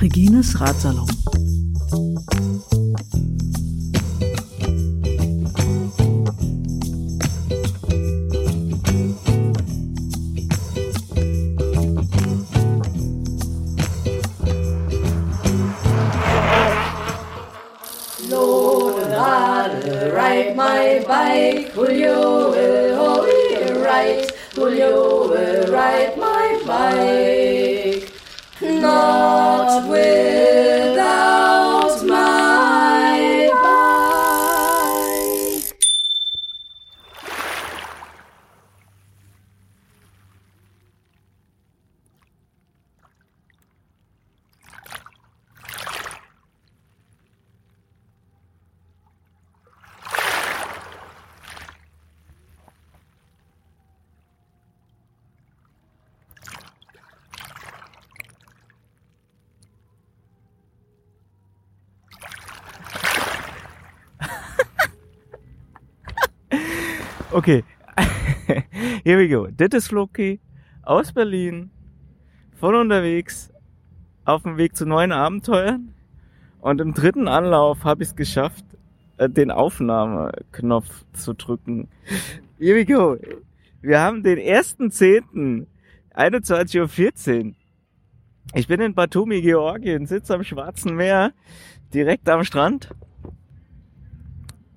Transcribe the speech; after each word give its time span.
Regines 0.00 0.54
Ratsalon. 0.58 1.19
Okay. 67.40 67.64
Here 69.02 69.18
we 69.18 69.26
go. 69.26 69.46
Das 69.46 69.70
ist 69.72 69.92
Loki 69.92 70.40
aus 70.82 71.10
Berlin. 71.10 71.70
Von 72.56 72.74
unterwegs. 72.74 73.50
Auf 74.26 74.42
dem 74.42 74.58
Weg 74.58 74.76
zu 74.76 74.84
neuen 74.84 75.10
Abenteuern. 75.10 75.94
Und 76.60 76.82
im 76.82 76.92
dritten 76.92 77.28
Anlauf 77.28 77.82
habe 77.84 78.02
ich 78.02 78.10
es 78.10 78.14
geschafft, 78.14 78.66
äh, 79.16 79.30
den 79.30 79.50
Aufnahmeknopf 79.50 81.06
zu 81.14 81.32
drücken. 81.32 81.88
Here 82.58 82.76
we 82.76 82.84
go. 82.84 83.16
Wir 83.80 84.00
haben 84.00 84.22
den 84.22 84.38
1.10. 84.38 85.64
21.14 86.14 87.46
Uhr. 87.46 87.54
Ich 88.52 88.68
bin 88.68 88.82
in 88.82 88.92
Batumi, 88.92 89.40
Georgien, 89.40 90.04
sitze 90.04 90.34
am 90.34 90.44
Schwarzen 90.44 90.94
Meer, 90.94 91.32
direkt 91.94 92.28
am 92.28 92.44
Strand. 92.44 92.90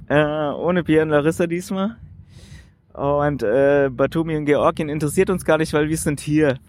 Äh, 0.08 0.23
ohne 0.23 0.86
Pierre 0.86 1.03
und 1.03 1.09
Larissa 1.09 1.45
diesmal. 1.45 1.97
Und 2.94 3.41
äh, 3.41 3.89
Batumi 3.91 4.38
und 4.38 4.45
Georgien 4.45 4.89
interessiert 4.89 5.30
uns 5.30 5.45
gar 5.45 5.58
nicht, 5.58 5.73
weil 5.73 5.89
wir 5.89 5.97
sind 5.97 6.19
hier, 6.19 6.59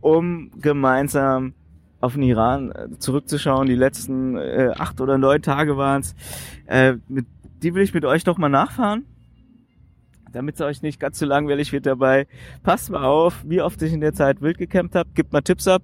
um 0.00 0.50
gemeinsam 0.60 1.54
auf 2.00 2.14
den 2.14 2.22
Iran 2.22 2.72
äh, 2.72 2.98
zurückzuschauen. 2.98 3.66
Die 3.66 3.76
letzten 3.76 4.36
äh, 4.36 4.72
acht 4.76 5.00
oder 5.00 5.16
neun 5.16 5.42
Tage 5.42 5.76
waren 5.76 6.00
es. 6.00 6.14
Äh, 6.66 6.96
die 7.62 7.74
will 7.74 7.82
ich 7.82 7.94
mit 7.94 8.04
euch 8.04 8.24
doch 8.24 8.36
mal 8.36 8.48
nachfahren. 8.48 9.04
Damit 10.32 10.56
es 10.56 10.60
euch 10.60 10.82
nicht 10.82 10.98
ganz 10.98 11.18
zu 11.18 11.24
langweilig 11.24 11.72
wird 11.72 11.86
dabei. 11.86 12.26
Passt 12.64 12.90
mal 12.90 13.04
auf, 13.04 13.44
wie 13.46 13.62
oft 13.62 13.80
ich 13.82 13.92
in 13.92 14.00
der 14.00 14.12
Zeit 14.12 14.42
wild 14.42 14.58
gecampt 14.58 14.96
habe. 14.96 15.08
Gebt 15.14 15.32
mal 15.32 15.42
Tipps 15.42 15.68
ab. 15.68 15.82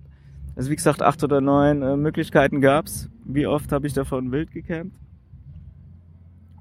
Also 0.57 0.71
wie 0.71 0.77
gesagt, 0.77 1.01
acht 1.01 1.23
oder 1.23 1.41
neun 1.41 1.83
äh, 1.83 1.97
Möglichkeiten 1.97 2.61
gab's. 2.61 3.09
Wie 3.25 3.47
oft 3.47 3.71
habe 3.71 3.87
ich 3.87 3.93
davon 3.93 4.33
wild 4.33 4.51
gecampt? 4.51 4.97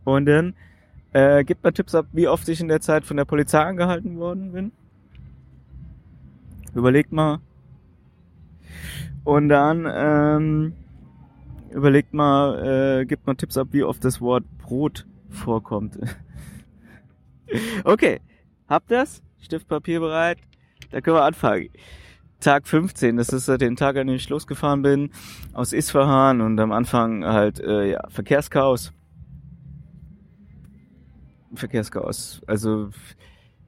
Und 0.04 0.28
dann 0.28 0.54
äh, 1.14 1.44
gebt 1.44 1.64
mal 1.64 1.72
Tipps 1.72 1.96
ab, 1.96 2.08
wie 2.12 2.28
oft 2.28 2.48
ich 2.50 2.62
in 2.62 2.68
der 2.68 2.82
Zeit 2.82 3.06
von 3.06 3.18
der 3.18 3.26
Polizei 3.26 3.60
angehalten 3.60 4.18
worden 4.18 4.52
bin. 4.52 4.72
Überlegt 6.74 7.12
mal. 7.12 7.40
Und 9.24 9.50
dann 9.50 9.88
ähm, 9.92 10.74
überlegt 11.72 12.14
mal, 12.14 13.02
äh, 13.02 13.06
gebt 13.06 13.26
mal 13.28 13.36
Tipps 13.36 13.58
ab, 13.58 13.70
wie 13.72 13.84
oft 13.84 14.04
das 14.04 14.22
Wort 14.22 14.46
Brot 14.60 15.06
vorkommt. 15.30 16.00
okay, 17.84 18.22
habt 18.68 18.92
das? 18.92 19.22
Stift, 19.42 19.68
Papier 19.68 20.00
bereit? 20.00 20.38
Da 20.92 21.02
können 21.02 21.18
wir 21.18 21.24
anfangen. 21.24 21.70
Tag 22.40 22.68
15, 22.68 23.18
das 23.18 23.30
ist 23.30 23.48
den 23.48 23.76
Tag, 23.76 23.98
an 23.98 24.08
dem 24.08 24.16
ich 24.16 24.30
losgefahren 24.30 24.82
bin, 24.82 25.12
aus 25.54 25.74
Isfahan 25.74 26.40
und 26.40 26.58
am 26.60 26.72
Anfang 26.72 27.26
halt, 27.26 27.60
äh, 27.60 27.92
ja, 27.92 28.08
Verkehrschaos. 28.10 28.94
Verkehrschaos. 31.54 32.42
Also 32.48 32.90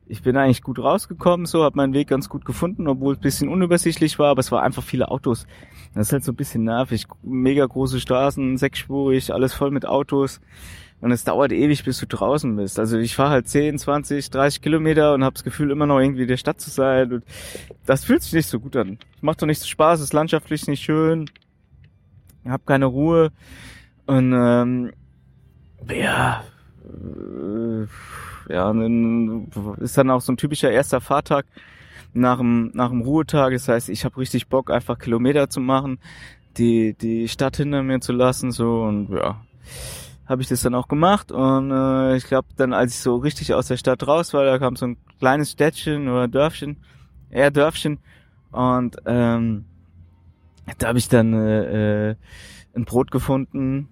ich 0.08 0.22
bin 0.22 0.36
eigentlich 0.36 0.62
gut 0.62 0.78
rausgekommen, 0.80 1.46
so 1.46 1.64
habe 1.64 1.78
meinen 1.78 1.94
Weg 1.94 2.10
ganz 2.10 2.28
gut 2.28 2.44
gefunden, 2.44 2.88
obwohl 2.88 3.14
es 3.14 3.20
ein 3.20 3.22
bisschen 3.22 3.50
unübersichtlich 3.50 4.20
war, 4.20 4.32
aber 4.32 4.42
es 4.42 4.52
war 4.52 4.62
einfach 4.62 4.84
viele 4.84 5.10
Autos. 5.10 5.48
Das 5.94 6.08
ist 6.08 6.14
halt 6.14 6.24
so 6.26 6.34
ein 6.34 6.36
bisschen 6.36 6.66
nervig. 6.66 7.06
Mega 7.24 7.66
große 7.66 8.00
Straßen, 8.00 8.58
sechsspurig, 8.58 9.34
alles 9.34 9.54
voll 9.54 9.72
mit 9.72 9.86
Autos. 9.86 10.42
Und 11.02 11.12
es 11.12 11.24
dauert 11.24 11.52
ewig, 11.52 11.84
bis 11.84 12.00
du 12.00 12.06
draußen 12.06 12.56
bist. 12.56 12.78
Also 12.78 12.98
ich 12.98 13.16
fahre 13.16 13.32
halt 13.32 13.48
10, 13.48 13.80
20, 13.80 14.30
30 14.30 14.62
Kilometer 14.62 15.14
und 15.14 15.24
habe 15.24 15.34
das 15.34 15.44
Gefühl, 15.44 15.72
immer 15.72 15.88
noch 15.88 16.00
irgendwie 16.00 16.24
in 16.24 16.28
der 16.28 16.38
Stadt 16.38 16.62
zu 16.62 16.70
sein. 16.70 17.12
Und 17.12 17.26
das 17.86 18.04
fühlt 18.04 18.22
sich 18.22 18.34
nicht 18.34 18.50
so 18.50 18.60
gut 18.60 18.76
an. 18.76 19.00
Macht 19.22 19.42
doch 19.42 19.48
nicht 19.48 19.60
so 19.60 19.68
Spaß, 19.68 20.02
ist 20.02 20.14
landschaftlich 20.14 20.68
nicht 20.68 20.84
schön. 20.84 21.30
Ich 22.44 22.52
habe 22.52 22.64
keine 22.66 22.86
Ruhe. 22.86 23.32
Und 24.06 24.34
ähm, 24.34 24.92
ja, 25.90 26.44
ja, 28.50 28.70
und 28.70 28.80
dann 28.80 29.76
ist 29.80 29.98
dann 29.98 30.10
auch 30.10 30.22
so 30.22 30.32
ein 30.34 30.38
typischer 30.38 30.72
erster 30.72 31.02
Fahrtag 31.02 31.46
nach 32.14 32.38
dem, 32.38 32.72
nach 32.74 32.90
dem 32.90 33.02
Ruhetag. 33.02 33.54
Das 33.54 33.68
heißt, 33.68 33.90
ich 33.90 34.06
habe 34.06 34.18
richtig 34.18 34.48
Bock, 34.48 34.72
einfach 34.72 35.00
Kilometer 35.00 35.50
zu 35.50 35.60
machen, 35.60 36.00
die, 36.58 36.94
die 36.94 37.28
Stadt 37.28 37.58
hinter 37.58 37.84
mir 37.84 38.00
zu 38.02 38.12
lassen, 38.12 38.52
so 38.52 38.84
und 38.84 39.10
ja, 39.12 39.42
habe 40.28 40.42
ich 40.42 40.48
das 40.48 40.62
dann 40.62 40.76
auch 40.76 40.88
gemacht. 40.88 41.32
Und 41.32 41.72
äh, 41.72 42.16
ich 42.18 42.26
glaube, 42.26 42.48
dann, 42.58 42.74
als 42.74 42.94
ich 42.96 43.00
so 43.00 43.18
richtig 43.18 43.54
aus 43.54 43.68
der 43.68 43.78
Stadt 43.78 44.06
raus 44.08 44.34
war, 44.34 44.46
da 44.46 44.60
kam 44.60 44.76
so 44.76 44.88
ein 44.88 44.98
kleines 45.20 45.52
Städtchen 45.52 46.08
oder 46.10 46.28
Dörfchen, 46.28 46.78
eher 47.30 47.52
Dörfchen, 47.52 48.00
und 48.52 48.98
ähm, 49.06 49.66
da 50.78 50.90
habe 50.90 51.00
ich 51.00 51.08
dann 51.08 51.34
äh, 51.34 52.10
äh, 52.12 52.16
ein 52.76 52.86
Brot 52.86 53.12
gefunden. 53.12 53.90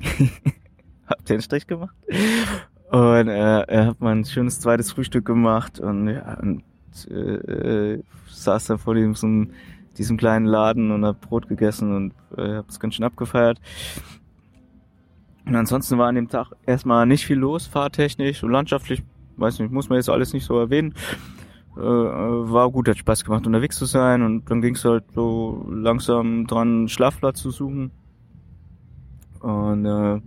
hab 1.10 1.24
den 1.26 1.40
Strich 1.42 1.66
gemacht. 1.66 1.94
Und 2.90 3.28
äh, 3.28 3.60
er 3.62 3.86
hat 3.86 4.00
mal 4.00 4.16
ein 4.16 4.24
schönes 4.24 4.60
zweites 4.60 4.90
Frühstück 4.90 5.24
gemacht 5.24 5.78
und 5.78 6.08
ja, 6.08 6.38
und, 6.40 6.64
äh, 7.08 8.02
saß 8.28 8.66
da 8.66 8.78
vor 8.78 8.94
diesem, 8.94 9.50
diesem 9.96 10.16
kleinen 10.16 10.46
Laden 10.46 10.90
und 10.90 11.04
hab 11.04 11.20
Brot 11.20 11.48
gegessen 11.48 11.94
und 11.94 12.14
äh, 12.36 12.56
hab 12.56 12.68
es 12.68 12.80
ganz 12.80 12.94
schön 12.94 13.04
abgefeiert. 13.04 13.60
Und 15.46 15.54
ansonsten 15.54 15.98
war 15.98 16.08
an 16.08 16.16
dem 16.16 16.28
Tag 16.28 16.52
erstmal 16.66 17.06
nicht 17.06 17.26
viel 17.26 17.38
los, 17.38 17.66
fahrtechnisch 17.66 18.42
und 18.42 18.50
landschaftlich, 18.50 19.02
weiß 19.36 19.60
nicht, 19.60 19.70
muss 19.72 19.88
man 19.88 19.96
jetzt 19.96 20.10
alles 20.10 20.32
nicht 20.32 20.44
so 20.44 20.58
erwähnen. 20.58 20.94
Äh, 21.76 21.80
war 21.80 22.70
gut, 22.70 22.88
hat 22.88 22.98
Spaß 22.98 23.24
gemacht, 23.24 23.46
unterwegs 23.46 23.76
zu 23.76 23.84
sein 23.84 24.22
und 24.22 24.50
dann 24.50 24.60
ging 24.60 24.74
es 24.74 24.84
halt 24.84 25.04
so 25.14 25.64
langsam 25.70 26.48
dran, 26.48 26.88
Schlafplatz 26.88 27.40
zu 27.40 27.50
suchen. 27.52 27.92
Und 29.40 29.86
äh, 29.86 30.20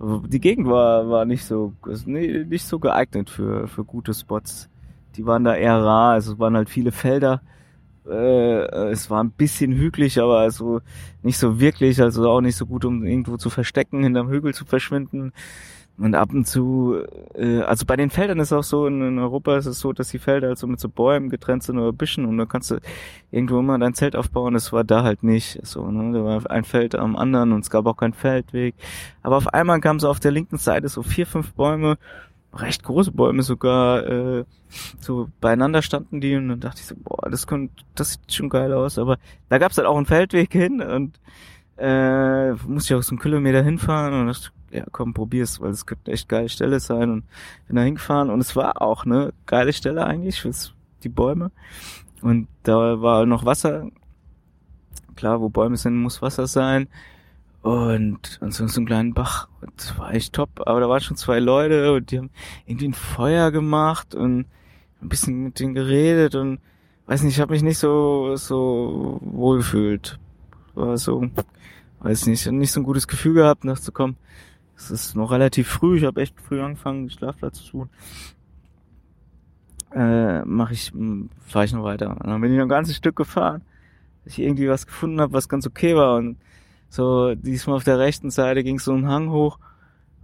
die 0.00 0.40
Gegend 0.40 0.68
war, 0.68 1.08
war 1.08 1.24
nicht 1.24 1.44
so, 1.44 1.72
nicht 2.06 2.64
so 2.64 2.78
geeignet 2.78 3.30
für, 3.30 3.66
für 3.66 3.84
gute 3.84 4.14
Spots. 4.14 4.68
Die 5.16 5.26
waren 5.26 5.44
da 5.44 5.54
eher 5.54 5.82
rar, 5.82 6.12
also 6.12 6.32
es 6.34 6.38
waren 6.38 6.56
halt 6.56 6.70
viele 6.70 6.92
Felder. 6.92 7.42
Äh, 8.08 8.90
es 8.90 9.10
war 9.10 9.22
ein 9.22 9.32
bisschen 9.32 9.72
hügelig, 9.72 10.20
aber 10.20 10.38
also 10.38 10.80
nicht 11.22 11.38
so 11.38 11.60
wirklich, 11.60 12.00
also 12.00 12.28
auch 12.30 12.40
nicht 12.40 12.56
so 12.56 12.66
gut, 12.66 12.84
um 12.84 13.04
irgendwo 13.04 13.36
zu 13.36 13.50
verstecken, 13.50 14.02
hinterm 14.02 14.30
Hügel 14.30 14.54
zu 14.54 14.64
verschwinden. 14.64 15.32
Und 15.98 16.14
ab 16.14 16.32
und 16.32 16.46
zu, 16.46 17.02
äh, 17.34 17.60
also 17.62 17.84
bei 17.84 17.96
den 17.96 18.10
Feldern 18.10 18.38
ist 18.38 18.52
auch 18.52 18.62
so, 18.62 18.86
in, 18.86 19.02
in 19.02 19.18
Europa 19.18 19.56
ist 19.56 19.66
es 19.66 19.80
so, 19.80 19.92
dass 19.92 20.10
die 20.10 20.20
Felder 20.20 20.48
halt 20.48 20.58
so 20.58 20.68
mit 20.68 20.78
so 20.78 20.88
Bäumen 20.88 21.28
getrennt 21.28 21.64
sind 21.64 21.76
oder 21.76 21.92
Büschen 21.92 22.24
und 22.24 22.38
da 22.38 22.46
kannst 22.46 22.70
du 22.70 22.78
irgendwo 23.32 23.58
immer 23.58 23.76
dein 23.80 23.94
Zelt 23.94 24.14
aufbauen. 24.14 24.54
Das 24.54 24.72
war 24.72 24.84
da 24.84 25.02
halt 25.02 25.24
nicht 25.24 25.58
so, 25.66 25.90
ne? 25.90 26.12
Da 26.16 26.24
war 26.24 26.50
ein 26.50 26.62
Feld 26.64 26.94
am 26.94 27.16
anderen 27.16 27.52
und 27.52 27.60
es 27.60 27.70
gab 27.70 27.86
auch 27.86 27.96
keinen 27.96 28.12
Feldweg. 28.12 28.76
Aber 29.22 29.36
auf 29.38 29.48
einmal 29.48 29.80
kamen 29.80 29.98
so 29.98 30.08
auf 30.08 30.20
der 30.20 30.30
linken 30.30 30.58
Seite 30.58 30.88
so 30.88 31.02
vier, 31.02 31.26
fünf 31.26 31.52
Bäume, 31.54 31.98
recht 32.54 32.84
große 32.84 33.10
Bäume 33.10 33.42
sogar, 33.42 34.06
äh, 34.06 34.44
so 35.00 35.28
beieinander 35.40 35.82
standen 35.82 36.20
die 36.20 36.36
und 36.36 36.48
dann 36.48 36.60
dachte 36.60 36.80
ich 36.80 36.86
so, 36.86 36.94
boah, 36.96 37.28
das 37.28 37.48
kommt, 37.48 37.72
das 37.96 38.12
sieht 38.12 38.32
schon 38.32 38.50
geil 38.50 38.72
aus. 38.72 38.98
Aber 38.98 39.18
da 39.48 39.58
gab's 39.58 39.76
halt 39.76 39.88
auch 39.88 39.96
einen 39.96 40.06
Feldweg 40.06 40.52
hin 40.52 40.80
und 40.80 41.18
äh, 41.76 42.52
musste 42.52 42.94
ich 42.94 42.98
auch 42.98 43.02
so 43.02 43.10
einen 43.12 43.20
Kilometer 43.20 43.64
hinfahren 43.64 44.14
und 44.14 44.28
das 44.28 44.52
ja 44.70 44.84
komm, 44.90 45.14
probier's, 45.14 45.60
weil 45.60 45.70
es 45.70 45.86
könnte 45.86 46.12
echt 46.12 46.28
geile 46.28 46.48
Stelle 46.48 46.80
sein 46.80 47.10
und 47.10 47.24
bin 47.66 47.76
da 47.76 47.82
hingefahren 47.82 48.30
und 48.30 48.40
es 48.40 48.56
war 48.56 48.82
auch 48.82 49.04
eine 49.04 49.32
geile 49.46 49.72
Stelle 49.72 50.06
eigentlich 50.06 50.40
für 50.40 50.52
die 51.02 51.08
Bäume 51.08 51.50
und 52.20 52.48
da 52.62 53.00
war 53.00 53.26
noch 53.26 53.44
Wasser. 53.44 53.90
Klar, 55.16 55.40
wo 55.40 55.48
Bäume 55.48 55.76
sind, 55.76 55.96
muss 55.96 56.22
Wasser 56.22 56.46
sein. 56.46 56.88
Und, 57.62 58.38
und 58.40 58.54
so, 58.54 58.66
so 58.66 58.80
einen 58.80 58.86
kleinen 58.86 59.14
Bach. 59.14 59.48
Und 59.60 59.72
das 59.76 59.98
war 59.98 60.14
echt 60.14 60.32
top. 60.32 60.50
Aber 60.66 60.80
da 60.80 60.88
waren 60.88 61.00
schon 61.00 61.16
zwei 61.16 61.40
Leute 61.40 61.92
und 61.92 62.10
die 62.10 62.18
haben 62.18 62.30
irgendwie 62.66 62.88
ein 62.88 62.94
Feuer 62.94 63.50
gemacht 63.50 64.14
und 64.14 64.46
ein 65.02 65.08
bisschen 65.08 65.44
mit 65.44 65.60
denen 65.60 65.74
geredet 65.74 66.34
und 66.34 66.60
weiß 67.06 67.22
nicht, 67.22 67.34
ich 67.34 67.40
habe 67.40 67.52
mich 67.52 67.62
nicht 67.62 67.78
so 67.78 68.36
so 68.36 69.18
wohl 69.22 69.58
gefühlt. 69.58 70.18
War 70.74 70.98
so, 70.98 71.28
weiß 72.00 72.26
nicht, 72.26 72.46
nicht 72.50 72.72
so 72.72 72.80
ein 72.80 72.84
gutes 72.84 73.08
Gefühl 73.08 73.34
gehabt, 73.34 73.64
nachzukommen. 73.64 74.16
Es 74.78 74.92
ist 74.92 75.16
noch 75.16 75.32
relativ 75.32 75.68
früh, 75.68 75.98
ich 75.98 76.04
habe 76.04 76.22
echt 76.22 76.40
früh 76.40 76.62
angefangen, 76.62 77.10
Schlafplatz 77.10 77.58
zu 77.58 77.64
suchen. 77.64 77.90
Äh, 79.92 80.44
mache 80.44 80.72
ich, 80.72 80.92
fahre 81.46 81.64
ich 81.64 81.72
noch 81.72 81.82
weiter. 81.82 82.10
Und 82.10 82.26
dann 82.26 82.40
bin 82.40 82.52
ich 82.52 82.56
noch 82.56 82.66
ein 82.66 82.70
ganzes 82.70 82.96
Stück 82.96 83.16
gefahren, 83.16 83.62
dass 84.24 84.34
ich 84.34 84.44
irgendwie 84.44 84.68
was 84.68 84.86
gefunden 84.86 85.20
habe, 85.20 85.32
was 85.32 85.48
ganz 85.48 85.66
okay 85.66 85.96
war. 85.96 86.16
Und 86.16 86.36
so 86.88 87.34
diesmal 87.34 87.76
auf 87.76 87.84
der 87.84 87.98
rechten 87.98 88.30
Seite 88.30 88.62
ging 88.62 88.78
so 88.78 88.94
ein 88.94 89.08
Hang 89.08 89.30
hoch 89.30 89.58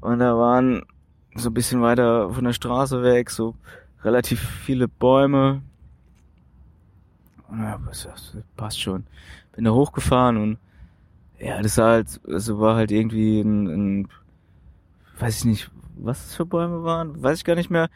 und 0.00 0.20
da 0.20 0.36
waren 0.36 0.82
so 1.34 1.50
ein 1.50 1.54
bisschen 1.54 1.82
weiter 1.82 2.30
von 2.30 2.44
der 2.44 2.52
Straße 2.52 3.02
weg 3.02 3.30
so 3.30 3.56
relativ 4.04 4.40
viele 4.40 4.86
Bäume. 4.86 5.62
Ja, 7.50 7.80
passt 8.56 8.80
schon. 8.80 9.04
Bin 9.52 9.64
da 9.64 9.72
hochgefahren 9.72 10.36
und 10.36 10.58
ja, 11.40 11.60
das 11.60 11.76
war 11.76 11.90
halt, 11.90 12.20
also 12.28 12.60
war 12.60 12.76
halt 12.76 12.92
irgendwie 12.92 13.40
ein, 13.40 13.66
ein 13.66 14.08
weiß 15.18 15.38
ich 15.38 15.44
nicht, 15.44 15.70
was 15.96 16.26
es 16.26 16.34
für 16.34 16.46
Bäume 16.46 16.84
waren, 16.84 17.22
weiß 17.22 17.38
ich 17.38 17.44
gar 17.44 17.54
nicht 17.54 17.70
mehr. 17.70 17.88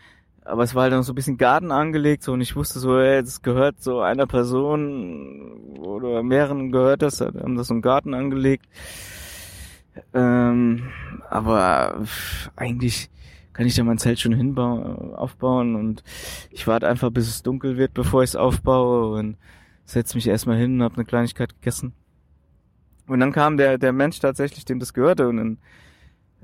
Aber 0.45 0.63
es 0.63 0.75
war 0.75 0.85
halt 0.85 0.93
noch 0.93 1.03
so 1.03 1.13
ein 1.13 1.15
bisschen 1.15 1.37
Garten 1.37 1.71
angelegt 1.71 2.23
so 2.23 2.33
und 2.33 2.41
ich 2.41 2.57
wusste 2.57 2.79
so, 2.79 2.99
ey, 2.99 3.21
das 3.23 3.43
gehört 3.43 3.83
so 3.83 4.01
einer 4.01 4.27
Person 4.27 5.77
oder 5.79 6.23
mehreren 6.23 6.73
gehört 6.73 7.03
das, 7.03 7.21
haben 7.21 7.57
das 7.57 7.67
so 7.67 7.75
einen 7.75 7.83
Garten 7.83 8.15
angelegt. 8.15 8.67
Ähm, 10.15 10.89
aber 11.29 12.03
eigentlich 12.57 13.11
kann 13.53 13.67
ich 13.67 13.75
da 13.75 13.85
mein 13.85 13.99
Zelt 13.99 14.21
schon 14.21 14.33
hinbauen, 14.33 15.15
aufbauen 15.15 15.75
und 15.75 16.03
ich 16.51 16.67
warte 16.67 16.89
einfach, 16.89 17.11
bis 17.11 17.29
es 17.29 17.43
dunkel 17.43 17.77
wird, 17.77 17.93
bevor 17.93 18.23
ich 18.23 18.31
es 18.31 18.37
aufbaue 18.37 19.19
und 19.19 19.37
setze 19.85 20.17
mich 20.17 20.29
erstmal 20.29 20.57
hin 20.57 20.77
und 20.77 20.83
habe 20.83 20.95
eine 20.95 21.05
Kleinigkeit 21.05 21.55
gegessen. 21.55 21.93
Und 23.07 23.21
dann 23.21 23.33
kam 23.33 23.57
der, 23.57 23.77
der 23.77 23.93
Mensch 23.93 24.21
tatsächlich, 24.21 24.65
dem 24.65 24.79
das 24.79 24.95
gehörte 24.95 25.29
und 25.29 25.37
dann 25.39 25.59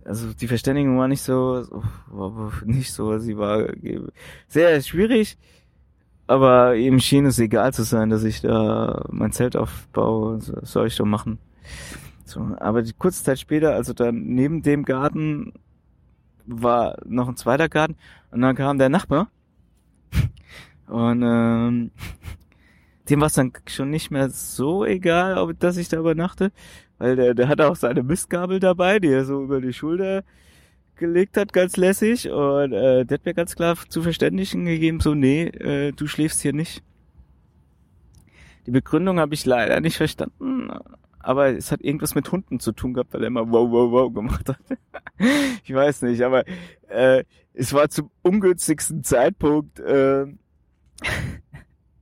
also 0.05 0.33
die 0.33 0.49
Verständigung 0.49 0.99
war 0.99 1.09
nicht 1.09 1.23
so, 1.23 1.63
so 1.63 2.53
nicht 2.65 2.93
so, 2.93 3.19
sie 3.19 3.37
war 3.37 3.69
sehr 4.49 4.81
schwierig, 4.83 5.39
aber 6.27 6.77
ihm 6.77 7.01
schien 7.01 7.27
es 7.27 7.39
egal 7.39 7.73
zu 7.73 7.83
sein, 7.83 8.11
dass 8.11 8.25
ich 8.25 8.41
da 8.41 9.05
mein 9.11 9.33
Zelt 9.33 9.57
aufbaue, 9.57 10.39
das 10.39 10.73
soll 10.73 10.87
ich 10.87 10.97
doch 10.97 11.05
machen. 11.05 11.39
So, 12.25 12.41
aber 12.59 12.83
die 12.83 12.93
kurze 12.93 13.23
Zeit 13.23 13.39
später, 13.39 13.75
also 13.75 13.93
dann 13.93 14.25
neben 14.25 14.63
dem 14.63 14.85
Garten 14.85 15.53
war 16.47 16.97
noch 17.05 17.29
ein 17.29 17.37
zweiter 17.37 17.69
Garten 17.69 17.97
und 18.31 18.41
dann 18.41 18.57
kam 18.57 18.79
der 18.79 18.89
Nachbar. 18.89 19.29
Und 20.87 21.23
ähm, 21.23 21.91
dem 23.09 23.21
war 23.21 23.29
es 23.29 23.35
dann 23.35 23.53
schon 23.67 23.89
nicht 23.89 24.11
mehr 24.11 24.29
so 24.29 24.85
egal, 24.85 25.39
ob 25.39 25.59
dass 25.59 25.79
ich 25.79 25.89
da 25.89 25.99
übernachte, 25.99 26.53
weil 26.99 27.17
der, 27.17 27.35
der 27.35 27.49
hatte 27.49 27.69
auch 27.69 27.77
seine 27.77 28.03
Mistgabel 28.03 28.61
dabei, 28.61 28.99
die 28.99 29.09
er 29.09 29.25
so 29.25 29.43
über 29.43 29.61
die 29.61 29.73
Schulter 29.73 30.25
gelegt 30.97 31.37
hat, 31.37 31.53
ganz 31.53 31.77
lässig. 31.77 32.31
Und 32.31 32.73
äh, 32.73 33.05
der 33.05 33.19
hat 33.19 33.25
mir 33.25 33.35
ganz 33.35 33.57
klar 33.57 33.77
zu 33.89 34.03
verständigen 34.03 34.65
gegeben, 34.65 35.01
so, 35.01 35.15
nee, 35.15 35.45
äh, 35.47 35.93
du 35.93 36.07
schläfst 36.07 36.41
hier 36.43 36.53
nicht. 36.53 36.83
Die 38.67 38.71
Begründung 38.71 39.19
habe 39.19 39.35
ich 39.35 39.45
leider 39.45 39.81
nicht 39.81 39.97
verstanden, 39.97 40.71
aber 41.19 41.49
es 41.49 41.71
hat 41.71 41.83
irgendwas 41.83 42.15
mit 42.15 42.31
Hunden 42.33 42.61
zu 42.61 42.73
tun 42.73 42.95
gehabt, 42.95 43.13
weil 43.13 43.23
er 43.23 43.27
immer 43.27 43.51
wow, 43.51 43.71
wow, 43.71 43.91
wow 43.91 44.13
gemacht 44.13 44.49
hat. 44.49 44.59
ich 45.65 45.75
weiß 45.75 46.03
nicht, 46.03 46.23
aber 46.23 46.45
äh, 46.89 47.25
es 47.53 47.73
war 47.73 47.89
zum 47.91 48.11
ungünstigsten 48.23 49.05
Zeitpunkt, 49.05 49.81
äh, 49.81 50.27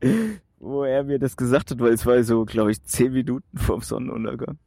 wo 0.61 0.85
er 0.85 1.03
mir 1.03 1.19
das 1.19 1.37
gesagt 1.37 1.73
hat, 1.73 1.81
weil 1.81 1.93
es 1.93 2.07
war 2.07 2.23
so, 2.23 2.45
glaube 2.45 2.71
ich, 2.71 2.83
zehn 2.85 3.13
Minuten 3.13 3.59
vorm 3.59 3.81
Sonnenuntergang. 3.81 4.59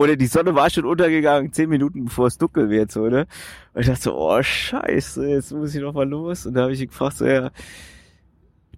Oder 0.00 0.16
die 0.16 0.28
Sonne 0.28 0.54
war 0.54 0.70
schon 0.70 0.86
untergegangen, 0.86 1.52
zehn 1.52 1.68
Minuten 1.68 2.06
bevor 2.06 2.28
es 2.28 2.38
dunkel 2.38 2.70
wird, 2.70 2.90
so, 2.90 3.10
ne? 3.10 3.26
Und 3.74 3.82
ich 3.82 3.86
dachte 3.86 4.00
so, 4.00 4.16
oh 4.16 4.42
scheiße, 4.42 5.28
jetzt 5.28 5.52
muss 5.52 5.74
ich 5.74 5.82
noch 5.82 5.92
mal 5.92 6.08
los. 6.08 6.46
Und 6.46 6.54
da 6.54 6.62
habe 6.62 6.72
ich 6.72 6.80
ihn 6.80 6.88
gefragt, 6.88 7.18
so, 7.18 7.26
ja, 7.26 7.50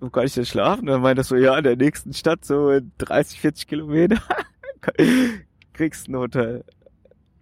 wo 0.01 0.11
kann 0.11 0.27
ich 0.27 0.35
denn 0.35 0.45
schlafen? 0.45 0.81
Und 0.81 0.87
dann 0.89 1.01
meinte 1.01 1.21
er 1.21 1.25
so, 1.25 1.37
ja, 1.37 1.57
in 1.57 1.63
der 1.63 1.77
nächsten 1.77 2.13
Stadt, 2.13 2.45
so 2.45 2.71
in 2.71 2.91
30, 2.99 3.41
40 3.41 3.69
Kilometer, 3.69 4.21
kriegst 5.75 6.09
ein 6.09 6.17
Hotel. 6.17 6.65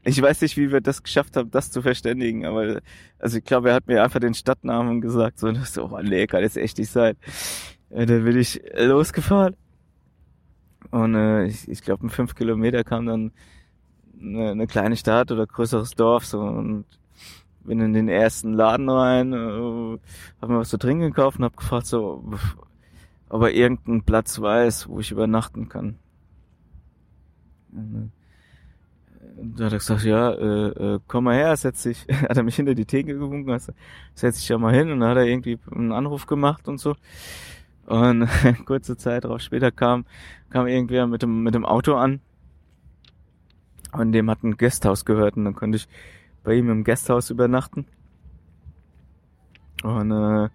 Ich 0.02 0.20
weiß 0.20 0.42
nicht, 0.42 0.58
wie 0.58 0.70
wir 0.70 0.82
das 0.82 1.02
geschafft 1.02 1.38
haben, 1.38 1.50
das 1.50 1.70
zu 1.70 1.80
verständigen, 1.80 2.44
aber 2.44 2.82
also 3.18 3.38
ich 3.38 3.44
glaube, 3.44 3.70
er 3.70 3.76
hat 3.76 3.86
mir 3.86 4.02
einfach 4.02 4.20
den 4.20 4.34
Stadtnamen 4.34 5.00
gesagt, 5.00 5.38
so, 5.38 5.48
und 5.48 5.56
ich 5.56 5.70
so, 5.70 5.84
oh 5.84 6.02
nee, 6.02 6.26
kann 6.26 6.42
das 6.42 6.58
echt 6.58 6.76
nicht 6.76 6.90
sein. 6.90 7.16
Ja, 7.88 8.04
dann 8.04 8.24
bin 8.24 8.38
ich 8.38 8.60
losgefahren. 8.76 9.56
Und 10.90 11.14
äh, 11.14 11.46
ich, 11.46 11.66
ich 11.66 11.80
glaube, 11.80 12.02
in 12.02 12.10
fünf 12.10 12.34
Kilometer 12.34 12.84
kam 12.84 13.06
dann 13.06 13.32
eine, 14.20 14.50
eine 14.50 14.66
kleine 14.66 14.96
Stadt 14.96 15.30
oder 15.32 15.46
größeres 15.46 15.92
Dorf 15.92 16.26
so 16.26 16.40
und 16.40 16.84
bin 17.64 17.80
in 17.80 17.92
den 17.92 18.08
ersten 18.08 18.52
Laden 18.52 18.88
rein, 18.88 19.32
äh, 19.32 19.98
habe 20.40 20.52
mir 20.52 20.58
was 20.58 20.70
zu 20.70 20.78
trinken 20.78 21.02
gekauft 21.02 21.38
und 21.38 21.44
habe 21.44 21.56
gefragt 21.56 21.86
so, 21.86 22.24
ob 23.28 23.42
er 23.42 23.52
irgendeinen 23.52 24.02
Platz 24.02 24.40
weiß, 24.40 24.88
wo 24.88 25.00
ich 25.00 25.10
übernachten 25.10 25.68
kann. 25.68 25.98
Und, 27.72 28.12
äh, 29.20 29.54
da 29.56 29.66
hat 29.66 29.72
er 29.72 29.78
gesagt, 29.78 30.04
ja, 30.04 30.32
äh, 30.32 30.68
äh, 30.94 31.00
komm 31.06 31.24
mal 31.24 31.34
her, 31.34 31.56
setz 31.56 31.82
dich, 31.82 32.06
hat 32.28 32.36
er 32.36 32.42
mich 32.42 32.56
hinter 32.56 32.74
die 32.74 32.86
Theke 32.86 33.14
gewunken, 33.14 33.50
also, 33.50 33.72
setz 34.14 34.38
dich 34.38 34.48
ja 34.48 34.58
mal 34.58 34.74
hin 34.74 34.90
und 34.90 35.00
dann 35.00 35.10
hat 35.10 35.18
er 35.18 35.26
irgendwie 35.26 35.58
einen 35.70 35.92
Anruf 35.92 36.26
gemacht 36.26 36.66
und 36.66 36.78
so. 36.78 36.96
Und 37.86 38.28
kurze 38.64 38.96
Zeit 38.96 39.24
darauf 39.24 39.40
später 39.40 39.70
kam, 39.70 40.06
kam 40.48 40.66
irgendwer 40.66 41.06
mit 41.06 41.22
dem, 41.22 41.42
mit 41.42 41.54
dem 41.54 41.66
Auto 41.66 41.94
an 41.94 42.20
und 43.92 44.12
dem 44.12 44.30
hat 44.30 44.42
ein 44.42 44.56
Gasthaus 44.56 45.04
gehört 45.04 45.36
und 45.36 45.44
dann 45.44 45.54
konnte 45.54 45.76
ich 45.76 45.88
bei 46.44 46.54
ihm 46.54 46.70
im 46.70 46.84
Gasthaus 46.84 47.30
übernachten. 47.30 47.86
Und 49.82 50.10
äh, 50.10 50.48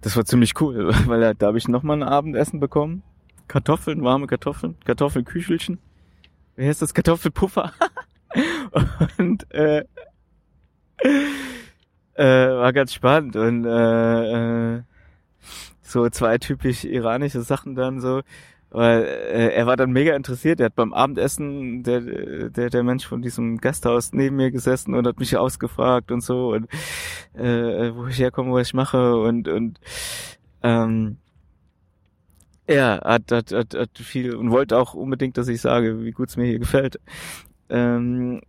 das 0.00 0.16
war 0.16 0.24
ziemlich 0.24 0.60
cool, 0.60 0.92
weil 1.06 1.20
da, 1.20 1.34
da 1.34 1.46
habe 1.46 1.58
ich 1.58 1.68
nochmal 1.68 1.98
ein 1.98 2.08
Abendessen 2.08 2.60
bekommen. 2.60 3.02
Kartoffeln, 3.48 4.02
warme 4.02 4.26
Kartoffeln, 4.26 4.76
Kartoffelküchelchen. 4.84 5.78
Wie 6.56 6.66
heißt 6.66 6.82
das? 6.82 6.94
Kartoffelpuffer. 6.94 7.72
und 9.18 9.52
äh, 9.52 9.84
äh, 12.14 12.24
war 12.24 12.72
ganz 12.72 12.92
spannend 12.94 13.36
und 13.36 13.64
äh, 13.64 14.76
äh, 14.76 14.82
so 15.82 16.08
zwei 16.08 16.38
typisch 16.38 16.84
iranische 16.84 17.42
Sachen 17.42 17.74
dann 17.74 18.00
so 18.00 18.22
weil 18.76 19.04
äh, 19.04 19.54
er 19.54 19.66
war 19.66 19.78
dann 19.78 19.90
mega 19.90 20.14
interessiert. 20.14 20.60
Er 20.60 20.66
hat 20.66 20.74
beim 20.74 20.92
Abendessen 20.92 21.82
der, 21.82 22.50
der, 22.50 22.68
der 22.68 22.82
Mensch 22.82 23.06
von 23.06 23.22
diesem 23.22 23.56
Gasthaus 23.56 24.12
neben 24.12 24.36
mir 24.36 24.50
gesessen 24.50 24.94
und 24.94 25.06
hat 25.06 25.18
mich 25.18 25.34
ausgefragt 25.34 26.12
und 26.12 26.20
so 26.20 26.52
und 26.52 26.68
äh, 27.32 27.94
wo 27.94 28.06
ich 28.06 28.18
herkomme, 28.18 28.52
was 28.52 28.68
ich 28.68 28.74
mache 28.74 29.16
und 29.16 29.48
und 29.48 29.80
ähm, 30.62 31.16
er 32.66 33.00
hat, 33.02 33.32
hat, 33.32 33.50
hat, 33.52 33.74
hat 33.74 33.96
viel 33.96 34.34
und 34.34 34.50
wollte 34.50 34.76
auch 34.76 34.92
unbedingt, 34.92 35.38
dass 35.38 35.48
ich 35.48 35.62
sage, 35.62 36.04
wie 36.04 36.10
gut 36.10 36.28
es 36.28 36.36
mir 36.36 36.44
hier 36.44 36.58
gefällt. 36.58 37.00
Ähm, 37.70 38.42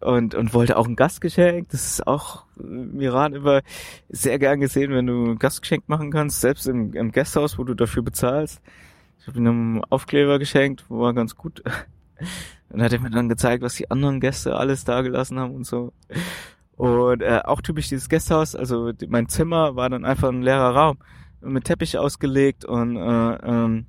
und, 0.00 0.34
und 0.34 0.54
wollte 0.54 0.76
auch 0.76 0.86
ein 0.86 0.96
Gastgeschenk. 0.96 1.70
Das 1.70 1.86
ist 1.86 2.06
auch 2.06 2.44
im 2.58 3.00
Iran 3.00 3.32
immer 3.32 3.62
sehr 4.08 4.38
gern 4.38 4.60
gesehen, 4.60 4.92
wenn 4.92 5.06
du 5.06 5.32
ein 5.32 5.38
Gastgeschenk 5.38 5.88
machen 5.88 6.10
kannst, 6.12 6.40
selbst 6.40 6.66
im, 6.68 6.92
im 6.94 7.10
Gasthaus, 7.10 7.58
wo 7.58 7.64
du 7.64 7.74
dafür 7.74 8.02
bezahlst. 8.02 8.60
Ich 9.22 9.28
habe 9.28 9.38
ihm 9.38 9.46
einen 9.46 9.84
Aufkleber 9.84 10.40
geschenkt, 10.40 10.84
war 10.90 11.14
ganz 11.14 11.36
gut. 11.36 11.62
Dann 12.68 12.82
hat 12.82 12.92
er 12.92 12.98
mir 13.00 13.10
dann 13.10 13.28
gezeigt, 13.28 13.62
was 13.62 13.74
die 13.74 13.90
anderen 13.90 14.18
Gäste 14.18 14.56
alles 14.56 14.84
da 14.84 15.02
gelassen 15.02 15.38
haben 15.38 15.54
und 15.54 15.66
so. 15.66 15.92
Und 16.76 17.20
äh, 17.20 17.40
auch 17.44 17.60
typisch 17.60 17.88
dieses 17.88 18.08
Gästehaus, 18.08 18.56
also 18.56 18.92
mein 19.08 19.28
Zimmer 19.28 19.76
war 19.76 19.90
dann 19.90 20.06
einfach 20.06 20.30
ein 20.30 20.40
leerer 20.40 20.74
Raum 20.74 20.98
mit 21.42 21.64
Teppich 21.64 21.98
ausgelegt 21.98 22.64
und 22.64 22.96
äh, 22.96 23.34
ähm, 23.44 23.86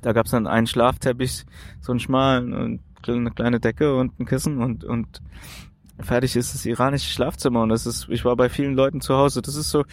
da 0.00 0.12
gab's 0.12 0.30
dann 0.30 0.46
einen 0.46 0.66
Schlafteppich, 0.66 1.44
so 1.80 1.92
einen 1.92 2.00
schmalen 2.00 2.54
und 2.54 2.80
eine 3.06 3.30
kleine 3.30 3.60
Decke 3.60 3.94
und 3.96 4.18
ein 4.18 4.24
Kissen 4.24 4.62
und 4.62 4.84
und 4.84 5.20
fertig 6.00 6.36
ist 6.36 6.54
das 6.54 6.64
iranische 6.64 7.10
Schlafzimmer 7.10 7.62
und 7.62 7.68
das 7.68 7.86
ist, 7.86 8.08
ich 8.08 8.24
war 8.24 8.34
bei 8.34 8.48
vielen 8.48 8.74
Leuten 8.74 9.00
zu 9.02 9.14
Hause. 9.14 9.42
Das 9.42 9.56
ist 9.56 9.70
so, 9.70 9.84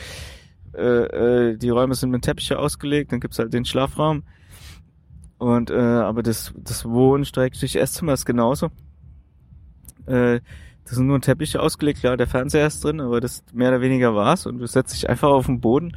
äh, 0.76 1.52
äh, 1.52 1.58
die 1.58 1.70
Räume 1.70 1.96
sind 1.96 2.12
mit 2.12 2.24
Teppiche 2.24 2.60
ausgelegt, 2.60 3.12
dann 3.12 3.20
gibt's 3.20 3.40
halt 3.40 3.54
den 3.54 3.66
Schlafraum. 3.66 4.24
Und 5.38 5.72
äh, 5.72 5.76
aber 5.76 6.24
das, 6.24 6.54
das 6.58 6.86
Wohn, 6.86 7.24
Esszimmer 7.24 8.14
ist 8.14 8.26
genauso. 8.26 8.70
Äh, 10.06 10.40
das 10.86 10.96
sind 10.98 11.08
nur 11.08 11.22
Teppiche 11.22 11.62
ausgelegt, 11.62 12.00
klar, 12.00 12.18
der 12.18 12.28
Fernseher 12.28 12.68
ist 12.68 12.84
drin, 12.84 13.00
aber 13.00 13.22
das 13.22 13.44
mehr 13.54 13.70
oder 13.70 13.82
weniger 13.82 14.16
war's 14.16 14.46
und 14.46 14.60
du 14.60 14.68
setzt 14.68 14.94
dich 14.94 15.10
einfach 15.10 15.30
auf 15.30 15.46
den 15.46 15.62
Boden 15.62 15.96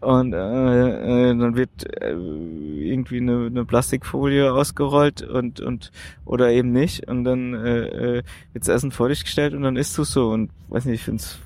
und 0.00 0.32
äh, 0.32 1.30
äh, 1.30 1.36
dann 1.36 1.56
wird 1.56 1.70
äh, 2.02 2.12
irgendwie 2.12 3.18
eine, 3.18 3.46
eine 3.46 3.64
Plastikfolie 3.64 4.52
ausgerollt 4.52 5.22
und 5.22 5.60
und 5.60 5.90
oder 6.24 6.50
eben 6.50 6.72
nicht 6.72 7.08
und 7.08 7.24
dann 7.24 7.54
äh, 7.54 8.18
äh, 8.18 8.22
wird's 8.52 8.68
Essen 8.68 8.92
vor 8.92 9.08
dich 9.08 9.24
gestellt 9.24 9.54
und 9.54 9.62
dann 9.62 9.76
isst 9.76 9.96
du 9.96 10.04
so 10.04 10.30
und 10.30 10.50
weiß 10.68 10.86
nicht, 10.86 10.96
ich 10.96 11.04
find's 11.04 11.38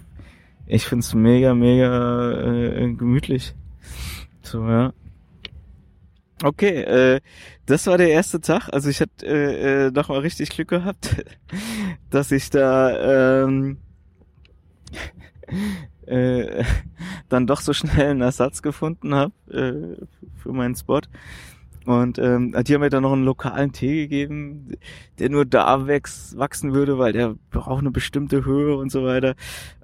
ich 0.67 0.87
find's 0.87 1.15
mega 1.15 1.55
mega 1.55 2.33
äh, 2.33 2.93
gemütlich. 2.95 3.55
So 4.43 4.69
ja. 4.69 4.93
Okay, 6.43 6.83
äh, 6.83 7.21
das 7.67 7.87
war 7.87 7.97
der 7.97 8.11
erste 8.11 8.41
Tag. 8.41 8.69
Also 8.73 8.91
ich 8.91 9.01
hatte 9.01 9.27
äh, 9.27 9.87
äh, 9.87 9.91
noch 9.91 10.09
mal 10.09 10.19
richtig 10.19 10.51
Glück 10.51 10.69
gehabt, 10.69 11.25
dass 12.11 12.33
ich 12.33 12.51
da 12.51 13.45
ähm, 13.45 13.79
äh, 16.07 16.65
dann 17.29 17.47
doch 17.47 17.61
so 17.61 17.73
schnell 17.73 18.11
einen 18.11 18.21
Ersatz 18.21 18.63
gefunden 18.63 19.15
habe 19.15 19.33
äh, 19.51 20.05
für 20.43 20.53
meinen 20.53 20.75
Spot. 20.75 21.01
Und 21.85 22.19
ähm, 22.19 22.55
die 22.65 22.75
haben 22.75 22.81
mir 22.81 22.89
dann 22.89 23.03
noch 23.03 23.13
einen 23.13 23.25
lokalen 23.25 23.73
Tee 23.73 24.03
gegeben, 24.03 24.73
der 25.19 25.29
nur 25.29 25.45
da 25.45 25.87
wächst, 25.87 26.39
wachsen 26.39 26.73
würde, 26.73 26.99
weil 26.99 27.13
der 27.13 27.35
braucht 27.51 27.81
eine 27.81 27.91
bestimmte 27.91 28.45
Höhe 28.45 28.77
und 28.77 28.91
so 28.91 29.05
weiter. 29.05 29.35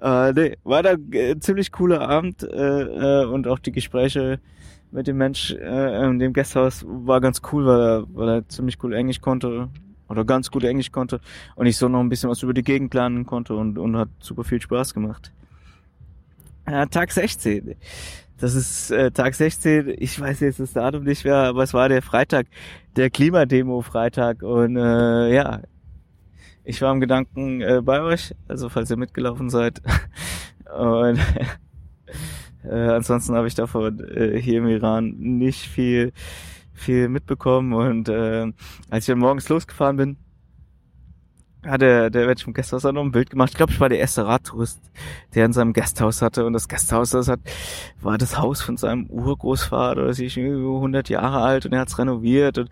Äh, 0.01 0.33
nee, 0.33 0.57
war 0.63 0.81
da 0.81 0.95
äh, 1.11 1.37
ziemlich 1.39 1.71
cooler 1.71 2.01
Abend 2.01 2.43
äh, 2.43 3.21
äh, 3.21 3.25
und 3.25 3.47
auch 3.47 3.59
die 3.59 3.71
Gespräche 3.71 4.39
mit 4.91 5.07
dem 5.07 5.17
Mensch 5.17 5.51
äh, 5.51 6.05
in 6.05 6.19
dem 6.19 6.33
Gasthaus 6.33 6.83
war 6.87 7.21
ganz 7.21 7.41
cool, 7.51 7.65
weil 7.65 7.79
er, 7.79 8.05
weil 8.13 8.29
er 8.29 8.49
ziemlich 8.49 8.83
cool 8.83 8.93
Englisch 8.93 9.21
konnte 9.21 9.69
oder 10.09 10.25
ganz 10.25 10.51
gut 10.51 10.63
Englisch 10.63 10.91
konnte 10.91 11.21
und 11.55 11.65
ich 11.67 11.77
so 11.77 11.87
noch 11.87 12.01
ein 12.01 12.09
bisschen 12.09 12.29
was 12.29 12.43
über 12.43 12.53
die 12.53 12.63
Gegend 12.63 12.93
lernen 12.93 13.25
konnte 13.25 13.55
und, 13.55 13.77
und 13.77 13.95
hat 13.95 14.09
super 14.19 14.43
viel 14.43 14.61
Spaß 14.61 14.93
gemacht. 14.93 15.31
Äh, 16.65 16.87
Tag 16.87 17.11
16. 17.11 17.75
Das 18.41 18.55
ist 18.55 18.89
äh, 18.89 19.11
Tag 19.11 19.35
16, 19.35 19.97
ich 19.99 20.19
weiß 20.19 20.39
jetzt 20.39 20.59
das 20.59 20.73
Datum 20.73 21.03
nicht 21.03 21.25
mehr, 21.25 21.35
aber 21.35 21.61
es 21.61 21.75
war 21.75 21.89
der 21.89 22.01
Freitag, 22.01 22.47
der 22.95 23.11
Klimademo-Freitag. 23.11 24.41
Und 24.41 24.77
äh, 24.77 25.31
ja, 25.31 25.61
ich 26.63 26.81
war 26.81 26.91
im 26.91 26.99
Gedanken 26.99 27.61
äh, 27.61 27.81
bei 27.83 28.01
euch, 28.01 28.33
also 28.47 28.67
falls 28.69 28.89
ihr 28.89 28.97
mitgelaufen 28.97 29.51
seid. 29.51 29.83
Und 30.75 31.19
äh, 32.63 32.73
ansonsten 32.73 33.35
habe 33.35 33.47
ich 33.47 33.53
davon 33.53 33.99
äh, 34.09 34.41
hier 34.41 34.57
im 34.57 34.67
Iran 34.69 35.11
nicht 35.19 35.67
viel, 35.67 36.11
viel 36.73 37.09
mitbekommen. 37.09 37.73
Und 37.73 38.09
äh, 38.09 38.51
als 38.89 39.03
ich 39.03 39.11
dann 39.11 39.19
morgens 39.19 39.49
losgefahren 39.49 39.97
bin, 39.97 40.17
hat 41.65 41.81
der, 41.81 42.09
der 42.09 42.25
Mensch 42.25 42.43
vom 42.43 42.53
Gasthaus 42.53 42.85
auch 42.85 42.91
noch 42.91 43.03
ein 43.03 43.11
Bild 43.11 43.29
gemacht. 43.29 43.51
Ich 43.51 43.57
glaube, 43.57 43.71
ich 43.71 43.79
war 43.79 43.89
der 43.89 43.99
erste 43.99 44.25
Radtourist, 44.25 44.81
der 45.35 45.45
in 45.45 45.53
seinem 45.53 45.73
Gasthaus 45.73 46.21
hatte. 46.21 46.45
Und 46.45 46.53
das 46.53 46.67
Gasthaus, 46.67 47.11
das 47.11 47.27
hat, 47.27 47.39
war 48.01 48.17
das 48.17 48.37
Haus 48.37 48.61
von 48.61 48.77
seinem 48.77 49.05
Urgroßvater, 49.07 50.07
das 50.07 50.19
ist 50.19 50.37
über 50.37 50.75
100 50.75 51.09
Jahre 51.09 51.41
alt 51.41 51.65
und 51.65 51.73
er 51.73 51.81
hat's 51.81 51.97
renoviert 51.99 52.57
und 52.57 52.69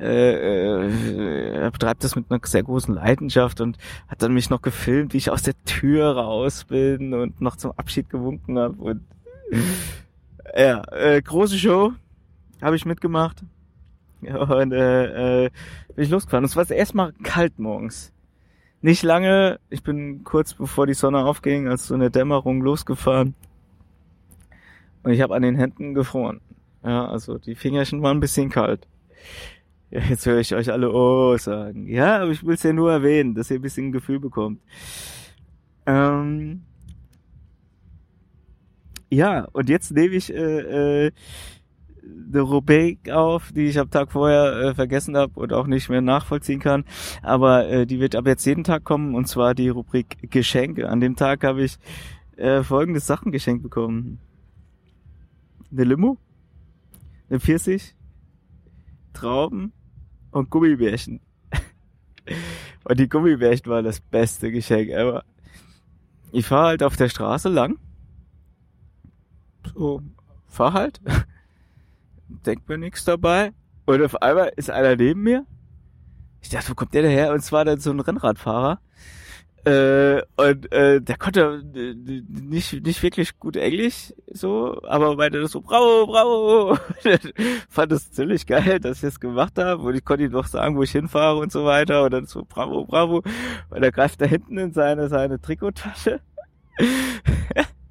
äh, 0.00 0.84
äh, 0.84 1.54
er 1.54 1.70
betreibt 1.70 2.02
das 2.02 2.16
mit 2.16 2.30
einer 2.30 2.40
sehr 2.44 2.64
großen 2.64 2.94
Leidenschaft 2.94 3.60
und 3.60 3.78
hat 4.08 4.22
dann 4.22 4.34
mich 4.34 4.50
noch 4.50 4.60
gefilmt, 4.60 5.12
wie 5.12 5.18
ich 5.18 5.30
aus 5.30 5.42
der 5.42 5.54
Tür 5.64 6.16
raus 6.16 6.64
bin 6.64 7.14
und 7.14 7.40
noch 7.40 7.56
zum 7.56 7.72
Abschied 7.76 8.10
gewunken 8.10 8.58
habe. 8.58 8.76
Und 8.76 9.02
ja, 10.56 10.82
äh, 10.90 11.22
große 11.22 11.58
Show 11.58 11.92
habe 12.60 12.76
ich 12.76 12.86
mitgemacht. 12.86 13.42
Und 14.32 14.72
äh, 14.72 15.44
äh, 15.46 15.50
bin 15.94 16.04
ich 16.04 16.10
losgefahren. 16.10 16.44
Es 16.44 16.56
war 16.56 16.70
erstmal 16.70 17.12
kalt 17.22 17.58
morgens 17.58 18.14
nicht 18.84 19.02
lange. 19.02 19.60
Ich 19.70 19.82
bin 19.82 20.24
kurz 20.24 20.52
bevor 20.52 20.86
die 20.86 20.92
Sonne 20.92 21.24
aufging, 21.24 21.68
als 21.68 21.86
so 21.86 21.94
eine 21.94 22.10
Dämmerung 22.10 22.60
losgefahren. 22.60 23.34
Und 25.02 25.12
ich 25.12 25.22
habe 25.22 25.34
an 25.34 25.40
den 25.40 25.56
Händen 25.56 25.94
gefroren. 25.94 26.42
Ja, 26.84 27.06
also 27.06 27.38
die 27.38 27.54
Fingerchen 27.54 28.02
waren 28.02 28.18
ein 28.18 28.20
bisschen 28.20 28.50
kalt. 28.50 28.86
Ja, 29.90 30.00
jetzt 30.00 30.26
höre 30.26 30.38
ich 30.38 30.54
euch 30.54 30.70
alle 30.70 30.92
Oh 30.92 31.34
sagen. 31.38 31.88
Ja, 31.88 32.18
aber 32.18 32.32
ich 32.32 32.44
will 32.44 32.56
es 32.56 32.62
ja 32.62 32.74
nur 32.74 32.92
erwähnen, 32.92 33.34
dass 33.34 33.50
ihr 33.50 33.58
ein 33.58 33.62
bisschen 33.62 33.86
ein 33.86 33.92
Gefühl 33.92 34.20
bekommt. 34.20 34.60
Ähm, 35.86 36.60
ja, 39.08 39.48
und 39.52 39.70
jetzt 39.70 39.92
nehme 39.92 40.14
ich 40.14 40.30
äh, 40.30 41.06
äh, 41.06 41.12
eine 42.32 42.40
Rubrik 42.40 43.10
auf, 43.10 43.52
die 43.52 43.66
ich 43.66 43.78
am 43.78 43.90
Tag 43.90 44.12
vorher 44.12 44.52
äh, 44.56 44.74
vergessen 44.74 45.16
habe 45.16 45.38
und 45.38 45.52
auch 45.52 45.66
nicht 45.66 45.88
mehr 45.88 46.00
nachvollziehen 46.00 46.60
kann. 46.60 46.84
Aber 47.22 47.68
äh, 47.68 47.86
die 47.86 48.00
wird 48.00 48.16
ab 48.16 48.26
jetzt 48.26 48.44
jeden 48.44 48.64
Tag 48.64 48.84
kommen 48.84 49.14
und 49.14 49.26
zwar 49.26 49.54
die 49.54 49.68
Rubrik 49.68 50.30
Geschenke. 50.30 50.88
An 50.88 51.00
dem 51.00 51.16
Tag 51.16 51.44
habe 51.44 51.64
ich 51.64 51.78
äh, 52.36 52.62
folgende 52.62 53.00
Sachen 53.00 53.32
geschenkt 53.32 53.62
bekommen. 53.62 54.18
Eine 55.70 55.84
Limo, 55.84 56.18
eine 57.28 57.40
Pfirsich, 57.40 57.94
Trauben 59.12 59.72
und 60.30 60.50
Gummibärchen. 60.50 61.20
und 62.84 62.98
die 62.98 63.08
Gummibärchen 63.08 63.70
waren 63.70 63.84
das 63.84 64.00
beste 64.00 64.50
Geschenk 64.50 64.90
ever. 64.90 65.24
Ich 66.32 66.46
fahre 66.46 66.68
halt 66.68 66.82
auf 66.82 66.96
der 66.96 67.08
Straße 67.08 67.48
lang. 67.48 67.78
So, 69.74 70.02
fahr 70.46 70.72
halt 70.72 71.00
denkt 72.28 72.68
mir 72.68 72.78
nichts 72.78 73.04
dabei. 73.04 73.52
Und 73.86 74.02
auf 74.02 74.20
einmal 74.22 74.52
ist 74.56 74.70
einer 74.70 74.96
neben 74.96 75.22
mir. 75.22 75.46
Ich 76.40 76.48
dachte, 76.50 76.70
wo 76.70 76.74
kommt 76.74 76.94
der 76.94 77.02
daher? 77.02 77.32
Und 77.32 77.40
zwar 77.40 77.64
dann 77.64 77.80
so 77.80 77.90
ein 77.90 78.00
Rennradfahrer. 78.00 78.80
Äh, 79.66 80.20
und 80.36 80.70
äh, 80.72 81.00
der 81.00 81.16
konnte 81.16 81.64
äh, 81.74 81.94
nicht 81.94 82.84
nicht 82.84 83.02
wirklich 83.02 83.38
gut 83.38 83.56
Englisch 83.56 84.12
so, 84.30 84.78
aber 84.82 85.16
meinte 85.16 85.40
das 85.40 85.52
so 85.52 85.62
bravo 85.62 86.06
bravo. 86.06 86.76
Fand 87.70 87.92
es 87.92 88.12
ziemlich 88.12 88.46
geil, 88.46 88.78
dass 88.78 88.98
ich 88.98 89.02
das 89.02 89.20
gemacht 89.20 89.56
habe 89.56 89.82
und 89.82 89.94
ich 89.94 90.04
konnte 90.04 90.24
ihm 90.24 90.32
doch 90.32 90.46
sagen, 90.46 90.76
wo 90.76 90.82
ich 90.82 90.92
hinfahre 90.92 91.38
und 91.38 91.50
so 91.50 91.64
weiter 91.64 92.04
und 92.04 92.12
dann 92.12 92.26
so 92.26 92.44
bravo 92.46 92.84
bravo. 92.84 93.22
Und 93.70 93.82
er 93.82 93.90
greift 93.90 94.20
da 94.20 94.26
hinten 94.26 94.58
in 94.58 94.74
seine 94.74 95.08
seine 95.08 95.40
Trikottasche 95.40 96.20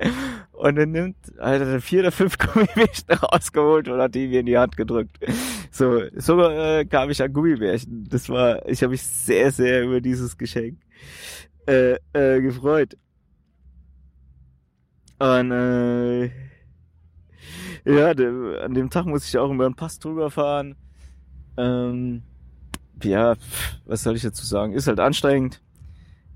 und 0.52 0.78
er 0.78 0.86
nimmt, 0.86 1.18
Alter, 1.40 1.82
vier 1.82 2.02
oder 2.02 2.12
fünf 2.12 2.38
Gummibärchen 2.40 3.10
rausgeholt 3.12 3.88
und 3.88 4.00
hat 4.00 4.16
die 4.16 4.28
mir 4.28 4.40
in 4.42 4.46
die 4.46 4.58
Hand 4.58 4.78
gedrückt. 4.78 5.20
So, 5.72 6.02
so 6.16 6.42
äh, 6.42 6.86
kam 6.86 7.10
ich 7.10 7.22
an 7.22 7.34
Gummibärchen. 7.34 8.08
Das 8.10 8.30
war, 8.30 8.68
ich 8.68 8.82
habe 8.82 8.92
mich 8.92 9.04
sehr, 9.04 9.52
sehr 9.52 9.84
über 9.84 10.02
dieses 10.02 10.38
Geschenk 10.38 10.80
äh, 11.68 11.98
äh, 12.14 12.42
gefreut. 12.42 12.98
Und 15.20 15.52
äh, 15.52 16.26
ja, 17.86 18.14
de, 18.14 18.60
an 18.62 18.74
dem 18.74 18.90
Tag 18.90 19.06
muss 19.06 19.28
ich 19.28 19.38
auch 19.38 19.52
über 19.52 19.66
den 19.66 19.76
Pass 19.76 20.00
drüber 20.00 20.32
fahren. 20.32 20.76
Ähm, 21.58 22.24
ja, 23.04 23.36
was 23.86 24.04
soll 24.04 24.16
ich 24.16 24.22
dazu 24.22 24.46
sagen? 24.46 24.74
Ist 24.74 24.88
halt 24.88 25.00
anstrengend. 25.00 25.62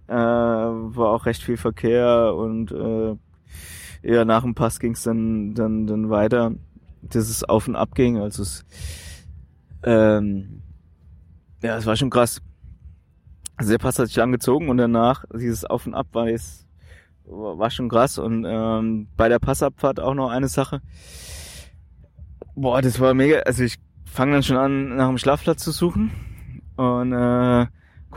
Äh, 0.08 0.14
war 0.14 1.10
auch 1.10 1.26
recht 1.26 1.44
viel 1.44 1.58
Verkehr 1.58 2.34
und 2.36 2.72
äh, 2.72 3.16
ja, 4.04 4.26
nach 4.26 4.44
dem 4.44 4.56
Pass 4.56 4.80
ging 4.80 4.94
es 4.94 5.04
dann, 5.04 5.54
dann, 5.54 5.88
dann 5.88 6.10
weiter, 6.10 6.54
dass 7.02 7.30
es 7.30 7.44
auf 7.44 7.68
und 7.68 7.76
ab 7.76 7.96
ging. 7.96 8.18
Also 8.18 8.44
es, 8.44 8.66
ähm, 9.84 10.62
ja, 11.62 11.78
es 11.78 11.86
war 11.86 11.96
schon 11.96 12.10
krass. 12.10 12.42
Also 13.56 13.72
der 13.72 13.80
Pass 13.80 13.98
hat 13.98 14.08
sich 14.08 14.22
angezogen 14.22 14.70
und 14.70 14.78
danach 14.78 15.26
dieses 15.34 15.66
Auf 15.66 15.88
und 15.88 15.96
Ab 15.96 16.08
war 16.14 16.30
jetzt, 16.30 16.68
war 17.26 17.70
schon 17.72 17.90
krass. 17.90 18.20
Und 18.20 18.46
ähm, 18.48 19.08
bei 19.18 19.30
der 19.30 19.40
Passabfahrt 19.40 20.00
auch 20.00 20.14
noch 20.14 20.30
eine 20.30 20.48
Sache. 20.48 20.82
Boah, 22.56 22.82
das 22.82 23.00
war 23.00 23.14
mega. 23.14 23.40
Also 23.40 23.64
ich 23.64 23.78
fange 24.06 24.34
dann 24.34 24.44
schon 24.44 24.58
an, 24.58 24.96
nach 24.96 25.08
dem 25.08 25.18
Schlafplatz 25.18 25.64
zu 25.64 25.72
suchen. 25.72 26.12
Und 26.76 27.14
äh, 27.14 27.66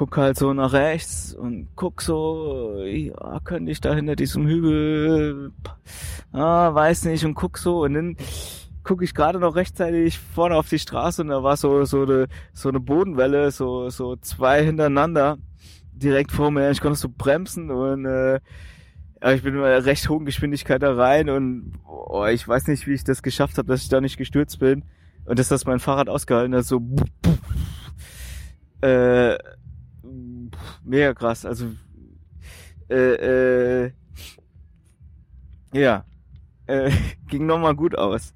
guck 0.01 0.17
halt 0.17 0.39
so 0.39 0.55
nach 0.55 0.73
rechts 0.73 1.35
und 1.35 1.69
guck 1.77 2.01
so, 2.01 2.75
ja, 2.87 3.39
könnte 3.45 3.71
ich 3.71 3.83
da 3.83 3.95
hinter 3.95 4.17
diesem 4.17 4.47
Hügel, 4.47 5.53
ah, 6.33 6.75
weiß 6.75 7.05
nicht, 7.05 7.27
und 7.27 7.35
guck 7.35 7.59
so 7.59 7.83
und 7.83 7.93
dann 7.93 8.17
guck 8.83 9.03
ich 9.03 9.13
gerade 9.13 9.39
noch 9.39 9.57
rechtzeitig 9.57 10.19
vorne 10.19 10.57
auf 10.57 10.71
die 10.71 10.79
Straße 10.79 11.21
und 11.21 11.29
da 11.29 11.43
war 11.43 11.59
so, 11.59 11.85
so 11.85 12.05
eine, 12.05 12.29
so 12.55 12.71
eine 12.71 12.81
Bodenwelle, 12.81 13.51
so, 13.51 13.91
so 13.91 14.17
zwei 14.17 14.65
hintereinander 14.65 15.37
direkt 15.93 16.33
vor 16.33 16.51
mir. 16.51 16.71
Ich 16.71 16.81
konnte 16.81 16.99
so 16.99 17.11
bremsen 17.15 17.71
und, 17.71 18.07
äh, 18.07 18.41
ja, 19.23 19.33
ich 19.33 19.43
bin 19.43 19.53
mit 19.53 19.65
einer 19.65 19.85
recht 19.85 20.09
hohen 20.09 20.25
Geschwindigkeit 20.25 20.83
da 20.83 20.95
rein 20.95 21.29
und 21.29 21.75
oh, 21.87 22.25
ich 22.25 22.49
weiß 22.49 22.69
nicht, 22.69 22.87
wie 22.87 22.95
ich 22.95 23.05
das 23.05 23.23
geschafft 23.23 23.59
habe, 23.59 23.69
dass 23.69 23.83
ich 23.83 23.91
da 23.91 24.01
nicht 24.01 24.17
gestürzt 24.17 24.61
bin 24.61 24.83
und 25.27 25.39
dass 25.39 25.49
das 25.49 25.67
mein 25.67 25.79
Fahrrad 25.79 26.09
ausgehalten 26.09 26.55
hat, 26.55 26.65
so 26.65 26.81
äh, 28.81 29.37
mega 30.85 31.15
krass. 31.15 31.45
Also 31.45 31.67
äh, 32.89 33.85
äh, 33.85 33.93
ja, 35.73 36.05
äh, 36.67 36.91
ging 37.29 37.47
nochmal 37.47 37.75
gut 37.75 37.97
aus. 37.97 38.35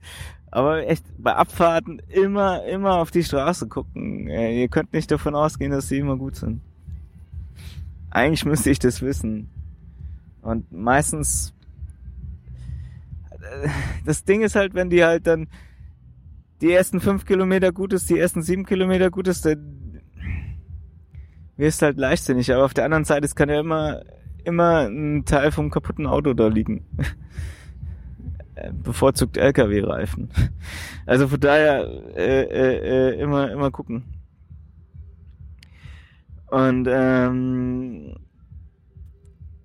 Aber 0.51 0.87
echt, 0.87 1.05
bei 1.19 1.35
Abfahrten 1.35 1.99
immer, 2.09 2.65
immer 2.65 2.99
auf 2.99 3.11
die 3.11 3.25
Straße 3.25 3.67
gucken. 3.67 4.29
Äh, 4.29 4.61
ihr 4.61 4.69
könnt 4.69 4.93
nicht 4.93 5.11
davon 5.11 5.35
ausgehen, 5.35 5.73
dass 5.73 5.89
sie 5.89 5.99
immer 5.99 6.17
gut 6.17 6.37
sind. 6.37 6.61
eigentlich 8.11 8.45
müsste 8.45 8.71
ich 8.71 8.79
das 8.79 9.03
wissen. 9.03 9.51
Und 10.43 10.71
meistens, 10.71 11.53
äh, 13.33 13.69
das 14.05 14.25
Ding 14.25 14.43
ist 14.43 14.55
halt, 14.55 14.75
wenn 14.75 14.91
die 14.91 15.05
halt 15.05 15.27
dann 15.27 15.49
die 16.61 16.73
ersten 16.73 17.01
fünf 17.01 17.25
Kilometer 17.25 17.73
gut 17.73 17.93
ist, 17.93 18.09
die 18.09 18.19
ersten 18.19 18.43
sieben 18.43 18.65
Kilometer 18.65 19.11
gut 19.11 19.27
ist, 19.27 19.45
dann 19.45 19.84
wirst 21.57 21.83
halt 21.83 21.99
leichtsinnig. 21.99 22.53
Aber 22.53 22.65
auf 22.65 22.75
der 22.75 22.85
anderen 22.85 23.05
Seite, 23.05 23.25
es 23.25 23.35
kann 23.35 23.49
ja 23.49 23.61
immer, 23.61 24.03
immer 24.45 24.89
ein 24.89 25.25
Teil 25.25 25.53
vom 25.53 25.71
kaputten 25.71 26.07
Auto 26.07 26.35
da 26.35 26.49
liegen. 26.49 26.87
Bevorzugt 28.83 29.37
LKW-Reifen. 29.37 30.31
Also 31.07 31.29
von 31.29 31.39
daher 31.39 31.87
äh, 32.17 32.45
äh, 32.45 33.11
äh, 33.11 33.21
immer, 33.21 33.53
immer 33.53 33.71
gucken. 33.71 34.05
Und 36.47 36.89
ähm, 36.91 38.17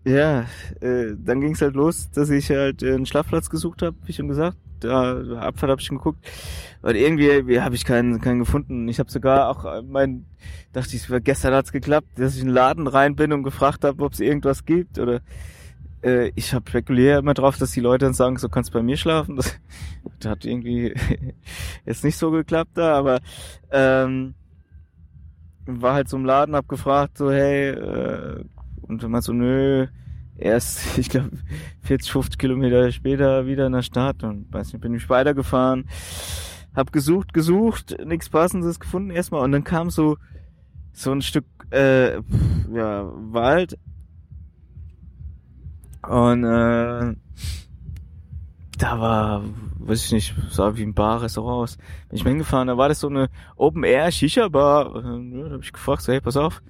ja, 0.03 0.41
äh, 0.81 1.15
dann 1.17 1.39
ging 1.39 1.53
es 1.53 1.61
halt 1.61 1.75
los, 1.75 2.11
dass 2.11 2.29
ich 2.29 2.49
halt 2.49 2.83
einen 2.83 3.05
Schlafplatz 3.05 3.49
gesucht 3.49 3.83
habe, 3.83 3.95
wie 4.03 4.11
schon 4.11 4.27
gesagt. 4.27 4.57
Da 4.79 5.21
Abfahrt 5.39 5.71
habe 5.71 5.81
ich 5.81 5.87
schon 5.87 5.97
geguckt. 5.97 6.25
Und 6.81 6.95
irgendwie 6.95 7.59
habe 7.59 7.75
ich 7.75 7.85
keinen, 7.85 8.21
keinen 8.21 8.39
gefunden. 8.39 8.87
Ich 8.87 8.99
habe 8.99 9.11
sogar 9.11 9.49
auch 9.49 9.65
äh, 9.65 9.81
mein, 9.81 10.25
dachte 10.73 10.95
ich, 10.95 11.07
gestern 11.23 11.53
hat's 11.53 11.71
geklappt, 11.71 12.07
dass 12.17 12.35
ich 12.35 12.41
in 12.41 12.47
den 12.47 12.53
Laden 12.53 12.87
rein 12.87 13.15
bin 13.15 13.33
und 13.33 13.43
gefragt 13.43 13.83
habe, 13.83 14.03
ob 14.03 14.13
es 14.13 14.19
irgendwas 14.19 14.65
gibt. 14.65 14.99
Oder 14.99 15.21
äh, 16.03 16.31
ich 16.35 16.53
habe 16.53 16.69
spekuliere 16.69 17.19
immer 17.19 17.33
drauf, 17.33 17.57
dass 17.57 17.71
die 17.71 17.81
Leute 17.81 18.05
dann 18.05 18.13
sagen, 18.13 18.37
so 18.37 18.49
kannst 18.49 18.71
bei 18.71 18.81
mir 18.81 18.97
schlafen. 18.97 19.35
Das, 19.35 19.59
das 20.19 20.31
hat 20.31 20.45
irgendwie 20.45 20.93
jetzt 21.85 22.03
nicht 22.03 22.17
so 22.17 22.31
geklappt 22.31 22.71
da, 22.75 22.95
aber 22.95 23.19
ähm, 23.71 24.35
war 25.65 25.93
halt 25.93 26.09
so 26.09 26.17
im 26.17 26.25
Laden, 26.25 26.55
hab 26.55 26.67
gefragt, 26.67 27.17
so 27.17 27.31
hey, 27.31 27.69
äh, 27.69 28.43
und 28.81 29.03
wenn 29.03 29.11
man 29.11 29.21
so, 29.21 29.33
nö, 29.33 29.87
erst, 30.39 30.97
ich 30.97 31.09
glaube, 31.09 31.31
40, 31.81 32.11
50 32.11 32.37
Kilometer 32.37 32.91
später 32.91 33.45
wieder 33.45 33.67
in 33.67 33.73
der 33.73 33.81
Stadt 33.81 34.23
und 34.23 34.51
weiß 34.51 34.73
nicht, 34.73 34.81
bin 34.81 34.93
ich 34.93 35.09
weitergefahren, 35.09 35.85
hab 36.75 36.91
gesucht, 36.91 37.33
gesucht, 37.33 37.97
nichts 38.05 38.29
Passendes 38.29 38.79
gefunden 38.79 39.11
erstmal 39.11 39.41
und 39.41 39.51
dann 39.51 39.63
kam 39.63 39.89
so, 39.89 40.17
so 40.93 41.11
ein 41.11 41.21
Stück, 41.21 41.45
äh, 41.71 42.15
ja, 42.15 43.11
Wald 43.31 43.77
und, 46.07 46.43
äh, 46.43 47.15
da 48.79 48.99
war, 48.99 49.43
weiß 49.79 50.05
ich 50.05 50.11
nicht, 50.13 50.35
sah 50.49 50.75
wie 50.77 50.83
ein 50.83 50.93
Bar, 50.93 51.21
Restaurant 51.21 51.63
aus. 51.63 51.77
Bin 52.07 52.17
ich 52.17 52.23
mal 52.23 52.29
hingefahren, 52.29 52.69
da 52.69 52.77
war 52.77 52.87
das 52.87 53.01
so 53.01 53.09
eine 53.09 53.29
Open-Air-Shisha-Bar. 53.57 54.93
Da 54.93 55.53
hab 55.53 55.61
ich 55.61 55.73
gefragt, 55.73 56.01
so, 56.01 56.13
hey, 56.13 56.21
pass 56.21 56.37
auf. 56.37 56.61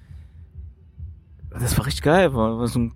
Das 1.50 1.78
war 1.78 1.86
richtig 1.86 2.02
geil, 2.02 2.34
war 2.34 2.66
so 2.66 2.80
ein, 2.80 2.94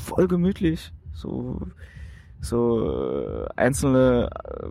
voll 0.00 0.28
gemütlich. 0.28 0.92
So, 1.12 1.60
so 2.40 2.90
äh, 2.90 3.46
einzelne 3.56 4.30
äh, 4.44 4.68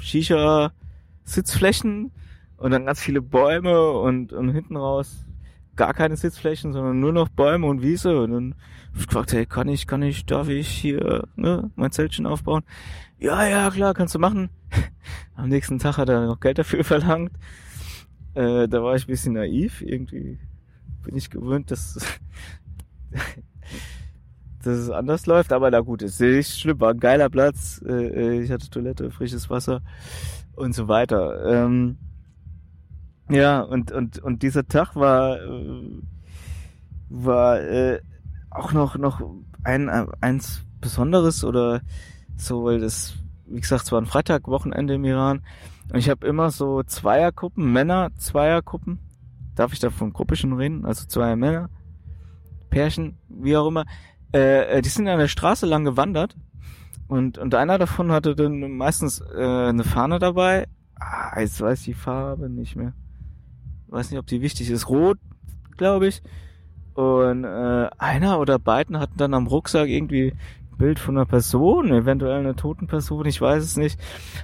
Shisha-Sitzflächen 0.00 2.12
und 2.56 2.70
dann 2.70 2.86
ganz 2.86 3.00
viele 3.00 3.22
Bäume 3.22 3.92
und, 3.92 4.32
und 4.32 4.50
hinten 4.50 4.76
raus 4.76 5.28
gar 5.78 5.94
keine 5.94 6.16
Sitzflächen, 6.16 6.74
sondern 6.74 7.00
nur 7.00 7.12
noch 7.12 7.30
Bäume 7.30 7.66
und 7.66 7.80
Wiese. 7.80 8.20
Und 8.20 8.32
dann 8.32 8.54
hab 8.92 9.00
ich 9.00 9.06
gefragt, 9.06 9.32
hey, 9.32 9.46
kann 9.46 9.68
ich, 9.68 9.86
kann 9.86 10.02
ich, 10.02 10.26
darf 10.26 10.48
ich 10.48 10.68
hier 10.68 11.26
ne, 11.36 11.70
mein 11.76 11.92
Zeltchen 11.92 12.26
aufbauen? 12.26 12.64
Ja, 13.18 13.48
ja, 13.48 13.70
klar, 13.70 13.94
kannst 13.94 14.14
du 14.14 14.18
machen. 14.18 14.50
Am 15.36 15.48
nächsten 15.48 15.78
Tag 15.78 15.96
hat 15.96 16.10
er 16.10 16.26
noch 16.26 16.40
Geld 16.40 16.58
dafür 16.58 16.84
verlangt. 16.84 17.32
Äh, 18.34 18.68
da 18.68 18.82
war 18.82 18.96
ich 18.96 19.04
ein 19.04 19.12
bisschen 19.12 19.34
naiv. 19.34 19.80
Irgendwie 19.80 20.38
bin 21.04 21.16
ich 21.16 21.30
gewöhnt, 21.30 21.70
dass, 21.70 21.96
dass 24.68 24.78
es 24.78 24.90
anders 24.90 25.26
läuft. 25.26 25.52
Aber 25.52 25.70
na 25.70 25.80
gut, 25.80 26.02
ist 26.02 26.20
nicht 26.20 26.58
schlimm. 26.58 26.80
War 26.80 26.90
ein 26.90 27.00
geiler 27.00 27.28
Platz. 27.28 27.82
Äh, 27.86 27.92
äh, 27.92 28.42
ich 28.42 28.50
hatte 28.50 28.70
Toilette, 28.70 29.10
frisches 29.10 29.50
Wasser 29.50 29.80
und 30.54 30.74
so 30.74 30.88
weiter. 30.88 31.44
Ähm, 31.46 31.98
ja, 33.30 33.60
und, 33.60 33.92
und, 33.92 34.18
und 34.18 34.42
dieser 34.42 34.66
Tag 34.66 34.96
war, 34.96 35.40
äh, 35.40 36.02
war 37.08 37.60
äh, 37.60 38.00
auch 38.50 38.72
noch, 38.72 38.96
noch 38.96 39.20
ein, 39.64 39.88
eins 40.20 40.62
Besonderes 40.80 41.44
oder 41.44 41.82
so, 42.36 42.64
weil 42.64 42.80
das, 42.80 43.14
wie 43.46 43.60
gesagt, 43.60 43.84
es 43.84 43.92
war 43.92 44.00
ein 44.00 44.06
Freitag, 44.06 44.46
Wochenende 44.48 44.94
im 44.94 45.04
Iran. 45.04 45.42
Und 45.92 45.98
ich 45.98 46.08
habe 46.08 46.26
immer 46.26 46.50
so 46.50 46.82
Zweiergruppen, 46.82 47.72
Männer, 47.72 48.10
Zweiergruppen. 48.16 48.98
Darf 49.54 49.72
ich 49.72 49.80
da 49.80 49.90
von 49.90 50.12
Gruppe 50.12 50.36
schon 50.36 50.52
reden? 50.52 50.84
Also 50.84 51.06
zwei 51.06 51.34
Männer, 51.34 51.68
Pärchen, 52.70 53.18
wie 53.28 53.56
auch 53.56 53.66
immer. 53.66 53.84
Äh, 54.32 54.78
äh, 54.78 54.82
die 54.82 54.88
sind 54.88 55.08
an 55.08 55.18
der 55.18 55.28
Straße 55.28 55.66
lang 55.66 55.84
gewandert. 55.84 56.36
Und, 57.08 57.38
und 57.38 57.54
einer 57.54 57.78
davon 57.78 58.12
hatte 58.12 58.34
dann 58.34 58.60
meistens 58.72 59.20
äh, 59.20 59.42
eine 59.42 59.84
Fahne 59.84 60.18
dabei. 60.18 60.66
Ah, 61.00 61.40
jetzt 61.40 61.60
weiß 61.60 61.80
ich 61.80 61.84
die 61.86 61.94
Farbe 61.94 62.50
nicht 62.50 62.76
mehr 62.76 62.92
weiß 63.88 64.10
nicht, 64.10 64.18
ob 64.18 64.26
die 64.26 64.40
wichtig 64.40 64.70
ist, 64.70 64.88
rot, 64.88 65.18
glaube 65.76 66.08
ich. 66.08 66.22
Und 66.94 67.44
äh, 67.44 67.88
einer 67.98 68.40
oder 68.40 68.58
beiden 68.58 68.98
hatten 68.98 69.16
dann 69.16 69.34
am 69.34 69.46
Rucksack 69.46 69.88
irgendwie 69.88 70.32
ein 70.32 70.78
Bild 70.78 70.98
von 70.98 71.16
einer 71.16 71.26
Person, 71.26 71.92
eventuell 71.92 72.38
einer 72.38 72.56
toten 72.56 72.86
Person, 72.86 73.26
ich 73.26 73.40
weiß 73.40 73.62
es 73.62 73.76
nicht. 73.76 74.00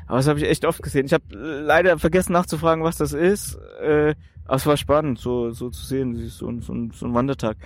Aber 0.07 0.19
das 0.19 0.29
habe 0.29 0.39
ich 0.39 0.49
echt 0.49 0.65
oft 0.65 0.83
gesehen. 0.83 1.07
Ich 1.07 1.13
habe 1.13 1.25
leider 1.31 1.99
vergessen 1.99 2.33
nachzufragen, 2.33 2.85
was 2.85 2.97
das 2.97 3.13
ist. 3.13 3.59
Äh, 3.83 4.15
aber 4.45 4.57
es 4.57 4.67
war 4.67 4.77
spannend, 4.77 5.19
so, 5.19 5.51
so 5.51 5.71
zu 5.71 5.85
sehen, 5.85 6.15
so, 6.29 6.61
so, 6.61 6.89
so 6.93 7.07
ein 7.07 7.15
Wandertag. 7.15 7.57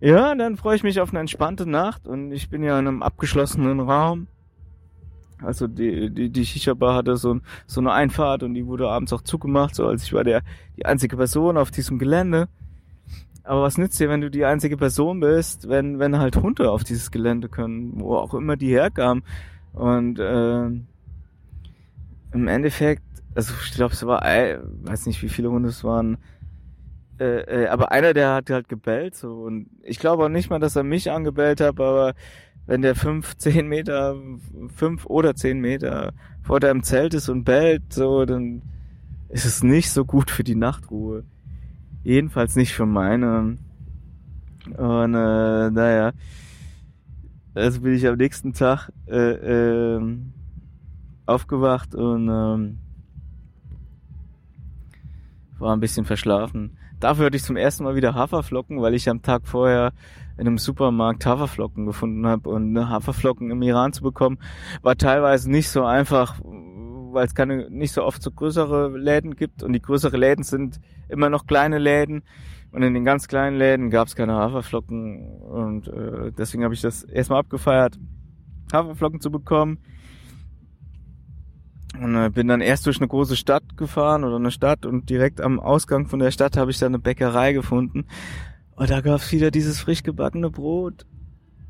Ja, 0.00 0.34
dann 0.34 0.56
freue 0.56 0.76
ich 0.76 0.82
mich 0.82 0.98
auf 0.98 1.10
eine 1.10 1.20
entspannte 1.20 1.68
Nacht 1.68 2.08
und 2.08 2.32
ich 2.32 2.48
bin 2.48 2.62
ja 2.62 2.78
in 2.78 2.88
einem 2.88 3.02
abgeschlossenen 3.02 3.80
Raum. 3.80 4.28
Also 5.42 5.66
die, 5.66 6.10
die, 6.10 6.30
die 6.30 6.46
Shisha-Bar 6.46 6.94
hatte 6.94 7.16
so, 7.16 7.40
so 7.66 7.80
eine 7.80 7.92
Einfahrt 7.92 8.42
und 8.42 8.54
die 8.54 8.66
wurde 8.66 8.88
abends 8.88 9.12
auch 9.12 9.20
zugemacht, 9.20 9.74
so 9.74 9.86
als 9.86 10.04
ich 10.04 10.12
war 10.12 10.24
der 10.24 10.42
die 10.76 10.86
einzige 10.86 11.16
Person 11.16 11.58
auf 11.58 11.70
diesem 11.70 11.98
Gelände. 11.98 12.48
Aber 13.44 13.62
was 13.62 13.78
nützt 13.78 14.00
dir, 14.00 14.08
wenn 14.08 14.20
du 14.22 14.30
die 14.30 14.44
einzige 14.44 14.78
Person 14.78 15.20
bist, 15.20 15.68
wenn, 15.68 15.98
wenn 15.98 16.18
halt 16.18 16.36
Hunde 16.36 16.70
auf 16.70 16.82
dieses 16.84 17.10
Gelände 17.10 17.48
können, 17.48 18.00
wo 18.00 18.16
auch 18.16 18.32
immer 18.32 18.56
die 18.56 18.70
herkamen. 18.70 19.22
Und 19.74 20.18
äh, 20.18 20.66
im 20.66 22.48
Endeffekt, 22.48 23.02
also 23.34 23.52
ich 23.64 23.72
glaube, 23.72 23.92
es 23.92 24.06
war, 24.06 24.22
weiß 24.22 25.06
nicht, 25.06 25.22
wie 25.22 25.28
viele 25.28 25.50
Hunde 25.50 25.68
es 25.68 25.84
waren, 25.84 26.18
äh, 27.20 27.64
äh, 27.64 27.66
aber 27.68 27.92
einer, 27.92 28.14
der 28.14 28.34
hat 28.34 28.50
halt 28.50 28.68
gebellt 28.68 29.14
so 29.14 29.42
und 29.42 29.68
ich 29.82 29.98
glaube 29.98 30.24
auch 30.24 30.28
nicht 30.30 30.48
mal, 30.48 30.58
dass 30.58 30.74
er 30.74 30.84
mich 30.84 31.10
angebellt 31.10 31.60
hat, 31.60 31.68
aber 31.68 32.14
wenn 32.66 32.82
der 32.82 32.94
fünf, 32.94 33.36
zehn 33.38 33.68
Meter, 33.68 34.16
fünf 34.74 35.04
oder 35.06 35.34
zehn 35.34 35.60
Meter 35.60 36.12
vor 36.42 36.60
deinem 36.60 36.82
Zelt 36.82 37.14
ist 37.14 37.28
und 37.28 37.44
bellt, 37.44 37.92
so, 37.92 38.24
dann 38.24 38.62
ist 39.28 39.44
es 39.44 39.62
nicht 39.62 39.90
so 39.90 40.04
gut 40.04 40.30
für 40.30 40.44
die 40.44 40.54
Nachtruhe. 40.54 41.24
Jedenfalls 42.02 42.56
nicht 42.56 42.72
für 42.72 42.86
meine. 42.86 43.58
Und 44.76 45.14
äh, 45.14 45.70
naja, 45.70 46.12
also 47.54 47.80
bin 47.80 47.94
ich 47.94 48.06
am 48.06 48.16
nächsten 48.16 48.52
Tag 48.52 48.90
äh, 49.06 49.96
äh, 49.96 50.16
aufgewacht 51.26 51.94
und 51.94 52.28
äh, 52.28 52.74
war 55.58 55.76
ein 55.76 55.80
bisschen 55.80 56.04
verschlafen. 56.04 56.76
Dafür 57.00 57.26
hatte 57.26 57.36
ich 57.36 57.42
zum 57.42 57.56
ersten 57.56 57.84
Mal 57.84 57.96
wieder 57.96 58.14
Haferflocken, 58.14 58.80
weil 58.82 58.94
ich 58.94 59.08
am 59.08 59.22
Tag 59.22 59.48
vorher 59.48 59.92
in 60.36 60.46
einem 60.46 60.58
Supermarkt 60.58 61.24
Haferflocken 61.24 61.86
gefunden 61.86 62.26
habe. 62.26 62.50
Und 62.50 62.78
Haferflocken 62.78 63.50
im 63.50 63.62
Iran 63.62 63.94
zu 63.94 64.02
bekommen, 64.02 64.38
war 64.82 64.96
teilweise 64.96 65.50
nicht 65.50 65.70
so 65.70 65.84
einfach, 65.84 66.38
weil 66.44 67.26
es 67.26 67.34
keine 67.34 67.70
nicht 67.70 67.92
so 67.92 68.04
oft 68.04 68.22
so 68.22 68.30
größere 68.30 68.96
Läden 68.96 69.34
gibt. 69.34 69.62
Und 69.62 69.72
die 69.72 69.82
größere 69.82 70.18
Läden 70.18 70.44
sind 70.44 70.78
immer 71.08 71.30
noch 71.30 71.46
kleine 71.46 71.78
Läden. 71.78 72.22
Und 72.70 72.82
in 72.82 72.94
den 72.94 73.04
ganz 73.04 73.28
kleinen 73.28 73.56
Läden 73.56 73.90
gab 73.90 74.08
es 74.08 74.14
keine 74.14 74.34
Haferflocken. 74.34 75.40
Und 75.40 75.88
äh, 75.88 76.32
deswegen 76.36 76.64
habe 76.64 76.74
ich 76.74 76.82
das 76.82 77.02
erstmal 77.02 77.40
abgefeiert, 77.40 77.98
Haferflocken 78.72 79.20
zu 79.20 79.30
bekommen. 79.30 79.78
Und 81.98 82.16
äh, 82.16 82.30
bin 82.30 82.48
dann 82.48 82.60
erst 82.60 82.86
durch 82.86 82.98
eine 82.98 83.08
große 83.08 83.36
Stadt 83.36 83.76
gefahren 83.76 84.24
oder 84.24 84.36
eine 84.36 84.50
Stadt 84.50 84.86
und 84.86 85.10
direkt 85.10 85.40
am 85.40 85.58
Ausgang 85.58 86.06
von 86.06 86.20
der 86.20 86.30
Stadt 86.30 86.56
habe 86.56 86.70
ich 86.70 86.78
dann 86.78 86.94
eine 86.94 86.98
Bäckerei 86.98 87.52
gefunden. 87.52 88.06
Und 88.76 88.90
da 88.90 89.00
gab's 89.00 89.32
wieder 89.32 89.50
dieses 89.50 89.80
frisch 89.80 90.02
gebackene 90.02 90.50
Brot. 90.50 91.06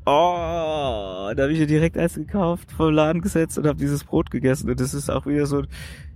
Oh, 0.05 1.31
da 1.35 1.43
habe 1.43 1.51
ich 1.51 1.59
ja 1.59 1.65
direkt 1.65 1.97
eins 1.97 2.15
gekauft, 2.15 2.71
vom 2.71 2.93
Laden 2.93 3.21
gesetzt 3.21 3.57
und 3.57 3.67
habe 3.67 3.79
dieses 3.79 4.03
Brot 4.03 4.31
gegessen. 4.31 4.69
Und 4.69 4.79
das 4.79 4.93
ist 4.93 5.09
auch 5.09 5.25
wieder 5.25 5.45
so, 5.45 5.63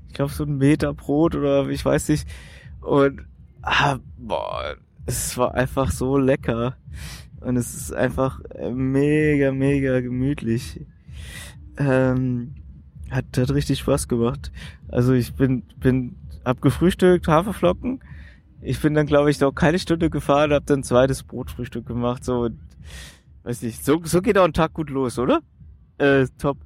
ich 0.08 0.14
glaube, 0.14 0.32
so 0.32 0.44
ein 0.44 0.58
Meter 0.58 0.94
Brot 0.94 1.36
oder 1.36 1.68
ich 1.70 1.84
weiß 1.84 2.10
nicht. 2.10 2.28
Und 2.82 3.26
ah, 3.62 3.98
boah, 4.18 4.76
es 5.06 5.38
war 5.38 5.54
einfach 5.54 5.92
so 5.92 6.18
lecker. 6.18 6.78
Und 7.42 7.58
es 7.58 7.76
ist 7.76 7.94
einfach 7.94 8.40
mega, 8.72 9.52
mega 9.52 10.00
gemütlich. 10.00 10.82
Ähm, 11.78 12.56
hat, 13.16 13.26
hat 13.38 13.52
richtig 13.52 13.80
Spaß 13.80 14.08
gemacht. 14.08 14.52
Also 14.90 15.14
ich 15.14 15.34
bin, 15.34 15.64
bin, 15.78 16.16
hab 16.44 16.62
gefrühstückt, 16.62 17.28
Haferflocken. 17.28 18.02
ich 18.62 18.80
bin 18.82 18.94
dann, 18.94 19.06
glaube 19.06 19.32
ich, 19.32 19.40
noch 19.40 19.54
keine 19.54 19.80
Stunde 19.80 20.10
gefahren, 20.10 20.54
habe 20.54 20.66
dann 20.66 20.84
zweites 20.84 21.24
Brotfrühstück 21.24 21.86
gemacht, 21.86 22.24
so, 22.24 22.42
und, 22.42 22.60
weiß 23.44 23.62
nicht, 23.62 23.84
so, 23.84 24.02
so 24.04 24.22
geht 24.22 24.38
auch 24.38 24.46
ein 24.46 24.54
Tag 24.54 24.74
gut 24.74 24.90
los, 24.90 25.20
oder? 25.20 25.42
Äh, 25.98 26.28
top. 26.38 26.58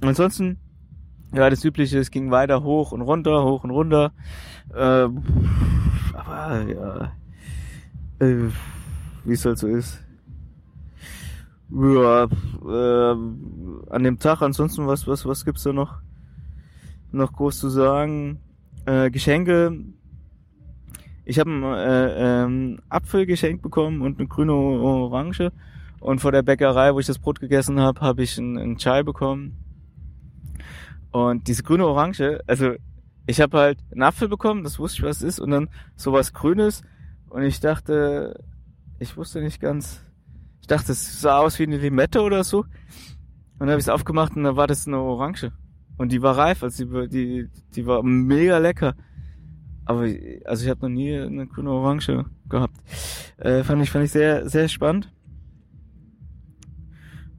Ansonsten, 0.00 0.58
ja, 1.32 1.50
das 1.50 1.64
Übliche, 1.64 1.98
es 1.98 2.10
ging 2.10 2.30
weiter 2.30 2.62
hoch 2.62 2.92
und 2.92 3.02
runter, 3.02 3.44
hoch 3.44 3.64
und 3.64 3.70
runter, 3.70 4.12
äh, 4.74 5.08
aber, 6.14 6.62
ja, 6.68 7.12
äh, 8.20 8.50
wie 9.24 9.32
es 9.32 9.44
halt 9.44 9.58
so 9.58 9.66
ist. 9.66 10.07
Ja, 11.70 12.24
äh, 12.24 13.16
an 13.90 14.02
dem 14.02 14.18
Tag 14.18 14.40
ansonsten 14.40 14.86
was 14.86 15.06
was 15.06 15.26
was 15.26 15.44
gibt's 15.44 15.64
da 15.64 15.72
noch 15.72 16.00
noch 17.12 17.32
groß 17.32 17.58
zu 17.58 17.68
sagen? 17.68 18.40
Äh, 18.86 19.10
Geschenke. 19.10 19.78
Ich 21.26 21.38
habe 21.38 21.50
einen 21.50 21.62
äh, 21.64 22.44
ähm, 22.44 22.78
Apfel 22.88 23.26
geschenkt 23.26 23.62
bekommen 23.62 24.00
und 24.00 24.18
eine 24.18 24.28
grüne 24.28 24.54
Orange 24.54 25.52
und 26.00 26.20
vor 26.20 26.32
der 26.32 26.42
Bäckerei, 26.42 26.94
wo 26.94 27.00
ich 27.00 27.06
das 27.06 27.18
Brot 27.18 27.38
gegessen 27.38 27.80
habe, 27.80 28.00
habe 28.00 28.22
ich 28.22 28.38
einen, 28.38 28.56
einen 28.56 28.78
Chai 28.78 29.02
bekommen. 29.02 29.56
Und 31.10 31.48
diese 31.48 31.62
grüne 31.62 31.86
Orange, 31.86 32.40
also 32.46 32.74
ich 33.26 33.42
habe 33.42 33.58
halt 33.58 33.78
einen 33.92 34.02
Apfel 34.02 34.28
bekommen, 34.28 34.64
das 34.64 34.78
wusste 34.78 35.00
ich 35.00 35.04
was 35.04 35.18
es 35.18 35.22
ist 35.22 35.40
und 35.40 35.50
dann 35.50 35.68
sowas 35.96 36.32
Grünes 36.32 36.82
und 37.28 37.42
ich 37.42 37.60
dachte, 37.60 38.42
ich 38.98 39.16
wusste 39.18 39.42
nicht 39.42 39.60
ganz, 39.60 40.02
dachte, 40.68 40.92
es 40.92 41.20
sah 41.20 41.38
aus 41.38 41.58
wie 41.58 41.64
eine 41.64 41.78
Limette 41.78 42.20
oder 42.22 42.44
so. 42.44 42.60
Und 42.60 42.68
dann 43.58 43.70
habe 43.70 43.80
ich 43.80 43.86
es 43.86 43.88
aufgemacht 43.88 44.36
und 44.36 44.44
da 44.44 44.54
war 44.54 44.68
das 44.68 44.86
eine 44.86 44.98
Orange. 44.98 45.52
Und 45.96 46.12
die 46.12 46.22
war 46.22 46.38
reif, 46.38 46.62
also 46.62 46.84
die, 46.84 47.08
die, 47.08 47.48
die 47.74 47.86
war 47.86 48.02
mega 48.04 48.58
lecker. 48.58 48.94
Aber 49.84 50.06
also 50.44 50.64
ich 50.64 50.70
habe 50.70 50.82
noch 50.82 50.94
nie 50.94 51.18
eine 51.18 51.46
grüne 51.46 51.70
Orange 51.70 52.26
gehabt. 52.48 52.76
Äh, 53.38 53.64
fand 53.64 53.82
ich 53.82 53.90
fand 53.90 54.04
ich 54.04 54.12
sehr 54.12 54.48
sehr 54.48 54.68
spannend. 54.68 55.10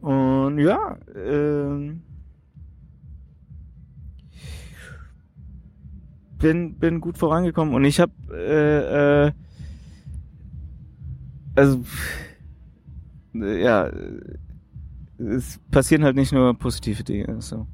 Und 0.02 0.58
ja, 0.58 0.98
äh, 1.14 1.96
bin 6.40 6.80
bin 6.80 7.02
gut 7.02 7.18
vorangekommen 7.18 7.76
und 7.76 7.86
ich 7.86 8.00
habe 8.00 8.14
äh, 8.32 9.28
äh, 9.28 9.32
also 11.56 11.84
ja, 13.44 13.90
es 15.18 15.60
passieren 15.72 16.04
halt 16.04 16.16
nicht 16.16 16.32
nur 16.32 16.58
positive 16.58 17.04
Dinge. 17.04 17.42
So. 17.42 17.68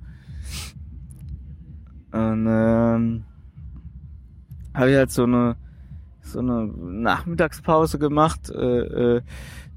Und 2.11 2.47
ähm, 2.47 3.23
habe 4.73 4.91
ich 4.91 4.97
halt 4.97 5.11
so 5.11 5.23
eine 5.23 5.55
so 6.21 6.39
eine 6.39 6.65
Nachmittagspause 6.65 7.99
gemacht, 7.99 8.49
äh, 8.49 9.17
äh, 9.17 9.21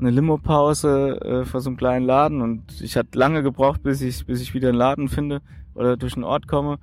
eine 0.00 0.10
Limo-Pause 0.10 1.20
äh, 1.20 1.44
vor 1.44 1.60
so 1.60 1.68
einem 1.68 1.76
kleinen 1.76 2.06
Laden 2.06 2.40
und 2.40 2.80
ich 2.80 2.96
hatte 2.96 3.18
lange 3.18 3.42
gebraucht, 3.42 3.82
bis 3.82 4.00
ich 4.00 4.24
bis 4.24 4.40
ich 4.40 4.54
wieder 4.54 4.70
einen 4.70 4.78
Laden 4.78 5.08
finde 5.08 5.42
oder 5.74 5.96
durch 5.96 6.14
einen 6.14 6.24
Ort 6.24 6.48
komme. 6.48 6.78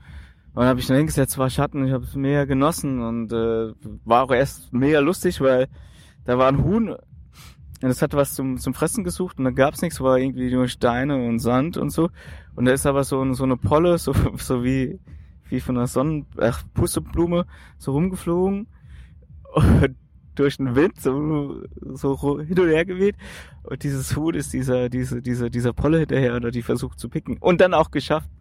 Und 0.54 0.62
dann 0.62 0.68
habe 0.68 0.80
ich 0.80 0.88
dann 0.88 0.98
hingesetzt, 0.98 1.38
war 1.38 1.50
Schatten, 1.50 1.86
ich 1.86 1.94
habe 1.94 2.04
es 2.04 2.16
mega 2.16 2.46
genossen 2.46 3.02
und 3.02 3.34
äh, 3.34 3.74
war 4.06 4.24
auch 4.24 4.32
erst 4.32 4.72
mega 4.72 5.00
lustig, 5.00 5.42
weil 5.42 5.68
da 6.26 6.38
war 6.38 6.48
ein 6.48 6.64
Huhn 6.64 6.96
und 7.86 7.92
es 7.92 8.02
hat 8.02 8.16
was 8.16 8.34
zum, 8.34 8.58
zum 8.58 8.74
Fressen 8.74 9.04
gesucht 9.04 9.38
und 9.38 9.46
da 9.46 9.52
gab's 9.52 9.84
nichts, 9.84 10.02
war 10.02 10.18
irgendwie 10.18 10.52
nur 10.52 10.68
Steine 10.68 11.24
und 11.24 11.38
Sand 11.38 11.78
und 11.78 11.92
so. 11.92 12.10
Und 12.56 12.66
da 12.66 12.72
ist 12.72 12.88
aber 12.88 13.04
so, 13.04 13.32
so 13.34 13.44
eine 13.44 13.58
Polle, 13.58 14.00
so, 14.00 14.12
so 14.38 14.64
wie, 14.64 15.00
wie 15.50 15.60
von 15.60 15.78
einer 15.78 15.86
Sonnen, 15.86 16.26
ach, 16.40 16.64
Pusteblume, 16.74 17.46
so 17.78 17.92
rumgeflogen. 17.92 18.66
Und 19.54 19.96
durch 20.34 20.58
den 20.58 20.76
Wind 20.76 21.00
so, 21.00 21.62
so 21.94 22.40
hin 22.40 22.60
und 22.60 22.70
her 22.70 22.86
geweht. 22.86 23.18
Und 23.62 23.84
dieses 23.84 24.16
Huhn 24.16 24.34
ist 24.34 24.52
dieser, 24.54 24.90
diese, 24.90 25.22
dieser, 25.22 25.52
dieser 25.52 25.72
Polle 25.72 26.00
hinterher 26.00 26.36
oder 26.36 26.50
die 26.50 26.64
versucht 26.64 27.00
zu 27.00 27.08
picken. 27.08 27.38
Und 27.38 27.62
dann 27.62 27.76
auch 27.76 27.92
geschafft. 27.92 28.32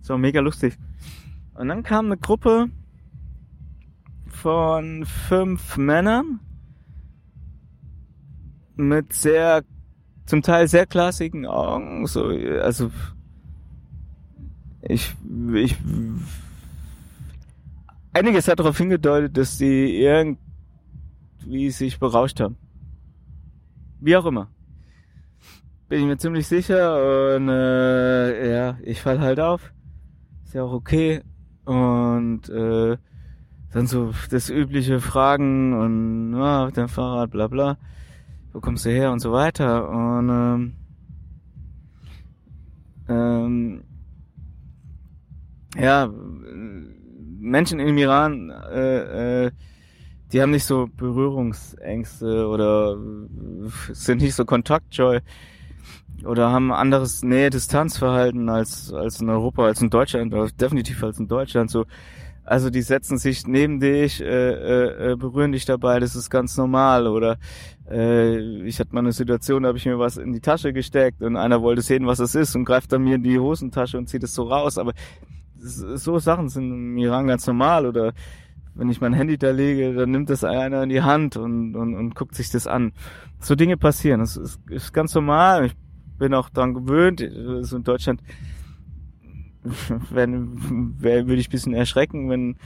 So 0.00 0.16
mega 0.16 0.40
lustig. 0.40 0.78
Und 1.52 1.68
dann 1.68 1.82
kam 1.82 2.06
eine 2.06 2.16
Gruppe 2.16 2.70
von 4.28 5.04
fünf 5.04 5.76
Männern 5.76 6.40
mit 8.76 9.12
sehr, 9.12 9.62
zum 10.26 10.42
Teil 10.42 10.68
sehr 10.68 10.86
klassischen 10.86 11.46
Augen, 11.46 12.06
so, 12.06 12.26
also, 12.62 12.90
ich, 14.82 15.14
ich, 15.54 15.76
einiges 18.12 18.48
hat 18.48 18.58
darauf 18.58 18.78
hingedeutet, 18.78 19.36
dass 19.36 19.58
die 19.58 19.96
irgendwie 19.96 21.70
sich 21.70 21.98
berauscht 21.98 22.40
haben. 22.40 22.56
Wie 24.00 24.16
auch 24.16 24.26
immer. 24.26 24.48
Bin 25.88 26.00
ich 26.00 26.06
mir 26.06 26.18
ziemlich 26.18 26.46
sicher 26.46 27.36
und 27.36 27.48
äh, 27.48 28.54
ja, 28.54 28.78
ich 28.82 29.00
fall 29.00 29.20
halt 29.20 29.40
auf. 29.40 29.72
Ist 30.44 30.54
ja 30.54 30.62
auch 30.62 30.72
okay. 30.72 31.22
Und 31.64 32.48
äh, 32.48 32.96
dann 33.72 33.86
so 33.86 34.12
das 34.30 34.50
übliche 34.50 35.00
Fragen 35.00 35.72
und 35.74 36.38
ja, 36.38 36.66
mit 36.66 36.76
dem 36.76 36.88
Fahrrad, 36.88 37.30
bla 37.30 37.48
bla 37.48 37.78
wo 38.54 38.60
kommst 38.60 38.86
du 38.86 38.90
her 38.90 39.12
und 39.12 39.18
so 39.18 39.32
weiter. 39.32 39.88
Und 39.88 40.28
ähm, 40.30 40.72
ähm, 43.08 43.84
ja, 45.76 46.08
Menschen 47.40 47.80
im 47.80 47.98
Iran, 47.98 48.50
äh, 48.50 49.46
äh, 49.46 49.50
die 50.32 50.40
haben 50.40 50.52
nicht 50.52 50.64
so 50.64 50.88
Berührungsängste 50.96 52.46
oder 52.46 52.96
sind 53.92 54.22
nicht 54.22 54.34
so 54.34 54.44
kontaktscheu 54.44 55.20
oder 56.24 56.50
haben 56.50 56.72
anderes 56.72 57.22
Nähe-Distanzverhalten 57.22 58.48
als 58.48 58.92
als 58.92 59.20
in 59.20 59.28
Europa, 59.28 59.64
als 59.64 59.82
in 59.82 59.90
Deutschland, 59.90 60.32
definitiv 60.60 61.02
als 61.02 61.18
in 61.18 61.28
Deutschland. 61.28 61.70
So 61.70 61.86
also 62.44 62.68
die 62.68 62.82
setzen 62.82 63.16
sich 63.16 63.46
neben 63.46 63.80
dich, 63.80 64.20
äh, 64.20 64.26
äh, 64.26 65.12
äh, 65.12 65.16
berühren 65.16 65.52
dich 65.52 65.64
dabei, 65.64 65.98
das 65.98 66.14
ist 66.14 66.28
ganz 66.28 66.56
normal. 66.56 67.06
Oder 67.06 67.38
äh, 67.90 68.38
ich 68.66 68.78
hatte 68.80 68.94
mal 68.94 69.00
eine 69.00 69.12
Situation, 69.12 69.62
da 69.62 69.68
habe 69.68 69.78
ich 69.78 69.86
mir 69.86 69.98
was 69.98 70.18
in 70.18 70.32
die 70.32 70.40
Tasche 70.40 70.72
gesteckt 70.72 71.22
und 71.22 71.36
einer 71.36 71.62
wollte 71.62 71.80
sehen, 71.80 72.06
was 72.06 72.18
es 72.18 72.34
ist 72.34 72.54
und 72.54 72.64
greift 72.64 72.92
dann 72.92 73.02
mir 73.02 73.16
in 73.16 73.22
die 73.22 73.38
Hosentasche 73.38 73.96
und 73.96 74.08
zieht 74.08 74.22
es 74.22 74.34
so 74.34 74.44
raus. 74.44 74.76
Aber 74.76 74.92
so 75.56 76.18
Sachen 76.18 76.50
sind 76.50 76.70
im 76.70 76.98
Iran 76.98 77.26
ganz 77.26 77.46
normal. 77.46 77.86
Oder 77.86 78.12
wenn 78.74 78.90
ich 78.90 79.00
mein 79.00 79.14
Handy 79.14 79.38
da 79.38 79.50
lege, 79.50 79.94
dann 79.94 80.10
nimmt 80.10 80.28
das 80.28 80.44
einer 80.44 80.82
in 80.82 80.90
die 80.90 81.02
Hand 81.02 81.36
und, 81.36 81.74
und, 81.76 81.94
und 81.94 82.14
guckt 82.14 82.34
sich 82.34 82.50
das 82.50 82.66
an. 82.66 82.92
So 83.40 83.54
Dinge 83.54 83.78
passieren. 83.78 84.20
Das 84.20 84.36
ist, 84.36 84.60
ist 84.68 84.92
ganz 84.92 85.14
normal. 85.14 85.66
Ich 85.66 85.74
bin 86.18 86.34
auch 86.34 86.50
daran 86.50 86.74
gewöhnt. 86.74 87.24
So 87.62 87.76
in 87.76 87.84
Deutschland 87.84 88.20
wenn, 90.10 91.00
würde 91.00 91.34
ich 91.34 91.48
bisschen 91.48 91.74
erschrecken, 91.74 92.28
wenn, 92.28 92.56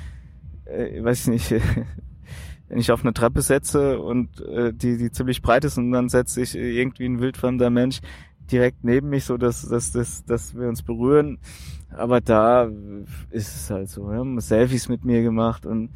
äh, 0.64 1.02
weiß 1.02 1.22
ich 1.22 1.50
nicht, 1.50 1.50
wenn 2.68 2.78
ich 2.78 2.92
auf 2.92 3.02
eine 3.02 3.14
Treppe 3.14 3.42
setze 3.42 4.00
und 4.00 4.40
äh, 4.40 4.72
die, 4.72 4.98
die 4.98 5.10
ziemlich 5.10 5.42
breit 5.42 5.64
ist 5.64 5.78
und 5.78 5.92
dann 5.92 6.08
setzt 6.08 6.34
sich 6.34 6.54
irgendwie 6.54 7.06
ein 7.06 7.20
wildfremder 7.20 7.70
Mensch 7.70 8.00
direkt 8.50 8.84
neben 8.84 9.10
mich, 9.10 9.24
so 9.24 9.36
dass, 9.36 9.68
dass, 9.68 9.92
dass, 9.92 10.24
dass 10.24 10.54
wir 10.54 10.68
uns 10.68 10.82
berühren. 10.82 11.38
Aber 11.90 12.20
da 12.20 12.70
ist 13.30 13.56
es 13.56 13.70
halt 13.70 13.88
so, 13.88 14.10
wir 14.10 14.18
haben 14.18 14.40
Selfies 14.40 14.88
mit 14.88 15.04
mir 15.04 15.22
gemacht 15.22 15.66
und 15.66 15.90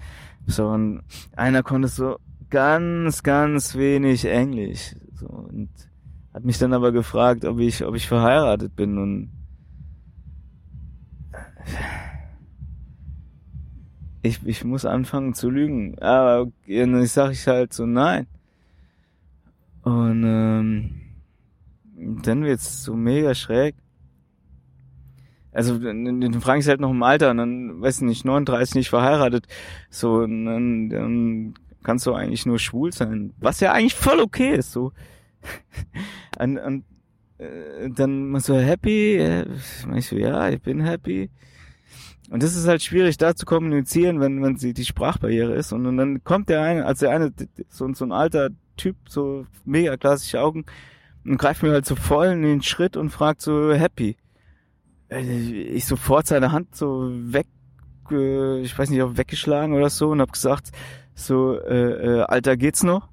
so 0.46 0.68
und 0.68 1.02
einer 1.36 1.62
konnte 1.62 1.88
so 1.88 2.16
ganz, 2.50 3.22
ganz 3.22 3.76
wenig 3.76 4.24
Englisch. 4.24 4.96
So, 5.14 5.26
und 5.26 5.70
hat 6.34 6.44
mich 6.44 6.58
dann 6.58 6.72
aber 6.72 6.92
gefragt, 6.92 7.44
ob 7.44 7.58
ich, 7.58 7.84
ob 7.84 7.94
ich 7.94 8.08
verheiratet 8.08 8.74
bin 8.74 8.98
und 8.98 9.30
ich, 14.22 14.40
ich 14.46 14.64
muss 14.64 14.84
anfangen 14.84 15.34
zu 15.34 15.50
lügen. 15.50 15.98
Aber 15.98 16.50
ich 16.66 17.12
sage 17.12 17.32
ich 17.32 17.46
halt 17.46 17.72
so 17.72 17.86
nein. 17.86 18.26
Und 19.82 20.22
ähm, 20.24 21.00
dann 22.22 22.44
wird's 22.44 22.84
so 22.84 22.94
mega 22.94 23.34
schräg. 23.34 23.74
Also 25.52 25.78
dann 25.78 26.40
frage 26.40 26.60
ich 26.60 26.68
halt 26.68 26.80
noch 26.80 26.90
im 26.90 27.02
Alter 27.02 27.30
und 27.30 27.36
dann, 27.36 27.82
weiß 27.82 27.96
ich 27.96 28.02
nicht, 28.02 28.24
39 28.24 28.76
nicht 28.76 28.88
verheiratet. 28.88 29.46
So, 29.90 30.20
und 30.20 30.46
dann, 30.46 30.88
dann 30.88 31.54
kannst 31.82 32.06
du 32.06 32.14
eigentlich 32.14 32.46
nur 32.46 32.58
schwul 32.58 32.92
sein. 32.92 33.34
Was 33.38 33.60
ja 33.60 33.72
eigentlich 33.72 33.94
voll 33.94 34.20
okay 34.20 34.54
ist. 34.54 34.72
So. 34.72 34.92
und, 36.38 36.58
und 36.58 36.84
äh, 37.38 37.90
dann 37.90 38.28
man 38.28 38.40
so 38.40 38.56
happy. 38.56 39.16
Äh, 39.16 39.46
ich 39.96 40.06
so, 40.06 40.16
ja, 40.16 40.48
ich 40.48 40.62
bin 40.62 40.80
happy. 40.80 41.28
Und 42.32 42.42
das 42.42 42.56
ist 42.56 42.66
halt 42.66 42.82
schwierig, 42.82 43.18
da 43.18 43.36
zu 43.36 43.44
kommunizieren, 43.44 44.18
wenn, 44.18 44.42
wenn 44.42 44.56
sie 44.56 44.72
die 44.72 44.86
Sprachbarriere 44.86 45.52
ist. 45.52 45.70
Und, 45.74 45.84
und 45.84 45.98
dann 45.98 46.24
kommt 46.24 46.48
der 46.48 46.62
eine, 46.62 46.86
als 46.86 47.00
der 47.00 47.10
eine, 47.10 47.30
so, 47.68 47.92
so 47.92 48.06
ein 48.06 48.12
alter 48.12 48.48
Typ, 48.78 48.96
so 49.06 49.44
mega 49.66 49.98
klassische 49.98 50.40
Augen, 50.40 50.64
und 51.26 51.36
greift 51.36 51.62
mir 51.62 51.72
halt 51.72 51.84
so 51.84 51.94
voll 51.94 52.28
in 52.28 52.40
den 52.40 52.62
Schritt 52.62 52.96
und 52.96 53.10
fragt 53.10 53.42
so 53.42 53.74
happy. 53.74 54.16
Ich 55.10 55.84
sofort 55.84 56.26
seine 56.26 56.52
Hand 56.52 56.74
so 56.74 57.10
weg, 57.12 57.48
ich 58.08 58.78
weiß 58.78 58.88
nicht, 58.88 59.02
ob 59.02 59.18
weggeschlagen 59.18 59.74
oder 59.74 59.90
so 59.90 60.08
und 60.08 60.22
hab 60.22 60.32
gesagt, 60.32 60.70
so, 61.14 61.60
äh, 61.60 62.20
äh, 62.20 62.22
Alter 62.22 62.56
geht's 62.56 62.82
noch? 62.82 63.10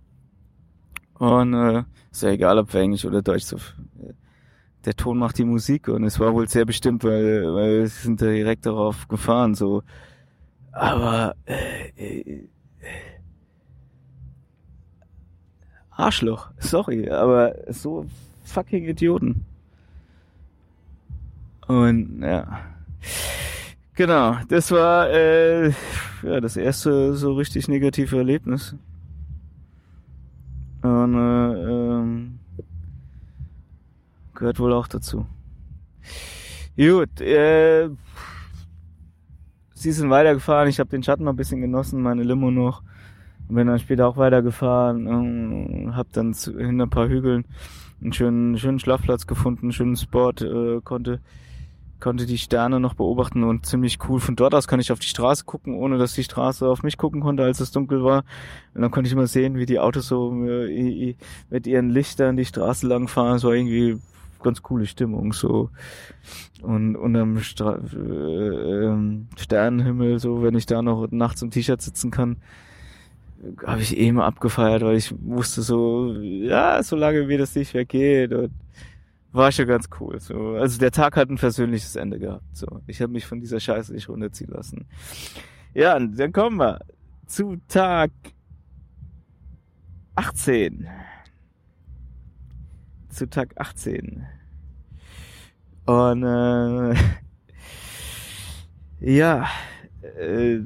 Und 1.16 1.54
äh, 1.56 1.84
ist 2.10 2.24
ja 2.24 2.30
egal, 2.30 2.58
ob 2.58 2.74
wir 2.74 2.80
Englisch 2.80 3.04
oder 3.04 3.22
Deutsch 3.22 3.44
so. 3.44 3.58
Der 4.90 4.96
Ton 4.96 5.20
macht 5.20 5.38
die 5.38 5.46
Musik 5.46 5.88
und 5.88 6.04
es 6.04 6.20
war 6.20 6.34
wohl 6.34 6.50
sehr 6.50 6.66
bestimmt, 6.66 7.04
weil, 7.04 7.54
weil 7.54 7.86
sie 7.86 8.02
sind 8.06 8.20
da 8.24 8.26
direkt 8.26 8.66
darauf 8.66 9.08
gefahren, 9.08 9.54
so. 9.54 9.84
Aber 10.72 11.36
äh, 11.46 11.90
äh, 11.96 12.48
Arschloch, 15.92 16.50
sorry, 16.58 17.08
aber 17.08 17.54
so 17.72 18.08
fucking 18.46 18.86
Idioten. 18.86 19.46
Und 21.68 22.24
ja. 22.24 22.62
Genau, 23.94 24.38
das 24.48 24.72
war 24.72 25.08
äh, 25.12 25.68
ja, 26.24 26.42
das 26.42 26.58
erste 26.58 27.14
so 27.14 27.34
richtig 27.34 27.68
negative 27.68 28.18
Erlebnis. 28.18 28.76
Und 30.82 31.14
äh, 31.14 31.54
ähm, 31.70 32.39
gehört 34.40 34.60
wohl 34.60 34.74
auch 34.74 34.88
dazu. 34.88 35.28
Gut, 36.76 37.22
äh, 37.22 37.90
sie 39.76 39.92
sind 39.92 40.10
weitergefahren, 40.10 40.70
ich 40.70 40.80
habe 40.80 40.90
den 40.90 41.04
Schatten 41.04 41.26
noch 41.26 41.34
ein 41.34 41.38
bisschen 41.38 41.62
genossen, 41.62 42.02
meine 42.02 42.24
Limo 42.24 42.50
noch. 42.50 42.82
Und 43.48 43.56
bin 43.56 43.68
dann 43.68 43.80
später 43.80 44.08
auch 44.08 44.18
weitergefahren, 44.18 45.90
äh, 45.90 45.92
hab 45.92 46.12
dann 46.14 46.34
hinter 46.34 46.86
ein 46.86 46.90
paar 46.90 47.10
Hügeln 47.10 47.46
einen 48.02 48.14
schönen, 48.14 48.58
schönen 48.58 48.80
Schlafplatz 48.80 49.28
gefunden, 49.28 49.66
einen 49.66 49.72
schönen 49.74 49.98
Spot, 49.98 50.32
äh, 50.32 50.82
konnte 50.82 51.20
konnte 52.00 52.26
die 52.26 52.38
Sterne 52.38 52.80
noch 52.80 52.94
beobachten 52.94 53.44
und 53.44 53.66
ziemlich 53.66 54.00
cool. 54.08 54.20
Von 54.20 54.36
dort 54.36 54.56
aus 54.56 54.68
kann 54.68 54.80
ich 54.80 54.92
auf 54.92 55.00
die 55.00 55.08
Straße 55.08 55.44
gucken, 55.46 55.76
ohne 55.76 55.98
dass 55.98 56.14
die 56.14 56.24
Straße 56.24 56.68
auf 56.68 56.84
mich 56.84 56.98
gucken 56.98 57.22
konnte, 57.22 57.44
als 57.44 57.60
es 57.60 57.72
dunkel 57.72 58.04
war. 58.04 58.24
Und 58.74 58.82
dann 58.82 58.92
konnte 58.92 59.08
ich 59.08 59.14
immer 59.14 59.28
sehen, 59.28 59.58
wie 59.58 59.66
die 59.66 59.80
Autos 59.80 60.08
so 60.08 60.34
äh, 60.46 61.16
mit 61.50 61.68
ihren 61.68 61.90
Lichtern 61.90 62.38
die 62.38 62.46
Straße 62.46 62.88
lang 62.88 63.08
fahren. 63.08 63.36
Es 63.36 63.44
war 63.44 63.54
irgendwie 63.54 64.00
ganz 64.40 64.62
coole 64.62 64.86
Stimmung 64.86 65.34
so 65.34 65.70
und 66.62 66.96
unterm 66.96 67.40
Stra 67.40 67.76
äh, 67.76 68.86
ähm, 68.86 69.28
Sternenhimmel 69.38 70.20
so 70.20 70.44
wenn 70.44 70.56
ich 70.56 70.66
da 70.66 70.82
noch 70.82 71.10
nachts 71.12 71.42
im 71.42 71.52
T-Shirt 71.52 71.82
sitzen 71.82 72.12
kann 72.12 72.38
habe 73.66 73.82
ich 73.82 73.98
eh 73.98 74.08
immer 74.08 74.26
abgefeiert 74.26 74.82
weil 74.82 74.98
ich 74.98 75.14
wusste 75.22 75.62
so 75.62 76.14
ja 76.14 76.82
solange 76.84 77.28
wie 77.28 77.38
das 77.38 77.56
nicht 77.56 77.74
weggeht 77.74 78.34
und 78.34 78.52
war 79.32 79.52
schon 79.52 79.68
ganz 79.68 79.88
cool. 80.00 80.20
So. 80.20 80.56
Also 80.56 80.80
der 80.80 80.92
Tag 80.92 81.16
hat 81.16 81.30
ein 81.30 81.38
persönliches 81.38 81.96
Ende 81.96 82.20
gehabt. 82.20 82.56
So. 82.56 82.68
Ich 82.88 83.02
habe 83.02 83.14
mich 83.14 83.26
von 83.26 83.40
dieser 83.40 83.60
Scheiße 83.60 83.94
nicht 83.94 84.10
runterziehen 84.10 84.52
lassen. 84.52 84.86
Ja, 85.74 86.00
dann 86.00 86.32
kommen 86.32 86.58
wir 86.58 86.80
zu 87.28 87.58
Tag 87.68 88.12
18. 90.16 90.88
Zu 93.10 93.30
Tag 93.30 93.54
18. 93.58 94.26
Und 95.86 96.24
äh, 96.24 96.96
ja, 99.00 99.48
äh, 100.20 100.60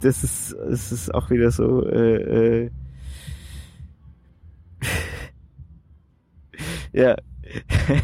das 0.00 0.24
ist, 0.24 0.56
das 0.68 0.92
ist 0.92 1.14
auch 1.14 1.30
wieder 1.30 1.50
so. 1.50 1.86
Äh, 1.86 2.64
äh, 2.64 2.70
ja, 6.92 7.16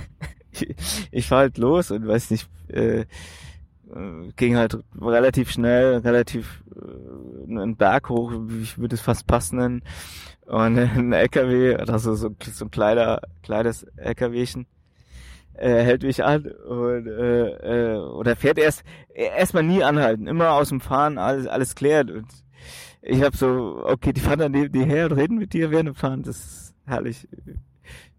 ich 1.10 1.26
fahr 1.26 1.40
halt 1.40 1.58
los 1.58 1.90
und 1.90 2.06
weiß 2.06 2.30
nicht, 2.30 2.48
äh, 2.68 3.04
ging 4.36 4.56
halt 4.56 4.78
relativ 5.00 5.50
schnell, 5.50 5.98
relativ 5.98 6.62
äh, 6.74 7.50
einen 7.50 7.76
Berg 7.76 8.08
hoch, 8.08 8.32
ich 8.62 8.78
würde 8.78 8.94
es 8.94 9.02
fast 9.02 9.26
passen. 9.26 9.82
Und 10.46 10.78
ein 10.78 11.12
LKW, 11.12 11.76
also 11.76 12.14
so, 12.14 12.34
so 12.40 12.64
ein 12.64 12.70
kleiner, 12.70 13.20
kleines 13.42 13.84
LKWchen, 13.96 14.66
äh, 15.54 15.82
hält 15.82 16.02
mich 16.02 16.24
an 16.24 16.46
und 16.46 17.06
äh, 17.06 17.94
äh, 17.94 17.96
oder 17.98 18.36
fährt 18.36 18.58
erst 18.58 18.82
erstmal 19.14 19.62
nie 19.62 19.82
anhalten, 19.82 20.26
immer 20.26 20.52
aus 20.52 20.70
dem 20.70 20.80
Fahren 20.80 21.18
alles 21.18 21.46
alles 21.46 21.74
klärt. 21.74 22.10
Und 22.10 22.26
ich 23.02 23.22
habe 23.22 23.36
so, 23.36 23.82
okay, 23.84 24.12
die 24.12 24.20
fahren 24.20 24.38
dann 24.38 24.52
neben 24.52 24.72
dir 24.72 24.84
her 24.84 25.06
und 25.06 25.12
reden 25.12 25.38
mit 25.38 25.52
dir 25.52 25.70
während 25.70 25.88
dem 25.88 25.94
Fahren, 25.94 26.22
das 26.22 26.36
ist 26.36 26.74
herrlich 26.86 27.28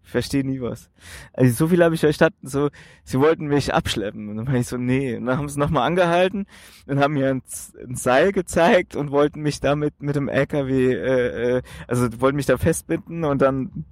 verstehe 0.04 0.44
nie 0.44 0.60
was. 0.60 0.90
Also 1.32 1.52
so 1.54 1.68
viel 1.68 1.82
habe 1.82 1.94
ich 1.94 2.00
verstanden, 2.00 2.46
so, 2.46 2.70
sie 3.02 3.18
wollten 3.18 3.46
mich 3.46 3.74
abschleppen. 3.74 4.28
Und 4.28 4.36
dann 4.36 4.46
war 4.46 4.54
ich 4.54 4.66
so, 4.66 4.76
nee. 4.76 5.16
Und 5.16 5.26
dann 5.26 5.38
haben 5.38 5.48
sie 5.48 5.58
nochmal 5.58 5.86
angehalten 5.86 6.46
und 6.86 7.00
haben 7.00 7.14
mir 7.14 7.30
ein, 7.30 7.42
ein, 7.82 7.96
Seil 7.96 8.32
gezeigt 8.32 8.94
und 8.94 9.10
wollten 9.10 9.40
mich 9.40 9.60
damit 9.60 10.00
mit 10.02 10.14
dem 10.14 10.28
LKW, 10.28 10.92
äh, 10.92 11.56
äh, 11.56 11.62
also 11.88 12.20
wollten 12.20 12.36
mich 12.36 12.46
da 12.46 12.58
festbinden 12.58 13.24
und 13.24 13.42
dann 13.42 13.84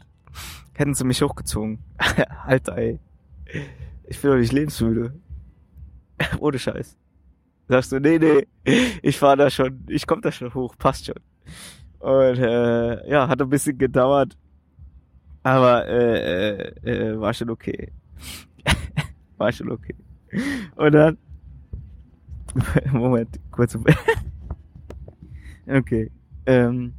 hätten 0.74 0.94
sie 0.94 1.04
mich 1.04 1.22
hochgezogen. 1.22 1.80
Alter, 2.46 2.76
ey. 2.76 3.00
Ich 4.04 4.20
bin 4.20 4.30
doch 4.30 4.38
nicht 4.38 4.52
lebensmüde. 4.52 5.14
Ohne 6.38 6.58
Scheiß. 6.58 6.96
Sagst 7.68 7.92
du, 7.92 8.00
nee, 8.00 8.18
nee, 8.18 8.46
ich 9.02 9.18
fahr 9.18 9.36
da 9.36 9.48
schon, 9.48 9.84
ich 9.88 10.06
komm 10.06 10.20
da 10.20 10.30
schon 10.30 10.52
hoch, 10.52 10.76
passt 10.76 11.06
schon. 11.06 11.16
Und 12.00 12.38
äh, 12.38 13.08
ja, 13.08 13.28
hat 13.28 13.40
ein 13.40 13.48
bisschen 13.48 13.78
gedauert. 13.78 14.36
Aber 15.42 15.86
äh, 15.88 16.72
äh, 16.84 16.90
äh, 16.90 17.20
war 17.20 17.34
schon 17.34 17.50
okay. 17.50 17.92
war 19.36 19.52
schon 19.52 19.70
okay. 19.70 19.94
Und 20.76 20.92
dann. 20.92 21.18
Moment, 22.92 23.40
kurz. 23.50 23.76
okay. 25.66 26.10
Ähm, 26.46 26.92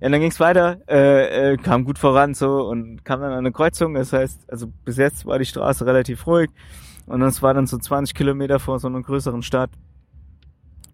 ja, 0.00 0.08
dann 0.10 0.20
ging's 0.20 0.40
weiter, 0.40 0.80
äh, 0.88 1.52
äh, 1.52 1.56
kam 1.56 1.84
gut 1.84 1.98
voran 1.98 2.34
so 2.34 2.68
und 2.68 3.04
kam 3.04 3.20
dann 3.20 3.32
an 3.32 3.38
eine 3.38 3.52
Kreuzung. 3.52 3.94
Das 3.94 4.12
heißt, 4.12 4.50
also 4.50 4.66
bis 4.84 4.96
jetzt 4.98 5.24
war 5.26 5.38
die 5.38 5.46
Straße 5.46 5.86
relativ 5.86 6.26
ruhig 6.26 6.50
und 7.06 7.22
es 7.22 7.42
war 7.42 7.54
dann 7.54 7.66
so 7.66 7.78
20 7.78 8.14
Kilometer 8.14 8.60
vor 8.60 8.78
so 8.78 8.88
einer 8.88 9.00
größeren 9.02 9.42
Stadt. 9.42 9.70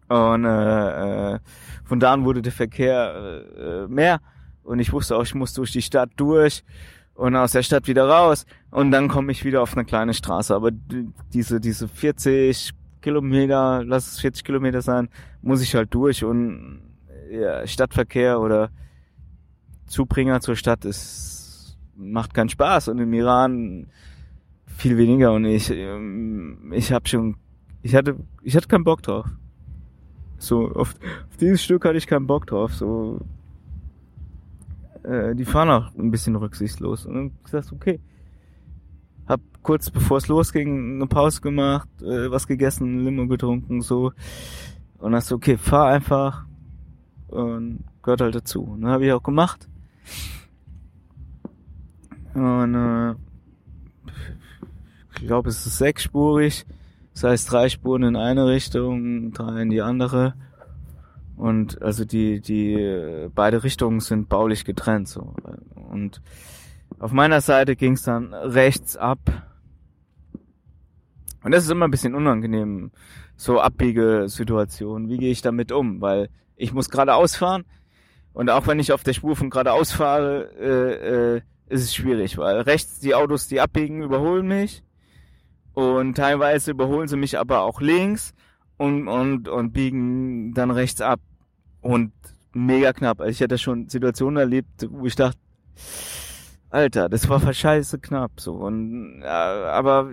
Und 0.08 0.44
äh, 0.44 1.34
äh, 1.34 1.38
von 1.84 2.00
da 2.00 2.12
an 2.12 2.24
wurde 2.24 2.42
der 2.42 2.52
Verkehr 2.52 3.44
äh, 3.58 3.86
mehr 3.86 4.20
und 4.70 4.78
ich 4.78 4.92
wusste 4.92 5.16
auch, 5.16 5.24
ich 5.24 5.34
muss 5.34 5.52
durch 5.52 5.72
die 5.72 5.82
Stadt 5.82 6.10
durch 6.16 6.62
und 7.14 7.34
aus 7.34 7.52
der 7.52 7.64
Stadt 7.64 7.88
wieder 7.88 8.08
raus. 8.08 8.46
Und 8.70 8.92
dann 8.92 9.08
komme 9.08 9.32
ich 9.32 9.44
wieder 9.44 9.62
auf 9.62 9.76
eine 9.76 9.84
kleine 9.84 10.14
Straße. 10.14 10.54
Aber 10.54 10.70
diese, 11.34 11.60
diese 11.60 11.88
40 11.88 12.70
Kilometer, 13.02 13.82
lass 13.84 14.12
es 14.12 14.20
40 14.20 14.44
Kilometer 14.44 14.80
sein, 14.80 15.08
muss 15.42 15.60
ich 15.60 15.74
halt 15.74 15.92
durch. 15.92 16.22
Und 16.22 16.82
ja, 17.32 17.66
Stadtverkehr 17.66 18.38
oder 18.40 18.70
Zubringer 19.86 20.40
zur 20.40 20.54
Stadt 20.54 20.84
ist, 20.84 21.76
macht 21.96 22.32
keinen 22.32 22.48
Spaß. 22.48 22.88
Und 22.88 23.00
im 23.00 23.12
Iran 23.12 23.88
viel 24.66 24.96
weniger. 24.96 25.32
Und 25.32 25.46
ich, 25.46 25.68
ähm, 25.70 26.72
ich 26.72 26.92
habe 26.92 27.08
schon, 27.08 27.38
ich 27.82 27.96
hatte, 27.96 28.16
ich 28.44 28.54
hatte 28.54 28.68
keinen 28.68 28.84
Bock 28.84 29.02
drauf. 29.02 29.26
So, 30.38 30.68
auf, 30.68 30.94
auf 30.94 31.36
dieses 31.40 31.60
Stück 31.60 31.84
hatte 31.84 31.98
ich 31.98 32.06
keinen 32.06 32.28
Bock 32.28 32.46
drauf, 32.46 32.72
so, 32.72 33.20
äh, 35.04 35.34
die 35.34 35.44
fahren 35.44 35.70
auch 35.70 35.94
ein 35.94 36.10
bisschen 36.10 36.36
rücksichtslos. 36.36 37.06
Und 37.06 37.14
dann 37.14 37.30
gesagt, 37.44 37.72
okay. 37.72 38.00
Hab 39.26 39.40
kurz 39.62 39.90
bevor 39.90 40.18
es 40.18 40.28
losging 40.28 40.96
eine 40.96 41.06
Pause 41.06 41.40
gemacht, 41.40 41.88
äh, 42.02 42.30
was 42.30 42.46
gegessen, 42.46 43.04
Limo 43.04 43.26
getrunken, 43.26 43.80
so. 43.80 44.12
Und 44.98 45.12
dann 45.12 45.20
so, 45.20 45.36
okay, 45.36 45.56
fahr 45.56 45.88
einfach. 45.88 46.44
Und 47.28 47.84
gehört 48.02 48.20
halt 48.20 48.34
dazu. 48.34 48.62
Und 48.62 48.82
dann 48.82 48.90
habe 48.90 49.06
ich 49.06 49.12
auch 49.12 49.22
gemacht. 49.22 49.68
Und 52.34 52.74
äh, 52.74 53.14
ich 55.14 55.26
glaube, 55.26 55.48
es 55.48 55.66
ist 55.66 55.78
sechsspurig. 55.78 56.66
Das 57.14 57.24
heißt, 57.24 57.52
drei 57.52 57.68
Spuren 57.68 58.02
in 58.02 58.16
eine 58.16 58.46
Richtung, 58.46 59.32
drei 59.32 59.62
in 59.62 59.70
die 59.70 59.82
andere. 59.82 60.34
Und 61.40 61.80
also 61.80 62.04
die, 62.04 62.42
die 62.42 63.30
beide 63.34 63.64
Richtungen 63.64 64.00
sind 64.00 64.28
baulich 64.28 64.66
getrennt. 64.66 65.08
So. 65.08 65.32
Und 65.90 66.20
auf 66.98 67.12
meiner 67.12 67.40
Seite 67.40 67.76
ging 67.76 67.94
es 67.94 68.02
dann 68.02 68.34
rechts 68.34 68.94
ab. 68.98 69.18
Und 71.42 71.52
das 71.52 71.64
ist 71.64 71.70
immer 71.70 71.88
ein 71.88 71.90
bisschen 71.90 72.14
unangenehm, 72.14 72.90
so 73.36 73.58
Abbiegesituationen. 73.58 75.08
Wie 75.08 75.16
gehe 75.16 75.30
ich 75.30 75.40
damit 75.40 75.72
um? 75.72 76.02
Weil 76.02 76.28
ich 76.56 76.74
muss 76.74 76.90
geradeaus 76.90 77.36
fahren. 77.36 77.64
Und 78.34 78.50
auch 78.50 78.66
wenn 78.66 78.78
ich 78.78 78.92
auf 78.92 79.02
der 79.02 79.14
Spur 79.14 79.34
von 79.34 79.48
geradeaus 79.48 79.92
fahre, 79.92 80.50
äh, 80.60 81.36
äh, 81.36 81.40
ist 81.70 81.84
es 81.84 81.94
schwierig, 81.94 82.36
weil 82.36 82.60
rechts 82.60 83.00
die 83.00 83.14
Autos, 83.14 83.48
die 83.48 83.62
abbiegen, 83.62 84.02
überholen 84.02 84.46
mich. 84.46 84.84
Und 85.72 86.18
teilweise 86.18 86.72
überholen 86.72 87.08
sie 87.08 87.16
mich 87.16 87.38
aber 87.38 87.62
auch 87.62 87.80
links 87.80 88.34
und, 88.76 89.08
und, 89.08 89.48
und 89.48 89.72
biegen 89.72 90.52
dann 90.52 90.70
rechts 90.70 91.00
ab 91.00 91.20
und 91.80 92.12
mega 92.52 92.92
knapp. 92.92 93.20
Also 93.20 93.30
ich 93.30 93.42
hatte 93.42 93.58
schon 93.58 93.88
Situationen 93.88 94.36
erlebt, 94.36 94.88
wo 94.90 95.06
ich 95.06 95.16
dachte, 95.16 95.38
Alter, 96.70 97.08
das 97.08 97.28
war 97.28 97.52
scheiße 97.52 97.98
knapp 97.98 98.40
so 98.40 98.54
und 98.54 99.22
äh, 99.22 99.26
aber 99.26 100.10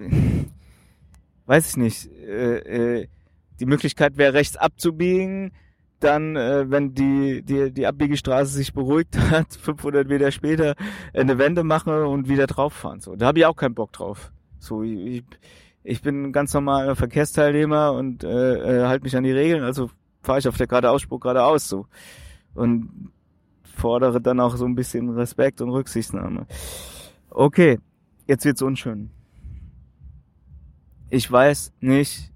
weiß 1.45 1.69
ich 1.69 1.77
nicht. 1.77 2.12
Äh, 2.12 3.01
äh, 3.01 3.08
die 3.60 3.65
Möglichkeit 3.65 4.17
wäre 4.17 4.34
rechts 4.34 4.56
abzubiegen, 4.56 5.51
dann, 5.99 6.36
äh, 6.36 6.69
wenn 6.69 6.93
die, 6.93 7.41
die, 7.41 7.71
die 7.71 7.88
Abbiegestraße 7.88 8.53
sich 8.53 8.73
beruhigt 8.73 9.17
hat, 9.17 9.53
500 9.62 10.08
Meter 10.08 10.32
später 10.32 10.75
eine 11.13 11.38
Wende 11.38 11.63
mache 11.63 12.08
und 12.08 12.30
wieder 12.30 12.47
drauffahren. 12.47 12.99
So, 12.99 13.15
da 13.15 13.27
habe 13.27 13.39
ich 13.39 13.45
auch 13.45 13.56
keinen 13.56 13.75
Bock 13.75 13.93
drauf. 13.93 14.32
So, 14.60 14.84
ich, 14.84 15.23
ich 15.84 16.01
bin 16.01 16.25
ein 16.25 16.32
ganz 16.34 16.53
normaler 16.53 16.95
Verkehrsteilnehmer 16.95 17.93
und 17.93 18.23
äh, 18.23 18.82
äh, 18.84 18.88
halte 18.88 19.03
mich 19.03 19.15
an 19.15 19.23
die 19.23 19.32
Regeln, 19.32 19.63
also 19.63 19.89
fahre 20.21 20.39
ich 20.39 20.47
auf 20.47 20.58
der 20.58 20.67
geradeausspur 20.67 21.19
geradeaus 21.19 21.67
so. 21.67 21.88
Und 22.53 23.12
fordere 23.63 24.19
dann 24.19 24.39
auch 24.39 24.56
so 24.56 24.65
ein 24.65 24.75
bisschen 24.75 25.10
Respekt 25.10 25.62
und 25.62 25.69
Rücksichtnahme. 25.69 26.47
Okay, 27.30 27.80
jetzt 28.25 28.45
wird's 28.45 28.62
unschön. 28.62 29.12
Ich 31.10 31.32
weiß 31.32 31.73
nicht, 31.80 32.32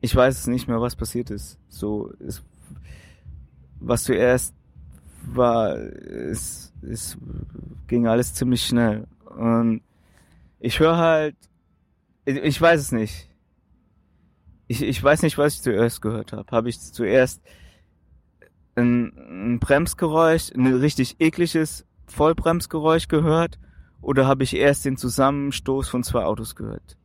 ich 0.00 0.14
weiß 0.14 0.38
es 0.38 0.46
nicht 0.48 0.68
mehr, 0.68 0.80
was 0.80 0.96
passiert 0.96 1.30
ist. 1.30 1.58
So, 1.68 2.12
es, 2.18 2.42
was 3.80 4.04
zuerst 4.04 4.54
war, 5.24 5.76
es, 5.76 6.72
es 6.82 7.16
ging 7.86 8.06
alles 8.06 8.34
ziemlich 8.34 8.66
schnell. 8.66 9.06
Und 9.24 9.82
ich 10.58 10.80
höre 10.80 10.96
halt, 10.96 11.36
ich, 12.24 12.36
ich 12.36 12.60
weiß 12.60 12.80
es 12.80 12.92
nicht. 12.92 13.28
Ich, 14.72 14.80
ich 14.80 15.04
weiß 15.04 15.20
nicht, 15.20 15.36
was 15.36 15.56
ich 15.56 15.60
zuerst 15.60 16.00
gehört 16.00 16.32
habe. 16.32 16.50
Habe 16.50 16.70
ich 16.70 16.80
zuerst 16.80 17.42
ein, 18.74 19.12
ein 19.18 19.58
Bremsgeräusch, 19.58 20.50
ein 20.54 20.66
richtig 20.66 21.20
ekliges 21.20 21.84
Vollbremsgeräusch 22.06 23.08
gehört 23.08 23.58
oder 24.00 24.26
habe 24.26 24.44
ich 24.44 24.56
erst 24.56 24.86
den 24.86 24.96
Zusammenstoß 24.96 25.90
von 25.90 26.02
zwei 26.02 26.24
Autos 26.24 26.56
gehört? 26.56 26.96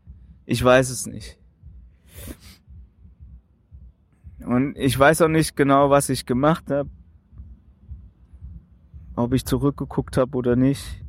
Ich 0.45 0.63
weiß 0.63 0.89
es 0.91 1.07
nicht. 1.07 1.37
Und 4.45 4.77
ich 4.77 4.97
weiß 4.97 5.21
auch 5.23 5.27
nicht 5.27 5.57
genau, 5.57 5.89
was 5.89 6.07
ich 6.07 6.25
gemacht 6.25 6.71
habe. 6.71 6.89
Ob 9.17 9.33
ich 9.33 9.45
zurückgeguckt 9.45 10.15
habe 10.15 10.37
oder 10.37 10.55
nicht. 10.55 11.03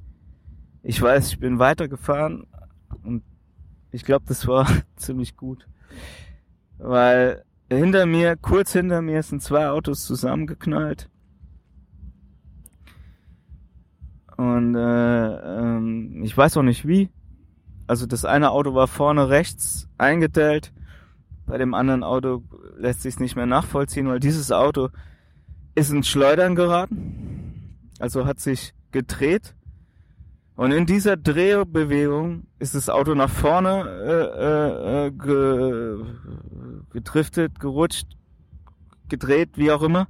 Ich 0.83 1.01
weiß, 1.01 1.29
ich 1.29 1.39
bin 1.39 1.61
weitergefahren 1.61 2.49
und 3.05 3.23
ich 3.93 4.05
glaube, 4.05 4.25
das 4.27 4.49
war 4.49 4.67
ziemlich 4.97 5.37
gut. 5.37 5.69
Weil 6.79 7.45
hinter 7.71 8.07
mir, 8.07 8.37
kurz 8.37 8.73
hinter 8.73 9.03
mir, 9.03 9.23
sind 9.23 9.43
zwei 9.43 9.69
Autos 9.69 10.05
zusammengeknallt. 10.05 11.11
Und 14.37 14.77
äh, 14.77 14.79
ähm, 14.79 16.23
ich 16.23 16.37
weiß 16.37 16.57
auch 16.57 16.63
nicht 16.63 16.87
wie. 16.87 17.11
Also 17.89 18.07
das 18.07 18.25
eine 18.25 18.51
Auto 18.51 18.75
war 18.75 18.87
vorne 18.87 19.29
rechts 19.29 19.89
eingedellt. 19.99 20.73
Bei 21.47 21.59
dem 21.59 21.75
anderen 21.75 22.05
Auto 22.05 22.45
lässt 22.77 23.03
sich 23.03 23.19
nicht 23.19 23.35
mehr 23.35 23.47
nachvollziehen, 23.47 24.07
weil 24.07 24.21
dieses 24.21 24.53
Auto 24.53 24.91
ist 25.75 25.91
ins 25.91 26.07
Schleudern 26.07 26.55
geraten. 26.55 27.79
Also 27.99 28.27
hat 28.27 28.39
sich 28.39 28.75
gedreht. 28.93 29.55
Und 30.59 30.73
in 30.73 30.87
dieser 30.87 31.17
Drehbewegung 31.17 32.49
ist 32.59 32.75
das 32.75 32.89
Auto 32.89 33.15
nach 33.15 33.31
vorne 33.31 33.85
äh, 33.87 35.07
äh, 35.07 35.11
ge, 35.13 36.05
gedriftet, 36.91 37.61
gerutscht, 37.61 38.17
gedreht, 39.09 39.51
wie 39.55 39.71
auch 39.71 39.83
immer. 39.83 40.09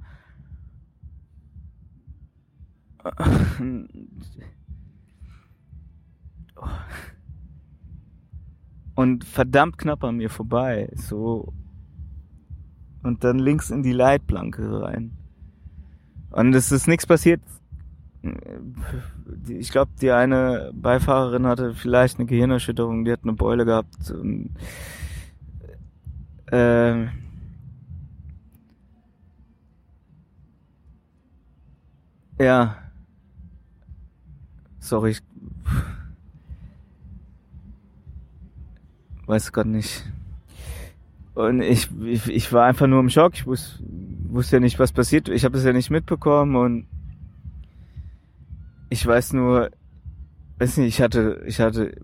Und 8.95 9.25
verdammt 9.25 9.77
knapp 9.77 10.03
an 10.03 10.17
mir 10.17 10.31
vorbei, 10.31 10.91
so. 10.95 11.53
Und 13.03 13.23
dann 13.23 13.39
links 13.39 13.69
in 13.69 13.83
die 13.83 13.93
Leitplanke 13.93 14.81
rein. 14.81 15.13
Und 16.31 16.55
es 16.55 16.73
ist 16.73 16.89
nichts 16.89 17.07
passiert. 17.07 17.43
Ich 19.49 19.71
glaube, 19.71 19.93
die 20.01 20.11
eine 20.11 20.73
Beifahrerin 20.75 21.47
hatte 21.47 21.75
vielleicht 21.75 22.19
eine 22.19 22.27
Gehirnerschütterung, 22.27 23.05
die 23.05 23.13
hat 23.13 23.21
eine 23.23 23.33
Beule 23.35 23.65
gehabt. 23.65 24.11
Und, 24.11 24.51
äh, 26.51 27.07
ja. 32.41 32.77
Sorry, 34.81 35.11
ich 35.11 35.23
weiß 39.27 39.53
gerade 39.53 39.69
nicht. 39.69 40.05
Und 41.35 41.61
ich, 41.61 41.89
ich, 42.03 42.29
ich 42.29 42.53
war 42.53 42.65
einfach 42.67 42.87
nur 42.89 43.01
im 43.01 43.11
Schock. 43.11 43.35
Ich 43.35 43.47
wusste, 43.47 43.85
wusste 44.29 44.57
ja 44.57 44.61
nicht, 44.61 44.79
was 44.79 44.93
passiert. 44.93 45.29
Ich 45.29 45.45
habe 45.45 45.59
es 45.59 45.65
ja 45.65 45.73
nicht 45.73 45.91
mitbekommen 45.91 46.57
und 46.57 46.87
ich 48.89 49.07
weiß 49.07 49.35
nur, 49.35 49.71
weiß 50.59 50.79
nicht, 50.79 50.89
ich 50.89 51.03
hatte, 51.03 51.43
ich 51.47 51.61
hatte, 51.61 51.95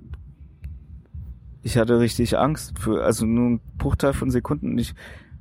ich 1.62 1.77
hatte 1.77 1.99
richtig 1.99 2.38
Angst 2.38 2.79
für, 2.79 3.05
also 3.05 3.27
nur 3.27 3.51
ein 3.51 3.61
Bruchteil 3.79 4.12
von 4.12 4.31
Sekunden. 4.31 4.77
Ich 4.79 4.94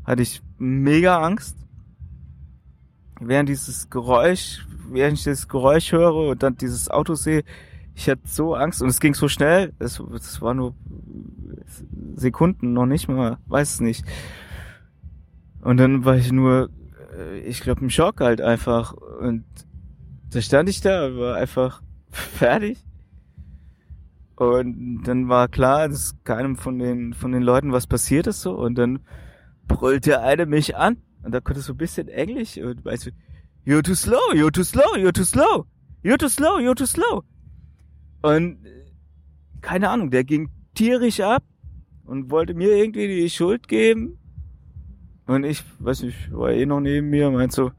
hatte 0.06 0.22
ich 0.22 0.42
mega 0.58 1.22
Angst, 1.22 1.58
während 3.20 3.50
dieses 3.50 3.90
Geräusch, 3.90 4.66
während 4.90 5.18
ich 5.18 5.24
das 5.24 5.48
Geräusch 5.48 5.92
höre 5.92 6.30
und 6.30 6.44
dann 6.44 6.56
dieses 6.56 6.90
Auto 6.90 7.16
sehe. 7.16 7.44
Ich 7.96 8.10
hatte 8.10 8.22
so 8.26 8.56
Angst 8.56 8.82
und 8.82 8.90
es 8.90 9.00
ging 9.00 9.14
so 9.14 9.28
schnell. 9.28 9.74
Es, 9.80 10.00
es 10.00 10.42
war 10.42 10.54
nur 10.54 10.76
Sekunden, 12.16 12.74
noch 12.74 12.86
nicht 12.86 13.08
mal, 13.08 13.38
weiß 13.48 13.76
es 13.76 13.80
nicht. 13.82 14.06
Und 15.62 15.78
dann 15.78 16.04
war 16.04 16.16
ich 16.16 16.32
nur, 16.32 16.70
äh, 17.18 17.40
ich 17.40 17.62
glaube, 17.62 17.82
im 17.82 17.90
Schock 17.90 18.20
halt 18.22 18.42
einfach. 18.42 18.94
Und 18.94 19.46
da 20.34 20.42
stand 20.42 20.70
ich 20.70 20.82
da, 20.82 21.16
war 21.16 21.36
einfach 21.36 21.82
fertig. 22.12 22.78
Und 24.36 25.04
dann 25.04 25.30
war 25.30 25.48
klar, 25.48 25.88
dass 25.88 26.16
keinem 26.24 26.56
von 26.56 26.80
den, 26.80 27.14
von 27.14 27.32
den 27.32 27.44
Leuten 27.44 27.72
was 27.72 27.88
passiert 27.88 28.28
ist 28.28 28.42
so. 28.42 28.58
Und 28.58 28.76
dann 28.76 29.00
brüllt 29.68 30.06
der 30.06 30.24
eine 30.24 30.46
mich 30.46 30.76
an. 30.76 30.98
Und 31.24 31.32
da 31.32 31.40
konnte 31.40 31.62
so 31.62 31.74
ein 31.74 31.78
bisschen 31.78 32.10
Englisch 32.10 32.58
und 32.58 32.84
weißt 32.84 33.06
du, 33.06 33.12
you're 33.66 33.82
too 33.82 33.96
slow, 33.96 34.34
you're 34.34 34.52
too 34.52 34.64
slow, 34.64 34.96
you're 34.96 35.14
too 35.14 35.24
slow, 35.24 35.66
you're 36.04 36.18
too 36.18 36.28
slow, 36.28 36.60
you're 36.60 36.76
too 36.76 36.86
slow. 36.86 37.24
Und 38.22 38.66
äh, 38.66 38.86
keine 39.62 39.90
Ahnung, 39.90 40.12
der 40.12 40.26
ging 40.26 40.50
tierisch 40.74 41.22
ab 41.22 41.44
und 42.06 42.30
wollte 42.30 42.54
mir 42.54 42.76
irgendwie 42.76 43.08
die 43.08 43.30
Schuld 43.30 43.68
geben. 43.68 44.18
Und 45.26 45.46
ich, 45.46 45.64
weiß 45.80 46.04
nicht, 46.04 46.34
war 46.34 46.52
eh 46.52 46.66
noch 46.66 46.82
neben 46.82 47.10
mir, 47.10 47.32
meint 47.32 47.54
so, 47.54 47.72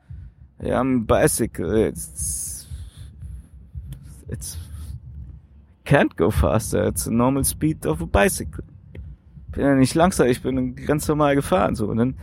ja, 0.63 0.81
I'm 0.81 1.07
bicycle, 1.07 1.89
it's, 1.89 2.67
it's 4.29 4.57
can't 5.85 6.17
go 6.17 6.31
faster, 6.31 6.87
it's 6.87 7.07
a 7.07 7.11
normal 7.11 7.45
speed 7.45 7.87
of 7.87 8.01
a 8.01 8.07
bicycle. 8.07 8.65
Bin 9.53 9.65
ja 9.65 9.75
nicht 9.75 9.95
langsam, 9.95 10.27
ich 10.27 10.43
bin 10.43 10.75
ganz 10.75 11.07
normal 11.07 11.37
gefahren, 11.37 11.75
so. 11.75 11.87
Und 11.87 11.99
dann 11.99 12.17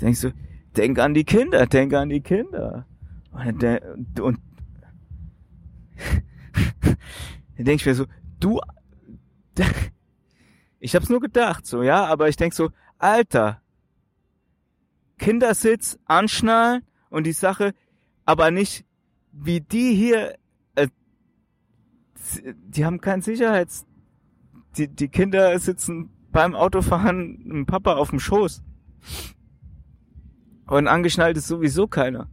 denk 0.00 0.12
ich 0.12 0.20
so, 0.20 0.30
denk 0.76 0.98
an 0.98 1.14
die 1.14 1.24
Kinder, 1.24 1.66
denk 1.66 1.94
an 1.94 2.08
die 2.08 2.20
Kinder. 2.20 2.86
Und, 3.30 3.62
der, 3.62 3.96
und 4.20 4.38
dann 7.56 7.64
denk 7.64 7.80
ich 7.80 7.86
mir 7.86 7.94
so, 7.94 8.06
du, 8.40 8.60
ich 10.80 10.96
hab's 10.96 11.08
nur 11.08 11.20
gedacht, 11.20 11.66
so, 11.66 11.82
ja, 11.82 12.04
aber 12.06 12.28
ich 12.28 12.36
denk 12.36 12.52
so, 12.52 12.70
Alter, 12.98 13.60
Kindersitz 15.18 15.98
anschnallen 16.06 16.82
und 17.12 17.24
die 17.24 17.32
Sache, 17.32 17.74
aber 18.24 18.50
nicht 18.50 18.84
wie 19.32 19.60
die 19.60 19.94
hier, 19.94 20.34
äh, 20.74 20.88
die 22.54 22.84
haben 22.84 23.00
keinen 23.00 23.22
Sicherheits, 23.22 23.86
die, 24.76 24.88
die 24.88 25.08
Kinder 25.08 25.58
sitzen 25.58 26.10
beim 26.32 26.54
Autofahren 26.54 27.42
mit 27.44 27.66
Papa 27.66 27.94
auf 27.96 28.10
dem 28.10 28.18
Schoß. 28.18 28.62
Und 30.66 30.88
angeschnallt 30.88 31.36
ist 31.36 31.48
sowieso 31.48 31.86
keiner. 31.86 32.30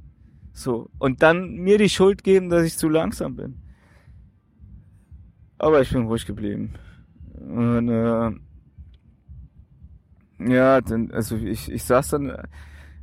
So. 0.54 0.90
Und 0.98 1.22
dann 1.22 1.56
mir 1.56 1.78
die 1.78 1.90
Schuld 1.90 2.24
geben, 2.24 2.50
dass 2.50 2.64
ich 2.64 2.78
zu 2.78 2.88
langsam 2.88 3.36
bin. 3.36 3.62
Aber 5.58 5.82
ich 5.82 5.92
bin 5.92 6.06
ruhig 6.06 6.26
geblieben. 6.26 6.76
Und, 7.34 7.90
äh, 7.90 8.32
ja, 10.48 10.80
dann, 10.80 11.12
also 11.12 11.36
ich, 11.36 11.70
ich 11.70 11.84
saß 11.84 12.10
dann 12.10 12.48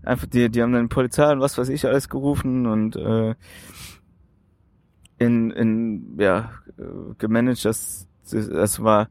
einfach, 0.03 0.27
die, 0.27 0.49
die 0.51 0.63
haben 0.63 0.73
dann 0.73 0.89
Polizei 0.89 1.33
und 1.33 1.41
was 1.41 1.59
weiß 1.59 1.69
ich 1.69 1.87
alles 1.87 2.09
gerufen 2.09 2.67
und 2.67 2.97
äh, 2.97 3.35
in, 5.19 5.51
in, 5.51 6.17
ja, 6.19 6.53
gemanagt, 7.19 7.65
das, 7.65 8.07
das 8.31 8.83
war 8.83 9.09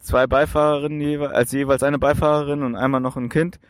zwei 0.00 0.26
Beifahrerinnen 0.26 1.00
jeweils, 1.00 1.32
also 1.32 1.56
jeweils 1.56 1.82
eine 1.82 1.98
Beifahrerin 1.98 2.62
und 2.62 2.76
einmal 2.76 3.00
noch 3.00 3.16
ein 3.16 3.28
Kind. 3.28 3.60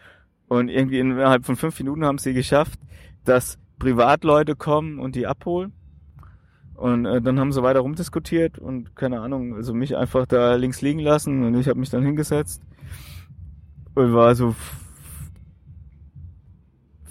Und 0.46 0.68
irgendwie 0.68 0.98
innerhalb 0.98 1.44
von 1.44 1.56
fünf 1.56 1.78
Minuten 1.78 2.04
haben 2.04 2.18
sie 2.18 2.32
geschafft, 2.32 2.78
dass 3.24 3.58
Privatleute 3.78 4.56
kommen 4.56 4.98
und 4.98 5.14
die 5.14 5.26
abholen. 5.26 5.72
Und 6.74 7.06
äh, 7.06 7.20
dann 7.20 7.40
haben 7.40 7.52
sie 7.52 7.62
weiter 7.62 7.80
rumdiskutiert 7.80 8.58
und 8.58 8.94
keine 8.94 9.20
Ahnung, 9.20 9.56
also 9.56 9.74
mich 9.74 9.96
einfach 9.96 10.26
da 10.26 10.54
links 10.54 10.80
liegen 10.80 11.00
lassen 11.00 11.44
und 11.44 11.56
ich 11.56 11.68
habe 11.68 11.80
mich 11.80 11.90
dann 11.90 12.04
hingesetzt 12.04 12.62
und 13.94 14.14
war 14.14 14.36
so 14.36 14.54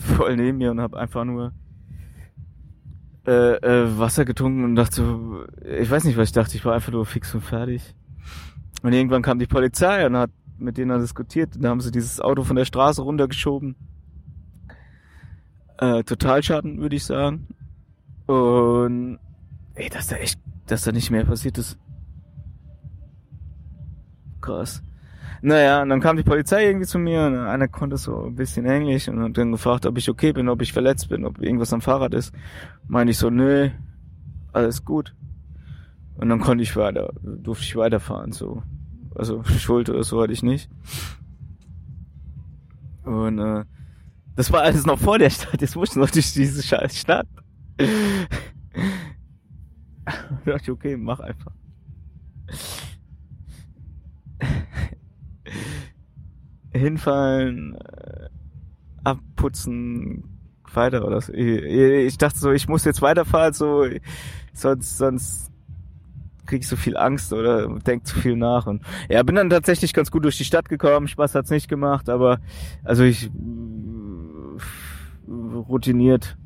voll 0.08 0.36
neben 0.36 0.58
mir 0.58 0.72
und 0.72 0.82
habe 0.82 0.97
einfach 0.97 1.26
nur 1.26 1.53
äh, 3.28 3.55
äh, 3.55 3.99
Wasser 3.99 4.26
getrunken 4.26 4.64
und 4.64 4.76
dachte 4.76 4.95
so, 4.95 5.45
ich 5.64 5.89
weiß 5.89 6.05
nicht, 6.05 6.18
was 6.18 6.30
ich 6.30 6.34
dachte, 6.34 6.55
ich 6.55 6.64
war 6.66 6.74
einfach 6.74 6.91
nur 6.91 7.05
fix 7.05 7.34
und 7.36 7.41
fertig. 7.41 7.95
Und 8.84 8.93
irgendwann 8.93 9.22
kam 9.22 9.39
die 9.39 9.47
Polizei 9.47 10.05
und 10.05 10.16
hat 10.16 10.32
mit 10.58 10.78
denen 10.78 10.99
diskutiert 10.99 11.55
und 11.55 11.62
da 11.62 11.70
haben 11.70 11.82
sie 11.82 11.91
dieses 11.91 12.22
Auto 12.22 12.43
von 12.43 12.55
der 12.55 12.66
Straße 12.66 13.01
runtergeschoben. 13.01 13.76
Äh, 15.78 16.03
Totalschaden, 16.03 16.80
würde 16.80 16.95
ich 16.95 17.05
sagen. 17.05 17.47
Und 18.26 19.20
ey, 19.76 19.89
dass 19.89 20.08
da 20.08 20.16
echt, 20.16 20.39
dass 20.66 20.84
da 20.84 20.91
nicht 20.91 21.12
mehr 21.12 21.26
passiert 21.26 21.58
ist. 21.58 21.78
Krass. 24.41 24.82
Naja, 25.41 25.81
und 25.81 25.89
dann 25.89 26.01
kam 26.01 26.17
die 26.17 26.23
Polizei 26.23 26.65
irgendwie 26.65 26.88
zu 26.88 26.99
mir 26.99 27.25
und 27.25 27.35
einer 27.35 27.67
konnte 27.67 27.97
so 27.97 28.25
ein 28.25 28.35
bisschen 28.35 28.65
Englisch 28.65 29.07
und 29.07 29.21
hat 29.21 29.38
dann 29.38 29.51
gefragt, 29.51 29.85
ob 29.85 29.97
ich 29.97 30.09
okay 30.09 30.31
bin, 30.31 30.49
ob 30.49 30.61
ich 30.61 30.73
verletzt 30.73 31.09
bin, 31.09 31.25
ob 31.25 31.39
irgendwas 31.41 31.73
am 31.73 31.81
Fahrrad 31.81 32.13
ist. 32.13 32.33
Meine 32.88 33.11
ich 33.11 33.17
so, 33.17 33.29
nö, 33.29 33.69
alles 34.51 34.83
gut. 34.83 35.15
Und 36.15 36.29
dann 36.29 36.39
konnte 36.39 36.63
ich 36.63 36.75
weiter, 36.75 37.13
durfte 37.21 37.63
ich 37.63 37.75
weiterfahren, 37.75 38.31
so. 38.31 38.63
Also 39.15 39.43
Schuld 39.59 39.89
oder 39.89 40.03
so 40.03 40.21
hatte 40.21 40.33
ich 40.33 40.43
nicht. 40.43 40.69
Und 43.03 43.39
äh, 43.39 43.63
das 44.35 44.51
war 44.51 44.61
alles 44.61 44.85
noch 44.85 44.99
vor 44.99 45.19
der 45.19 45.29
Stadt, 45.29 45.61
jetzt 45.61 45.75
musste 45.75 45.99
ich 45.99 46.05
noch 46.05 46.11
durch 46.11 46.33
diese 46.33 46.63
scheiß 46.63 46.97
Stadt. 46.97 47.27
da 47.77 47.83
dachte 50.45 50.63
ich, 50.63 50.71
okay, 50.71 50.97
mach 50.97 51.19
einfach. 51.19 51.51
Hinfallen, 56.78 57.75
äh, 57.75 58.30
abputzen, 59.03 60.23
weiter 60.73 61.05
oder 61.05 61.21
so. 61.21 61.34
Ich, 61.34 61.63
ich 61.63 62.17
dachte 62.17 62.39
so, 62.39 62.51
ich 62.51 62.67
muss 62.67 62.86
jetzt 62.86 63.01
weiterfahren, 63.01 63.53
so, 63.53 63.86
sonst, 64.53 64.97
sonst 64.97 65.51
krieg 66.45 66.61
ich 66.61 66.67
so 66.67 66.75
viel 66.75 66.97
Angst 66.97 67.34
oder 67.34 67.67
denk 67.80 68.07
zu 68.07 68.17
viel 68.17 68.36
nach 68.36 68.67
und 68.67 68.82
ja, 69.09 69.21
bin 69.23 69.36
dann 69.36 69.49
tatsächlich 69.49 69.93
ganz 69.93 70.11
gut 70.11 70.23
durch 70.23 70.38
die 70.38 70.45
Stadt 70.45 70.69
gekommen. 70.69 71.07
Spaß 71.07 71.36
hat's 71.36 71.49
nicht 71.49 71.67
gemacht, 71.67 72.09
aber 72.09 72.39
also 72.84 73.03
ich 73.03 73.30
routiniert 75.28 76.38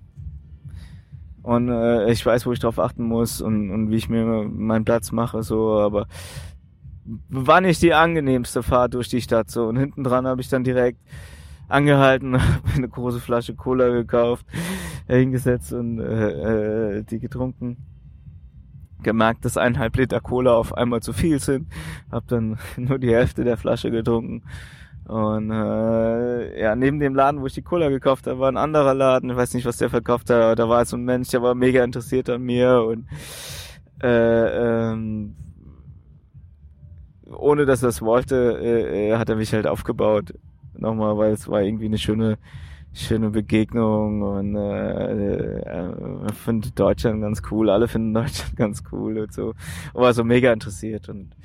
und 1.44 1.70
äh, 1.70 2.12
ich 2.12 2.26
weiß, 2.26 2.46
wo 2.46 2.52
ich 2.52 2.60
drauf 2.60 2.80
achten 2.80 3.04
muss 3.04 3.42
und, 3.42 3.70
und 3.72 3.92
wie 3.92 3.96
ich 3.96 4.10
mir 4.10 4.26
meinen 4.26 4.86
Platz 4.86 5.12
mache, 5.12 5.44
so, 5.44 5.80
aber 5.80 6.08
war 7.30 7.62
nicht 7.62 7.82
die 7.82 7.94
angenehmste 7.94 8.64
Fahrt 8.64 8.94
durch 8.94 9.10
die 9.10 9.22
Stadt 9.22 9.50
so 9.50 9.66
und 9.66 9.78
hinten 9.78 10.04
dran 10.04 10.28
habe 10.28 10.42
ich 10.42 10.50
dann 10.50 10.64
direkt 10.64 11.00
angehalten, 11.68 12.34
habe 12.42 12.70
eine 12.76 12.90
große 12.90 13.20
Flasche 13.20 13.56
Cola 13.56 13.90
gekauft, 13.90 14.46
hingesetzt 15.08 15.74
und 15.74 16.00
äh, 16.00 16.98
äh, 16.98 17.04
die 17.04 17.20
getrunken. 17.20 17.78
Gemerkt, 19.04 19.46
dass 19.46 19.58
eineinhalb 19.58 19.98
Liter 19.98 20.20
Cola 20.22 20.54
auf 20.54 20.78
einmal 20.78 21.02
zu 21.02 21.12
viel 21.12 21.40
sind. 21.40 21.68
Hab 22.12 22.28
dann 22.28 22.60
nur 22.78 23.00
die 23.00 23.14
Hälfte 23.14 23.44
der 23.44 23.58
Flasche 23.58 23.90
getrunken. 23.90 24.44
Und 25.06 25.50
äh, 25.50 26.62
ja, 26.62 26.76
neben 26.76 27.00
dem 27.00 27.16
Laden, 27.16 27.42
wo 27.42 27.48
ich 27.48 27.54
die 27.54 27.64
Cola 27.64 27.90
gekauft 27.90 28.28
habe, 28.28 28.40
war 28.40 28.52
ein 28.52 28.58
anderer 28.58 28.94
Laden. 28.94 29.32
Ich 29.32 29.36
weiß 29.36 29.56
nicht, 29.56 29.66
was 29.66 29.78
der 29.78 29.90
verkauft 29.90 30.30
hat, 30.30 30.40
aber 30.40 30.56
da 30.56 30.70
war 30.70 30.86
so 30.86 30.96
ein 30.96 31.04
Mensch, 31.04 31.30
der 31.30 31.42
war 31.42 31.56
mega 31.56 31.84
interessiert 31.84 32.30
an 32.30 32.44
mir 32.44 32.84
und 32.84 33.08
äh, 34.04 34.92
ähm, 34.92 35.36
ohne 37.38 37.66
dass 37.66 37.84
er 37.84 37.90
es 37.90 38.02
wollte, 38.02 38.60
äh, 38.60 39.16
hat 39.18 39.30
er 39.30 39.36
mich 39.36 39.54
halt 39.54 39.68
aufgebaut. 39.68 40.34
Nochmal, 40.78 41.18
weil 41.18 41.34
es 41.34 41.48
war 41.48 41.62
irgendwie 41.62 41.86
eine 41.86 41.98
schöne, 41.98 42.38
schöne 42.94 43.30
Begegnung 43.30 44.22
und 44.22 44.56
äh, 44.56 45.60
äh, 45.60 46.34
finde 46.34 46.72
Deutschland 46.72 47.22
ganz 47.22 47.42
cool. 47.52 47.70
Alle 47.70 47.88
finden 47.88 48.14
Deutschland 48.14 48.56
ganz 48.56 48.84
cool 48.92 49.20
und 49.20 49.34
so. 49.34 49.54
Und 49.94 50.02
war 50.02 50.14
so 50.14 50.24
mega 50.24 50.52
interessiert 50.52 51.10
und 51.10 51.36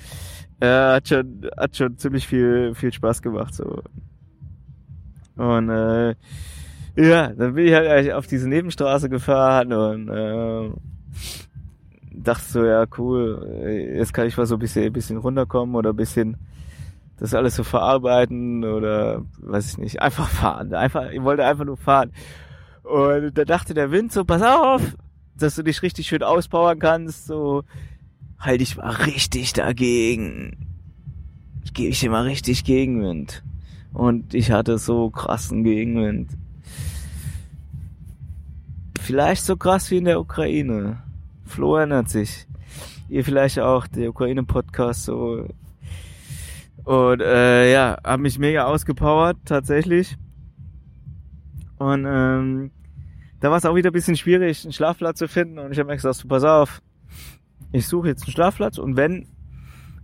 äh, 0.61 0.67
hat 0.67 1.09
schon, 1.09 1.49
hat 1.57 1.77
schon 1.77 1.99
ziemlich 1.99 2.27
viel, 2.27 2.75
viel 2.75 2.93
Spaß 2.93 3.23
gemacht 3.23 3.55
so. 3.55 3.83
Und 5.37 5.69
äh, 5.69 6.15
ja, 6.97 7.29
dann 7.29 7.55
bin 7.55 7.67
ich 7.67 7.75
halt 7.75 8.11
auf 8.13 8.27
diese 8.27 8.49
Nebenstraße 8.49 9.11
gefahren 9.11 9.73
und 9.73 10.09
äh, 10.09 10.71
dachte 12.25 12.45
so, 12.45 12.65
ja 12.65 12.85
cool, 12.99 13.95
jetzt 13.97 14.15
kann 14.15 14.27
ich 14.27 14.37
mal 14.37 14.47
so 14.47 14.57
ein 14.57 14.59
bisschen, 14.59 14.85
ein 14.85 14.93
bisschen 14.93 15.19
runterkommen 15.19 15.75
oder 15.75 15.91
ein 15.91 15.97
bisschen 15.97 16.37
das 17.19 17.35
alles 17.35 17.57
so 17.57 17.65
verarbeiten 17.65 18.65
oder 18.65 19.23
weiß 19.39 19.73
ich 19.73 19.79
nicht, 19.79 20.03
einfach 20.03 20.29
fahren. 20.29 20.75
Einfach, 20.75 21.11
ich 21.11 21.23
wollte 21.23 21.45
einfach 21.45 21.65
nur 21.65 21.77
fahren. 21.77 22.13
Und 22.83 23.37
da 23.37 23.45
dachte 23.45 23.75
der 23.75 23.91
Wind 23.91 24.13
so, 24.13 24.25
pass 24.25 24.43
auf, 24.43 24.97
dass 25.37 25.55
du 25.57 25.63
dich 25.63 25.83
richtig 25.83 26.07
schön 26.07 26.23
auspowern 26.23 26.79
kannst, 26.79 27.27
so 27.27 27.65
halt 28.39 28.61
ich 28.61 28.77
mal 28.77 28.91
richtig 28.91 29.55
dagegen. 29.55 30.77
Ich 31.65 31.75
gebe 31.75 31.89
ich 31.89 32.01
dir 32.01 32.11
mal 32.11 32.25
richtig 32.25 32.65
Gegenwind. 32.65 33.43
Und 33.93 34.35
ich 34.35 34.51
hatte 34.51 34.79
so 34.79 35.11
krassen 35.11 35.65
Gegenwind. 35.65 36.31
Vielleicht 39.01 39.45
so 39.45 39.57
krass 39.57 39.91
wie 39.91 39.99
in 39.99 40.05
der 40.05 40.21
Ukraine. 40.21 41.03
Flo 41.47 41.77
erinnert 41.77 42.09
sich. 42.09 42.47
Ihr 43.09 43.25
vielleicht 43.25 43.59
auch, 43.59 43.87
der 43.87 44.11
Ukraine-Podcast 44.11 45.05
so. 45.05 45.47
Und 46.85 47.21
äh, 47.21 47.73
ja, 47.73 47.97
hab 48.05 48.21
mich 48.21 48.39
mega 48.39 48.65
ausgepowert, 48.65 49.39
tatsächlich. 49.45 50.17
Und 51.79 52.07
ähm, 52.09 52.71
da 53.41 53.51
war 53.51 53.59
es 53.59 53.65
auch 53.65 53.75
wieder 53.75 53.91
ein 53.91 53.93
bisschen 53.93 54.17
schwierig, 54.17 54.65
einen 54.65 54.73
Schlafplatz 54.73 55.19
zu 55.19 55.29
finden. 55.29 55.59
Und 55.59 55.73
ich 55.73 55.79
habe 55.79 55.89
mir 55.89 55.97
gesagt, 55.97 56.27
pass 56.29 56.45
auf, 56.45 56.83
ich 57.73 57.87
suche 57.87 58.09
jetzt 58.09 58.25
einen 58.25 58.33
Schlafplatz 58.33 58.79
und 58.79 58.97
wenn 58.97 59.29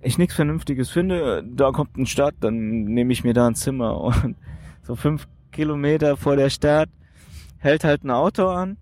ich 0.01 0.19
nichts 0.19 0.35
Vernünftiges 0.35 0.91
finde, 0.91 1.45
da 1.45 1.71
kommt 1.71 1.97
eine 1.97 2.07
Stadt, 2.07 2.35
dann 2.41 2.85
nehme 2.85 3.13
ich 3.13 3.25
mir 3.25 3.35
da 3.35 3.47
ein 3.47 3.55
Zimmer. 3.55 4.01
Und 4.25 4.37
so 4.83 4.97
fünf 4.97 5.29
Kilometer 5.53 6.17
vor 6.17 6.35
der 6.35 6.51
Stadt 6.51 6.89
hält 7.59 7.85
halt 7.85 8.03
ein 8.03 8.11
Auto 8.11 8.49
an 8.49 8.77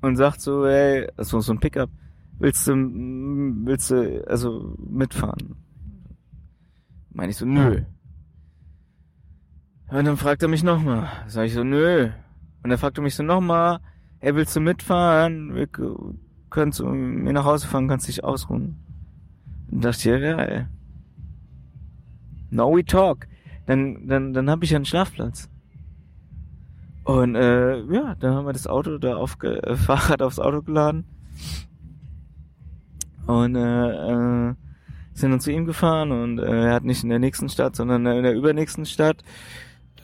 und 0.00 0.16
sagt 0.16 0.40
so, 0.40 0.66
hey, 0.66 1.08
so, 1.18 1.40
so 1.40 1.52
ein 1.52 1.60
Pickup, 1.60 1.90
willst 2.38 2.66
du, 2.66 2.74
willst 2.74 3.90
du, 3.90 4.26
also 4.26 4.76
mitfahren? 4.78 5.56
Meine 7.10 7.30
ich 7.30 7.36
so, 7.36 7.46
nö. 7.46 7.82
Und 9.88 10.04
dann 10.04 10.16
fragt 10.16 10.42
er 10.42 10.48
mich 10.48 10.62
nochmal. 10.62 11.08
Sag 11.28 11.46
ich 11.46 11.54
so, 11.54 11.64
nö. 11.64 12.10
Und 12.62 12.70
dann 12.70 12.78
fragt 12.78 12.98
er 12.98 13.02
mich 13.02 13.14
so 13.14 13.22
nochmal, 13.22 13.78
hey, 14.18 14.34
willst 14.34 14.54
du 14.56 14.60
mitfahren? 14.60 15.54
Wir 15.54 15.68
können 16.50 16.72
zu 16.72 16.86
mir 16.86 17.32
nach 17.32 17.44
Hause 17.44 17.66
fahren, 17.66 17.88
kannst 17.88 18.08
dich 18.08 18.24
ausruhen. 18.24 18.76
Und 19.70 19.84
dachte 19.84 19.98
ich, 19.98 20.04
ja, 20.04 20.18
geil. 20.18 20.68
No 22.50 22.76
we 22.76 22.84
talk. 22.84 23.26
Dann, 23.66 24.06
dann, 24.06 24.32
dann 24.32 24.50
habe 24.50 24.64
ich 24.64 24.70
ja 24.70 24.76
einen 24.76 24.84
Schlafplatz. 24.84 25.48
Und 27.06 27.36
äh, 27.36 27.82
ja, 27.84 28.16
dann 28.16 28.34
haben 28.34 28.46
wir 28.46 28.52
das 28.52 28.66
Auto 28.66 28.98
da 28.98 29.16
auf 29.16 29.40
äh, 29.44 29.76
Fahrrad 29.76 30.22
aufs 30.22 30.40
Auto 30.40 30.60
geladen. 30.60 31.04
Und 33.28 33.54
äh, 33.54 34.50
äh, 34.50 34.54
sind 35.14 35.30
dann 35.30 35.40
zu 35.40 35.52
ihm 35.52 35.66
gefahren 35.66 36.10
und 36.10 36.38
äh, 36.38 36.66
er 36.66 36.74
hat 36.74 36.84
nicht 36.84 37.04
in 37.04 37.08
der 37.08 37.20
nächsten 37.20 37.48
Stadt, 37.48 37.76
sondern 37.76 38.06
in 38.06 38.24
der 38.24 38.34
übernächsten 38.34 38.86
Stadt 38.86 39.22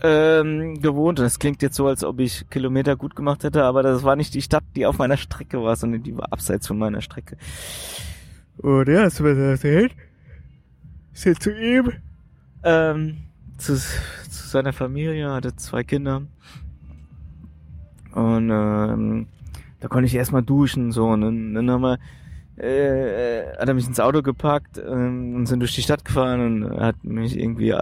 ähm, 0.00 0.80
gewohnt. 0.80 1.18
Und 1.18 1.24
das 1.24 1.40
klingt 1.40 1.61
jetzt 1.61 1.74
so, 1.74 1.88
als 1.88 2.05
ob 2.05 2.20
ich 2.20 2.48
Kilometer 2.50 2.94
gut 2.94 3.16
gemacht 3.16 3.42
hätte, 3.42 3.64
aber 3.64 3.82
das 3.82 4.05
war 4.05 4.14
nicht 4.14 4.32
die 4.34 4.42
Stadt, 4.42 4.64
die 4.76 4.86
auf 4.86 4.98
meiner 4.98 5.16
Strecke 5.16 5.61
war, 5.61 5.74
sondern 5.74 6.05
die 6.05 6.16
war 6.16 6.32
abseits 6.32 6.68
von 6.68 6.78
meiner 6.78 7.00
Strecke. 7.00 7.36
Und 8.59 8.88
ja, 8.88 9.03
hast 9.03 9.18
du 9.18 9.24
mir 9.24 9.34
das 9.34 9.61
erzählt? 9.61 9.92
Ist 11.14 11.42
zu 11.42 11.50
ihm? 11.50 11.92
Ähm, 12.62 13.16
zu, 13.59 13.74
zu 13.74 14.48
seiner 14.48 14.72
Familie, 14.72 15.32
hatte 15.32 15.57
zwei 15.57 15.82
Kinder. 15.82 16.22
Und 18.14 18.50
ähm, 18.50 19.26
da 19.80 19.88
konnte 19.88 20.06
ich 20.06 20.14
erstmal 20.14 20.42
duschen 20.42 20.92
so 20.92 21.08
und 21.08 21.22
dann, 21.22 21.54
dann 21.54 21.70
haben 21.70 21.82
wir 21.82 21.98
äh, 22.56 23.56
hat 23.58 23.68
er 23.68 23.74
mich 23.74 23.86
ins 23.86 24.00
Auto 24.00 24.22
gepackt 24.22 24.78
ähm, 24.78 25.34
und 25.34 25.46
sind 25.46 25.60
durch 25.60 25.74
die 25.74 25.82
Stadt 25.82 26.04
gefahren 26.04 26.62
und 26.62 26.80
hat 26.80 27.02
mich 27.02 27.38
irgendwie 27.38 27.74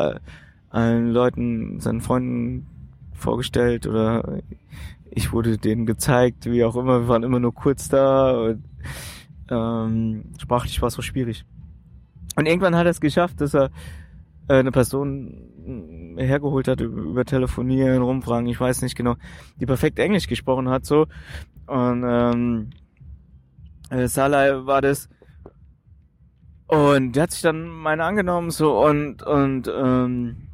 allen 0.70 1.10
Leuten, 1.10 1.80
seinen 1.80 2.00
Freunden 2.00 2.66
vorgestellt 3.12 3.86
oder 3.86 4.38
ich 5.10 5.32
wurde 5.32 5.58
denen 5.58 5.86
gezeigt, 5.86 6.46
wie 6.46 6.64
auch 6.64 6.76
immer, 6.76 7.00
wir 7.00 7.08
waren 7.08 7.24
immer 7.24 7.40
nur 7.40 7.54
kurz 7.54 7.88
da 7.88 8.30
und 8.30 8.64
ähm, 9.50 10.24
sprachlich 10.38 10.80
war 10.80 10.88
es 10.88 10.94
so 10.94 11.02
schwierig. 11.02 11.44
Und 12.36 12.46
irgendwann 12.46 12.76
hat 12.76 12.86
er 12.86 12.90
es 12.90 13.00
geschafft, 13.00 13.40
dass 13.40 13.54
er 13.54 13.64
äh, 13.64 13.70
eine 14.58 14.72
Person 14.72 16.16
hergeholt 16.16 16.68
hat 16.68 16.80
über, 16.80 17.24
Telefonieren, 17.24 18.02
Rumfragen, 18.02 18.48
ich 18.48 18.60
weiß 18.60 18.82
nicht 18.82 18.96
genau, 18.96 19.16
die 19.60 19.66
perfekt 19.66 19.98
Englisch 19.98 20.26
gesprochen 20.26 20.68
hat 20.68 20.84
so. 20.84 21.06
Und 21.66 22.04
ähm, 22.04 22.70
äh, 23.90 24.08
Salai 24.08 24.66
war 24.66 24.82
das. 24.82 25.08
Und 26.66 27.16
der 27.16 27.24
hat 27.24 27.32
sich 27.32 27.42
dann 27.42 27.68
meine 27.68 28.04
angenommen 28.04 28.50
so 28.50 28.84
und 28.84 29.22
und 29.22 29.68
ähm, 29.68 30.48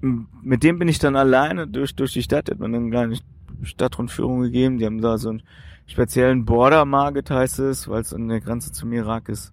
mit 0.00 0.62
dem 0.62 0.78
bin 0.78 0.88
ich 0.88 0.98
dann 0.98 1.16
alleine 1.16 1.66
durch, 1.66 1.94
durch 1.94 2.12
die 2.12 2.22
Stadt, 2.22 2.50
hat 2.50 2.58
man 2.58 2.74
eine 2.74 2.90
kleine 2.90 3.16
Stadtrundführung 3.62 4.42
gegeben. 4.42 4.78
Die 4.78 4.86
haben 4.86 5.00
da 5.00 5.18
so 5.18 5.30
einen 5.30 5.42
speziellen 5.86 6.44
Border 6.44 6.84
Market 6.84 7.30
heißt 7.30 7.58
es, 7.58 7.88
weil 7.88 8.00
es 8.00 8.14
an 8.14 8.28
der 8.28 8.40
Grenze 8.40 8.72
zum 8.72 8.92
Irak 8.92 9.28
ist. 9.28 9.52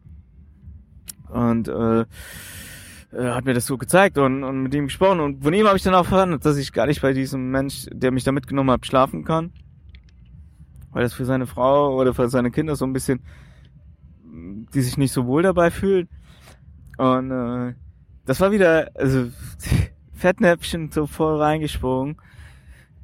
Und 1.30 1.68
äh, 1.68 2.06
äh, 3.12 3.30
hat 3.30 3.45
mir 3.45 3.53
das 3.53 3.66
so 3.66 3.78
gezeigt 3.78 4.18
und, 4.18 4.43
und 4.43 4.64
mit 4.64 4.74
ihm 4.74 4.86
gesprochen. 4.86 5.20
Und 5.20 5.43
von 5.43 5.53
ihm 5.53 5.68
habe 5.68 5.78
ich 5.78 5.84
dann 5.84 5.93
auch 5.93 5.99
erfahren, 5.99 6.38
dass 6.39 6.58
ich 6.58 6.74
gar 6.74 6.88
nicht 6.88 7.01
bei 7.01 7.14
diesem 7.14 7.51
Mensch, 7.51 7.86
der 7.91 8.12
mich 8.12 8.24
da 8.24 8.32
mitgenommen 8.32 8.72
hat, 8.72 8.86
schlafen 8.86 9.24
kann. 9.24 9.51
Weil 10.91 11.03
das 11.03 11.14
für 11.14 11.26
seine 11.26 11.47
Frau 11.47 11.95
oder 11.95 12.14
für 12.14 12.30
seine 12.30 12.51
Kinder 12.51 12.76
so 12.76 12.86
ein 12.86 12.93
bisschen, 12.93 13.22
die 14.74 14.82
sich 14.82 14.97
nicht 14.97 15.14
so 15.14 15.26
wohl 15.26 15.43
dabei 15.43 15.72
fühlen. 15.72 16.10
Und 16.97 17.32
äh, 17.32 17.76
das 18.26 18.41
war 18.41 18.51
wieder, 18.51 18.91
also 18.95 19.28
Fettnäpfchen 20.14 20.91
so 20.91 21.08
voll 21.08 21.41
reingesprungen. 21.41 22.18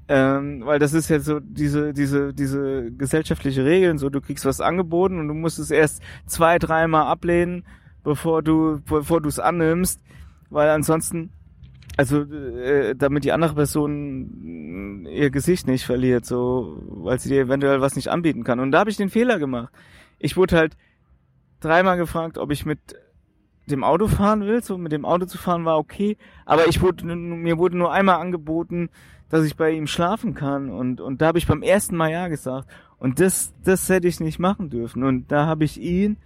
Ähm, 0.10 0.64
weil 0.66 0.80
das 0.80 0.92
ist 0.92 1.10
ja 1.10 1.22
so 1.22 1.40
diese, 1.40 1.94
diese, 1.94 2.34
diese 2.34 2.92
gesellschaftliche 2.92 3.64
Regeln, 3.64 3.98
so 3.98 4.10
du 4.10 4.20
kriegst 4.20 4.44
was 4.44 4.60
angeboten 4.60 5.18
und 5.18 5.30
du 5.30 5.34
musst 5.34 5.60
es 5.60 5.72
erst 5.72 6.04
zwei, 6.26 6.60
dreimal 6.60 7.08
ablehnen 7.08 7.64
bevor 8.04 8.42
du, 8.42 8.82
bevor 8.86 9.22
du 9.22 9.30
es 9.30 9.40
annimmst, 9.40 10.02
weil 10.50 10.70
ansonsten, 10.70 11.32
also 11.98 12.22
äh, 12.22 12.96
damit 12.96 13.24
die 13.24 13.32
andere 13.32 13.56
Person 13.56 15.06
ihr 15.06 15.30
Gesicht 15.30 15.68
nicht 15.68 15.86
verliert, 15.86 16.26
so, 16.26 16.82
weil 16.88 17.20
sie 17.20 17.30
dir 17.30 17.42
eventuell 17.42 17.82
was 17.82 17.96
nicht 17.96 18.10
anbieten 18.10 18.44
kann. 18.44 18.60
Und 18.60 18.72
da 18.72 18.80
habe 18.80 18.90
ich 18.90 18.98
den 18.98 19.10
Fehler 19.10 19.40
gemacht. 19.40 19.74
Ich 20.20 20.38
wurde 20.38 20.58
halt 20.58 20.78
dreimal 21.60 21.98
gefragt, 21.98 22.38
ob 22.38 22.52
ich 22.52 22.66
mit 22.66 22.80
dem 23.68 23.84
Auto 23.84 24.08
fahren 24.08 24.42
will, 24.42 24.62
so 24.64 24.78
mit 24.78 24.92
dem 24.92 25.06
Auto 25.06 25.26
zu 25.26 25.38
fahren 25.38 25.66
war 25.66 25.78
okay, 25.78 26.18
aber 26.46 26.68
ich 26.68 26.82
wurde 26.82 27.06
mir 27.06 27.58
wurde 27.58 27.78
nur 27.78 27.94
einmal 27.94 28.20
angeboten, 28.20 28.90
dass 29.30 29.46
ich 29.46 29.56
bei 29.56 29.72
ihm 29.72 29.88
schlafen 29.88 30.34
kann. 30.34 30.70
Und 30.70 31.00
und 31.00 31.22
da 31.22 31.28
habe 31.28 31.38
ich 31.38 31.48
beim 31.48 31.64
ersten 31.64 31.96
Mal 31.96 32.12
ja 32.12 32.28
gesagt. 32.28 32.68
Und 32.98 33.20
das 33.20 33.54
das 33.64 33.88
hätte 33.90 34.08
ich 34.08 34.20
nicht 34.20 34.40
machen 34.40 34.70
dürfen. 34.70 35.04
Und 35.04 35.32
da 35.32 35.46
habe 35.46 35.64
ich 35.64 35.80
ihn 35.80 36.18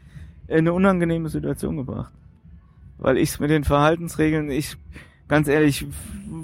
in 0.47 0.59
eine 0.59 0.73
unangenehme 0.73 1.29
Situation 1.29 1.77
gebracht. 1.77 2.13
Weil 2.97 3.17
ich 3.17 3.39
mit 3.39 3.49
den 3.49 3.63
Verhaltensregeln, 3.63 4.49
ich 4.49 4.77
ganz 5.27 5.47
ehrlich, 5.47 5.85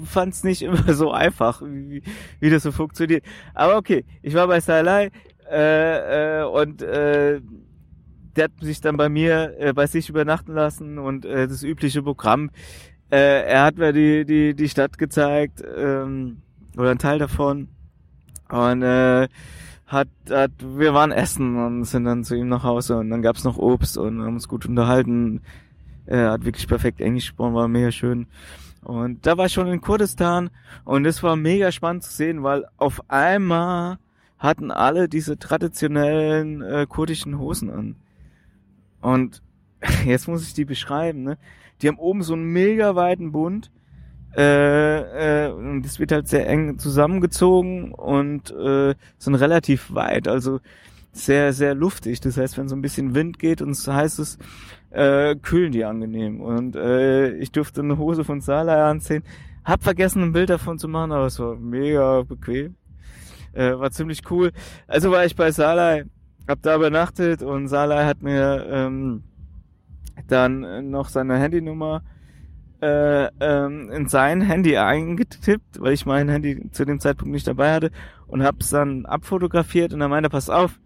fand 0.04 0.34
es 0.34 0.44
nicht 0.44 0.62
immer 0.62 0.94
so 0.94 1.10
einfach, 1.12 1.62
wie, 1.62 2.02
wie 2.40 2.50
das 2.50 2.62
so 2.62 2.72
funktioniert. 2.72 3.24
Aber 3.54 3.76
okay, 3.76 4.04
ich 4.22 4.34
war 4.34 4.46
bei 4.46 4.60
Salai 4.60 5.10
äh, 5.50 6.40
äh, 6.40 6.44
und 6.44 6.82
äh, 6.82 7.40
der 8.36 8.44
hat 8.44 8.52
sich 8.60 8.80
dann 8.80 8.96
bei 8.96 9.08
mir 9.08 9.54
äh, 9.58 9.72
bei 9.72 9.86
sich 9.86 10.08
übernachten 10.08 10.54
lassen 10.54 10.98
und 10.98 11.24
äh, 11.24 11.46
das 11.46 11.62
übliche 11.62 12.02
Programm. 12.02 12.50
Äh, 13.10 13.46
er 13.46 13.64
hat 13.64 13.76
mir 13.76 13.92
die 13.92 14.24
die 14.24 14.54
die 14.54 14.68
Stadt 14.68 14.98
gezeigt 14.98 15.62
ähm, 15.76 16.38
oder 16.76 16.90
ein 16.90 16.98
Teil 16.98 17.18
davon 17.18 17.68
und 18.48 18.82
äh, 18.82 19.28
hat, 19.94 20.08
hat, 20.28 20.50
wir 20.60 20.92
waren 20.92 21.12
essen 21.12 21.56
und 21.56 21.84
sind 21.84 22.04
dann 22.04 22.24
zu 22.24 22.34
ihm 22.34 22.48
nach 22.48 22.64
Hause 22.64 22.98
und 22.98 23.08
dann 23.08 23.22
gab's 23.22 23.44
noch 23.44 23.56
Obst 23.56 23.96
und 23.96 24.20
haben 24.20 24.34
uns 24.34 24.48
gut 24.48 24.66
unterhalten. 24.66 25.40
Er 26.04 26.32
hat 26.32 26.44
wirklich 26.44 26.68
perfekt 26.68 27.00
Englisch 27.00 27.28
gesprochen, 27.28 27.54
war 27.54 27.68
mega 27.68 27.90
schön. 27.90 28.26
Und 28.82 29.24
da 29.24 29.38
war 29.38 29.46
ich 29.46 29.54
schon 29.54 29.68
in 29.68 29.80
Kurdistan 29.80 30.50
und 30.84 31.06
es 31.06 31.22
war 31.22 31.36
mega 31.36 31.72
spannend 31.72 32.02
zu 32.02 32.12
sehen, 32.12 32.42
weil 32.42 32.66
auf 32.76 33.00
einmal 33.08 33.98
hatten 34.38 34.70
alle 34.70 35.08
diese 35.08 35.38
traditionellen 35.38 36.60
äh, 36.60 36.86
kurdischen 36.86 37.38
Hosen 37.38 37.70
an. 37.70 37.96
Und 39.00 39.42
jetzt 40.04 40.28
muss 40.28 40.46
ich 40.46 40.52
die 40.52 40.66
beschreiben, 40.66 41.22
ne? 41.22 41.38
Die 41.80 41.88
haben 41.88 41.98
oben 41.98 42.22
so 42.22 42.34
einen 42.34 42.44
mega 42.44 42.94
weiten 42.94 43.32
Bund 43.32 43.70
äh, 44.36 45.46
äh, 45.46 45.52
und 45.52 45.82
das 45.82 45.98
wird 45.98 46.12
halt 46.12 46.28
sehr 46.28 46.48
eng 46.48 46.78
zusammengezogen 46.78 47.92
und 47.92 48.50
äh, 48.50 48.94
sind 49.18 49.34
relativ 49.34 49.94
weit, 49.94 50.28
also 50.28 50.60
sehr, 51.12 51.52
sehr 51.52 51.74
luftig. 51.74 52.20
Das 52.20 52.36
heißt, 52.36 52.58
wenn 52.58 52.68
so 52.68 52.74
ein 52.74 52.82
bisschen 52.82 53.14
Wind 53.14 53.38
geht 53.38 53.62
und 53.62 53.70
es 53.70 53.86
heißt 53.86 54.18
es, 54.18 54.38
äh, 54.90 55.36
kühlen 55.36 55.72
die 55.72 55.84
angenehm. 55.84 56.40
Und 56.40 56.76
äh, 56.76 57.30
ich 57.36 57.52
durfte 57.52 57.80
eine 57.80 57.98
Hose 57.98 58.24
von 58.24 58.40
Salai 58.40 58.82
anziehen. 58.82 59.22
Hab 59.64 59.82
vergessen, 59.82 60.22
ein 60.22 60.32
Bild 60.32 60.50
davon 60.50 60.78
zu 60.78 60.88
machen, 60.88 61.12
aber 61.12 61.26
es 61.26 61.38
war 61.38 61.56
mega 61.56 62.22
bequem. 62.22 62.74
Äh, 63.52 63.78
war 63.78 63.90
ziemlich 63.92 64.28
cool. 64.30 64.52
Also 64.88 65.10
war 65.10 65.24
ich 65.24 65.36
bei 65.36 65.52
Salai, 65.52 66.04
hab 66.48 66.60
da 66.62 66.74
übernachtet 66.74 67.42
und 67.42 67.68
Salai 67.68 68.04
hat 68.04 68.20
mir 68.22 68.66
ähm, 68.68 69.22
dann 70.26 70.90
noch 70.90 71.08
seine 71.08 71.38
Handynummer 71.38 72.02
äh, 72.84 73.30
ähm, 73.40 73.90
in 73.90 74.08
sein 74.08 74.42
Handy 74.42 74.76
eingetippt, 74.76 75.80
weil 75.80 75.94
ich 75.94 76.04
mein 76.04 76.28
Handy 76.28 76.70
zu 76.70 76.84
dem 76.84 77.00
Zeitpunkt 77.00 77.32
nicht 77.32 77.46
dabei 77.46 77.72
hatte 77.72 77.90
und 78.26 78.42
hab's 78.42 78.68
dann 78.70 79.06
abfotografiert 79.06 79.94
und 79.94 80.00
dann 80.00 80.10
meinte, 80.10 80.28
pass 80.28 80.50
auf, 80.50 80.78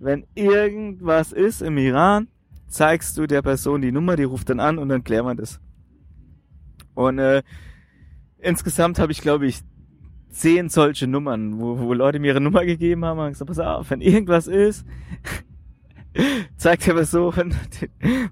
wenn 0.00 0.26
irgendwas 0.34 1.30
ist 1.30 1.62
im 1.62 1.78
Iran, 1.78 2.26
zeigst 2.66 3.16
du 3.16 3.28
der 3.28 3.42
Person 3.42 3.80
die 3.80 3.92
Nummer, 3.92 4.16
die 4.16 4.24
ruft 4.24 4.50
dann 4.50 4.58
an 4.58 4.78
und 4.78 4.88
dann 4.88 5.04
klären 5.04 5.26
wir 5.26 5.36
das. 5.36 5.60
Und 6.94 7.20
äh, 7.20 7.44
insgesamt 8.38 8.98
habe 8.98 9.12
ich, 9.12 9.20
glaube 9.20 9.46
ich, 9.46 9.60
zehn 10.30 10.68
solche 10.68 11.06
Nummern, 11.06 11.60
wo, 11.60 11.78
wo 11.78 11.94
Leute 11.94 12.18
mir 12.18 12.28
ihre 12.28 12.40
Nummer 12.40 12.64
gegeben 12.64 13.04
haben 13.04 13.20
und 13.20 13.28
gesagt, 13.28 13.48
pass 13.48 13.60
auf, 13.60 13.90
wenn 13.90 14.00
irgendwas 14.00 14.48
ist, 14.48 14.84
zeigt 16.56 16.86
der 16.86 16.94
Person 16.94 17.54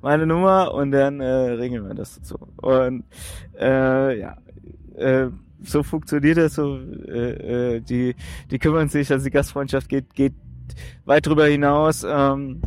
meine 0.03 0.27
Nummer 0.27 0.73
und 0.75 0.91
dann 0.91 1.21
äh, 1.21 1.27
regeln 1.27 1.87
wir 1.87 1.95
das 1.95 2.21
so. 2.23 2.39
Und 2.57 3.05
äh, 3.59 4.19
ja, 4.19 4.37
äh, 4.97 5.29
so 5.63 5.83
funktioniert 5.83 6.39
das 6.39 6.55
so. 6.55 6.79
Äh, 6.79 7.77
äh, 7.77 7.81
die, 7.81 8.15
die 8.51 8.59
kümmern 8.59 8.89
sich, 8.89 9.11
also 9.11 9.25
die 9.25 9.31
Gastfreundschaft 9.31 9.89
geht, 9.89 10.15
geht 10.15 10.35
weit 11.05 11.27
drüber 11.27 11.47
hinaus 11.47 12.05
ähm, 12.09 12.63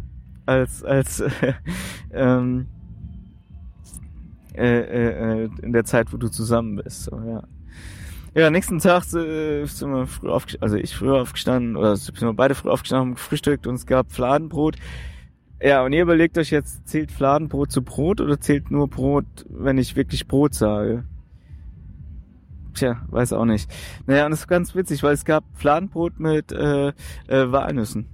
als 0.46 0.84
als 0.84 1.20
äh, 1.20 1.54
ähm, 2.14 2.68
äh, 4.56 5.44
äh, 5.44 5.50
in 5.62 5.74
der 5.74 5.86
Zeit, 5.86 6.12
wo 6.12 6.18
du 6.18 6.30
zusammen 6.30 6.78
bist. 6.78 7.04
So, 7.04 7.22
ja. 7.28 7.44
Ja, 8.34 8.52
nächsten 8.52 8.80
Tag 8.80 9.04
äh, 9.14 9.66
sind 9.66 9.92
wir 9.92 10.06
früh 10.06 10.30
aufgestanden, 10.30 10.64
also 10.64 10.76
ich 10.76 10.96
früh 10.96 11.12
aufgestanden, 11.12 11.76
oder 11.76 11.96
sind 11.96 12.22
wir 12.22 12.34
beide 12.34 12.56
früh 12.56 12.70
aufgestanden, 12.70 13.10
haben 13.10 13.16
gefrühstückt 13.16 13.66
und 13.66 13.76
es 13.76 13.86
gab 13.86 14.12
Fladenbrot. 14.12 14.76
Ja, 15.62 15.84
und 15.84 15.94
ihr 15.94 16.04
überlegt 16.04 16.38
euch 16.38 16.52
jetzt, 16.52 16.88
zählt 16.88 17.12
Fladenbrot 17.12 17.72
zu 17.72 17.82
Brot 17.82 18.22
oder 18.22 18.40
zählt 18.40 18.70
nur 18.70 18.88
Brot, 18.88 19.26
wenn 19.50 19.78
ich 19.80 19.96
wirklich 19.96 20.28
Brot 20.28 20.54
sage? 20.54 21.04
Tja, 22.76 23.02
weiß 23.08 23.34
auch 23.34 23.46
nicht. 23.46 23.72
Naja, 24.06 24.26
und 24.26 24.32
das 24.32 24.42
ist 24.42 24.48
ganz 24.48 24.76
witzig, 24.76 25.02
weil 25.02 25.14
es 25.14 25.26
gab 25.26 25.44
Fladenbrot 25.56 26.20
mit 26.20 26.52
äh, 26.52 26.90
äh, 26.90 27.52
Walnüssen. 27.52 28.08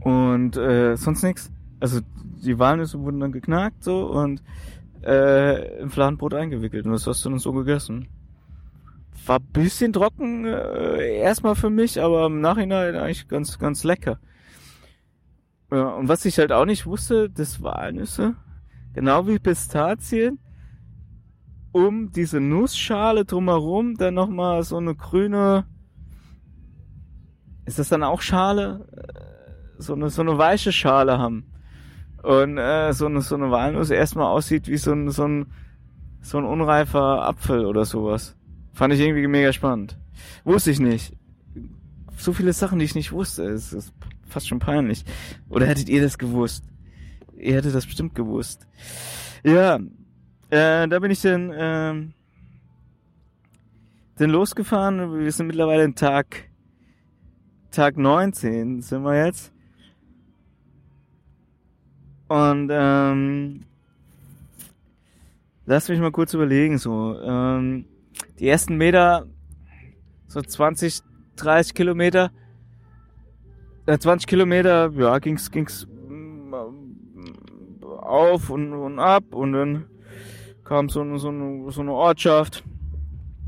Und 0.00 0.56
äh, 0.56 0.96
sonst 0.96 1.22
nichts. 1.22 1.52
Also 1.78 2.00
die 2.42 2.58
Walnüsse 2.58 3.00
wurden 3.00 3.20
dann 3.20 3.32
geknackt 3.32 3.84
so 3.84 4.06
und 4.06 4.42
äh, 5.04 5.80
im 5.80 5.90
Fladenbrot 5.90 6.32
eingewickelt 6.32 6.86
und 6.86 6.92
das 6.92 7.06
hast 7.06 7.24
du 7.24 7.28
dann 7.28 7.38
so 7.38 7.52
gegessen. 7.52 8.08
War 9.26 9.40
bisschen 9.40 9.92
trocken 9.92 10.46
äh, 10.46 11.18
erstmal 11.18 11.56
für 11.56 11.70
mich, 11.70 12.00
aber 12.00 12.26
im 12.26 12.40
Nachhinein 12.40 12.96
eigentlich 12.96 13.28
ganz 13.28 13.58
ganz 13.58 13.84
lecker. 13.84 14.18
Ja, 15.70 15.88
und 15.90 16.08
was 16.08 16.24
ich 16.24 16.38
halt 16.38 16.52
auch 16.52 16.64
nicht 16.64 16.86
wusste, 16.86 17.28
das 17.28 17.62
Walnüsse, 17.62 18.36
genau 18.94 19.26
wie 19.26 19.38
Pistazien, 19.38 20.38
um 21.72 22.10
diese 22.12 22.40
Nussschale 22.40 23.24
drumherum 23.24 23.96
dann 23.96 24.14
nochmal 24.14 24.62
so 24.62 24.76
eine 24.76 24.94
grüne, 24.94 25.66
ist 27.64 27.78
das 27.78 27.88
dann 27.88 28.02
auch 28.02 28.22
Schale? 28.22 28.86
Äh, 28.96 29.82
so 29.82 29.94
eine, 29.94 30.08
so 30.08 30.22
eine 30.22 30.38
weiche 30.38 30.72
Schale 30.72 31.18
haben. 31.18 31.44
Und 32.22 32.58
äh, 32.58 32.92
so, 32.92 33.06
eine, 33.06 33.20
so 33.20 33.34
eine 33.34 33.50
Walnuss 33.50 33.90
erstmal 33.90 34.26
aussieht 34.26 34.68
wie 34.68 34.78
so 34.78 34.92
ein, 34.92 35.10
so 35.10 35.24
ein, 35.24 35.46
so 36.22 36.38
ein 36.38 36.44
unreifer 36.44 37.26
Apfel 37.26 37.66
oder 37.66 37.84
sowas. 37.84 38.36
Fand 38.72 38.94
ich 38.94 39.00
irgendwie 39.00 39.26
mega 39.26 39.52
spannend. 39.52 39.98
Wusste 40.44 40.70
ich 40.70 40.80
nicht. 40.80 41.16
So 42.16 42.32
viele 42.32 42.52
Sachen, 42.52 42.78
die 42.78 42.84
ich 42.84 42.94
nicht 42.94 43.12
wusste. 43.12 43.44
Es 43.44 43.72
ist 43.72 43.95
fast 44.26 44.48
schon 44.48 44.58
peinlich. 44.58 45.04
Oder 45.48 45.66
hättet 45.66 45.88
ihr 45.88 46.02
das 46.02 46.18
gewusst? 46.18 46.64
Ihr 47.36 47.54
hättet 47.54 47.74
das 47.74 47.86
bestimmt 47.86 48.14
gewusst. 48.14 48.66
Ja, 49.44 49.76
äh, 50.50 50.88
da 50.88 50.98
bin 50.98 51.10
ich 51.10 51.20
dann, 51.20 51.52
ähm, 51.56 52.12
dann 54.16 54.30
losgefahren. 54.30 55.18
Wir 55.18 55.32
sind 55.32 55.48
mittlerweile 55.48 55.84
in 55.84 55.94
Tag, 55.94 56.48
Tag 57.70 57.96
19 57.96 58.82
sind 58.82 59.02
wir 59.02 59.26
jetzt. 59.26 59.52
Und 62.28 62.70
ähm, 62.72 63.64
lass 65.64 65.88
mich 65.88 66.00
mal 66.00 66.12
kurz 66.12 66.34
überlegen. 66.34 66.78
So, 66.78 67.20
ähm, 67.20 67.84
die 68.38 68.48
ersten 68.48 68.76
Meter, 68.76 69.26
so 70.26 70.40
20, 70.40 71.02
30 71.36 71.74
Kilometer, 71.74 72.30
20 73.86 74.26
Kilometer, 74.26 74.90
ja, 74.96 75.18
ging's, 75.18 75.50
ging's 75.50 75.86
mm, 75.86 76.52
auf 78.00 78.50
und, 78.50 78.72
und 78.72 78.98
ab 78.98 79.24
und 79.32 79.52
dann 79.52 79.84
kam 80.64 80.88
so, 80.88 81.00
eine- 81.02 81.18
so, 81.18 81.28
eine, 81.28 81.70
so 81.70 81.80
eine 81.80 81.92
Ortschaft, 81.92 82.64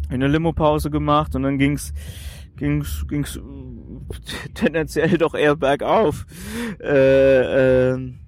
eine 0.08 0.28
Limo-Pause 0.28 0.90
gemacht 0.90 1.34
und 1.34 1.42
dann 1.42 1.58
ging's 1.58 1.92
ging's 2.56 3.04
ging's 3.08 3.36
äh, 3.36 3.40
tendenziell 4.54 5.18
doch 5.18 5.34
eher 5.34 5.56
bergauf. 5.56 6.26
Äh, 6.80 7.90
ähm, 7.92 8.18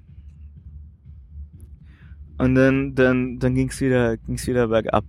und 2.39 2.55
dann 2.55 2.95
dann 2.95 3.39
dann 3.39 3.55
ging's 3.55 3.81
wieder 3.81 4.17
ging's 4.17 4.47
wieder 4.47 4.69
bergab. 4.69 5.05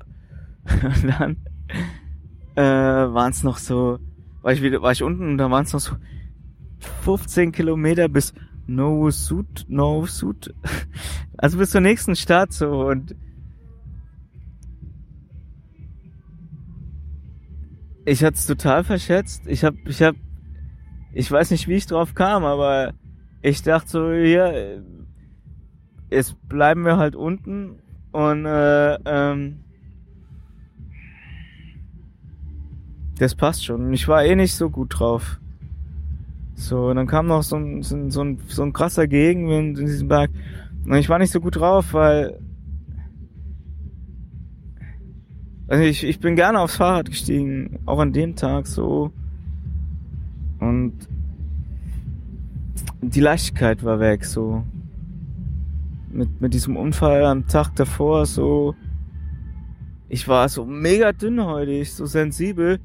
Und 0.84 1.08
dann 1.20 1.38
äh, 2.56 2.62
waren 2.62 3.32
es 3.32 3.43
noch 3.43 3.58
so, 3.58 3.97
war 4.43 4.54
ich 4.54 4.62
wieder 4.62 4.82
war 4.82 4.91
ich 4.91 5.02
unten 5.02 5.24
und 5.32 5.38
da 5.39 5.49
waren 5.49 5.64
es 5.64 5.74
noch 5.74 5.80
so 5.80 5.95
15 7.04 7.52
Kilometer 7.52 8.10
bis 8.10 8.34
Novosud, 8.68 9.66
Novosud, 9.68 10.54
also 11.38 11.58
bis 11.58 11.72
zur 11.72 11.82
nächsten 11.82 12.16
Stadt 12.16 12.54
so 12.54 12.88
und 12.88 13.16
ich 18.06 18.24
hatte 18.24 18.36
es 18.36 18.48
total 18.48 18.84
verschätzt. 18.84 19.48
Ich 19.48 19.64
hab, 19.64 19.76
ich 19.86 20.02
hab, 20.02 20.16
ich 21.14 21.32
weiß 21.32 21.52
nicht, 21.52 21.68
wie 21.68 21.76
ich 21.76 21.86
drauf 21.86 22.16
kam, 22.16 22.44
aber 22.44 22.94
ich 23.42 23.62
dachte 23.62 23.90
so, 23.90 24.12
hier, 24.12 24.84
jetzt 26.10 26.36
bleiben 26.48 26.84
wir 26.84 26.98
halt 26.98 27.16
unten 27.16 27.80
und 28.12 28.46
äh, 28.46 28.96
ähm, 29.06 29.64
das 33.18 33.36
passt 33.36 33.66
schon. 33.66 33.94
Ich 33.94 34.08
war 34.08 34.24
eh 34.24 34.36
nicht 34.36 34.56
so 34.56 34.70
gut 34.70 35.00
drauf. 35.00 35.41
So, 36.62 36.88
und 36.89 36.95
dann 36.95 37.07
kam 37.07 37.28
noch 37.28 37.43
so 37.43 37.55
ein, 37.55 37.82
so 37.82 37.95
ein, 37.95 38.12
so 38.12 38.24
ein, 38.24 38.38
so 38.47 38.64
ein 38.64 38.74
krasser 38.74 39.07
Gegenwind 39.07 39.80
in 39.80 39.86
diesem 39.86 40.07
Berg. 40.07 40.32
Und 40.86 40.95
ich 40.95 41.09
war 41.09 41.20
nicht 41.20 41.32
so 41.32 41.41
gut 41.41 41.55
drauf, 41.55 41.93
weil 41.93 42.39
Also 45.72 45.86
ich, 45.86 46.03
ich 46.03 46.20
bin 46.20 46.36
gerne 46.36 46.59
aufs 46.59 46.76
Fahrrad 46.76 47.09
gestiegen, 47.09 47.80
auch 47.86 47.99
an 47.99 48.12
dem 48.12 48.36
Tag 48.36 48.68
so. 48.68 49.09
Und 50.59 50.91
die 53.01 53.22
Leichtigkeit 53.22 53.82
war 53.82 54.01
weg, 54.01 54.26
so. 54.26 54.66
Mit, 56.12 56.41
mit 56.41 56.53
diesem 56.53 56.76
Unfall 56.76 57.24
am 57.24 57.47
Tag 57.47 57.74
davor, 57.78 58.26
so. 58.26 58.76
Ich 60.09 60.28
war 60.28 60.49
so 60.49 60.66
mega 60.66 61.14
dünnhäutig, 61.14 61.93
so 61.93 62.05
sensibel. 62.05 62.82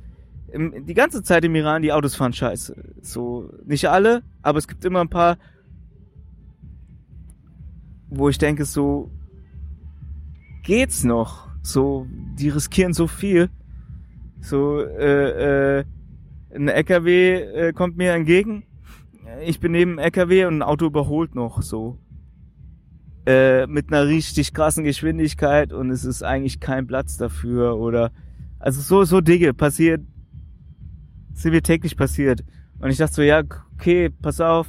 Im, 0.53 0.87
die 0.87 0.95
ganze 0.95 1.23
Zeit 1.23 1.45
im 1.45 1.55
Iran, 1.55 1.83
die 1.83 1.93
Autos 1.93 2.15
fahren 2.15 2.33
scheiße. 2.33 2.77
So, 3.03 3.51
nicht 3.65 3.89
alle, 3.89 4.23
aber 4.43 4.59
es 4.59 4.69
gibt 4.69 4.85
immer 4.85 5.01
ein 5.01 5.09
paar, 5.09 5.39
wo 8.09 8.29
ich 8.29 8.39
denke, 8.39 8.65
so, 8.65 9.11
geht's 10.63 11.05
noch? 11.05 11.49
So, 11.63 12.07
die 12.39 12.49
riskieren 12.49 12.93
so 12.93 13.07
viel. 13.07 13.51
So, 14.41 14.81
äh, 14.81 15.81
äh, 15.81 15.85
ein 16.55 16.69
LKW 16.69 17.35
äh, 17.35 17.73
kommt 17.73 17.97
mir 17.97 18.13
entgegen. 18.13 18.65
Ich 19.45 19.59
bin 19.59 19.73
neben 19.73 19.93
dem 19.93 19.99
LKW 19.99 20.45
und 20.45 20.59
ein 20.59 20.63
Auto 20.63 20.87
überholt 20.87 21.35
noch 21.35 21.63
so. 21.63 21.99
Äh, 23.27 23.67
mit 23.67 23.93
einer 23.93 24.07
richtig 24.07 24.55
krassen 24.55 24.85
Geschwindigkeit 24.85 25.73
und 25.73 25.91
es 25.91 26.05
ist 26.05 26.23
eigentlich 26.23 26.61
kein 26.61 26.87
Platz 26.87 27.17
dafür 27.17 27.77
oder 27.77 28.13
also 28.61 28.81
so 28.81 29.03
so 29.03 29.21
Dinge 29.21 29.53
passiert 29.53 30.01
sind 31.37 31.53
mir 31.53 31.63
täglich 31.63 31.97
passiert 31.97 32.45
und 32.81 32.91
ich 32.91 32.97
dachte 32.97 33.15
so 33.15 33.23
ja 33.23 33.43
okay 33.75 34.11
pass 34.11 34.41
auf 34.41 34.67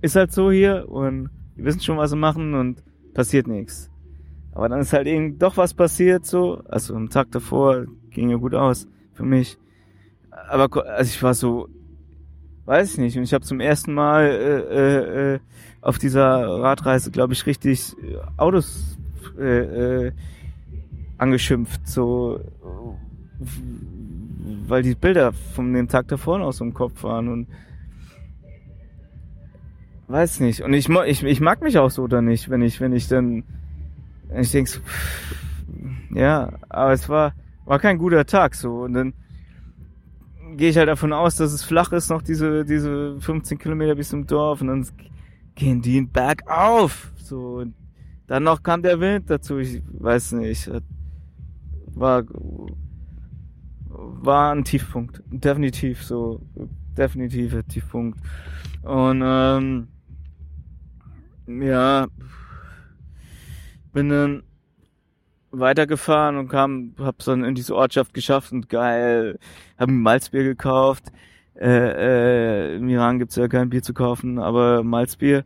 ist 0.00 0.16
halt 0.16 0.32
so 0.32 0.50
hier 0.50 0.88
und 0.88 1.30
wir 1.54 1.64
wissen 1.64 1.80
schon 1.80 1.98
was 1.98 2.12
wir 2.12 2.16
machen 2.16 2.54
und 2.54 2.82
passiert 3.14 3.46
nichts 3.46 3.90
aber 4.56 4.70
dann 4.70 4.80
ist 4.80 4.94
halt 4.94 5.06
eben 5.06 5.38
doch 5.38 5.58
was 5.58 5.74
passiert 5.74 6.24
so. 6.24 6.62
Also 6.66 6.96
am 6.96 7.10
Tag 7.10 7.30
davor 7.30 7.84
ging 8.08 8.30
ja 8.30 8.36
gut 8.36 8.54
aus 8.54 8.88
für 9.12 9.22
mich. 9.22 9.58
Aber 10.48 10.86
also 10.86 11.10
ich 11.10 11.22
war 11.22 11.34
so, 11.34 11.68
weiß 12.64 12.92
ich 12.92 12.98
nicht. 12.98 13.18
Und 13.18 13.24
ich 13.24 13.34
habe 13.34 13.44
zum 13.44 13.60
ersten 13.60 13.92
Mal 13.92 14.24
äh, 14.24 14.60
äh, 14.60 15.34
äh, 15.34 15.38
auf 15.82 15.98
dieser 15.98 16.48
Radreise, 16.48 17.10
glaube 17.10 17.34
ich, 17.34 17.44
richtig 17.44 17.94
äh, 18.02 18.16
Autos 18.38 18.96
äh, 19.38 20.06
äh, 20.06 20.12
angeschimpft. 21.18 21.86
So, 21.86 22.40
weil 24.68 24.82
die 24.82 24.94
Bilder 24.94 25.32
von 25.32 25.72
dem 25.72 25.88
Tag 25.88 26.08
davor 26.08 26.52
so 26.52 26.64
im 26.64 26.74
Kopf 26.74 27.02
waren 27.02 27.28
und 27.28 27.48
weiß 30.08 30.40
nicht. 30.40 30.62
Und 30.62 30.72
ich, 30.72 30.88
ich, 30.88 31.22
ich 31.24 31.40
mag 31.40 31.62
mich 31.62 31.78
auch 31.78 31.90
so 31.90 32.04
oder 32.04 32.22
nicht, 32.22 32.48
wenn 32.48 32.62
ich, 32.62 32.80
wenn 32.80 32.92
ich 32.92 33.08
dann 33.08 33.42
und 34.28 34.40
ich 34.40 34.50
denk 34.50 34.68
so, 34.68 34.80
ja, 36.10 36.52
aber 36.68 36.92
es 36.92 37.08
war, 37.08 37.34
war 37.64 37.78
kein 37.78 37.98
guter 37.98 38.24
Tag 38.26 38.54
so. 38.54 38.82
Und 38.82 38.94
dann 38.94 39.12
gehe 40.56 40.70
ich 40.70 40.76
halt 40.76 40.88
davon 40.88 41.12
aus, 41.12 41.36
dass 41.36 41.52
es 41.52 41.62
flach 41.62 41.92
ist, 41.92 42.10
noch 42.10 42.22
diese, 42.22 42.64
diese 42.64 43.20
15 43.20 43.58
Kilometer 43.58 43.94
bis 43.94 44.10
zum 44.10 44.26
Dorf 44.26 44.60
und 44.60 44.68
dann 44.68 44.86
gehen 45.54 45.82
die 45.82 45.98
einen 45.98 46.08
Berg 46.08 46.48
auf. 46.50 47.12
So, 47.16 47.56
und 47.58 47.74
dann 48.26 48.42
noch 48.42 48.62
kam 48.62 48.82
der 48.82 49.00
Wind 49.00 49.30
dazu, 49.30 49.58
ich 49.58 49.82
weiß 49.88 50.32
nicht. 50.32 50.70
War, 51.94 52.24
war 53.98 54.52
ein 54.54 54.64
Tiefpunkt. 54.64 55.22
Definitiv 55.30 56.04
so. 56.04 56.40
Definitiver 56.96 57.66
Tiefpunkt. 57.66 58.18
Und 58.82 59.22
ähm, 59.24 59.88
ja, 61.46 62.06
bin 63.92 64.08
dann 64.08 64.42
weitergefahren 65.50 66.36
und 66.36 66.48
kam, 66.48 66.94
hab's 66.98 67.24
dann 67.26 67.44
in 67.44 67.54
diese 67.54 67.74
Ortschaft 67.74 68.14
geschafft 68.14 68.52
und 68.52 68.68
geil, 68.68 69.38
hab 69.78 69.88
ein 69.88 70.00
Malzbier 70.00 70.44
gekauft. 70.44 71.12
Äh, 71.54 72.74
äh, 72.74 72.76
Im 72.76 72.88
Iran 72.88 73.18
gibt's 73.18 73.36
ja 73.36 73.48
kein 73.48 73.70
Bier 73.70 73.82
zu 73.82 73.94
kaufen, 73.94 74.38
aber 74.38 74.82
Malzbier. 74.82 75.44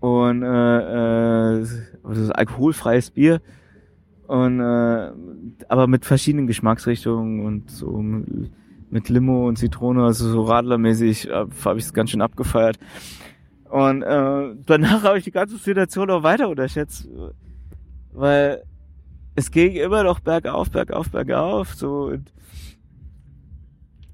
Und 0.00 0.42
äh, 0.42 1.56
äh, 1.56 1.60
das 2.04 2.18
ist 2.18 2.30
alkoholfreies 2.30 3.10
Bier. 3.10 3.40
Und 4.26 4.60
äh, 4.60 5.12
aber 5.68 5.86
mit 5.86 6.04
verschiedenen 6.04 6.46
Geschmacksrichtungen 6.46 7.44
und 7.44 7.70
so 7.70 8.02
mit, 8.90 9.08
Limo 9.08 9.48
und 9.48 9.58
Zitrone, 9.58 10.04
also 10.04 10.30
so 10.30 10.42
radlermäßig 10.42 11.28
äh, 11.28 11.46
habe 11.64 11.78
ich 11.78 11.84
es 11.84 11.92
ganz 11.92 12.10
schön 12.10 12.22
abgefeiert. 12.22 12.78
Und 13.68 14.02
äh, 14.02 14.54
danach 14.66 15.02
habe 15.02 15.18
ich 15.18 15.24
die 15.24 15.30
ganze 15.30 15.56
Situation 15.58 16.10
auch 16.10 16.22
weiter 16.22 16.48
unterschätzt, 16.48 17.08
weil 18.12 18.62
es 19.34 19.50
ging 19.50 19.72
immer 19.72 20.04
noch 20.04 20.20
bergauf, 20.20 20.70
bergauf, 20.70 21.10
bergauf, 21.10 21.74
so 21.74 22.04
und 22.04 22.32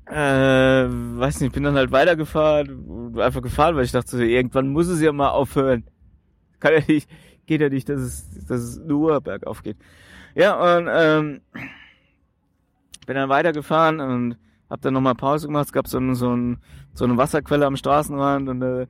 äh, 0.06 0.86
weiß 0.88 1.40
nicht, 1.40 1.52
bin 1.52 1.62
dann 1.62 1.76
halt 1.76 1.92
weitergefahren, 1.92 3.16
einfach 3.18 3.42
gefahren, 3.42 3.76
weil 3.76 3.84
ich 3.84 3.92
dachte, 3.92 4.24
irgendwann 4.24 4.72
muss 4.72 4.88
es 4.88 5.00
ja 5.00 5.12
mal 5.12 5.28
aufhören. 5.28 5.84
Kann 6.58 6.72
ja 6.74 6.80
nicht, 6.88 7.08
geht 7.50 7.60
ja 7.60 7.68
nicht, 7.68 7.88
dass 7.88 8.00
es, 8.00 8.46
dass 8.46 8.60
es 8.60 8.78
nur 8.78 9.20
bergauf 9.20 9.64
geht. 9.64 9.76
Ja, 10.36 10.76
und 10.76 10.88
ähm, 10.88 11.40
bin 13.06 13.16
dann 13.16 13.28
weitergefahren 13.28 13.98
und 13.98 14.36
hab 14.70 14.80
dann 14.82 14.94
nochmal 14.94 15.16
Pause 15.16 15.48
gemacht. 15.48 15.66
Es 15.66 15.72
gab 15.72 15.88
so, 15.88 15.98
so, 16.14 16.30
ein, 16.32 16.58
so 16.94 17.04
eine 17.04 17.16
Wasserquelle 17.16 17.66
am 17.66 17.76
Straßenrand 17.76 18.48
und 18.48 18.62
äh, 18.62 18.86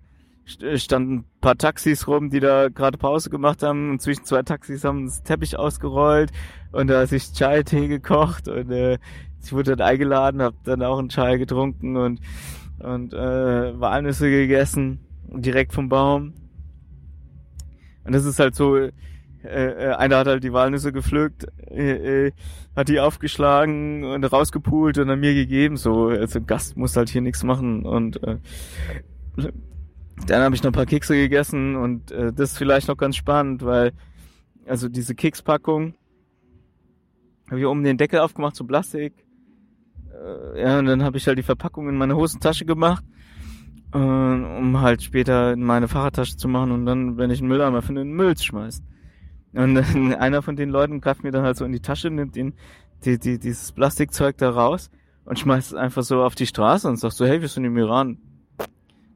st- 0.47 0.79
standen 0.79 1.15
ein 1.15 1.25
paar 1.41 1.57
Taxis 1.57 2.07
rum, 2.07 2.29
die 2.29 2.41
da 2.41 2.69
gerade 2.69 2.99
Pause 2.99 3.31
gemacht 3.31 3.63
haben. 3.63 3.93
Und 3.93 4.03
zwischen 4.03 4.27
zwei 4.27 4.43
Taxis 4.43 4.85
haben 4.85 5.07
das 5.07 5.23
Teppich 5.23 5.59
ausgerollt 5.59 6.31
und 6.73 6.89
da 6.89 7.01
hat 7.01 7.09
sich 7.09 7.33
Chai-Tee 7.33 7.89
gekocht 7.89 8.47
und 8.47 8.71
äh, 8.71 8.99
ich 9.43 9.55
wurde 9.55 9.75
dann 9.75 9.89
eingeladen, 9.89 10.43
hab 10.43 10.53
dann 10.65 10.83
auch 10.83 10.99
einen 10.99 11.09
Chai 11.09 11.39
getrunken 11.39 11.97
und 11.97 12.21
und 12.79 13.15
äh, 13.15 13.81
Walnüsse 13.81 14.29
gegessen 14.29 15.01
direkt 15.29 15.73
vom 15.73 15.89
Baum. 15.89 16.35
Und 18.05 18.13
das 18.13 18.25
ist 18.25 18.39
halt 18.39 18.55
so, 18.55 18.77
äh, 18.77 18.91
äh, 19.43 19.95
einer 19.95 20.19
hat 20.19 20.27
halt 20.27 20.45
die 20.45 20.53
Walnüsse 20.53 20.93
gepflückt, 20.93 21.47
äh, 21.71 22.27
äh, 22.27 22.33
hat 22.77 22.89
die 22.89 23.01
aufgeschlagen 23.01 24.05
und 24.05 24.25
rausgepult 24.25 24.99
und 24.99 25.09
dann 25.09 25.21
mir 25.21 25.35
gegeben. 25.35 25.77
So, 25.77 26.09
also 26.09 26.41
Gast 26.41 26.77
muss 26.77 26.97
halt 26.97 27.09
hier 27.09 27.23
nichts 27.23 27.43
machen. 27.43 27.85
Und 27.85 28.23
äh, 28.23 28.37
dann 30.27 30.43
habe 30.43 30.55
ich 30.55 30.63
noch 30.63 30.71
ein 30.71 30.75
paar 30.75 30.87
Kekse 30.87 31.15
gegessen 31.15 31.77
und 31.77 32.11
äh, 32.11 32.33
das 32.33 32.53
ist 32.53 32.59
vielleicht 32.59 32.89
noch 32.89 32.97
ganz 32.97 33.17
spannend, 33.17 33.65
weil 33.65 33.93
also 34.67 34.89
diese 34.89 35.15
Kekspackung 35.15 35.95
habe 37.49 37.61
ich 37.61 37.67
oben 37.67 37.83
den 37.83 37.97
Deckel 37.97 38.21
aufgemacht, 38.21 38.55
so 38.55 38.65
Plastik. 38.65 39.25
Äh, 40.13 40.63
ja, 40.63 40.79
und 40.79 40.87
dann 40.87 41.03
habe 41.03 41.17
ich 41.17 41.27
halt 41.27 41.39
die 41.39 41.43
Verpackung 41.43 41.89
in 41.89 41.97
meine 41.97 42.17
Hosentasche 42.17 42.65
gemacht, 42.65 43.05
äh, 43.93 43.99
um 43.99 44.81
halt 44.81 45.03
später 45.03 45.53
in 45.53 45.63
meine 45.65 45.89
Fahrradtasche 45.89 46.37
zu 46.37 46.49
machen 46.49 46.71
und 46.73 46.87
dann, 46.87 47.17
wenn 47.17 47.31
ich 47.31 47.41
einen 47.41 47.49
Mülleimer 47.49 47.83
finde, 47.83 48.03
in 48.03 48.09
den 48.09 48.17
Müll 48.17 48.37
zu 48.37 48.45
schmeißen. 48.45 48.85
Und 49.53 49.75
dann, 49.75 50.15
einer 50.19 50.43
von 50.43 50.57
den 50.57 50.71
Leuten 50.71 51.01
greift 51.01 51.25
mir 51.25 51.33
dann 51.33 51.45
halt 51.45 51.57
so 51.57 51.65
in 51.65 51.73
die 51.73 51.81
Tasche, 51.81 52.11
nimmt 52.11 52.37
den, 52.37 52.55
die, 53.05 53.19
die, 53.19 53.39
dieses 53.39 53.73
Plastikzeug 53.73 54.37
da 54.39 54.51
raus 54.51 54.91
und 55.25 55.39
schmeißt 55.39 55.73
es 55.73 55.75
einfach 55.75 56.03
so 56.03 56.23
auf 56.23 56.35
die 56.35 56.47
Straße 56.47 56.89
und 56.89 56.97
sagt 56.99 57.15
so, 57.15 57.27
hey, 57.27 57.41
wir 57.41 57.49
sind 57.49 57.65
im 57.65 57.77
Iran. 57.77 58.19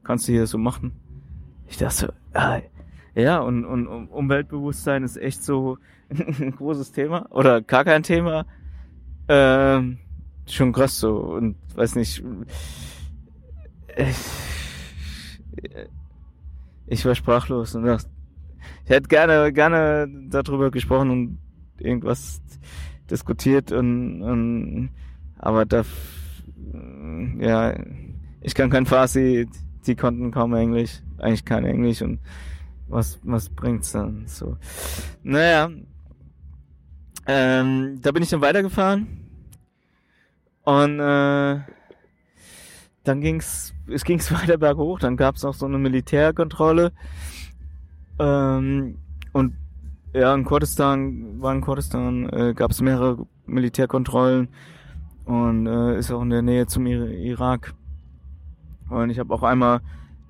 Kannst 0.03 0.27
du 0.27 0.33
hier 0.33 0.45
so 0.47 0.57
machen? 0.57 0.91
Ich 1.67 1.77
dachte 1.77 1.95
so, 1.95 2.07
ah, 2.33 2.59
Ja, 3.15 3.39
und, 3.39 3.65
und 3.65 3.87
um- 3.87 4.07
Umweltbewusstsein 4.09 5.03
ist 5.03 5.17
echt 5.17 5.43
so 5.43 5.77
ein 6.09 6.53
großes 6.55 6.91
Thema 6.91 7.27
oder 7.31 7.61
gar 7.61 7.83
kein 7.85 8.03
Thema. 8.03 8.45
Ähm, 9.27 9.97
schon 10.47 10.71
krass 10.73 10.99
so 10.99 11.17
und 11.17 11.55
weiß 11.75 11.95
nicht. 11.95 12.23
Ich, 13.97 14.15
ich 16.87 17.05
war 17.05 17.15
sprachlos 17.15 17.75
und 17.75 17.85
dachte, 17.85 18.09
ich 18.83 18.89
hätte 18.89 19.07
gerne, 19.07 19.51
gerne 19.53 20.07
darüber 20.29 20.71
gesprochen 20.71 21.09
und 21.09 21.37
irgendwas 21.77 22.41
diskutiert 23.09 23.71
und, 23.71 24.21
und 24.21 24.89
aber 25.37 25.65
da, 25.65 25.83
ja, 27.39 27.75
ich 28.41 28.55
kann 28.55 28.69
kein 28.69 28.85
Farsi, 28.85 29.47
die 29.85 29.95
konnten 29.95 30.31
kaum 30.31 30.53
Englisch, 30.53 31.01
eigentlich 31.17 31.45
kein 31.45 31.65
Englisch 31.65 32.01
und 32.01 32.19
was, 32.87 33.19
was 33.23 33.49
bringt's 33.49 33.91
dann 33.91 34.27
so? 34.27 34.57
Naja, 35.23 35.69
ähm, 37.27 37.99
da 38.01 38.11
bin 38.11 38.23
ich 38.23 38.29
dann 38.29 38.41
weitergefahren 38.41 39.07
und 40.63 40.99
äh, 40.99 41.59
dann 43.05 43.21
ging's, 43.21 43.73
es 43.87 44.03
ging's 44.03 44.31
weiter 44.33 44.57
berghoch, 44.57 44.99
dann 44.99 45.17
gab's 45.17 45.43
noch 45.43 45.53
so 45.53 45.65
eine 45.65 45.77
Militärkontrolle 45.77 46.91
ähm, 48.19 48.97
und 49.33 49.53
ja, 50.13 50.33
in 50.33 50.45
Kurdistan, 50.45 51.41
war 51.41 51.53
in 51.53 51.61
Kurdistan, 51.61 52.29
äh, 52.29 52.53
gab's 52.53 52.81
mehrere 52.81 53.25
Militärkontrollen 53.47 54.47
und 55.25 55.67
äh, 55.67 55.97
ist 55.97 56.11
auch 56.11 56.21
in 56.21 56.29
der 56.29 56.41
Nähe 56.41 56.67
zum 56.67 56.85
Ir 56.85 57.09
Irak. 57.09 57.73
Und 58.89 59.09
ich 59.09 59.19
habe 59.19 59.33
auch 59.33 59.43
einmal 59.43 59.81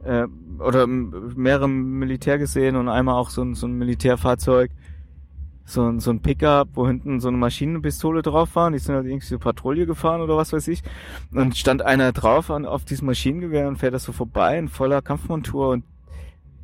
äh, 0.03 0.25
oder 0.57 0.87
mehrere 0.87 1.67
Militär 1.67 2.39
gesehen 2.39 2.75
und 2.77 2.89
einmal 2.89 3.15
auch 3.15 3.29
so 3.29 3.53
so 3.53 3.67
ein 3.67 3.73
Militärfahrzeug, 3.73 4.71
so 5.65 5.89
ein, 5.89 5.99
so 5.99 6.11
ein 6.11 6.21
Pickup, 6.21 6.69
wo 6.73 6.87
hinten 6.87 7.19
so 7.19 7.27
eine 7.27 7.37
Maschinenpistole 7.37 8.21
drauf 8.21 8.55
war. 8.55 8.67
Und 8.67 8.73
die 8.73 8.79
sind 8.79 8.95
halt 8.95 9.07
irgendwie 9.07 9.25
so 9.25 9.39
Patrouille 9.39 9.85
gefahren 9.85 10.21
oder 10.21 10.37
was 10.37 10.53
weiß 10.53 10.67
ich. 10.67 10.83
Und 11.33 11.57
stand 11.57 11.81
einer 11.81 12.11
drauf 12.11 12.51
an, 12.51 12.65
auf 12.65 12.85
diesem 12.85 13.07
Maschinengewehr 13.07 13.67
und 13.67 13.77
fährt 13.77 13.93
das 13.93 14.03
so 14.03 14.11
vorbei 14.11 14.57
in 14.57 14.69
voller 14.69 15.01
Kampfmontur 15.01 15.69
und 15.69 15.83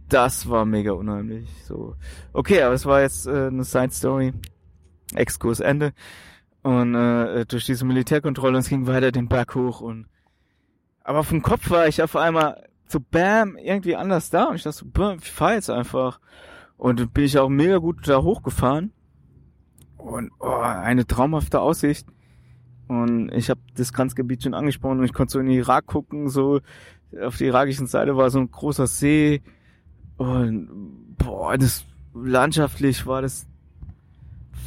das 0.07 0.49
war 0.49 0.65
mega 0.65 0.91
unheimlich. 0.91 1.49
So, 1.65 1.95
okay, 2.33 2.61
aber 2.61 2.73
es 2.73 2.85
war 2.85 3.01
jetzt 3.01 3.27
äh, 3.27 3.47
eine 3.47 3.63
Side 3.63 3.91
Story. 3.91 4.33
Exkurs 5.15 5.61
Ende. 5.61 5.93
Und 6.63 6.95
äh, 6.95 7.45
durch 7.45 7.65
diese 7.65 7.85
Militärkontrolle 7.85 8.57
und 8.57 8.63
es 8.63 8.69
ging 8.69 8.87
weiter 8.87 9.11
den 9.11 9.27
Berg 9.27 9.55
hoch 9.55 9.81
und 9.81 10.05
aber 11.03 11.23
vom 11.23 11.41
Kopf 11.41 11.71
war 11.71 11.87
ich 11.87 12.03
auf 12.03 12.15
einmal 12.15 12.67
so 12.85 12.99
bam, 12.99 13.57
irgendwie 13.57 13.95
anders 13.95 14.29
da 14.29 14.45
und 14.45 14.55
ich 14.57 14.63
dachte 14.63 14.77
so, 14.77 14.85
bam, 14.85 15.17
ich 15.19 15.31
fahr 15.31 15.55
jetzt 15.55 15.71
einfach. 15.71 16.19
Und 16.81 17.13
bin 17.13 17.25
ich 17.25 17.37
auch 17.37 17.47
mega 17.47 17.77
gut 17.77 18.07
da 18.07 18.23
hochgefahren. 18.23 18.91
Und 19.99 20.31
oh, 20.39 20.47
eine 20.47 21.05
traumhafte 21.05 21.61
Aussicht. 21.61 22.07
Und 22.87 23.31
ich 23.33 23.51
habe 23.51 23.61
das 23.75 23.93
Grenzgebiet 23.93 24.41
schon 24.41 24.55
angesprochen 24.55 24.97
und 24.97 25.05
ich 25.05 25.13
konnte 25.13 25.33
so 25.33 25.39
in 25.39 25.45
den 25.45 25.59
Irak 25.59 25.85
gucken, 25.85 26.27
so 26.27 26.59
auf 27.23 27.37
der 27.37 27.49
irakischen 27.49 27.85
Seite 27.85 28.17
war 28.17 28.31
so 28.31 28.39
ein 28.39 28.49
großer 28.49 28.87
See. 28.87 29.43
Und 30.17 30.69
boah, 31.19 31.55
das 31.55 31.85
landschaftlich 32.15 33.05
war 33.05 33.21
das 33.21 33.45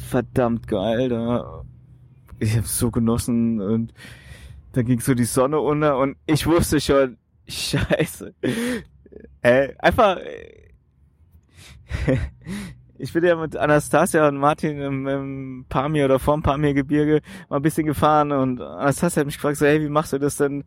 verdammt 0.07 0.69
geil 0.69 1.09
da. 1.09 1.65
Ich 2.39 2.55
habe 2.55 2.65
so 2.65 2.91
genossen 2.91 3.59
und 3.59 3.93
da 4.71 4.83
ging 4.83 5.01
so 5.01 5.15
die 5.15 5.25
Sonne 5.25 5.59
unter 5.59 5.97
und 5.97 6.15
ich 6.27 6.47
wusste 6.47 6.79
schon, 6.79 7.17
scheiße. 7.49 8.33
Äh, 9.41 9.73
einfach, 9.79 10.17
ich 12.97 13.13
bin 13.13 13.23
ja 13.23 13.35
mit 13.35 13.55
Anastasia 13.55 14.27
und 14.27 14.37
Martin 14.37 14.79
im, 14.79 15.07
im 15.07 15.65
Pamir 15.69 16.05
oder 16.05 16.19
vorm 16.19 16.43
Pamir-Gebirge 16.43 17.21
mal 17.49 17.57
ein 17.57 17.61
bisschen 17.61 17.85
gefahren 17.85 18.31
und 18.31 18.61
Anastasia 18.61 19.21
hat 19.21 19.25
mich 19.27 19.35
gefragt, 19.35 19.57
so, 19.57 19.65
hey, 19.65 19.81
wie 19.81 19.89
machst 19.89 20.13
du 20.13 20.17
das 20.17 20.37
denn, 20.37 20.63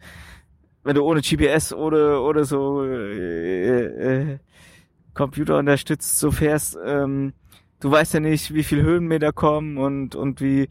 wenn 0.85 0.95
du 0.95 1.03
ohne 1.03 1.21
GPS 1.21 1.73
oder, 1.73 2.23
oder 2.23 2.45
so 2.45 2.85
äh, 2.85 4.33
äh, 4.33 4.39
Computer 5.15 5.59
unterstützt 5.59 6.19
so 6.19 6.31
fährst, 6.31 6.79
ähm, 6.85 7.33
du 7.81 7.91
weißt 7.91 8.15
ja 8.15 8.21
nicht, 8.21 8.55
wie 8.55 8.63
viel 8.63 8.83
Höhenmeter 8.83 9.33
kommen 9.33 9.77
und, 9.79 10.15
und 10.15 10.41
wie, 10.41 10.69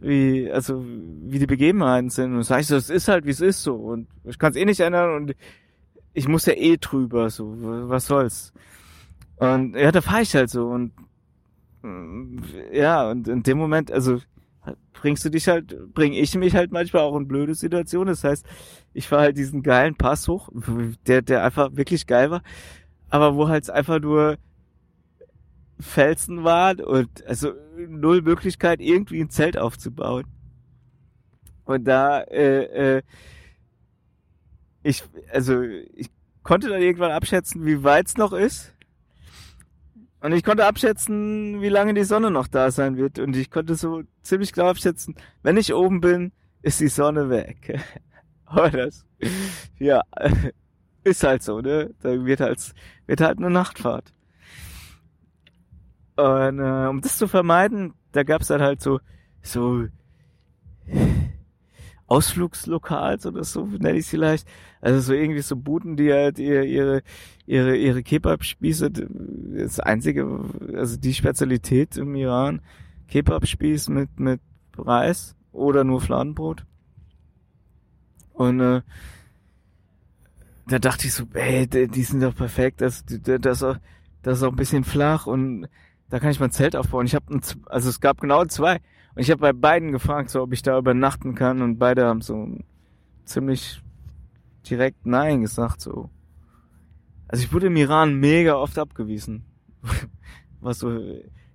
wie, 0.00 0.50
also, 0.50 0.84
wie 0.84 1.38
die 1.38 1.46
Begebenheiten 1.46 2.10
sind. 2.10 2.34
Und 2.34 2.42
sag 2.42 2.60
ich 2.60 2.66
so, 2.66 2.76
es 2.76 2.90
ist 2.90 3.08
halt, 3.08 3.24
wie 3.24 3.30
es 3.30 3.40
ist 3.40 3.62
so. 3.62 3.76
Und 3.76 4.08
ich 4.24 4.38
kann 4.38 4.50
es 4.50 4.56
eh 4.56 4.64
nicht 4.64 4.80
ändern 4.80 5.14
und 5.14 5.34
ich 6.12 6.28
muss 6.28 6.46
ja 6.46 6.54
eh 6.54 6.76
drüber, 6.76 7.30
so, 7.30 7.54
was 7.88 8.06
soll's. 8.06 8.52
Und 9.52 9.76
ja, 9.76 9.92
da 9.92 10.00
fahr 10.00 10.22
ich 10.22 10.34
halt 10.34 10.50
so 10.50 10.68
und 10.68 10.92
mm, 11.82 12.38
ja, 12.72 13.10
und 13.10 13.28
in 13.28 13.42
dem 13.42 13.58
Moment, 13.58 13.90
also 13.90 14.20
bringst 14.92 15.24
du 15.24 15.28
dich 15.28 15.48
halt, 15.48 15.92
bring 15.92 16.14
ich 16.14 16.34
mich 16.34 16.54
halt 16.54 16.72
manchmal 16.72 17.02
auch 17.02 17.16
in 17.16 17.28
blöde 17.28 17.54
Situationen. 17.54 18.08
Das 18.08 18.24
heißt, 18.24 18.46
ich 18.94 19.08
fahr 19.08 19.20
halt 19.20 19.36
diesen 19.36 19.62
geilen 19.62 19.96
Pass 19.96 20.28
hoch, 20.28 20.48
der, 21.06 21.22
der 21.22 21.44
einfach 21.44 21.76
wirklich 21.76 22.06
geil 22.06 22.30
war, 22.30 22.42
aber 23.10 23.36
wo 23.36 23.48
halt 23.48 23.68
einfach 23.70 24.00
nur 24.00 24.38
Felsen 25.78 26.44
waren 26.44 26.80
und 26.80 27.26
also 27.26 27.52
null 27.76 28.22
Möglichkeit, 28.22 28.80
irgendwie 28.80 29.20
ein 29.20 29.30
Zelt 29.30 29.58
aufzubauen. 29.58 30.24
Und 31.64 31.84
da, 31.84 32.20
äh, 32.22 32.96
äh, 32.96 33.02
ich, 34.82 35.02
also 35.32 35.62
ich 35.62 36.10
konnte 36.42 36.68
dann 36.68 36.80
irgendwann 36.80 37.10
abschätzen, 37.10 37.64
wie 37.64 37.82
weit 37.82 38.06
es 38.06 38.16
noch 38.16 38.32
ist. 38.32 38.73
Und 40.24 40.32
ich 40.32 40.42
konnte 40.42 40.64
abschätzen, 40.64 41.60
wie 41.60 41.68
lange 41.68 41.92
die 41.92 42.02
Sonne 42.02 42.30
noch 42.30 42.46
da 42.46 42.70
sein 42.70 42.96
wird. 42.96 43.18
Und 43.18 43.36
ich 43.36 43.50
konnte 43.50 43.74
so 43.74 44.04
ziemlich 44.22 44.54
klar 44.54 44.70
abschätzen, 44.70 45.16
wenn 45.42 45.58
ich 45.58 45.74
oben 45.74 46.00
bin, 46.00 46.32
ist 46.62 46.80
die 46.80 46.88
Sonne 46.88 47.28
weg. 47.28 47.78
Aber 48.46 48.70
das, 48.70 49.04
ja, 49.78 50.00
ist 51.04 51.24
halt 51.24 51.42
so, 51.42 51.60
ne? 51.60 51.90
Da 52.00 52.24
wird 52.24 52.40
halt, 52.40 52.58
wird 53.06 53.20
halt 53.20 53.36
eine 53.36 53.50
Nachtfahrt. 53.50 54.14
Und 56.16 56.58
äh, 56.58 56.86
um 56.88 57.02
das 57.02 57.18
zu 57.18 57.28
vermeiden, 57.28 57.92
da 58.12 58.22
gab's 58.22 58.46
dann 58.46 58.62
halt 58.62 58.80
so, 58.80 59.00
so 59.42 59.84
Ausflugslokals 62.06 63.26
oder 63.26 63.44
so, 63.44 63.66
nenne 63.66 63.98
ich 63.98 64.06
vielleicht. 64.06 64.48
Also 64.80 65.00
so 65.00 65.12
irgendwie 65.12 65.42
so 65.42 65.56
Buden, 65.56 65.96
die 65.96 66.10
halt 66.10 66.38
ihre, 66.38 66.64
ihre, 66.64 67.02
ihre, 67.46 67.76
ihre 67.76 68.02
Kebab-Spieße, 68.02 68.90
das 68.90 69.80
einzige, 69.80 70.40
also 70.74 70.96
die 70.96 71.14
Spezialität 71.14 71.96
im 71.96 72.14
Iran, 72.14 72.60
Kebab-Spieß 73.08 73.88
mit, 73.88 74.18
mit 74.18 74.40
Reis 74.76 75.36
oder 75.52 75.84
nur 75.84 76.00
Fladenbrot. 76.00 76.64
Und 78.32 78.60
äh, 78.60 78.82
da 80.66 80.78
dachte 80.78 81.06
ich 81.06 81.12
so, 81.12 81.24
ey, 81.34 81.66
die 81.66 82.02
sind 82.02 82.22
doch 82.22 82.34
perfekt, 82.34 82.80
das, 82.80 83.04
das, 83.06 83.40
das, 83.40 84.38
ist 84.38 84.42
auch, 84.42 84.50
ein 84.50 84.56
bisschen 84.56 84.84
flach 84.84 85.26
und 85.26 85.68
da 86.08 86.18
kann 86.18 86.30
ich 86.30 86.40
mal 86.40 86.46
ein 86.46 86.52
Zelt 86.52 86.76
aufbauen. 86.76 87.06
Ich 87.06 87.14
habe, 87.14 87.40
also 87.66 87.88
es 87.88 88.00
gab 88.00 88.20
genau 88.20 88.44
zwei. 88.46 88.80
Und 89.14 89.22
ich 89.22 89.30
habe 89.30 89.40
bei 89.40 89.52
beiden 89.52 89.92
gefragt, 89.92 90.30
so 90.30 90.42
ob 90.42 90.52
ich 90.52 90.62
da 90.62 90.76
übernachten 90.78 91.34
kann 91.34 91.62
und 91.62 91.78
beide 91.78 92.06
haben 92.06 92.20
so 92.20 92.48
ziemlich 93.24 93.82
direkt 94.68 95.06
Nein 95.06 95.42
gesagt, 95.42 95.80
so. 95.80 96.10
Also 97.34 97.46
ich 97.46 97.52
wurde 97.52 97.66
im 97.66 97.74
Iran 97.74 98.14
mega 98.14 98.54
oft 98.54 98.78
abgewiesen. 98.78 99.44
Was 100.60 100.78
so, 100.78 101.00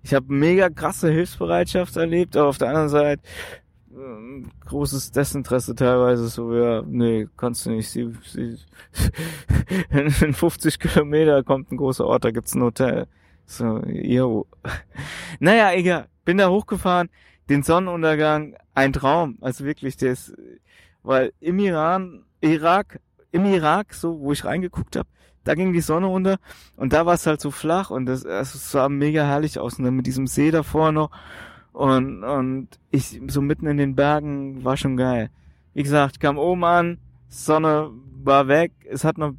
ich 0.03 0.13
habe 0.13 0.25
mega 0.33 0.69
krasse 0.69 1.09
Hilfsbereitschaft 1.09 1.95
erlebt, 1.95 2.35
aber 2.35 2.49
auf 2.49 2.57
der 2.57 2.67
anderen 2.67 2.89
Seite 2.89 3.21
ähm, 3.95 4.51
großes 4.65 5.11
Desinteresse 5.11 5.75
teilweise 5.75 6.27
so, 6.27 6.53
ja, 6.53 6.83
nee, 6.85 7.29
kannst 7.37 7.65
du 7.65 7.69
nicht. 7.69 7.89
Sie, 7.89 8.13
sie, 8.25 8.57
in 9.89 10.33
50 10.33 10.79
Kilometer 10.79 11.43
kommt 11.43 11.71
ein 11.71 11.77
großer 11.77 12.05
Ort, 12.05 12.25
da 12.25 12.31
gibt's 12.31 12.55
ein 12.55 12.61
Hotel. 12.61 13.07
So, 13.45 13.79
yo. 13.85 14.47
Naja, 15.39 15.71
egal. 15.71 16.09
Bin 16.25 16.39
da 16.39 16.49
hochgefahren, 16.49 17.07
den 17.47 17.63
Sonnenuntergang, 17.63 18.57
ein 18.75 18.91
Traum. 18.91 19.37
Also 19.39 19.63
wirklich, 19.63 19.95
der 19.95 20.11
ist, 20.11 20.33
weil 21.03 21.31
im 21.39 21.57
Iran, 21.59 22.25
Irak, 22.41 22.99
im 23.31 23.45
Irak, 23.45 23.93
so, 23.93 24.19
wo 24.19 24.33
ich 24.33 24.43
reingeguckt 24.43 24.97
habe, 24.97 25.07
da 25.49 25.55
ging 25.55 25.73
die 25.73 25.81
Sonne 25.81 26.07
unter 26.07 26.37
und 26.77 26.93
da 26.93 27.07
war 27.07 27.15
es 27.15 27.25
halt 27.25 27.41
so 27.41 27.49
flach 27.49 27.89
und 27.89 28.05
das, 28.05 28.23
also 28.23 28.59
sah 28.59 28.87
mega 28.87 29.23
herrlich 29.23 29.57
aus, 29.57 29.79
ne, 29.79 29.89
mit 29.89 30.05
diesem 30.05 30.27
See 30.27 30.51
davor 30.51 30.91
noch 30.91 31.09
und, 31.73 32.23
und 32.23 32.67
ich 32.91 33.19
so 33.29 33.41
mitten 33.41 33.65
in 33.65 33.77
den 33.77 33.95
Bergen 33.95 34.63
war 34.63 34.77
schon 34.77 34.95
geil. 34.95 35.31
Wie 35.73 35.81
gesagt, 35.81 36.19
kam 36.19 36.37
oben 36.37 36.63
an, 36.65 36.97
Sonne 37.29 37.89
war 38.23 38.47
weg, 38.47 38.73
es 38.87 39.03
hat 39.03 39.17
noch 39.17 39.33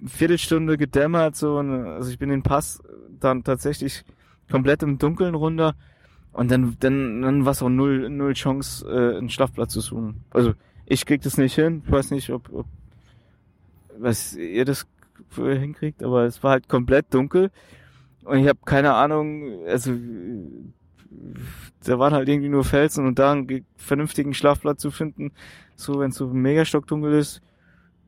eine 0.00 0.08
Viertelstunde 0.08 0.76
gedämmert, 0.76 1.36
so, 1.36 1.58
und, 1.58 1.70
also 1.86 2.10
ich 2.10 2.18
bin 2.18 2.30
den 2.30 2.42
Pass 2.42 2.82
dann 3.20 3.44
tatsächlich 3.44 4.04
komplett 4.50 4.82
im 4.82 4.98
Dunkeln 4.98 5.36
runter 5.36 5.76
und 6.32 6.50
dann, 6.50 6.76
dann, 6.80 7.22
dann 7.22 7.44
war 7.44 7.52
es 7.52 7.62
auch 7.62 7.68
null, 7.68 8.10
null 8.10 8.32
Chance, 8.32 8.88
äh, 8.88 9.18
einen 9.18 9.30
Schlafplatz 9.30 9.72
zu 9.72 9.82
suchen. 9.82 10.24
Also 10.30 10.54
ich 10.84 11.06
krieg 11.06 11.22
das 11.22 11.38
nicht 11.38 11.54
hin, 11.54 11.84
ich 11.86 11.92
weiß 11.92 12.10
nicht, 12.10 12.30
ob, 12.30 12.52
ob 12.52 12.66
was 14.00 14.34
ihr 14.34 14.64
das 14.64 14.86
hinkriegt, 15.36 16.02
aber 16.02 16.24
es 16.24 16.42
war 16.42 16.52
halt 16.52 16.68
komplett 16.68 17.12
dunkel 17.12 17.50
und 18.24 18.38
ich 18.38 18.48
habe 18.48 18.58
keine 18.64 18.94
Ahnung, 18.94 19.64
also 19.66 19.92
da 21.84 21.98
waren 21.98 22.14
halt 22.14 22.28
irgendwie 22.28 22.48
nur 22.48 22.64
Felsen 22.64 23.06
und 23.06 23.18
da 23.18 23.32
einen 23.32 23.66
vernünftigen 23.76 24.34
Schlafplatz 24.34 24.80
zu 24.80 24.90
finden, 24.90 25.32
so 25.74 25.98
wenn 25.98 26.10
es 26.10 26.16
so 26.16 26.28
mega 26.28 26.64
stockdunkel 26.64 27.14
ist. 27.14 27.40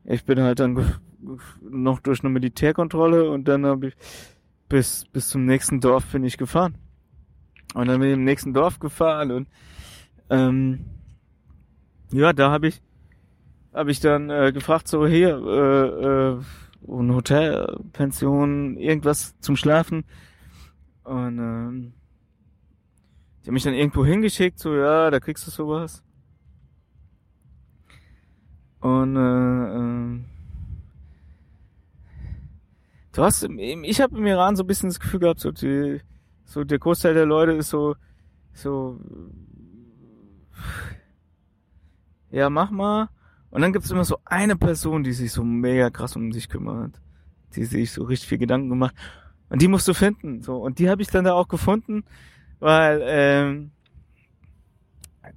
Ich 0.05 0.25
bin 0.25 0.39
halt 0.39 0.59
dann 0.59 0.99
noch 1.61 1.99
durch 1.99 2.21
eine 2.21 2.29
Militärkontrolle 2.29 3.29
und 3.29 3.47
dann 3.47 3.65
habe 3.65 3.87
ich 3.87 3.93
bis 4.69 5.05
bis 5.11 5.29
zum 5.29 5.45
nächsten 5.45 5.79
Dorf 5.79 6.05
bin 6.11 6.23
ich 6.23 6.37
gefahren. 6.37 6.75
Und 7.73 7.87
dann 7.87 7.99
bin 7.99 8.09
ich 8.09 8.15
im 8.15 8.23
nächsten 8.23 8.53
Dorf 8.53 8.79
gefahren 8.79 9.31
und 9.31 9.47
ähm, 10.29 10.85
ja, 12.11 12.33
da 12.33 12.51
habe 12.51 12.67
ich 12.67 12.81
habe 13.73 13.91
ich 13.91 13.99
dann 13.99 14.29
äh, 14.29 14.51
gefragt 14.51 14.87
so 14.87 15.07
hier 15.07 15.37
äh, 15.37 16.35
äh, 16.35 16.41
ein 16.87 17.15
Hotel, 17.15 17.79
Pension, 17.93 18.77
irgendwas 18.77 19.39
zum 19.39 19.55
Schlafen 19.55 20.03
und 21.03 21.37
ähm, 21.39 21.93
die 23.43 23.47
haben 23.47 23.53
mich 23.55 23.63
dann 23.63 23.73
irgendwo 23.73 24.05
hingeschickt, 24.05 24.57
so, 24.57 24.73
ja, 24.73 25.11
da 25.11 25.19
kriegst 25.19 25.45
du 25.45 25.51
sowas. 25.51 26.01
Und, 28.79 29.15
äh, 29.17 29.77
äh, 29.77 30.19
du 33.13 33.23
hast, 33.23 33.43
ich 33.43 34.01
habe 34.01 34.17
im 34.17 34.25
Iran 34.25 34.55
so 34.55 34.63
ein 34.63 34.67
bisschen 34.67 34.89
das 34.89 34.99
Gefühl 34.99 35.19
gehabt, 35.19 35.41
so, 35.41 35.51
die, 35.51 35.99
so 36.45 36.63
der 36.63 36.79
Großteil 36.79 37.13
der 37.13 37.25
Leute 37.25 37.51
ist 37.53 37.69
so, 37.69 37.95
so, 38.53 38.99
ja, 42.31 42.49
mach 42.49 42.71
mal. 42.71 43.09
Und 43.53 43.61
dann 43.61 43.71
gibt's 43.71 43.91
immer 43.91 44.03
so 44.03 44.17
eine 44.25 44.55
Person, 44.55 45.03
die 45.03 45.13
sich 45.13 45.31
so 45.31 45.43
mega 45.43 45.89
krass 45.89 46.15
um 46.15 46.31
dich 46.31 46.49
kümmert, 46.49 46.99
die 47.55 47.65
sich 47.65 47.91
so 47.91 48.03
richtig 48.03 48.27
viel 48.27 48.39
Gedanken 48.39 48.69
gemacht. 48.69 48.95
Und 49.49 49.61
die 49.61 49.67
musst 49.67 49.87
du 49.87 49.93
finden, 49.93 50.41
so. 50.41 50.57
Und 50.57 50.79
die 50.79 50.89
habe 50.89 51.01
ich 51.03 51.09
dann 51.09 51.25
da 51.25 51.33
auch 51.33 51.47
gefunden 51.47 52.03
weil 52.63 53.03
ähm, 53.05 53.71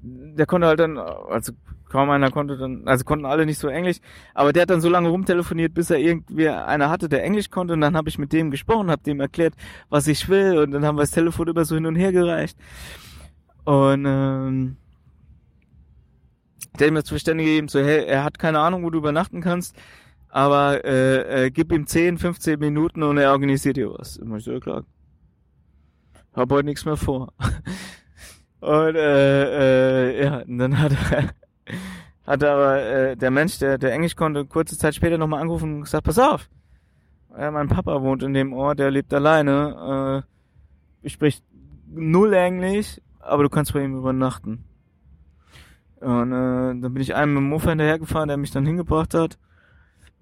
der 0.01 0.47
konnte 0.47 0.69
halt 0.69 0.79
dann, 0.79 0.97
also 0.97 1.53
kaum 1.89 2.09
einer 2.11 2.31
konnte 2.31 2.57
dann, 2.57 2.87
also 2.87 3.05
konnten 3.05 3.27
alle 3.27 3.47
nicht 3.47 3.59
so 3.59 3.67
Englisch, 3.67 3.97
aber 4.33 4.53
der 4.53 4.63
hat 4.63 4.71
dann 4.71 4.81
so 4.81 4.89
lange 4.89 5.09
rumtelefoniert, 5.09 5.75
bis 5.75 5.91
er 5.91 5.99
irgendwie 5.99 6.49
einer 6.49 6.89
hatte, 6.89 7.09
der 7.09 7.25
Englisch 7.25 7.51
konnte 7.51 7.75
und 7.75 7.81
dann 7.81 7.97
habe 7.97 8.09
ich 8.09 8.19
mit 8.19 8.33
dem 8.33 8.53
gesprochen, 8.53 8.93
habe 8.93 9.03
dem 9.03 9.19
erklärt, 9.19 9.55
was 9.89 10.07
ich 10.07 10.29
will 10.29 10.59
und 10.59 10.71
dann 10.71 10.85
haben 10.85 10.97
wir 10.97 11.03
das 11.03 11.11
Telefon 11.11 11.49
immer 11.49 11.65
so 11.65 11.75
hin 11.75 11.87
und 11.87 11.97
her 11.97 12.13
gereicht 12.13 12.57
und 13.65 14.05
ähm, 14.07 14.77
der 16.77 16.93
mir 16.93 17.05
zu 17.05 17.15
verständigen 17.15 17.49
gegeben, 17.49 17.69
so 17.69 17.81
hey, 17.81 18.05
er 18.05 18.25
hat 18.25 18.39
keine 18.39 18.61
Ahnung, 18.61 18.85
wo 18.85 18.91
du 18.91 18.99
übernachten 18.99 19.41
kannst, 19.41 19.77
aber 20.29 20.85
äh, 20.85 21.47
äh, 21.47 21.51
gib 21.51 21.73
ihm 21.73 21.87
10, 21.87 22.19
15 22.19 22.59
Minuten 22.59 23.03
und 23.03 23.19
er 23.19 23.33
organisiert 23.33 23.77
dir 23.77 23.91
was. 23.91 24.17
Immer 24.17 24.41
so 24.41 24.59
klar, 24.61 24.85
hab 26.35 26.51
heute 26.51 26.67
nichts 26.67 26.85
mehr 26.85 26.97
vor. 26.97 27.33
Und 28.61 28.97
äh, 28.97 30.11
äh, 30.17 30.25
ja, 30.25 30.39
und 30.39 30.59
dann 30.59 30.79
hat 30.81 30.93
er, 30.93 31.29
hat 32.27 32.43
aber 32.43 32.83
äh, 32.83 33.17
der 33.17 33.31
Mensch, 33.31 33.59
der, 33.59 33.79
der 33.79 33.93
Englisch 33.93 34.17
konnte, 34.17 34.45
kurze 34.45 34.79
Zeit 34.79 34.95
später 34.95 35.19
nochmal 35.19 35.41
angerufen 35.41 35.75
und 35.75 35.81
gesagt, 35.83 36.05
pass 36.05 36.19
auf, 36.19 36.49
ja, 37.39 37.51
mein 37.51 37.69
Papa 37.69 38.03
wohnt 38.03 38.23
in 38.23 38.35
dem 38.35 38.53
Ort, 38.55 38.79
der 38.79 38.91
lebt 38.91 39.13
alleine, 39.13 40.25
äh, 40.25 41.07
ich 41.07 41.13
sprich 41.13 41.43
null 41.87 42.33
Englisch, 42.33 43.01
aber 43.21 43.43
du 43.43 43.51
kannst 43.51 43.73
bei 43.75 43.85
ihm 43.85 43.97
übernachten. 43.97 44.65
Und 46.01 46.33
äh, 46.33 46.81
dann 46.81 46.93
bin 46.93 47.01
ich 47.01 47.15
einem 47.15 47.35
mit 47.35 47.41
dem 47.43 47.49
Mofa 47.49 47.71
hinterhergefahren, 47.71 48.29
der 48.29 48.37
mich 48.37 48.51
dann 48.51 48.67
hingebracht 48.67 49.15
hat. 49.15 49.39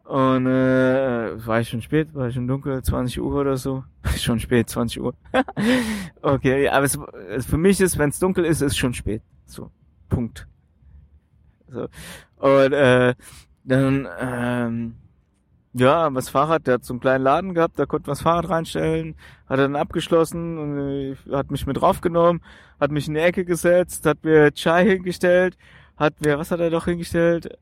Und 0.04 0.46
äh, 0.46 1.46
war 1.46 1.60
ich 1.60 1.70
schon 1.70 1.80
spät, 1.80 2.14
war 2.14 2.28
ich 2.28 2.34
schon 2.34 2.46
dunkel, 2.46 2.82
20 2.82 3.20
Uhr 3.20 3.34
oder 3.40 3.56
so. 3.56 3.84
schon 4.18 4.38
spät, 4.38 4.68
20 4.68 5.00
Uhr. 5.00 5.14
okay, 6.22 6.68
aber 6.68 6.84
es, 6.84 6.98
es, 7.30 7.46
für 7.46 7.56
mich 7.56 7.80
ist, 7.80 7.98
wenn 7.98 8.10
es 8.10 8.18
dunkel 8.18 8.44
ist, 8.44 8.60
ist 8.60 8.76
schon 8.76 8.92
spät. 8.92 9.22
So, 9.46 9.70
Punkt. 10.10 10.46
So. 11.68 11.88
Und 12.36 12.72
äh, 12.72 13.14
dann, 13.64 14.06
ähm, 14.20 14.94
ja, 15.74 16.08
das 16.10 16.28
Fahrrad, 16.28 16.66
der 16.66 16.74
hat 16.74 16.84
so 16.84 16.94
einen 16.94 17.00
kleinen 17.00 17.24
Laden 17.24 17.54
gehabt, 17.54 17.78
da 17.78 17.86
konnte 17.86 18.06
man 18.06 18.12
das 18.12 18.22
Fahrrad 18.22 18.48
reinstellen, 18.48 19.16
hat 19.48 19.58
dann 19.58 19.74
abgeschlossen 19.76 20.58
und 20.58 20.78
äh, 20.78 21.16
hat 21.32 21.50
mich 21.50 21.66
mit 21.66 21.80
draufgenommen, 21.80 22.42
hat 22.80 22.92
mich 22.92 23.08
in 23.08 23.14
die 23.14 23.20
Ecke 23.20 23.44
gesetzt, 23.44 24.06
hat 24.06 24.24
mir 24.24 24.52
Chai 24.54 24.84
hingestellt, 24.84 25.56
hat 25.96 26.20
mir, 26.20 26.38
was 26.38 26.52
hat 26.52 26.60
er 26.60 26.70
doch 26.70 26.84
hingestellt? 26.84 27.58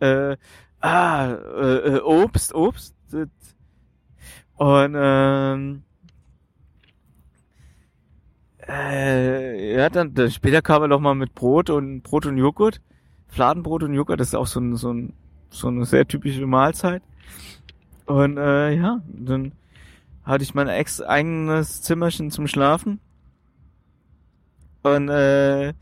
Äh, 0.00 0.36
ah, 0.80 1.32
äh, 1.32 1.96
äh, 1.96 2.00
Obst, 2.00 2.54
Obst. 2.54 2.94
Und 4.56 4.94
ähm, 4.96 5.82
äh, 8.68 9.76
ja, 9.76 9.90
dann, 9.90 10.14
dann 10.14 10.30
später 10.30 10.62
kam 10.62 10.82
er 10.82 10.88
noch 10.88 11.00
mal 11.00 11.14
mit 11.14 11.34
Brot 11.34 11.68
und 11.68 12.02
Brot 12.02 12.26
und 12.26 12.38
Joghurt. 12.38 12.80
Fladenbrot 13.26 13.82
und 13.82 13.94
Joghurt, 13.94 14.20
das 14.20 14.28
ist 14.28 14.34
auch 14.34 14.46
so, 14.46 14.60
ein, 14.60 14.76
so, 14.76 14.92
ein, 14.92 15.14
so 15.52 15.68
eine 15.68 15.84
sehr 15.84 16.06
typische 16.06 16.46
Mahlzeit. 16.46 17.02
Und 18.06 18.36
äh, 18.36 18.74
ja, 18.74 19.00
dann 19.06 19.52
hatte 20.24 20.44
ich 20.44 20.54
mein 20.54 20.68
ex 20.68 21.00
eigenes 21.00 21.82
Zimmerchen 21.82 22.30
zum 22.30 22.46
Schlafen. 22.46 23.00
Und 24.82 25.08
äh, 25.08 25.74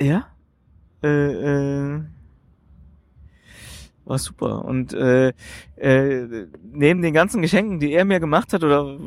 ja, 0.00 0.26
äh, 1.02 1.08
äh, 1.08 2.02
war 4.10 4.18
super. 4.18 4.64
Und 4.64 4.92
äh, 4.92 5.32
äh, 5.76 6.46
neben 6.72 7.00
den 7.00 7.14
ganzen 7.14 7.40
Geschenken, 7.40 7.80
die 7.80 7.92
er 7.92 8.04
mir 8.04 8.20
gemacht 8.20 8.52
hat 8.52 8.62
oder 8.62 8.98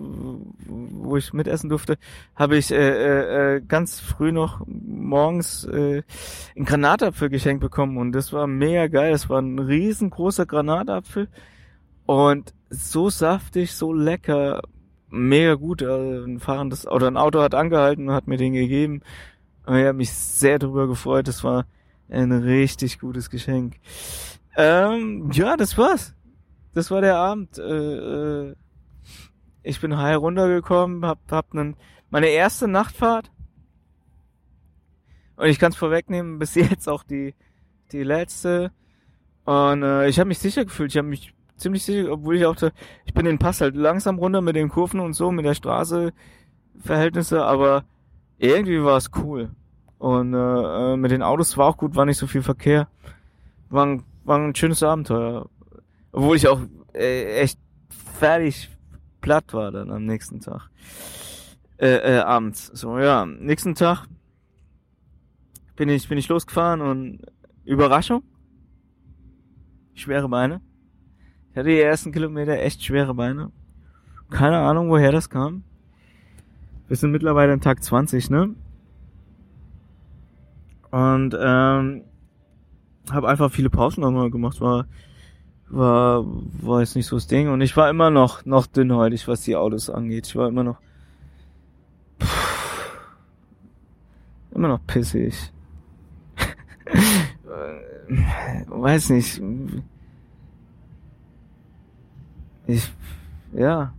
wo 0.66 1.18
ich 1.18 1.34
mitessen 1.34 1.70
durfte, 1.70 1.98
habe 2.36 2.58
ich 2.58 2.72
äh, 2.72 3.58
äh, 3.58 3.62
ganz 3.62 4.00
früh 4.00 4.32
noch 4.32 4.66
morgens 4.66 5.66
äh, 5.66 6.02
einen 6.56 6.66
Granatapfel 6.66 7.30
geschenkt 7.30 7.62
bekommen 7.62 7.98
und 7.98 8.14
das 8.14 8.34
war 8.34 8.48
mega 8.48 8.88
geil. 8.88 9.12
Das 9.12 9.30
war 9.30 9.40
ein 9.40 9.60
riesengroßer 9.60 10.46
Granatapfel 10.48 11.28
und 12.06 12.54
so 12.70 13.10
saftig, 13.10 13.74
so 13.74 13.94
lecker, 13.94 14.62
mega 15.10 15.56
gut. 15.56 15.84
Also 15.84 16.24
ein 16.26 16.40
fahrendes 16.40 16.88
oder 16.88 17.08
ein 17.08 17.18
Auto 17.18 17.42
hat 17.42 17.54
angehalten 17.54 18.10
und 18.10 18.16
hat 18.16 18.28
mir 18.28 18.38
den 18.38 18.54
gegeben. 18.54 19.02
Und 19.66 19.78
ich 19.78 19.86
habe 19.86 19.98
mich 19.98 20.12
sehr 20.12 20.60
darüber 20.60 20.88
gefreut. 20.88 21.28
Das 21.28 21.44
war 21.44 21.66
ein 22.10 22.32
richtig 22.32 23.00
gutes 23.00 23.30
Geschenk. 23.30 23.76
Ähm, 24.56 25.32
ja, 25.32 25.58
das 25.58 25.78
war's. 25.78 26.14
Das 26.74 26.92
war 26.92 27.02
der 27.02 27.18
Abend. 27.18 27.58
Äh, 27.58 27.62
äh, 27.64 28.56
ich 29.64 29.80
bin 29.80 29.98
heil 29.98 30.16
runtergekommen, 30.16 31.06
hab, 31.06 31.20
hab 31.32 31.54
nen, 31.54 31.76
meine 32.10 32.28
erste 32.28 32.68
Nachtfahrt. 32.68 33.32
Und 35.36 35.48
ich 35.48 35.60
kann 35.60 35.72
es 35.72 35.78
vorwegnehmen, 35.78 36.40
bis 36.40 36.56
jetzt 36.56 36.88
auch 36.88 37.04
die, 37.04 37.34
die 37.92 38.04
letzte. 38.04 38.72
Und 39.46 39.84
äh, 39.84 40.08
ich 40.08 40.20
habe 40.20 40.28
mich 40.28 40.40
sicher 40.40 40.66
gefühlt. 40.66 40.92
Ich 40.92 40.98
habe 40.98 41.08
mich 41.08 41.34
ziemlich 41.58 41.84
sicher, 41.84 42.12
obwohl 42.12 42.36
ich 42.36 42.46
auch, 42.46 42.56
da, 42.56 42.72
ich 43.06 43.14
bin 43.14 43.26
den 43.26 43.40
Pass 43.40 43.62
halt 43.62 43.76
langsam 43.76 44.20
runter 44.20 44.42
mit 44.42 44.56
den 44.56 44.70
Kurven 44.70 45.00
und 45.00 45.14
so, 45.14 45.32
mit 45.32 45.46
der 45.46 45.54
Straße 45.54 46.14
Verhältnisse, 46.80 47.44
aber 47.46 47.86
irgendwie 48.38 48.84
war 48.84 48.98
es 48.98 49.12
cool. 49.24 49.52
Und 50.00 50.34
äh, 50.34 50.38
äh, 50.94 50.98
mit 50.98 51.12
den 51.12 51.22
Autos 51.22 51.58
war 51.58 51.68
auch 51.68 51.78
gut, 51.78 51.96
war 51.96 52.06
nicht 52.06 52.18
so 52.18 52.28
viel 52.28 52.42
Verkehr. 52.42 52.88
War 53.70 53.86
ein 53.86 54.04
war 54.24 54.40
ein 54.40 54.56
schönes 54.56 54.84
Abenteuer. 54.84 55.50
Obwohl 56.12 56.38
ich 56.38 56.48
auch 56.48 56.62
äh, 56.94 57.42
echt 57.42 57.60
fertig 58.20 58.70
platt 59.22 59.54
war 59.54 59.72
dann 59.72 59.92
am 59.92 60.06
nächsten 60.06 60.40
Tag. 60.40 60.70
Äh, 61.78 62.18
äh, 62.18 62.20
abends. 62.20 62.68
So, 62.68 63.00
ja. 63.00 63.26
Nächsten 63.26 63.76
Tag 63.76 64.08
bin 65.76 65.90
ich, 65.90 66.08
bin 66.08 66.18
ich 66.18 66.30
losgefahren 66.30 66.82
und 66.82 67.22
Überraschung. 67.66 68.24
Schwere 69.96 70.30
Beine. 70.30 70.62
Ich 71.52 71.58
hatte 71.58 71.70
die 71.70 71.80
ersten 71.80 72.12
Kilometer 72.12 72.60
echt 72.60 72.84
schwere 72.84 73.14
Beine. 73.14 73.52
Keine 74.30 74.60
Ahnung, 74.60 74.90
woher 74.90 75.12
das 75.12 75.30
kam. 75.30 75.64
Wir 76.88 76.98
sind 76.98 77.12
mittlerweile 77.12 77.54
am 77.54 77.62
Tag 77.62 77.84
20, 77.84 78.30
ne? 78.30 78.56
Und 80.92 81.36
ähm, 81.40 82.04
habe 83.12 83.28
einfach 83.30 83.52
viele 83.52 83.70
Pausen 83.70 84.02
nochmal 84.02 84.30
gemacht, 84.30 84.62
war 84.62 84.86
war 85.70 86.24
war 86.62 86.82
jetzt 86.82 86.96
nicht 86.96 87.08
so 87.08 87.16
das 87.16 87.28
Ding 87.28 87.50
und 87.50 87.62
ich 87.62 87.76
war 87.76 87.90
immer 87.90 88.10
noch 88.10 88.46
noch 88.46 88.68
dünnhäutig, 88.68 89.28
was 89.28 89.42
die 89.42 89.56
Autos 89.56 89.90
angeht. 89.90 90.28
Ich 90.28 90.36
war 90.36 90.48
immer 90.48 90.64
noch 90.64 90.78
pff, 92.22 93.00
immer 94.52 94.68
noch 94.68 94.86
pissig. 94.86 95.52
Weiß 98.68 99.10
nicht. 99.10 99.42
Ich 102.68 102.94
ja. 103.54 103.94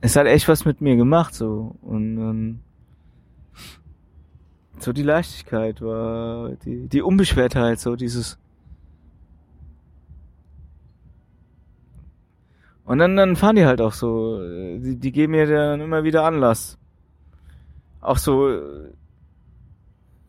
Es 0.00 0.14
hat 0.16 0.26
echt 0.26 0.46
was 0.48 0.64
mit 0.64 0.80
mir 0.80 0.96
gemacht 0.96 1.34
so 1.34 1.76
und 1.82 2.18
ähm, 2.18 2.60
so 4.82 4.92
die 4.92 5.02
Leichtigkeit 5.02 5.80
war, 5.80 6.50
die, 6.64 6.88
die 6.88 7.02
Unbeschwertheit, 7.02 7.80
so 7.80 7.96
dieses. 7.96 8.38
Und 12.84 12.98
dann, 12.98 13.16
dann 13.16 13.36
fahren 13.36 13.56
die 13.56 13.66
halt 13.66 13.80
auch 13.80 13.92
so. 13.92 14.42
Äh, 14.42 14.78
die, 14.78 14.96
die 14.96 15.12
geben 15.12 15.32
mir 15.32 15.46
dann 15.46 15.80
immer 15.80 16.04
wieder 16.04 16.24
Anlass. 16.24 16.78
Auch 18.00 18.16
so. 18.16 18.48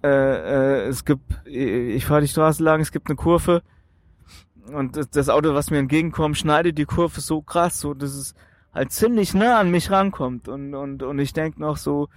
Äh, 0.04 0.08
äh, 0.08 0.88
es 0.88 1.06
gibt. 1.06 1.24
Äh, 1.47 1.91
ich 1.91 2.06
fahre 2.06 2.22
die 2.22 2.28
Straße 2.28 2.64
lang, 2.64 2.82
es 2.82 2.91
gibt 2.91 3.08
eine 3.08 3.16
Kurve. 3.16 3.62
Und 4.74 4.97
das, 4.97 5.10
das 5.10 5.30
Auto, 5.30 5.54
was 5.54 5.72
mir 5.72 5.80
entgegenkommt, 5.80 6.38
schneidet 6.38 6.78
die 6.78 6.86
Kurve 6.86 7.22
so 7.22 7.41
krass, 7.41 7.80
so 7.80 7.93
dass 7.93 8.14
es 8.14 8.36
halt 8.74 8.91
ziemlich 8.91 9.34
nah 9.34 9.60
an 9.60 9.72
mich 9.72 9.89
rankommt. 9.89 10.47
Und, 10.47 10.76
und, 10.76 11.02
und 11.02 11.20
ich 11.20 11.34
denke 11.34 11.62
noch 11.62 11.78
so, 11.78 12.10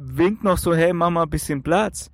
winkt 0.00 0.44
noch 0.44 0.58
so, 0.58 0.74
hey, 0.74 0.92
mach 0.92 1.10
mal 1.10 1.24
ein 1.24 1.30
bisschen 1.30 1.62
Platz. 1.62 2.10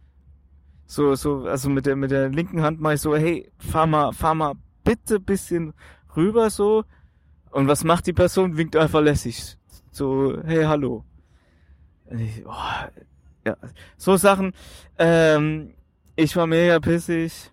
So, 0.87 1.14
so, 1.14 1.45
also 1.45 1.68
mit 1.70 1.87
der, 1.87 1.97
mit 1.97 2.11
der 2.11 2.28
linken 2.28 2.62
Hand 2.62 2.80
mach 2.80 2.93
ich 2.93 3.01
so, 3.01 3.16
hey, 3.16 3.51
fahr 3.59 3.87
mal, 3.87 4.12
fahr 4.12 4.34
mal 4.34 4.55
bitte 4.84 5.20
bisschen 5.20 5.72
rüber 6.16 6.51
so. 6.51 6.84
Und 7.51 7.68
was 7.68 7.84
macht 7.84 8.07
die 8.07 8.12
Person? 8.12 8.57
Winkt 8.57 8.76
einfach 8.76 9.01
lässig. 9.01 9.57
So, 9.93 10.37
hey, 10.45 10.64
hallo. 10.64 11.05
Ich, 12.11 12.45
oh, 12.47 12.53
ja, 13.45 13.57
so 13.97 14.16
Sachen. 14.16 14.53
Ähm, 14.99 15.74
ich 16.16 16.37
war 16.37 16.47
mega 16.47 16.80
pissig 16.80 17.51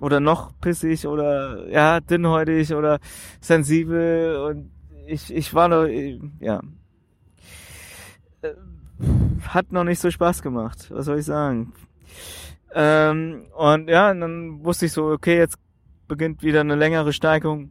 oder 0.00 0.20
noch 0.20 0.52
pissig 0.60 1.06
oder 1.06 1.68
ja 1.68 2.00
dünnhäutig 2.00 2.74
oder 2.74 2.98
sensibel 3.40 4.36
und 4.36 4.70
ich 5.06 5.34
ich 5.34 5.54
war 5.54 5.68
noch 5.68 5.86
ja 6.40 6.60
hat 9.48 9.72
noch 9.72 9.84
nicht 9.84 10.00
so 10.00 10.10
Spaß 10.10 10.42
gemacht. 10.42 10.90
Was 10.90 11.06
soll 11.06 11.18
ich 11.18 11.24
sagen? 11.24 11.72
Ähm, 12.74 13.46
und 13.56 13.88
ja, 13.88 14.10
und 14.10 14.20
dann 14.20 14.64
wusste 14.64 14.86
ich 14.86 14.92
so, 14.92 15.06
okay, 15.06 15.38
jetzt 15.38 15.58
beginnt 16.08 16.42
wieder 16.42 16.60
eine 16.60 16.74
längere 16.74 17.12
Steigung. 17.12 17.70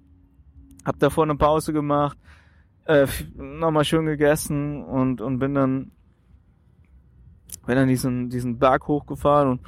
Hab 0.83 0.99
davor 0.99 1.23
eine 1.23 1.35
Pause 1.35 1.73
gemacht, 1.73 2.17
äh, 2.85 3.07
nochmal 3.35 3.85
schön 3.85 4.05
gegessen 4.05 4.83
und, 4.83 5.21
und 5.21 5.39
bin 5.39 5.55
dann, 5.55 5.91
bin 7.65 7.75
dann 7.75 7.87
diesen, 7.87 8.29
diesen 8.29 8.59
Berg 8.59 8.87
hochgefahren 8.87 9.49
und 9.49 9.61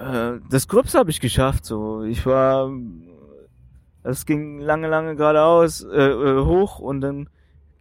äh, 0.00 0.40
das 0.50 0.66
Grübs 0.66 0.94
habe 0.94 1.10
ich 1.10 1.20
geschafft. 1.20 1.64
So, 1.64 2.02
ich 2.02 2.26
war, 2.26 2.70
es 4.02 4.26
ging 4.26 4.58
lange, 4.58 4.88
lange 4.88 5.14
geradeaus 5.14 5.84
äh, 5.84 6.08
äh, 6.10 6.44
hoch 6.44 6.78
und 6.78 7.00
dann 7.00 7.28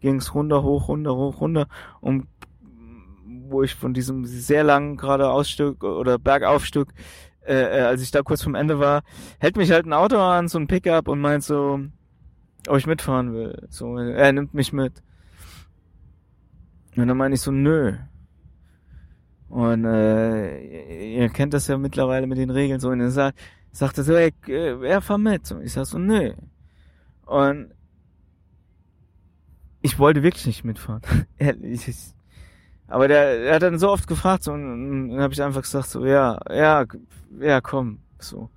ging's 0.02 0.36
runter, 0.36 0.64
hoch, 0.64 0.88
runter, 0.90 1.16
hoch, 1.16 1.40
runter 1.40 1.68
und 2.02 2.28
wo 3.24 3.64
ich 3.64 3.76
von 3.76 3.94
diesem 3.94 4.26
sehr 4.26 4.64
langen 4.64 4.98
geradeausstück 4.98 5.84
oder 5.84 6.18
Bergaufstück, 6.18 6.94
äh, 7.46 7.80
äh, 7.80 7.82
als 7.82 8.02
ich 8.02 8.12
da 8.12 8.22
kurz 8.22 8.44
vom 8.44 8.56
Ende 8.56 8.80
war, 8.80 9.04
hält 9.40 9.58
mich 9.58 9.72
halt 9.72 9.86
ein 9.86 9.94
Auto 9.94 10.18
an, 10.18 10.48
so 10.48 10.58
ein 10.58 10.68
Pickup 10.68 11.08
und 11.08 11.20
meint 11.20 11.44
so, 11.44 11.80
ob 12.68 12.78
ich 12.78 12.88
mitfahren 12.88 13.34
will. 13.34 13.68
So, 13.70 13.98
er 13.98 14.32
nimmt 14.32 14.54
mich 14.54 14.74
mit. 14.74 15.02
Und 16.96 17.08
dann 17.08 17.18
meine 17.18 17.36
ich 17.36 17.42
so, 17.42 17.52
nö. 17.52 17.94
Und 19.50 19.86
äh, 19.86 21.16
ihr 21.16 21.30
kennt 21.30 21.54
das 21.54 21.68
ja 21.68 21.78
mittlerweile 21.78 22.28
mit 22.28 22.38
den 22.38 22.50
Regeln 22.50 22.80
so. 22.80 22.90
Und 22.90 23.02
er 23.02 23.12
sagt, 23.12 23.40
sagt 23.72 23.98
er 23.98 24.04
so, 24.04 24.14
ey, 24.14 24.34
äh, 24.48 24.88
er 24.88 25.02
fahr 25.02 25.18
mit. 25.18 25.52
Und 25.52 25.64
ich 25.64 25.74
sag 25.74 25.86
so, 25.86 25.98
nö. 25.98 26.34
Und 27.26 27.74
ich 29.82 30.00
wollte 30.00 30.24
wirklich 30.24 30.46
nicht 30.46 30.64
mitfahren. 30.64 31.02
Ehrlich. 31.38 31.88
Ich, 31.88 32.14
aber 32.88 33.08
der, 33.08 33.40
der 33.40 33.56
hat 33.56 33.62
dann 33.62 33.80
so 33.80 33.90
oft 33.90 34.08
gefragt 34.08 34.44
so, 34.44 34.52
und 34.52 35.10
dann 35.10 35.22
habe 35.22 35.34
ich 35.34 35.42
einfach 35.42 35.62
gesagt 35.62 35.88
so, 35.88 36.06
ja, 36.06 36.40
ja, 36.50 36.86
ja, 37.40 37.62
komm, 37.62 38.00
so. 38.20 38.50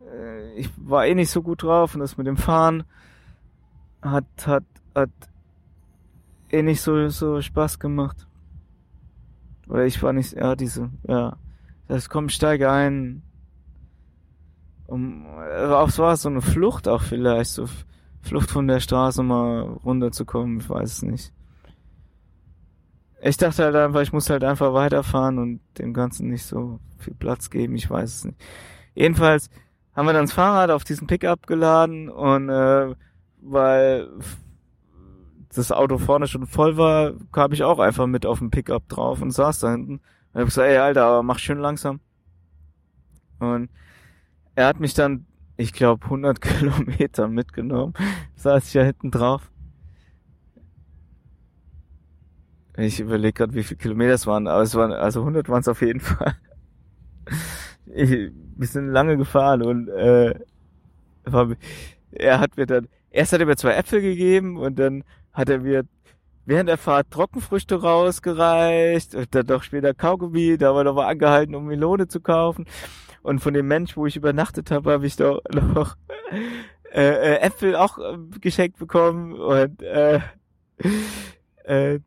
Äh, 0.00 0.54
ich 0.54 0.70
war 0.76 1.06
eh 1.06 1.14
nicht 1.14 1.30
so 1.30 1.42
gut 1.42 1.62
drauf 1.62 1.94
und 1.94 2.00
das 2.00 2.16
mit 2.16 2.26
dem 2.26 2.36
Fahren 2.36 2.84
hat, 4.00 4.24
hat, 4.46 4.64
hat 4.94 5.10
eh 6.50 6.62
nicht 6.62 6.82
so, 6.82 7.08
so 7.08 7.40
Spaß 7.40 7.78
gemacht. 7.78 8.26
Oder 9.68 9.86
ich 9.86 10.02
war 10.02 10.12
nicht, 10.12 10.34
ja, 10.34 10.54
diese, 10.54 10.90
ja. 11.08 11.36
Das 11.88 12.08
komm, 12.08 12.28
steige 12.28 12.70
ein. 12.70 13.22
Um, 14.86 15.26
auch 15.26 15.90
so 15.90 16.02
war 16.02 16.16
so 16.16 16.28
eine 16.28 16.42
Flucht 16.42 16.88
auch 16.88 17.02
vielleicht, 17.02 17.50
so 17.50 17.66
Flucht 18.24 18.50
von 18.50 18.66
der 18.66 18.80
Straße 18.80 19.22
mal 19.22 19.62
runterzukommen, 19.84 20.58
ich 20.58 20.68
weiß 20.68 20.92
es 20.92 21.02
nicht. 21.02 21.32
Ich 23.22 23.36
dachte 23.36 23.64
halt 23.64 23.76
einfach, 23.76 24.00
ich 24.00 24.12
muss 24.12 24.28
halt 24.28 24.44
einfach 24.44 24.74
weiterfahren 24.74 25.38
und 25.38 25.60
dem 25.78 25.94
Ganzen 25.94 26.28
nicht 26.28 26.44
so 26.44 26.80
viel 26.98 27.14
Platz 27.14 27.50
geben, 27.50 27.76
ich 27.76 27.88
weiß 27.88 28.16
es 28.16 28.24
nicht. 28.24 28.38
Jedenfalls 28.94 29.50
haben 29.94 30.06
wir 30.06 30.12
dann 30.12 30.24
das 30.24 30.32
Fahrrad 30.32 30.70
auf 30.70 30.84
diesen 30.84 31.06
Pickup 31.06 31.46
geladen 31.46 32.08
und 32.08 32.48
äh, 32.48 32.94
weil 33.40 34.08
das 35.54 35.70
Auto 35.70 35.98
vorne 35.98 36.26
schon 36.26 36.46
voll 36.46 36.76
war, 36.76 37.12
kam 37.32 37.52
ich 37.52 37.62
auch 37.62 37.78
einfach 37.78 38.06
mit 38.06 38.26
auf 38.26 38.38
dem 38.38 38.50
Pickup 38.50 38.88
drauf 38.88 39.22
und 39.22 39.30
saß 39.30 39.60
da 39.60 39.70
hinten. 39.70 40.00
Und 40.32 40.40
hab 40.40 40.46
gesagt, 40.46 40.68
ey 40.68 40.78
Alter, 40.78 41.04
aber 41.04 41.22
mach 41.22 41.38
schön 41.38 41.58
langsam. 41.58 42.00
Und 43.38 43.68
er 44.54 44.66
hat 44.66 44.80
mich 44.80 44.94
dann, 44.94 45.26
ich 45.56 45.72
glaube, 45.72 46.04
100 46.04 46.40
Kilometer 46.40 47.28
mitgenommen. 47.28 47.94
Saß 48.36 48.68
ich 48.68 48.74
ja 48.74 48.82
hinten 48.82 49.10
drauf. 49.10 49.50
Ich 52.76 52.98
überlege 52.98 53.32
gerade, 53.32 53.54
wie 53.54 53.62
viele 53.62 53.78
Kilometer 53.78 54.14
es 54.14 54.26
waren, 54.26 54.48
aber 54.48 54.62
es 54.62 54.74
waren, 54.74 54.90
also 54.92 55.20
100 55.20 55.48
waren 55.48 55.60
es 55.60 55.68
auf 55.68 55.80
jeden 55.80 56.00
Fall. 56.00 56.36
Ich, 57.86 58.32
wir 58.56 58.66
sind 58.66 58.88
lange 58.88 59.16
gefahren 59.16 59.62
und 59.62 59.88
äh, 59.88 60.34
war, 61.24 61.54
er 62.10 62.40
hat 62.40 62.56
mir 62.56 62.66
dann, 62.66 62.88
erst 63.10 63.32
hat 63.32 63.40
er 63.40 63.46
mir 63.46 63.56
zwei 63.56 63.74
Äpfel 63.74 64.00
gegeben 64.00 64.56
und 64.56 64.78
dann 64.78 65.04
hat 65.32 65.48
er 65.48 65.60
mir 65.60 65.84
während 66.46 66.68
der 66.68 66.78
Fahrt 66.78 67.10
Trockenfrüchte 67.10 67.80
rausgereicht 67.80 69.14
und 69.14 69.34
dann 69.34 69.46
doch 69.46 69.62
später 69.62 69.94
Kaugummi, 69.94 70.58
da 70.58 70.74
war 70.74 70.84
noch 70.84 70.94
mal 70.94 71.06
angehalten, 71.06 71.54
um 71.54 71.66
Melone 71.66 72.08
zu 72.08 72.20
kaufen. 72.20 72.66
Und 73.24 73.40
von 73.40 73.54
dem 73.54 73.66
Mensch, 73.66 73.96
wo 73.96 74.04
ich 74.04 74.16
übernachtet 74.16 74.70
habe, 74.70 74.92
habe 74.92 75.06
ich 75.06 75.16
doch 75.16 75.40
noch 75.50 75.96
äh, 76.92 77.00
äh, 77.00 77.40
Äpfel 77.40 77.74
auch 77.74 77.96
äh, 77.98 78.18
geschenkt 78.38 78.78
bekommen 78.78 79.32
und 79.32 79.82
äh, 79.82 80.20
äh, 81.64 82.00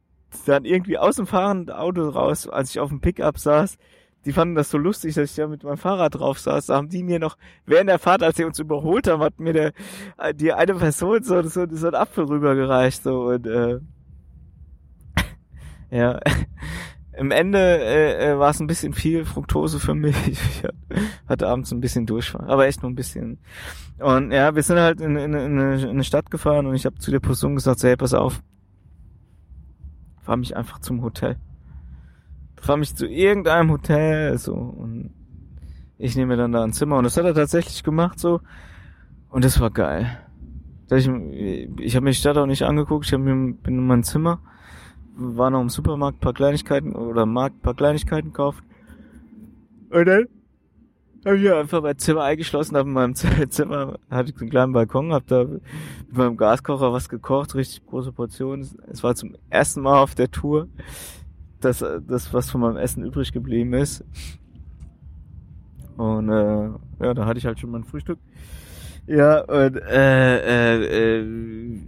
dann 0.45 0.63
irgendwie 0.63 0.99
aus 0.99 1.15
dem 1.15 1.25
fahrenden 1.25 1.75
Auto 1.75 2.07
raus, 2.07 2.47
als 2.47 2.69
ich 2.69 2.79
auf 2.79 2.89
dem 2.89 3.01
Pickup 3.01 3.39
saß, 3.39 3.79
die 4.25 4.31
fanden 4.31 4.53
das 4.53 4.69
so 4.69 4.77
lustig, 4.77 5.15
dass 5.15 5.31
ich 5.31 5.35
da 5.35 5.47
mit 5.47 5.63
meinem 5.63 5.77
Fahrrad 5.77 6.13
drauf 6.13 6.37
saß. 6.37 6.67
Da 6.67 6.75
haben 6.75 6.89
die 6.89 7.01
mir 7.01 7.17
noch, 7.17 7.35
während 7.65 7.89
der 7.89 7.97
Fahrt, 7.97 8.21
als 8.21 8.37
sie 8.37 8.43
uns 8.43 8.59
überholt 8.59 9.07
haben, 9.07 9.23
hat 9.23 9.39
mir 9.39 9.53
der, 9.53 9.73
die 10.35 10.53
eine 10.53 10.75
Person 10.75 11.23
so, 11.23 11.41
so, 11.41 11.65
so 11.67 11.87
ein 11.87 11.95
Apfel 11.95 12.25
rübergereicht, 12.25 13.01
so, 13.01 13.29
und, 13.29 13.47
äh, 13.47 13.79
ja. 15.89 16.19
Im 17.17 17.31
Ende 17.31 17.59
äh, 17.59 18.31
äh 18.31 18.39
war 18.39 18.51
es 18.51 18.59
ein 18.59 18.67
bisschen 18.67 18.93
viel 18.93 19.25
Fructose 19.25 19.79
für 19.79 19.95
mich. 19.95 20.15
Ich 20.89 21.29
hatte 21.29 21.47
abends 21.47 21.71
ein 21.71 21.81
bisschen 21.81 22.05
Durchfall, 22.05 22.49
aber 22.49 22.67
echt 22.67 22.81
nur 22.81 22.89
ein 22.89 22.95
bisschen. 22.95 23.39
Und 23.99 24.31
ja, 24.31 24.55
wir 24.55 24.63
sind 24.63 24.79
halt 24.79 25.01
in, 25.01 25.17
in, 25.17 25.33
in, 25.33 25.59
eine, 25.59 26.03
Stadt 26.03 26.31
gefahren 26.31 26.65
und 26.65 26.75
ich 26.75 26.85
habe 26.85 26.97
zu 26.99 27.11
der 27.11 27.19
Person 27.19 27.55
gesagt, 27.55 27.79
so, 27.79 27.87
hey, 27.87 27.97
pass 27.97 28.13
auf, 28.13 28.41
fahr 30.21 30.37
mich 30.37 30.55
einfach 30.55 30.79
zum 30.79 31.01
Hotel. 31.01 31.35
Fahr 32.61 32.77
mich 32.77 32.95
zu 32.95 33.07
irgendeinem 33.07 33.71
Hotel, 33.71 34.37
so, 34.37 34.53
und 34.53 35.13
ich 35.97 36.15
nehme 36.15 36.37
dann 36.37 36.51
da 36.51 36.63
ein 36.63 36.73
Zimmer. 36.73 36.97
Und 36.97 37.03
das 37.03 37.17
hat 37.17 37.25
er 37.25 37.33
tatsächlich 37.33 37.83
gemacht, 37.83 38.19
so. 38.19 38.41
Und 39.29 39.43
das 39.43 39.59
war 39.59 39.71
geil. 39.71 40.17
Ich, 40.89 41.09
ich 41.79 41.95
habe 41.95 42.03
mir 42.03 42.11
die 42.11 42.17
Stadt 42.17 42.37
auch 42.37 42.45
nicht 42.45 42.63
angeguckt, 42.63 43.05
ich 43.05 43.13
hab 43.13 43.19
mir, 43.19 43.35
bin 43.53 43.79
in 43.79 43.87
mein 43.87 44.03
Zimmer, 44.03 44.39
war 45.17 45.49
noch 45.49 45.61
im 45.61 45.69
Supermarkt, 45.69 46.19
paar 46.19 46.33
Kleinigkeiten, 46.33 46.95
oder 46.95 47.25
Markt, 47.25 47.61
paar 47.61 47.73
Kleinigkeiten 47.73 48.27
gekauft. 48.27 48.63
Und 49.89 50.05
dann 50.05 50.27
habe 51.25 51.37
ich 51.37 51.51
einfach 51.51 51.81
mein 51.81 51.97
Zimmer 51.97 52.23
eingeschlossen, 52.23 52.77
habe 52.77 52.87
in 52.87 52.93
meinem 52.93 53.15
Zimmer, 53.49 53.99
hatte 54.09 54.31
ich 54.31 54.41
einen 54.41 54.49
kleinen 54.49 54.73
Balkon, 54.73 55.11
habe 55.13 55.25
da 55.27 55.43
mit 55.43 55.61
meinem 56.17 56.37
Gaskocher 56.37 56.93
was 56.93 57.09
gekocht, 57.09 57.55
richtig 57.55 57.85
große 57.85 58.11
Portionen. 58.11 58.67
Es 58.89 59.03
war 59.03 59.15
zum 59.15 59.35
ersten 59.49 59.81
Mal 59.81 59.99
auf 59.99 60.15
der 60.15 60.31
Tour, 60.31 60.67
dass 61.59 61.79
das, 61.79 62.33
was 62.33 62.49
von 62.49 62.61
meinem 62.61 62.77
Essen 62.77 63.03
übrig 63.03 63.31
geblieben 63.31 63.73
ist. 63.73 64.03
Und 65.97 66.29
äh, 66.29 66.69
ja, 67.03 67.13
da 67.13 67.25
hatte 67.25 67.39
ich 67.39 67.45
halt 67.45 67.59
schon 67.59 67.71
mein 67.71 67.83
Frühstück. 67.83 68.19
Ja, 69.07 69.41
und 69.41 69.77
äh, 69.77 70.37
äh, 70.37 71.19
äh, 71.19 71.81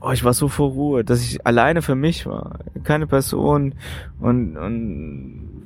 oh, 0.00 0.10
ich 0.10 0.24
war 0.24 0.34
so 0.34 0.48
vor 0.48 0.70
Ruhe, 0.70 1.04
dass 1.04 1.22
ich 1.22 1.46
alleine 1.46 1.82
für 1.82 1.94
mich 1.94 2.26
war. 2.26 2.60
Keine 2.84 3.06
Person 3.06 3.74
und, 4.20 4.56
und 4.56 5.62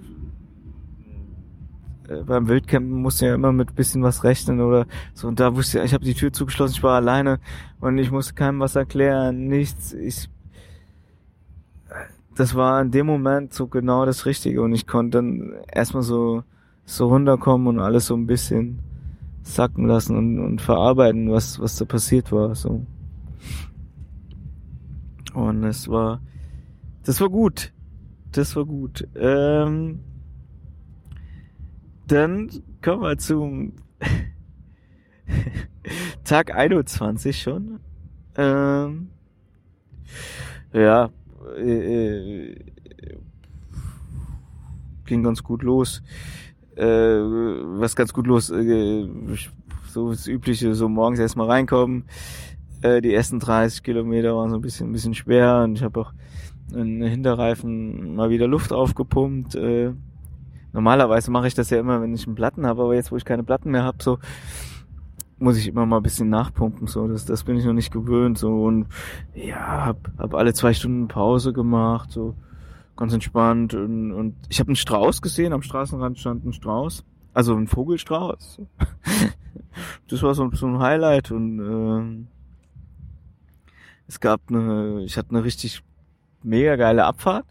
äh, 2.09 2.23
beim 2.23 2.49
Wildcampen 2.49 2.91
musste 3.03 3.27
ja 3.27 3.35
immer 3.35 3.53
mit 3.53 3.75
bisschen 3.75 4.03
was 4.03 4.25
rechnen 4.25 4.61
oder 4.61 4.87
so 5.15 5.29
und 5.29 5.41
da 5.41 5.55
wusste 5.57 5.79
ich, 5.79 5.85
ich 5.87 5.95
habe 5.95 6.05
die 6.05 6.15
Tür 6.15 6.33
zugeschlossen, 6.33 6.75
ich 6.77 6.83
war 6.83 6.97
alleine 6.97 7.41
und 7.81 7.99
ich 7.99 8.11
musste 8.11 8.35
keinem 8.35 8.61
was 8.61 8.77
erklären, 8.77 9.47
nichts. 9.49 9.93
Ich 9.93 10.29
das 12.37 12.57
war 12.57 12.83
in 12.83 12.91
dem 12.91 13.07
Moment 13.07 13.55
so 13.55 13.69
genau 13.69 14.05
das 14.05 14.27
Richtige 14.27 14.61
und 14.61 14.75
ich 14.75 14.87
konnte 14.89 15.19
dann 15.19 15.55
erstmal 15.73 16.03
so 16.03 16.43
so 16.85 17.09
runterkommen 17.09 17.67
und 17.69 17.79
alles 17.81 18.07
so 18.07 18.15
ein 18.15 18.27
bisschen 18.27 18.81
sacken 19.43 19.87
lassen 19.87 20.17
und, 20.17 20.39
und 20.39 20.61
verarbeiten, 20.61 21.31
was, 21.31 21.61
was 21.61 21.77
da 21.77 21.85
passiert 21.85 22.33
war, 22.33 22.55
so. 22.55 22.85
Und 25.35 25.65
es 25.65 25.89
war, 25.89 26.21
das 27.05 27.21
war 27.21 27.29
gut. 27.29 27.73
Das 28.33 28.57
war 28.57 28.65
gut. 28.65 29.07
Ähm, 29.15 30.01
dann 32.07 32.51
kommen 32.83 33.03
wir 33.03 33.19
zum 33.19 33.75
Tag 36.25 36.55
21 36.55 37.41
schon. 37.41 37.81
Ähm, 38.37 39.11
ja, 40.73 41.11
äh, 41.57 42.51
äh, 42.51 42.57
ging 45.07 45.23
ganz 45.23 45.43
gut 45.43 45.63
los. 45.63 46.03
Äh, 46.77 46.85
was 46.85 47.95
ganz 47.95 48.13
gut 48.13 48.27
los, 48.27 48.51
äh, 48.51 49.09
so 49.89 50.11
das 50.11 50.27
Übliche, 50.27 50.75
so 50.75 50.89
morgens 50.89 51.21
erstmal 51.21 51.49
reinkommen. 51.49 52.05
Äh, 52.85 53.01
die 53.01 53.15
ersten 53.15 53.41
30 53.41 53.83
Kilometer 53.83 54.37
waren 54.37 54.51
so 54.51 54.57
ein 54.57 54.61
bisschen, 54.61 54.91
ein 54.91 54.93
bisschen 54.93 55.15
schwer 55.15 55.63
und 55.65 55.77
ich 55.77 55.83
habe 55.83 55.99
auch 55.99 56.13
einen 56.75 57.01
Hinterreifen 57.03 58.15
mal 58.15 58.29
wieder 58.29 58.47
Luft 58.47 58.75
aufgepumpt. 58.75 59.55
Äh, 59.55 59.93
normalerweise 60.75 61.31
mache 61.31 61.47
ich 61.47 61.55
das 61.55 61.71
ja 61.71 61.81
immer, 61.81 62.03
wenn 62.03 62.15
ich 62.15 62.27
einen 62.27 62.35
Platten 62.35 62.67
habe, 62.67 62.83
aber 62.83 62.95
jetzt, 62.95 63.11
wo 63.11 63.17
ich 63.17 63.25
keine 63.25 63.43
Platten 63.43 63.71
mehr 63.71 63.85
habe, 63.85 64.03
so 64.03 64.19
muss 65.39 65.57
ich 65.57 65.67
immer 65.67 65.87
mal 65.87 65.97
ein 65.97 66.03
bisschen 66.03 66.29
nachpumpen, 66.29 66.87
so 66.87 67.09
das, 67.09 67.25
das 67.25 67.45
bin 67.45 67.57
ich 67.57 67.65
noch 67.65 67.73
nicht 67.73 67.91
gewöhnt, 67.91 68.37
so 68.37 68.65
und 68.65 68.87
ja, 69.35 69.87
hab, 69.87 70.11
hab 70.19 70.35
alle 70.35 70.53
zwei 70.53 70.75
Stunden 70.75 71.09
Pause 71.09 71.55
gemacht, 71.55 72.13
so 72.13 72.35
ganz 72.97 73.15
entspannt 73.15 73.73
und, 73.73 74.13
und 74.13 74.35
ich 74.51 74.61
habe 74.61 74.69
einen 74.69 74.77
Strauß 74.77 75.23
gesehen, 75.23 75.55
am 75.55 75.63
Straßenrand 75.63 76.19
stand 76.19 76.45
ein 76.45 76.53
Strauß, 76.53 77.03
also 77.33 77.57
ein 77.57 77.67
Vogelstrauß. 77.67 78.61
das 80.09 80.23
war 80.23 80.35
so, 80.35 80.51
so 80.53 80.67
ein 80.67 80.79
Highlight 80.79 81.31
und 81.31 81.59
äh, 81.61 82.34
es 84.07 84.21
gab 84.21 84.41
eine, 84.49 85.03
ich 85.05 85.17
hatte 85.17 85.31
eine 85.31 85.45
richtig 85.45 85.83
mega 86.43 86.77
geile 86.77 87.05
Abfahrt. 87.05 87.47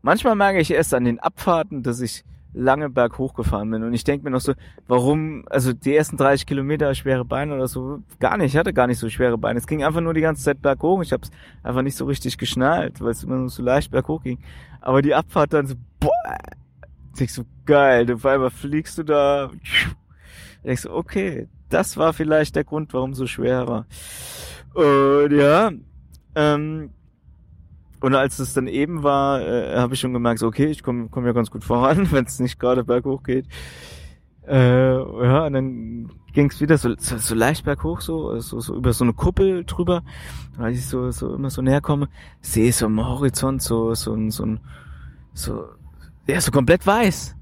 Manchmal 0.00 0.34
merke 0.34 0.60
ich 0.60 0.70
erst 0.70 0.94
an 0.94 1.04
den 1.04 1.20
Abfahrten, 1.20 1.82
dass 1.82 2.00
ich 2.00 2.24
lange 2.54 2.90
berghoch 2.90 3.34
gefahren 3.34 3.70
bin. 3.70 3.82
Und 3.82 3.94
ich 3.94 4.04
denke 4.04 4.24
mir 4.24 4.30
noch 4.30 4.40
so, 4.40 4.54
warum, 4.86 5.44
also 5.48 5.72
die 5.72 5.94
ersten 5.94 6.16
30 6.16 6.46
Kilometer 6.46 6.94
schwere 6.94 7.24
Beine 7.24 7.54
oder 7.54 7.68
so, 7.68 8.00
gar 8.20 8.36
nicht, 8.36 8.52
ich 8.52 8.58
hatte 8.58 8.74
gar 8.74 8.86
nicht 8.86 8.98
so 8.98 9.08
schwere 9.08 9.38
Beine. 9.38 9.58
Es 9.58 9.66
ging 9.66 9.84
einfach 9.84 10.00
nur 10.00 10.14
die 10.14 10.20
ganze 10.20 10.42
Zeit 10.42 10.60
berghoch. 10.60 11.02
Ich 11.02 11.12
habe 11.12 11.22
es 11.22 11.30
einfach 11.62 11.82
nicht 11.82 11.96
so 11.96 12.04
richtig 12.04 12.38
geschnallt, 12.38 13.00
weil 13.00 13.10
es 13.10 13.24
immer 13.24 13.36
nur 13.36 13.48
so 13.48 13.62
leicht 13.62 13.90
berghoch 13.90 14.22
ging. 14.22 14.38
Aber 14.80 15.02
die 15.02 15.14
Abfahrt 15.14 15.52
dann 15.52 15.66
so, 15.66 15.74
boah, 15.98 16.10
ich 17.18 17.32
so 17.32 17.44
geil, 17.64 18.12
auf 18.12 18.26
einmal 18.26 18.50
fliegst 18.50 18.98
du 18.98 19.02
da. 19.02 19.50
Ich 20.64 20.80
so, 20.80 20.92
okay, 20.92 21.48
das 21.68 21.96
war 21.96 22.12
vielleicht 22.12 22.56
der 22.56 22.64
Grund, 22.64 22.92
warum 22.92 23.12
es 23.12 23.18
so 23.18 23.26
schwer 23.26 23.66
war. 23.68 23.86
Und 24.74 25.32
ja, 25.32 25.70
ähm, 26.34 26.90
und 28.00 28.14
als 28.14 28.38
es 28.40 28.52
dann 28.52 28.66
eben 28.66 29.02
war, 29.02 29.40
äh, 29.40 29.76
habe 29.76 29.94
ich 29.94 30.00
schon 30.00 30.12
gemerkt, 30.12 30.40
so, 30.40 30.48
okay, 30.48 30.66
ich 30.66 30.82
komme 30.82 31.08
komm 31.08 31.24
ja 31.24 31.32
ganz 31.32 31.50
gut 31.50 31.64
voran, 31.64 32.08
wenn 32.12 32.24
es 32.24 32.40
nicht 32.40 32.58
gerade 32.58 32.84
berghoch 32.84 33.22
geht. 33.22 33.46
Äh, 34.46 34.96
ja, 34.96 35.46
und 35.46 35.52
dann 35.52 36.10
ging 36.32 36.50
es 36.50 36.60
wieder 36.60 36.78
so, 36.78 36.94
so, 36.98 37.16
so 37.18 37.34
leicht 37.34 37.64
berghoch, 37.64 38.00
so, 38.00 38.40
so, 38.40 38.58
so 38.58 38.74
über 38.74 38.92
so 38.92 39.04
eine 39.04 39.12
Kuppel 39.12 39.64
drüber. 39.64 40.02
Und 40.56 40.64
als 40.64 40.78
ich 40.78 40.86
so, 40.86 41.12
so 41.12 41.34
immer 41.34 41.50
so 41.50 41.62
näher 41.62 41.80
komme, 41.80 42.08
sehe 42.40 42.70
ich 42.70 42.76
so 42.76 42.86
am 42.86 43.06
Horizont 43.06 43.62
so, 43.62 43.94
so, 43.94 44.16
so 44.30 44.44
ein, 44.44 44.60
so, 45.32 45.66
ja, 46.26 46.40
so 46.40 46.50
komplett 46.50 46.84
weiß. 46.84 47.36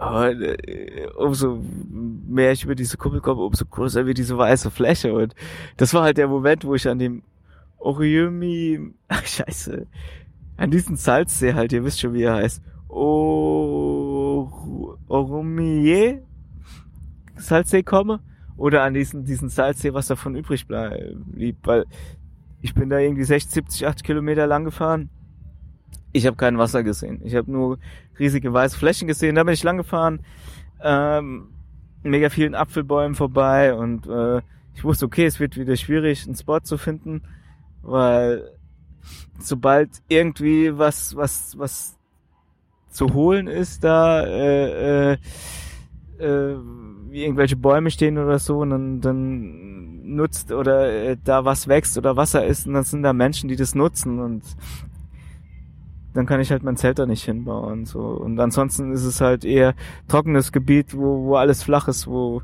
Aber 0.00 0.30
äh, 0.30 1.08
umso 1.18 1.62
mehr 2.26 2.52
ich 2.52 2.64
über 2.64 2.74
diese 2.74 2.96
Kuppel 2.96 3.20
komme, 3.20 3.42
umso 3.42 3.66
größer 3.66 4.06
wird 4.06 4.16
diese 4.16 4.38
weiße 4.38 4.70
Fläche. 4.70 5.12
Und 5.12 5.34
das 5.76 5.92
war 5.92 6.04
halt 6.04 6.16
der 6.16 6.26
Moment, 6.26 6.64
wo 6.64 6.74
ich 6.74 6.88
an 6.88 6.98
dem 6.98 7.22
Oriomi, 7.76 8.94
ach 9.08 9.26
scheiße, 9.26 9.86
an 10.56 10.70
diesen 10.70 10.96
Salzsee 10.96 11.52
halt, 11.52 11.74
ihr 11.74 11.84
wisst 11.84 12.00
schon, 12.00 12.14
wie 12.14 12.22
er 12.22 12.36
heißt. 12.36 12.62
Or 12.88 14.50
Oromie 15.06 16.20
Salzsee 17.36 17.82
komme 17.82 18.20
oder 18.56 18.82
an 18.84 18.94
diesen, 18.94 19.26
diesen 19.26 19.50
Salzsee, 19.50 19.92
was 19.92 20.06
davon 20.06 20.34
übrig 20.34 20.66
blieb, 20.66 21.58
weil 21.64 21.84
ich 22.62 22.72
bin 22.72 22.88
da 22.88 22.98
irgendwie 22.98 23.24
60, 23.24 23.52
70, 23.52 23.86
80 23.86 24.06
Kilometer 24.06 24.46
lang 24.46 24.64
gefahren. 24.64 25.10
Ich 26.12 26.26
habe 26.26 26.38
kein 26.38 26.56
Wasser 26.56 26.82
gesehen. 26.82 27.20
Ich 27.22 27.34
habe 27.36 27.52
nur 27.52 27.78
riesige 28.20 28.52
weiße 28.52 28.78
Flächen 28.78 29.08
gesehen. 29.08 29.34
Da 29.34 29.42
bin 29.42 29.54
ich 29.54 29.64
lang 29.64 29.78
gefahren, 29.78 30.20
ähm, 30.82 31.48
mega 32.04 32.28
vielen 32.28 32.54
Apfelbäumen 32.54 33.16
vorbei 33.16 33.74
und 33.74 34.06
äh, 34.06 34.42
ich 34.74 34.84
wusste, 34.84 35.06
okay, 35.06 35.26
es 35.26 35.40
wird 35.40 35.56
wieder 35.56 35.76
schwierig, 35.76 36.24
einen 36.26 36.36
Spot 36.36 36.60
zu 36.60 36.78
finden 36.78 37.22
weil 37.82 38.50
sobald 39.38 39.90
irgendwie 40.08 40.76
was 40.76 41.16
was 41.16 41.58
was 41.58 41.96
zu 42.90 43.14
holen 43.14 43.46
ist 43.46 43.84
da 43.84 44.24
äh, 44.24 45.12
äh, 45.12 45.18
äh, 46.18 46.56
irgendwelche 47.12 47.56
Bäume 47.56 47.90
stehen 47.90 48.18
oder 48.18 48.38
so 48.38 48.58
und 48.58 48.70
dann, 48.70 49.00
dann 49.00 50.14
nutzt 50.14 50.52
oder 50.52 50.92
äh, 50.92 51.16
da 51.24 51.44
was 51.44 51.68
wächst 51.68 51.96
oder 51.96 52.16
Wasser 52.16 52.44
ist 52.44 52.66
und 52.66 52.74
dann 52.74 52.84
sind 52.84 53.02
da 53.02 53.12
Menschen, 53.12 53.48
die 53.48 53.56
das 53.56 53.74
nutzen 53.74 54.18
und 54.18 54.42
dann 56.12 56.26
kann 56.26 56.40
ich 56.40 56.50
halt 56.50 56.62
mein 56.62 56.76
Zelt 56.76 56.98
da 56.98 57.06
nicht 57.06 57.24
hinbauen 57.24 57.84
so 57.84 58.00
und 58.00 58.38
ansonsten 58.40 58.92
ist 58.92 59.04
es 59.04 59.20
halt 59.20 59.44
eher 59.44 59.74
trockenes 60.08 60.52
Gebiet, 60.52 60.96
wo, 60.96 61.24
wo 61.26 61.36
alles 61.36 61.62
flach 61.62 61.88
ist, 61.88 62.06
wo, 62.06 62.42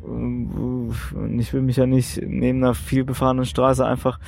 wo 0.00 0.92
und 1.14 1.38
ich 1.38 1.52
will 1.52 1.62
mich 1.62 1.76
ja 1.76 1.86
nicht 1.86 2.20
neben 2.22 2.62
einer 2.62 2.74
viel 2.74 3.04
befahrenen 3.04 3.44
Straße 3.44 3.84
einfach 3.84 4.18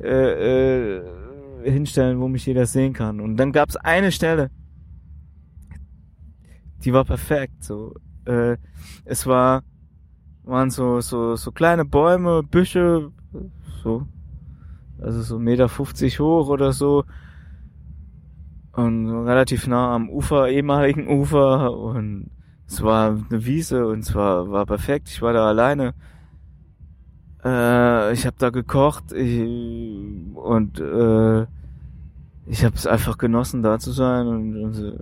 äh, 0.00 0.96
äh, 0.96 1.02
hinstellen, 1.64 2.20
wo 2.20 2.28
mich 2.28 2.46
jeder 2.46 2.66
sehen 2.66 2.92
kann. 2.92 3.20
Und 3.20 3.36
dann 3.36 3.52
gab 3.52 3.68
es 3.68 3.76
eine 3.76 4.12
Stelle, 4.12 4.50
die 6.84 6.92
war 6.92 7.04
perfekt. 7.04 7.64
So, 7.64 7.94
äh, 8.26 8.56
es 9.04 9.26
war 9.26 9.62
waren 10.42 10.70
so 10.70 11.00
so 11.00 11.36
so 11.36 11.52
kleine 11.52 11.84
Bäume, 11.84 12.42
Büsche, 12.42 13.10
so 13.82 14.06
also 15.00 15.22
so 15.22 15.38
Meter 15.38 15.68
50 15.68 16.20
hoch 16.20 16.48
oder 16.48 16.72
so 16.72 17.04
und 18.76 19.26
relativ 19.26 19.66
nah 19.66 19.94
am 19.94 20.08
Ufer, 20.10 20.48
ehemaligen 20.48 21.08
Ufer 21.08 21.76
und 21.76 22.30
es 22.66 22.82
war 22.82 23.10
eine 23.10 23.44
Wiese 23.44 23.86
und 23.86 24.00
es 24.00 24.14
war, 24.14 24.50
war 24.50 24.66
perfekt. 24.66 25.08
Ich 25.08 25.22
war 25.22 25.32
da 25.32 25.48
alleine 25.48 25.94
äh, 27.44 28.12
ich 28.12 28.26
habe 28.26 28.36
da 28.38 28.50
gekocht 28.50 29.12
ich, 29.12 29.40
und 30.34 30.80
äh, 30.80 31.42
ich 32.46 32.64
habe 32.64 32.74
es 32.74 32.86
einfach 32.86 33.18
genossen, 33.18 33.62
da 33.62 33.78
zu 33.78 33.92
sein 33.92 34.26
und, 34.26 34.56
und 34.62 34.72
so. 34.72 34.92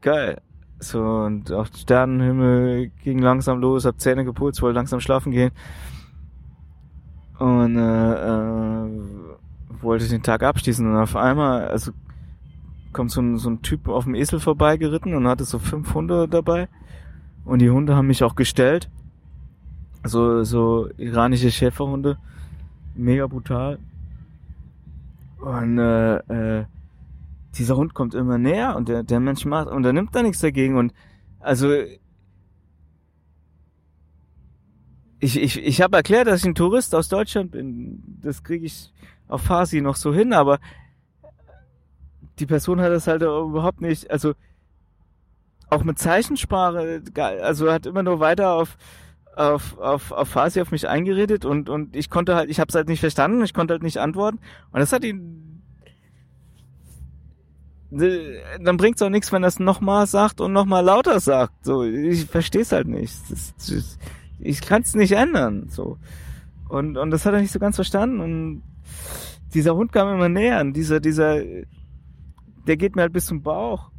geil. 0.00 0.40
So 0.78 1.02
und 1.02 1.50
auch 1.52 1.66
Sternenhimmel 1.66 2.90
ging 3.02 3.18
langsam 3.18 3.60
los, 3.60 3.86
hab 3.86 3.98
Zähne 4.00 4.24
geputzt, 4.24 4.60
wollte 4.62 4.76
langsam 4.76 5.00
schlafen 5.00 5.32
gehen 5.32 5.50
und 7.38 7.76
äh, 7.76 8.12
äh, 8.12 8.90
wollte 9.68 10.08
den 10.08 10.22
Tag 10.22 10.42
abschließen 10.42 10.86
und 10.86 10.96
auf 10.96 11.16
einmal, 11.16 11.68
also 11.68 11.92
kommt 12.92 13.10
so 13.10 13.20
ein, 13.20 13.38
so 13.38 13.50
ein 13.50 13.62
Typ 13.62 13.88
auf 13.88 14.04
dem 14.04 14.14
Esel 14.14 14.40
vorbeigeritten 14.40 15.14
und 15.14 15.26
hatte 15.28 15.44
so 15.44 15.58
fünf 15.58 15.92
Hunde 15.94 16.28
dabei 16.28 16.68
und 17.44 17.60
die 17.60 17.70
Hunde 17.70 17.94
haben 17.94 18.08
mich 18.08 18.24
auch 18.24 18.34
gestellt. 18.34 18.90
So, 20.04 20.44
so 20.44 20.88
iranische 20.96 21.50
Schäferhunde. 21.50 22.18
Mega 22.94 23.26
brutal. 23.26 23.78
Und 25.38 25.78
äh, 25.78 26.16
äh, 26.60 26.64
dieser 27.56 27.76
Hund 27.76 27.94
kommt 27.94 28.14
immer 28.14 28.38
näher 28.38 28.76
und 28.76 28.88
der, 28.88 29.02
der 29.02 29.20
Mensch 29.20 29.44
macht 29.44 29.68
und 29.68 29.84
er 29.84 29.92
nimmt 29.92 30.14
da 30.14 30.22
nichts 30.22 30.40
dagegen. 30.40 30.76
Und 30.76 30.92
also 31.40 31.72
ich, 35.20 35.40
ich, 35.40 35.58
ich 35.58 35.80
habe 35.80 35.96
erklärt, 35.96 36.26
dass 36.26 36.40
ich 36.40 36.46
ein 36.46 36.54
Tourist 36.54 36.94
aus 36.94 37.08
Deutschland 37.08 37.52
bin. 37.52 38.02
Das 38.22 38.42
kriege 38.42 38.66
ich 38.66 38.92
auf 39.28 39.42
Farsi 39.42 39.80
noch 39.80 39.96
so 39.96 40.14
hin, 40.14 40.32
aber 40.32 40.58
die 42.38 42.46
Person 42.46 42.80
hat 42.80 42.92
das 42.92 43.06
halt 43.06 43.22
überhaupt 43.22 43.80
nicht, 43.80 44.10
also 44.10 44.34
auch 45.68 45.84
mit 45.84 45.98
Zeichensprache, 45.98 47.02
also 47.42 47.72
hat 47.72 47.86
immer 47.86 48.02
nur 48.02 48.20
weiter 48.20 48.52
auf 48.52 48.76
auf 49.34 49.78
auf 49.78 50.12
auf 50.12 50.28
Farsi 50.28 50.62
auf 50.62 50.70
mich 50.70 50.88
eingeredet 50.88 51.44
und 51.44 51.68
und 51.68 51.94
ich 51.94 52.08
konnte 52.08 52.34
halt, 52.34 52.48
ich 52.48 52.58
habe 52.58 52.68
es 52.70 52.74
halt 52.74 52.88
nicht 52.88 53.00
verstanden, 53.00 53.44
ich 53.44 53.52
konnte 53.52 53.74
halt 53.74 53.82
nicht 53.82 53.98
antworten 53.98 54.38
und 54.72 54.80
das 54.80 54.92
hat 54.92 55.04
ihn 55.04 55.62
dann 57.90 58.76
bringt's 58.76 59.00
auch 59.02 59.10
nichts, 59.10 59.30
wenn 59.32 59.44
es 59.44 59.58
nochmal 59.58 60.06
sagt 60.06 60.40
und 60.40 60.52
nochmal 60.52 60.84
lauter 60.84 61.20
sagt. 61.20 61.64
So, 61.64 61.84
ich 61.84 62.26
verstehe 62.26 62.62
es 62.62 62.72
halt 62.72 62.88
nicht. 62.88 63.14
Das, 63.30 63.54
das, 63.56 63.98
ich 64.40 64.60
kann 64.60 64.82
es 64.82 64.94
nicht 64.94 65.12
ändern. 65.12 65.68
So 65.68 65.98
und 66.68 66.96
und 66.96 67.10
das 67.10 67.26
hat 67.26 67.34
er 67.34 67.40
nicht 67.40 67.52
so 67.52 67.58
ganz 67.58 67.76
verstanden 67.76 68.20
und 68.20 68.62
dieser 69.54 69.74
Hund 69.74 69.92
kam 69.92 70.14
immer 70.14 70.28
näher 70.28 70.60
und 70.60 70.72
dieser 70.74 71.00
dieser 71.00 71.40
der 72.66 72.76
geht 72.76 72.96
mir 72.96 73.02
halt 73.02 73.12
bis 73.12 73.26
zum 73.26 73.42
Bauch 73.42 73.90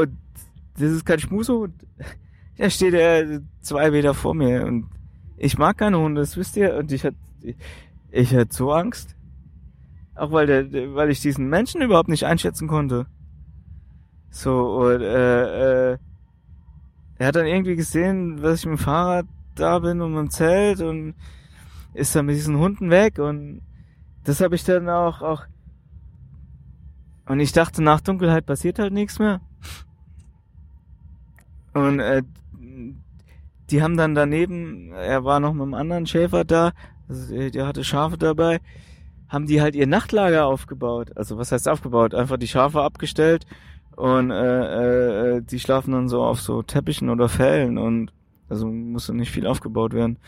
Und 0.00 0.16
das 0.74 0.90
ist 0.90 1.04
kein 1.04 1.18
Schmusehund. 1.18 1.74
Da 2.56 2.68
steht 2.70 2.94
er 2.94 3.40
zwei 3.60 3.90
Meter 3.90 4.14
vor 4.14 4.34
mir 4.34 4.66
und 4.66 4.86
ich 5.36 5.56
mag 5.56 5.78
keine 5.78 5.98
Hunde, 5.98 6.20
das 6.20 6.36
wisst 6.36 6.56
ihr. 6.56 6.76
Und 6.76 6.92
ich 6.92 7.04
hatte, 7.04 7.16
ich 8.10 8.34
hatte 8.34 8.52
so 8.54 8.72
Angst. 8.72 9.16
Auch 10.14 10.32
weil 10.32 10.46
der, 10.46 10.94
weil 10.94 11.10
ich 11.10 11.20
diesen 11.20 11.48
Menschen 11.48 11.80
überhaupt 11.80 12.10
nicht 12.10 12.24
einschätzen 12.24 12.68
konnte. 12.68 13.06
So, 14.30 14.76
und, 14.78 15.00
äh, 15.00 15.92
äh, 15.92 15.98
er 17.16 17.26
hat 17.26 17.36
dann 17.36 17.46
irgendwie 17.46 17.76
gesehen, 17.76 18.36
dass 18.42 18.60
ich 18.60 18.66
mit 18.66 18.78
dem 18.78 18.82
Fahrrad 18.82 19.26
da 19.54 19.78
bin 19.78 20.00
und 20.00 20.12
mit 20.12 20.20
dem 20.20 20.30
Zelt 20.30 20.80
und 20.80 21.14
ist 21.94 22.14
dann 22.14 22.26
mit 22.26 22.36
diesen 22.36 22.58
Hunden 22.58 22.90
weg 22.90 23.18
und 23.18 23.62
das 24.24 24.40
habe 24.40 24.54
ich 24.54 24.64
dann 24.64 24.88
auch, 24.88 25.22
auch 25.22 25.44
und 27.26 27.38
ich 27.38 27.52
dachte, 27.52 27.82
nach 27.82 28.00
Dunkelheit 28.00 28.44
passiert 28.44 28.80
halt 28.80 28.92
nichts 28.92 29.20
mehr. 29.20 29.40
Und 31.74 32.00
äh, 32.00 32.22
die 33.70 33.82
haben 33.82 33.96
dann 33.96 34.16
daneben, 34.16 34.92
er 34.92 35.24
war 35.24 35.38
noch 35.38 35.52
mit 35.52 35.62
einem 35.62 35.74
anderen 35.74 36.06
Schäfer 36.06 36.44
da, 36.44 36.72
also 37.08 37.50
der 37.50 37.66
hatte 37.66 37.84
Schafe 37.84 38.18
dabei, 38.18 38.60
haben 39.28 39.46
die 39.46 39.60
halt 39.60 39.76
ihr 39.76 39.86
Nachtlager 39.86 40.46
aufgebaut. 40.46 41.16
Also 41.16 41.38
was 41.38 41.52
heißt 41.52 41.68
aufgebaut? 41.68 42.14
Einfach 42.14 42.36
die 42.36 42.48
Schafe 42.48 42.82
abgestellt 42.82 43.46
und 43.94 44.32
äh, 44.32 45.36
äh, 45.36 45.42
die 45.42 45.60
schlafen 45.60 45.92
dann 45.92 46.08
so 46.08 46.24
auf 46.24 46.40
so 46.40 46.62
Teppichen 46.62 47.10
oder 47.10 47.28
Fellen 47.28 47.78
und 47.78 48.12
also 48.48 48.66
musste 48.66 49.14
nicht 49.14 49.30
viel 49.30 49.46
aufgebaut 49.46 49.92
werden. 49.92 50.18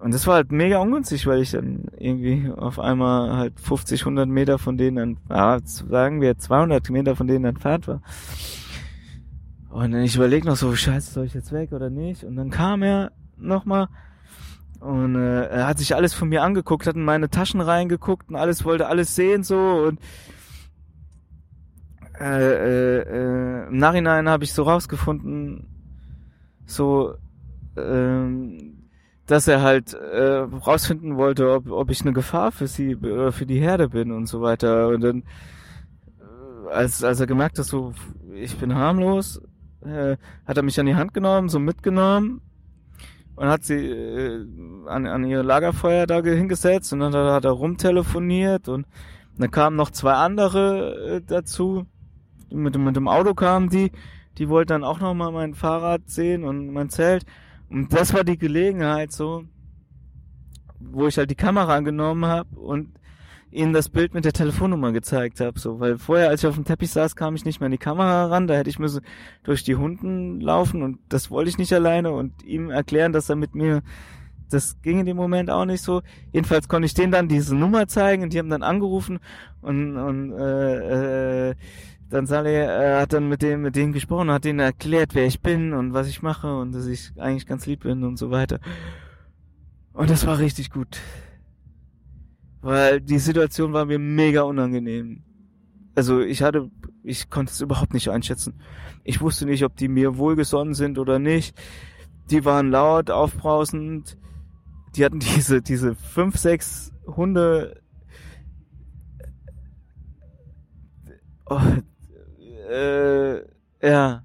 Und 0.00 0.14
das 0.14 0.26
war 0.26 0.36
halt 0.36 0.52
mega 0.52 0.78
ungünstig, 0.78 1.26
weil 1.26 1.42
ich 1.42 1.50
dann 1.50 1.86
irgendwie 1.96 2.50
auf 2.56 2.78
einmal 2.78 3.36
halt 3.36 3.58
50, 3.58 4.02
100 4.02 4.28
Meter 4.28 4.58
von 4.58 4.78
denen, 4.78 5.18
ja, 5.28 5.58
sagen 5.64 6.20
wir 6.20 6.38
200 6.38 6.88
Meter 6.90 7.16
von 7.16 7.26
denen 7.26 7.44
entfernt 7.44 7.88
war. 7.88 8.00
Und 9.70 9.92
dann 9.92 10.02
ich 10.02 10.14
überlege 10.14 10.46
noch 10.46 10.56
so, 10.56 10.74
scheiße, 10.74 11.12
soll 11.12 11.26
ich 11.26 11.34
jetzt 11.34 11.52
weg 11.52 11.72
oder 11.72 11.90
nicht? 11.90 12.24
Und 12.24 12.36
dann 12.36 12.50
kam 12.50 12.82
er 12.82 13.10
nochmal 13.36 13.88
und 14.80 15.16
äh, 15.16 15.46
er 15.46 15.66
hat 15.66 15.78
sich 15.78 15.96
alles 15.96 16.14
von 16.14 16.28
mir 16.28 16.42
angeguckt, 16.42 16.86
hat 16.86 16.94
in 16.94 17.04
meine 17.04 17.28
Taschen 17.28 17.60
reingeguckt 17.60 18.28
und 18.28 18.36
alles, 18.36 18.64
wollte 18.64 18.86
alles 18.86 19.16
sehen 19.16 19.42
so 19.42 19.58
und 19.58 19.98
äh, 22.20 22.24
äh, 22.24 23.02
äh, 23.02 23.66
im 23.68 23.76
Nachhinein 23.76 24.28
habe 24.28 24.44
ich 24.44 24.52
so 24.52 24.62
rausgefunden, 24.64 25.66
so, 26.66 27.14
ähm, 27.76 28.67
dass 29.28 29.46
er 29.46 29.60
halt 29.60 29.92
äh, 29.92 30.38
rausfinden 30.38 31.18
wollte, 31.18 31.52
ob, 31.52 31.70
ob 31.70 31.90
ich 31.90 32.00
eine 32.00 32.14
Gefahr 32.14 32.50
für 32.50 32.66
sie 32.66 32.96
oder 32.96 33.30
für 33.30 33.44
die 33.44 33.60
Herde 33.60 33.90
bin 33.90 34.10
und 34.10 34.26
so 34.26 34.40
weiter. 34.40 34.88
Und 34.88 35.02
dann, 35.02 35.22
äh, 36.18 36.72
als, 36.72 37.04
als 37.04 37.20
er 37.20 37.26
gemerkt 37.26 37.58
hat, 37.58 37.66
so, 37.66 37.92
ich 38.34 38.56
bin 38.56 38.74
harmlos, 38.74 39.42
äh, 39.82 40.16
hat 40.46 40.56
er 40.56 40.62
mich 40.62 40.80
an 40.80 40.86
die 40.86 40.94
Hand 40.94 41.12
genommen, 41.12 41.50
so 41.50 41.58
mitgenommen 41.58 42.40
und 43.36 43.48
hat 43.48 43.64
sie 43.64 43.74
äh, 43.74 44.46
an, 44.86 45.06
an 45.06 45.24
ihr 45.24 45.42
Lagerfeuer 45.42 46.06
da 46.06 46.22
hingesetzt 46.22 46.94
und 46.94 47.00
dann 47.00 47.12
hat 47.12 47.44
er 47.44 47.50
rumtelefoniert 47.50 48.68
und 48.68 48.86
dann 49.36 49.50
kamen 49.50 49.76
noch 49.76 49.90
zwei 49.90 50.14
andere 50.14 51.16
äh, 51.16 51.20
dazu. 51.20 51.84
Mit, 52.50 52.78
mit 52.78 52.96
dem 52.96 53.08
Auto 53.08 53.34
kamen 53.34 53.68
die, 53.68 53.92
die 54.38 54.48
wollten 54.48 54.68
dann 54.68 54.84
auch 54.84 55.00
nochmal 55.00 55.32
mein 55.32 55.52
Fahrrad 55.52 56.08
sehen 56.08 56.44
und 56.44 56.72
mein 56.72 56.88
Zelt. 56.88 57.26
Und 57.70 57.92
das 57.92 58.14
war 58.14 58.24
die 58.24 58.38
Gelegenheit 58.38 59.12
so, 59.12 59.44
wo 60.80 61.06
ich 61.06 61.18
halt 61.18 61.30
die 61.30 61.34
Kamera 61.34 61.80
genommen 61.80 62.24
habe 62.24 62.58
und 62.58 62.98
ihnen 63.50 63.72
das 63.72 63.88
Bild 63.88 64.14
mit 64.14 64.24
der 64.24 64.32
Telefonnummer 64.32 64.92
gezeigt 64.92 65.40
habe. 65.40 65.58
So, 65.58 65.80
weil 65.80 65.98
vorher, 65.98 66.28
als 66.28 66.42
ich 66.42 66.48
auf 66.48 66.54
dem 66.54 66.64
Teppich 66.64 66.90
saß, 66.90 67.16
kam 67.16 67.34
ich 67.34 67.44
nicht 67.44 67.60
mehr 67.60 67.66
an 67.66 67.72
die 67.72 67.78
Kamera 67.78 68.26
ran. 68.26 68.46
Da 68.46 68.54
hätte 68.54 68.70
ich 68.70 68.78
müssen 68.78 69.02
durch 69.42 69.64
die 69.64 69.76
Hunden 69.76 70.40
laufen 70.40 70.82
und 70.82 70.98
das 71.08 71.30
wollte 71.30 71.50
ich 71.50 71.58
nicht 71.58 71.72
alleine 71.72 72.12
und 72.12 72.42
ihm 72.44 72.70
erklären, 72.70 73.12
dass 73.12 73.28
er 73.28 73.36
mit 73.36 73.54
mir 73.54 73.82
das 74.50 74.80
ging 74.80 75.00
in 75.00 75.06
dem 75.06 75.16
Moment 75.16 75.50
auch 75.50 75.66
nicht 75.66 75.82
so. 75.82 76.02
Jedenfalls 76.32 76.68
konnte 76.68 76.86
ich 76.86 76.94
denen 76.94 77.12
dann 77.12 77.28
diese 77.28 77.54
Nummer 77.54 77.86
zeigen 77.86 78.22
und 78.22 78.32
die 78.32 78.38
haben 78.38 78.48
dann 78.48 78.62
angerufen 78.62 79.18
und, 79.60 79.96
und 79.96 80.32
äh, 80.32 81.50
äh, 81.50 81.54
dann 82.10 82.26
Saleh 82.26 82.64
äh, 82.64 83.00
hat 83.00 83.12
dann 83.12 83.28
mit 83.28 83.42
dem 83.42 83.62
mit 83.62 83.76
denen 83.76 83.92
gesprochen, 83.92 84.30
hat 84.30 84.44
denen 84.44 84.60
erklärt, 84.60 85.14
wer 85.14 85.26
ich 85.26 85.40
bin 85.40 85.72
und 85.72 85.92
was 85.92 86.08
ich 86.08 86.22
mache 86.22 86.56
und 86.58 86.72
dass 86.72 86.86
ich 86.86 87.12
eigentlich 87.18 87.46
ganz 87.46 87.66
lieb 87.66 87.80
bin 87.80 88.04
und 88.04 88.16
so 88.16 88.30
weiter. 88.30 88.60
Und 89.92 90.10
das 90.10 90.26
war 90.26 90.38
richtig 90.38 90.70
gut. 90.70 91.00
Weil 92.60 93.00
die 93.00 93.18
Situation 93.18 93.72
war 93.72 93.84
mir 93.84 93.98
mega 93.98 94.42
unangenehm. 94.42 95.22
Also 95.94 96.20
ich 96.20 96.42
hatte, 96.42 96.70
ich 97.02 97.30
konnte 97.30 97.52
es 97.52 97.60
überhaupt 97.60 97.94
nicht 97.94 98.08
einschätzen. 98.08 98.60
Ich 99.04 99.20
wusste 99.20 99.46
nicht, 99.46 99.64
ob 99.64 99.76
die 99.76 99.88
mir 99.88 100.16
wohlgesonnen 100.16 100.74
sind 100.74 100.98
oder 100.98 101.18
nicht. 101.18 101.56
Die 102.30 102.44
waren 102.44 102.70
laut, 102.70 103.10
aufbrausend. 103.10 104.16
Die 104.96 105.04
hatten 105.04 105.18
diese, 105.36 105.62
diese 105.62 105.94
fünf, 105.94 106.36
sechs 106.36 106.92
Hunde. 107.06 107.80
Oh, 111.50 111.60
äh, 112.68 113.42
ja. 113.82 114.22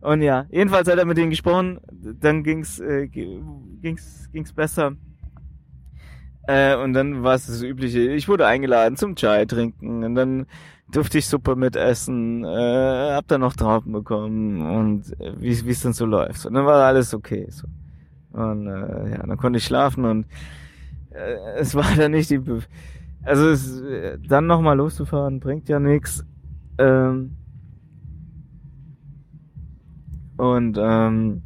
Und 0.00 0.22
ja, 0.22 0.46
jedenfalls 0.50 0.88
hat 0.88 0.98
er 0.98 1.04
mit 1.04 1.18
denen 1.18 1.30
gesprochen, 1.30 1.80
dann 1.90 2.42
ging's, 2.42 2.80
äh, 2.80 3.06
ging's, 3.08 4.28
ging's 4.32 4.52
besser. 4.52 4.96
Äh, 6.46 6.74
und 6.76 6.94
dann 6.94 7.22
war 7.22 7.34
es 7.34 7.46
das 7.46 7.62
Übliche. 7.62 8.00
Ich 8.12 8.26
wurde 8.28 8.46
eingeladen 8.46 8.96
zum 8.96 9.14
Chai 9.14 9.44
trinken 9.44 10.02
und 10.02 10.14
dann 10.14 10.46
durfte 10.90 11.18
ich 11.18 11.28
Suppe 11.28 11.54
mitessen, 11.54 12.44
äh, 12.44 13.12
hab 13.12 13.28
dann 13.28 13.42
noch 13.42 13.54
Trauben 13.54 13.92
bekommen 13.92 14.62
und 14.62 15.20
äh, 15.20 15.34
wie 15.38 15.50
es 15.50 15.82
dann 15.82 15.92
so 15.92 16.06
läuft. 16.06 16.46
Und 16.46 16.54
dann 16.54 16.66
war 16.66 16.84
alles 16.84 17.14
okay. 17.14 17.46
So. 17.50 17.68
Und 18.32 18.66
äh, 18.66 19.10
ja, 19.10 19.26
dann 19.26 19.36
konnte 19.36 19.58
ich 19.58 19.64
schlafen 19.64 20.04
und 20.04 20.26
äh, 21.10 21.58
es 21.58 21.74
war 21.74 21.94
dann 21.96 22.12
nicht 22.12 22.30
die 22.30 22.38
Be 22.38 22.62
also 23.22 23.48
es, 23.48 23.82
dann 24.26 24.46
nochmal 24.46 24.76
loszufahren 24.76 25.40
bringt 25.40 25.68
ja 25.68 25.78
nichts. 25.78 26.24
Ähm, 26.78 27.36
und 30.36 30.78
ähm, 30.80 31.42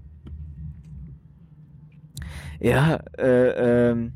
ja, 2.60 3.01
äh, 3.18 3.90
ähm, 3.90 4.12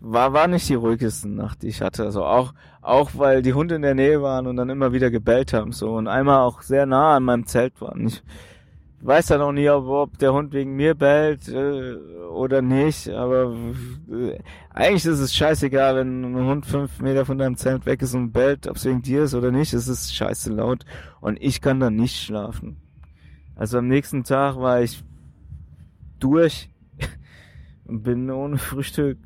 war 0.00 0.32
war 0.32 0.48
nicht 0.48 0.68
die 0.68 0.74
ruhigste 0.74 1.28
Nacht, 1.28 1.62
die 1.62 1.68
ich 1.68 1.82
hatte. 1.82 2.04
Also 2.04 2.24
auch 2.24 2.52
auch 2.82 3.10
weil 3.14 3.42
die 3.42 3.54
Hunde 3.54 3.76
in 3.76 3.82
der 3.82 3.94
Nähe 3.94 4.22
waren 4.22 4.46
und 4.46 4.56
dann 4.56 4.70
immer 4.70 4.92
wieder 4.92 5.10
gebellt 5.10 5.52
haben 5.52 5.72
so 5.72 5.94
und 5.94 6.08
einmal 6.08 6.40
auch 6.40 6.62
sehr 6.62 6.86
nah 6.86 7.16
an 7.16 7.24
meinem 7.24 7.46
Zelt 7.46 7.80
waren. 7.80 8.06
Ich, 8.08 8.22
weiß 9.06 9.26
dann 9.26 9.40
auch 9.40 9.52
nie, 9.52 9.68
ob, 9.70 9.86
ob 9.86 10.18
der 10.18 10.32
Hund 10.32 10.52
wegen 10.52 10.74
mir 10.74 10.94
bellt 10.94 11.48
äh, 11.48 11.94
oder 12.30 12.60
nicht, 12.60 13.08
aber 13.08 13.54
äh, 14.10 14.38
eigentlich 14.70 15.06
ist 15.06 15.20
es 15.20 15.34
scheißegal, 15.34 15.96
wenn 15.96 16.24
ein 16.24 16.46
Hund 16.46 16.66
fünf 16.66 17.00
Meter 17.00 17.24
von 17.24 17.38
deinem 17.38 17.56
Zelt 17.56 17.86
weg 17.86 18.02
ist 18.02 18.14
und 18.14 18.32
bellt, 18.32 18.66
ob 18.66 18.76
es 18.76 18.84
wegen 18.84 19.02
dir 19.02 19.22
ist 19.22 19.34
oder 19.34 19.52
nicht, 19.52 19.72
es 19.72 19.86
ist 19.86 20.14
scheiße 20.14 20.52
laut 20.52 20.84
und 21.20 21.40
ich 21.40 21.60
kann 21.60 21.78
dann 21.78 21.94
nicht 21.94 22.16
schlafen. 22.16 22.78
Also 23.54 23.78
am 23.78 23.86
nächsten 23.86 24.24
Tag 24.24 24.56
war 24.56 24.82
ich 24.82 25.04
durch 26.18 26.68
und 27.84 28.02
bin 28.02 28.28
ohne 28.30 28.58
Frühstück, 28.58 29.18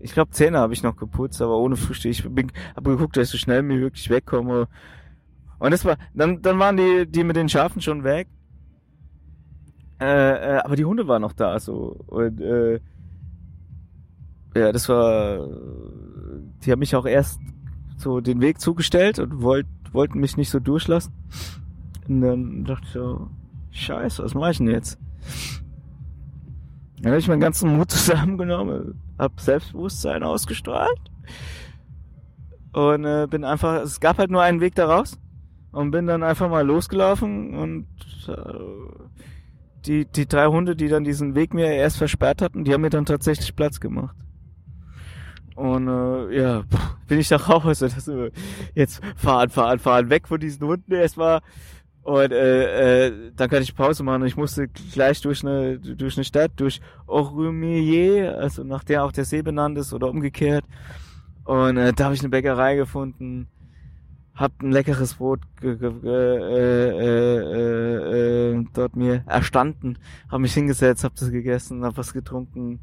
ich 0.00 0.12
glaube 0.12 0.30
Zähne 0.30 0.58
habe 0.58 0.74
ich 0.74 0.82
noch 0.82 0.96
geputzt, 0.96 1.42
aber 1.42 1.58
ohne 1.58 1.76
Frühstück, 1.76 2.12
ich 2.12 2.22
bin, 2.28 2.52
habe 2.76 2.90
geguckt, 2.90 3.16
dass 3.16 3.28
ich 3.28 3.32
so 3.32 3.38
schnell 3.38 3.62
wie 3.68 3.78
möglich 3.78 4.08
wegkomme. 4.10 4.68
Und 5.58 5.70
das 5.70 5.84
war, 5.84 5.96
dann, 6.14 6.40
dann 6.42 6.58
waren 6.58 6.76
die, 6.76 7.06
die 7.06 7.24
mit 7.24 7.36
den 7.36 7.48
Schafen 7.48 7.80
schon 7.80 8.04
weg 8.04 8.28
äh, 10.00 10.56
äh, 10.56 10.58
aber 10.58 10.76
die 10.76 10.84
Hunde 10.84 11.06
waren 11.08 11.22
noch 11.22 11.32
da, 11.32 11.58
so. 11.58 12.04
Und, 12.06 12.40
äh, 12.40 12.80
ja, 14.54 14.72
das 14.72 14.88
war, 14.88 15.48
die 16.64 16.70
haben 16.70 16.78
mich 16.78 16.94
auch 16.94 17.06
erst 17.06 17.40
so 17.96 18.20
den 18.20 18.40
Weg 18.40 18.60
zugestellt 18.60 19.18
und 19.18 19.42
wollt, 19.42 19.66
wollten 19.92 20.20
mich 20.20 20.36
nicht 20.36 20.50
so 20.50 20.60
durchlassen. 20.60 21.12
Und 22.08 22.20
dann 22.20 22.64
dachte 22.64 22.84
ich 22.86 22.92
so, 22.92 23.30
scheiße, 23.70 24.22
was 24.22 24.34
mache 24.34 24.52
ich 24.52 24.58
denn 24.58 24.68
jetzt? 24.68 24.98
Dann 27.00 27.12
habe 27.12 27.18
ich 27.18 27.28
meinen 27.28 27.40
ganzen 27.40 27.76
Mut 27.76 27.90
zusammengenommen, 27.90 29.00
hab 29.18 29.40
Selbstbewusstsein 29.40 30.22
ausgestrahlt 30.22 31.10
und 32.72 33.04
äh, 33.04 33.26
bin 33.28 33.44
einfach, 33.44 33.82
es 33.82 34.00
gab 34.00 34.18
halt 34.18 34.30
nur 34.30 34.42
einen 34.42 34.60
Weg 34.60 34.74
da 34.74 34.86
raus 34.86 35.18
und 35.72 35.90
bin 35.90 36.06
dann 36.06 36.22
einfach 36.22 36.48
mal 36.48 36.66
losgelaufen 36.66 37.54
und 37.54 37.86
äh, 38.28 39.14
die, 39.86 40.04
die 40.06 40.26
drei 40.26 40.46
Hunde, 40.46 40.76
die 40.76 40.88
dann 40.88 41.04
diesen 41.04 41.34
Weg 41.34 41.54
mir 41.54 41.66
erst 41.72 41.96
versperrt 41.96 42.42
hatten, 42.42 42.64
die 42.64 42.72
haben 42.72 42.80
mir 42.80 42.90
dann 42.90 43.06
tatsächlich 43.06 43.54
Platz 43.54 43.80
gemacht. 43.80 44.16
Und 45.54 45.86
äh, 45.88 46.36
ja, 46.36 46.64
bin 47.06 47.18
ich 47.18 47.28
da 47.28 47.36
raus. 47.36 47.82
Also 47.82 47.86
das, 47.94 48.08
äh, 48.08 48.30
jetzt 48.74 49.00
fahren, 49.16 49.50
fahren, 49.50 49.78
fahren, 49.78 50.10
weg 50.10 50.26
von 50.28 50.40
diesen 50.40 50.66
Hunden 50.66 50.92
erstmal. 50.92 51.40
Und 52.02 52.32
äh, 52.32 53.06
äh, 53.06 53.32
dann 53.34 53.48
kann 53.48 53.62
ich 53.62 53.74
Pause 53.74 54.02
machen. 54.02 54.22
Und 54.22 54.28
ich 54.28 54.36
musste 54.36 54.68
gleich 54.68 55.20
durch 55.22 55.42
eine 55.44 55.78
durch 55.78 56.16
eine 56.16 56.24
Stadt, 56.24 56.52
durch 56.56 56.80
Orumillier, 57.06 58.36
also 58.38 58.62
nach 58.62 58.84
der 58.84 59.04
auch 59.04 59.12
der 59.12 59.24
See 59.24 59.42
benannt 59.42 59.78
ist 59.78 59.94
oder 59.94 60.10
umgekehrt. 60.10 60.64
Und 61.44 61.76
äh, 61.76 61.92
da 61.92 62.04
habe 62.04 62.14
ich 62.14 62.20
eine 62.20 62.30
Bäckerei 62.30 62.76
gefunden, 62.76 63.48
hab 64.34 64.62
ein 64.62 64.72
leckeres 64.72 65.14
Brot 65.14 65.40
ge 65.60 65.76
ge 65.76 65.92
äh, 66.04 66.88
äh, 66.88 67.38
äh, 67.52 68.58
äh, 68.58 68.64
dort 68.72 68.96
mir 68.96 69.22
erstanden, 69.26 69.98
habe 70.28 70.42
mich 70.42 70.54
hingesetzt, 70.54 71.04
habe 71.04 71.14
das 71.18 71.30
gegessen, 71.30 71.84
habe 71.84 71.96
was 71.96 72.12
getrunken 72.12 72.80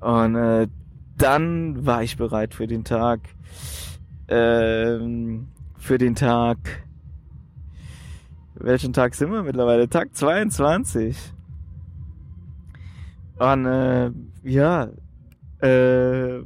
und 0.00 0.34
äh, 0.36 0.68
dann 1.16 1.86
war 1.86 2.02
ich 2.02 2.16
bereit 2.16 2.54
für 2.54 2.66
den 2.66 2.84
Tag, 2.84 3.20
ähm, 4.28 5.48
für 5.78 5.98
den 5.98 6.14
Tag. 6.14 6.58
Welchen 8.54 8.92
Tag 8.92 9.14
sind 9.14 9.30
wir 9.32 9.42
mittlerweile? 9.42 9.88
Tag 9.88 10.14
22. 10.14 11.16
Und 13.38 13.66
äh, 13.66 14.10
ja, 14.42 14.88
äh, 15.60 16.40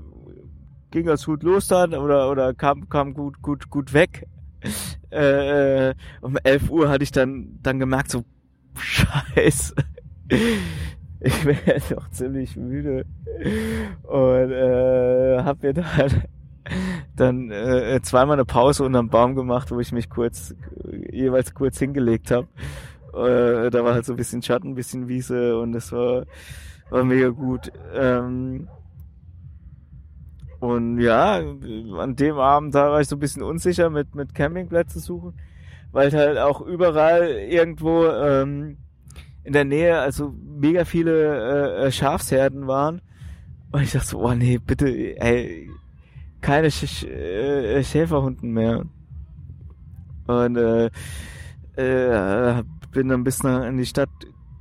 ging 0.90 1.06
ganz 1.06 1.24
gut 1.24 1.42
los 1.42 1.68
dann 1.68 1.94
oder 1.94 2.30
oder 2.30 2.54
kam 2.54 2.88
kam 2.88 3.14
gut 3.14 3.42
gut 3.42 3.70
gut 3.70 3.92
weg. 3.92 4.26
Äh, 5.10 5.94
um 6.20 6.36
11 6.36 6.68
Uhr 6.68 6.90
hatte 6.90 7.02
ich 7.02 7.12
dann 7.12 7.58
dann 7.62 7.78
gemerkt 7.78 8.10
so 8.10 8.24
Scheiße. 8.76 9.74
Ich 11.20 11.44
jetzt 11.44 11.90
doch 11.90 12.08
ziemlich 12.10 12.56
müde 12.56 13.04
und 14.04 14.52
äh, 14.52 15.42
hab 15.42 15.62
mir 15.62 15.72
dann 15.72 16.22
dann 17.16 17.50
äh, 17.50 18.00
zweimal 18.02 18.34
eine 18.34 18.44
Pause 18.44 18.84
unterm 18.84 19.08
Baum 19.08 19.34
gemacht, 19.34 19.72
wo 19.72 19.80
ich 19.80 19.90
mich 19.90 20.08
kurz 20.10 20.54
jeweils 21.10 21.54
kurz 21.54 21.78
hingelegt 21.78 22.30
habe. 22.30 22.46
Äh, 23.14 23.70
da 23.70 23.84
war 23.84 23.94
halt 23.94 24.04
so 24.04 24.12
ein 24.12 24.16
bisschen 24.16 24.42
Schatten, 24.42 24.70
ein 24.70 24.74
bisschen 24.74 25.08
Wiese 25.08 25.58
und 25.58 25.74
es 25.74 25.90
war 25.90 26.24
war 26.90 27.04
mega 27.04 27.28
gut. 27.28 27.72
Ähm, 27.94 28.68
und 30.60 31.00
ja, 31.00 31.36
an 31.36 32.16
dem 32.16 32.38
Abend 32.38 32.74
da 32.74 32.90
war 32.90 33.00
ich 33.00 33.08
so 33.08 33.16
ein 33.16 33.20
bisschen 33.20 33.42
unsicher 33.42 33.90
mit, 33.90 34.14
mit 34.14 34.34
Campingplätze 34.34 34.98
suchen, 34.98 35.34
weil 35.92 36.12
halt 36.12 36.38
auch 36.38 36.60
überall 36.60 37.28
irgendwo 37.28 38.06
ähm, 38.06 38.76
in 39.44 39.52
der 39.52 39.64
Nähe 39.64 39.98
also 39.98 40.34
mega 40.44 40.84
viele 40.84 41.76
äh, 41.76 41.92
Schafsherden 41.92 42.66
waren. 42.66 43.00
Und 43.70 43.82
ich 43.82 43.92
dachte 43.92 44.08
so, 44.08 44.20
oh 44.20 44.34
nee, 44.34 44.58
bitte, 44.58 44.88
ey, 44.88 45.70
keine 46.40 46.70
Sch 46.70 47.04
äh, 47.04 47.82
Schäferhunden 47.84 48.52
mehr. 48.52 48.84
Und 50.26 50.56
äh, 50.56 50.90
äh, 51.76 52.62
bin 52.90 53.08
dann 53.08 53.24
bis 53.24 53.42
nach 53.42 53.64
in 53.64 53.76
die 53.76 53.86
Stadt 53.86 54.10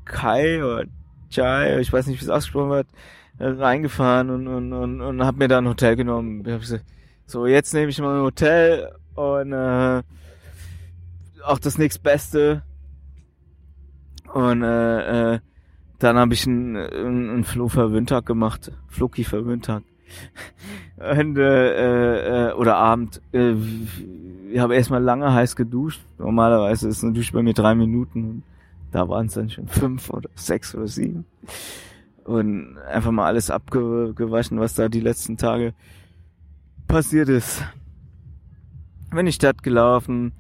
Kai 0.06 0.64
oder 0.64 0.86
Chai, 1.30 1.80
ich 1.80 1.92
weiß 1.92 2.08
nicht, 2.08 2.22
wie 2.22 2.26
es 2.26 2.30
ausgesprochen 2.30 2.70
wird, 2.70 2.88
äh, 2.88 2.96
reingefahren 3.40 4.30
und, 4.30 4.48
und, 4.48 4.74
und, 4.74 5.02
und 5.02 5.26
hab 5.26 5.38
mir 5.38 5.48
da 5.48 5.60
ein 5.60 5.68
Hotel 5.68 5.96
genommen. 5.96 6.44
Ich 6.46 6.52
hab 6.52 6.62
gesagt, 6.62 6.86
so, 7.26 7.46
jetzt 7.46 7.74
nehme 7.74 7.90
ich 7.90 8.00
mal 8.00 8.18
ein 8.18 8.24
Hotel 8.24 8.92
und 9.16 9.54
äh, 9.54 10.02
auch 11.44 11.60
das 11.60 11.78
nächstbeste. 11.78 12.64
Und 14.34 14.64
äh, 14.64 15.36
äh, 15.36 15.40
dann 16.00 16.18
habe 16.18 16.34
ich 16.34 16.46
einen, 16.48 16.76
einen 16.76 17.44
Flo-Verwöhntag 17.44 18.26
gemacht. 18.26 18.72
Floki-Verwöhntag. 18.88 19.84
und, 20.98 21.38
äh, 21.38 22.50
äh, 22.50 22.54
oder 22.54 22.78
Abend. 22.78 23.22
Äh, 23.34 23.54
ich 24.52 24.60
habe 24.60 24.76
erstmal 24.76 25.04
lange 25.04 25.34
heiß 25.34 25.56
geduscht. 25.56 26.02
Normalerweise 26.18 26.88
ist 26.88 27.04
eine 27.04 27.14
Dusche 27.14 27.34
bei 27.34 27.44
mir 27.44 27.54
drei 27.54 27.76
Minuten. 27.76 28.44
Da 28.92 29.10
waren 29.10 29.28
es 29.28 29.34
dann 29.34 29.50
schon 29.50 29.68
fünf 29.68 30.10
oder 30.10 30.30
sechs 30.36 30.74
oder 30.74 30.88
sieben 30.88 31.26
und 32.28 32.78
einfach 32.80 33.12
mal 33.12 33.26
alles 33.26 33.50
abgewaschen, 33.50 34.60
was 34.60 34.76
da 34.76 34.90
die 34.90 35.00
letzten 35.00 35.38
Tage 35.38 35.74
passiert 36.88 37.30
ist. 37.30 37.64
Bin 39.10 39.20
in 39.20 39.26
die 39.28 39.32
Stadt 39.32 39.64
gelaufen, 39.64 40.34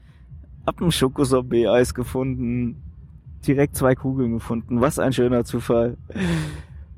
hab 0.65 0.81
ein 0.81 0.91
Schokosorbet-Eis 0.91 1.93
gefunden, 1.93 2.83
direkt 3.47 3.77
zwei 3.77 3.95
Kugeln 3.95 4.33
gefunden, 4.33 4.81
was 4.81 4.99
ein 4.99 5.13
schöner 5.13 5.45
Zufall. 5.45 5.95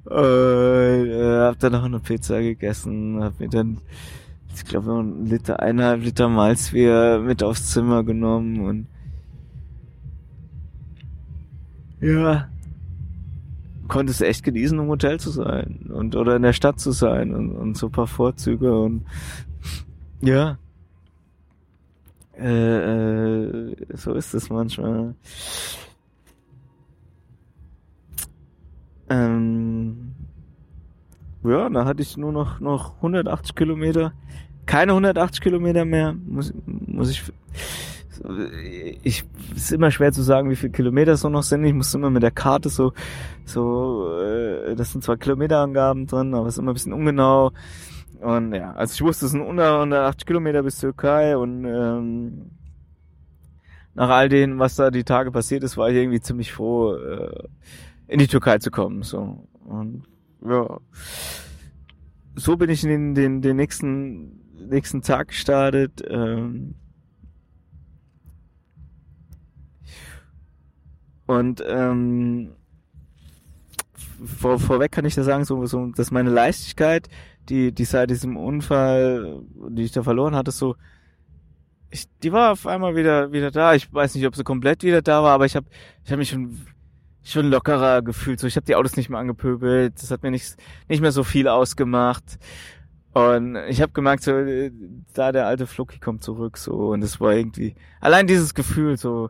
Und 0.05 0.15
äh, 0.15 1.39
hab 1.41 1.59
dann 1.59 1.73
noch 1.73 1.83
eine 1.83 1.99
Pizza 1.99 2.41
gegessen, 2.41 3.23
hab 3.23 3.39
mir 3.39 3.49
dann, 3.49 3.77
ich 4.55 4.65
glaube, 4.65 4.91
ein 4.91 5.25
Liter, 5.25 5.59
eineinhalb 5.59 6.03
Liter 6.03 6.29
Malzbier 6.29 7.21
mit 7.23 7.43
aufs 7.43 7.71
Zimmer 7.71 8.03
genommen 8.03 8.61
und 8.61 8.87
ja, 12.01 12.47
konnte 13.89 14.11
es 14.11 14.21
echt 14.21 14.43
genießen, 14.43 14.79
im 14.79 14.87
Hotel 14.87 15.19
zu 15.19 15.31
sein 15.31 15.89
und 15.93 16.15
oder 16.15 16.37
in 16.37 16.43
der 16.43 16.53
Stadt 16.53 16.79
zu 16.79 16.91
sein 16.91 17.33
und, 17.33 17.51
und 17.51 17.77
so 17.77 17.87
ein 17.87 17.91
paar 17.91 18.07
Vorzüge 18.07 18.79
und 18.79 19.05
ja. 20.21 20.57
Äh, 22.37 22.77
äh, 22.77 23.75
so 23.95 24.13
ist 24.13 24.33
es 24.33 24.49
manchmal. 24.49 25.13
Ähm, 29.09 30.13
ja, 31.43 31.69
da 31.69 31.83
hatte 31.83 32.01
ich 32.01 32.15
nur 32.15 32.31
noch 32.31 32.59
noch 32.61 32.95
180 32.97 33.55
Kilometer, 33.55 34.13
keine 34.65 34.91
180 34.93 35.41
Kilometer 35.41 35.83
mehr, 35.83 36.13
muss 36.13 36.53
muss 36.65 37.09
ich 37.09 37.23
ich 39.03 39.23
ist 39.55 39.71
immer 39.71 39.91
schwer 39.91 40.11
zu 40.11 40.21
sagen, 40.21 40.49
wie 40.49 40.55
viele 40.55 40.71
Kilometer 40.71 41.13
es 41.13 41.23
noch 41.23 41.43
sind. 41.43 41.63
Ich 41.63 41.73
muss 41.73 41.93
immer 41.93 42.09
mit 42.09 42.23
der 42.23 42.31
Karte 42.31 42.69
so, 42.69 42.93
so, 43.45 44.19
äh, 44.19 44.75
das 44.75 44.91
sind 44.91 45.03
zwar 45.03 45.17
Kilometerangaben 45.17 46.07
drin, 46.07 46.33
aber 46.33 46.47
es 46.47 46.55
ist 46.55 46.59
immer 46.59 46.71
ein 46.71 46.75
bisschen 46.75 46.93
ungenau. 46.93 47.51
Und 48.21 48.53
ja, 48.53 48.73
also 48.73 48.93
ich 48.93 49.01
wusste, 49.01 49.25
es 49.25 49.31
sind 49.31 49.41
unter 49.41 49.75
180 49.75 50.25
Kilometer 50.25 50.63
bis 50.63 50.79
Türkei 50.79 51.37
und 51.37 51.65
ähm, 51.65 52.51
nach 53.93 54.09
all 54.09 54.29
dem, 54.29 54.59
was 54.59 54.75
da 54.75 54.91
die 54.91 55.03
Tage 55.03 55.31
passiert 55.31 55.63
ist, 55.63 55.77
war 55.77 55.89
ich 55.89 55.95
irgendwie 55.95 56.19
ziemlich 56.19 56.51
froh, 56.51 56.95
äh, 56.95 57.47
in 58.07 58.19
die 58.19 58.27
Türkei 58.27 58.57
zu 58.57 58.71
kommen. 58.71 59.03
So 59.03 59.47
und 59.65 60.03
ja, 60.45 60.79
so 62.35 62.57
bin 62.57 62.69
ich 62.69 62.83
in 62.83 62.89
den, 62.89 63.15
den, 63.15 63.41
den 63.41 63.55
nächsten 63.55 64.39
nächsten 64.67 65.01
Tag 65.01 65.29
gestartet. 65.29 66.03
Ähm, 66.07 66.75
Und 71.29 71.63
ähm, 71.67 72.55
vor, 74.25 74.57
vorweg 74.57 74.91
kann 74.91 75.05
ich 75.05 75.13
da 75.13 75.21
sagen, 75.21 75.45
so, 75.45 75.63
so, 75.67 75.85
dass 75.95 76.09
meine 76.09 76.31
Leichtigkeit, 76.31 77.07
die, 77.49 77.71
die 77.71 77.85
seit 77.85 78.09
diesem 78.09 78.35
Unfall, 78.35 79.43
die 79.69 79.83
ich 79.83 79.91
da 79.91 80.01
verloren 80.01 80.35
hatte, 80.35 80.49
so, 80.49 80.75
ich, 81.91 82.07
die 82.23 82.31
war 82.31 82.53
auf 82.53 82.65
einmal 82.65 82.95
wieder, 82.95 83.31
wieder 83.31 83.51
da. 83.51 83.75
Ich 83.75 83.93
weiß 83.93 84.15
nicht, 84.15 84.25
ob 84.25 84.35
sie 84.35 84.43
komplett 84.43 84.81
wieder 84.81 85.03
da 85.03 85.21
war, 85.21 85.33
aber 85.33 85.45
ich 85.45 85.55
habe 85.55 85.67
ich 86.03 86.11
hab 86.11 86.17
mich 86.17 86.29
schon, 86.29 86.65
schon 87.23 87.51
lockerer 87.51 88.01
gefühlt. 88.01 88.39
So, 88.39 88.47
ich 88.47 88.55
habe 88.55 88.65
die 88.65 88.75
Autos 88.75 88.97
nicht 88.97 89.11
mehr 89.11 89.19
angepöbelt. 89.19 90.01
Das 90.01 90.09
hat 90.09 90.23
mir 90.23 90.31
nicht, 90.31 90.57
nicht 90.87 91.01
mehr 91.01 91.11
so 91.11 91.23
viel 91.23 91.47
ausgemacht. 91.47 92.39
Und 93.13 93.55
ich 93.67 93.83
habe 93.83 93.91
gemerkt, 93.91 94.23
so, 94.23 94.31
da 95.13 95.31
der 95.31 95.45
alte 95.45 95.67
Flucky 95.67 95.99
kommt 95.99 96.23
zurück, 96.23 96.57
so, 96.57 96.89
und 96.89 97.03
es 97.03 97.21
war 97.21 97.33
irgendwie, 97.33 97.75
allein 98.01 98.25
dieses 98.25 98.55
Gefühl, 98.55 98.97
so, 98.97 99.29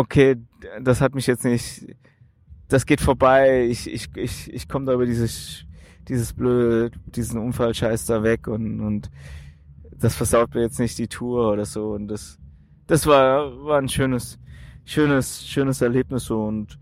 okay, 0.00 0.36
das 0.80 1.00
hat 1.00 1.14
mich 1.14 1.26
jetzt 1.26 1.44
nicht, 1.44 1.94
das 2.68 2.86
geht 2.86 3.00
vorbei, 3.00 3.66
ich, 3.66 3.90
ich, 3.90 4.08
ich, 4.16 4.52
ich 4.52 4.68
komme 4.68 4.86
da 4.86 4.94
über 4.94 5.06
dieses, 5.06 5.64
dieses 6.08 6.32
blöde, 6.32 6.90
diesen 7.06 7.38
Unfallscheiß 7.38 8.06
da 8.06 8.22
weg 8.22 8.48
und, 8.48 8.80
und 8.80 9.10
das 9.92 10.14
versaut 10.14 10.54
mir 10.54 10.62
jetzt 10.62 10.78
nicht 10.78 10.98
die 10.98 11.08
Tour 11.08 11.52
oder 11.52 11.66
so 11.66 11.92
und 11.92 12.08
das, 12.08 12.38
das 12.86 13.06
war, 13.06 13.64
war 13.64 13.78
ein 13.78 13.88
schönes, 13.88 14.38
schönes, 14.84 15.46
schönes 15.46 15.82
Erlebnis 15.82 16.24
so 16.24 16.42
und 16.44 16.78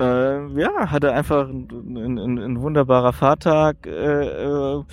äh, 0.00 0.48
ja, 0.60 0.90
hatte 0.90 1.12
einfach 1.12 1.48
ein, 1.48 1.68
ein, 1.70 2.18
ein, 2.18 2.38
ein 2.38 2.60
wunderbarer 2.60 3.12
Fahrtag, 3.12 3.86
äh, 3.86 3.90
äh, 3.90 4.84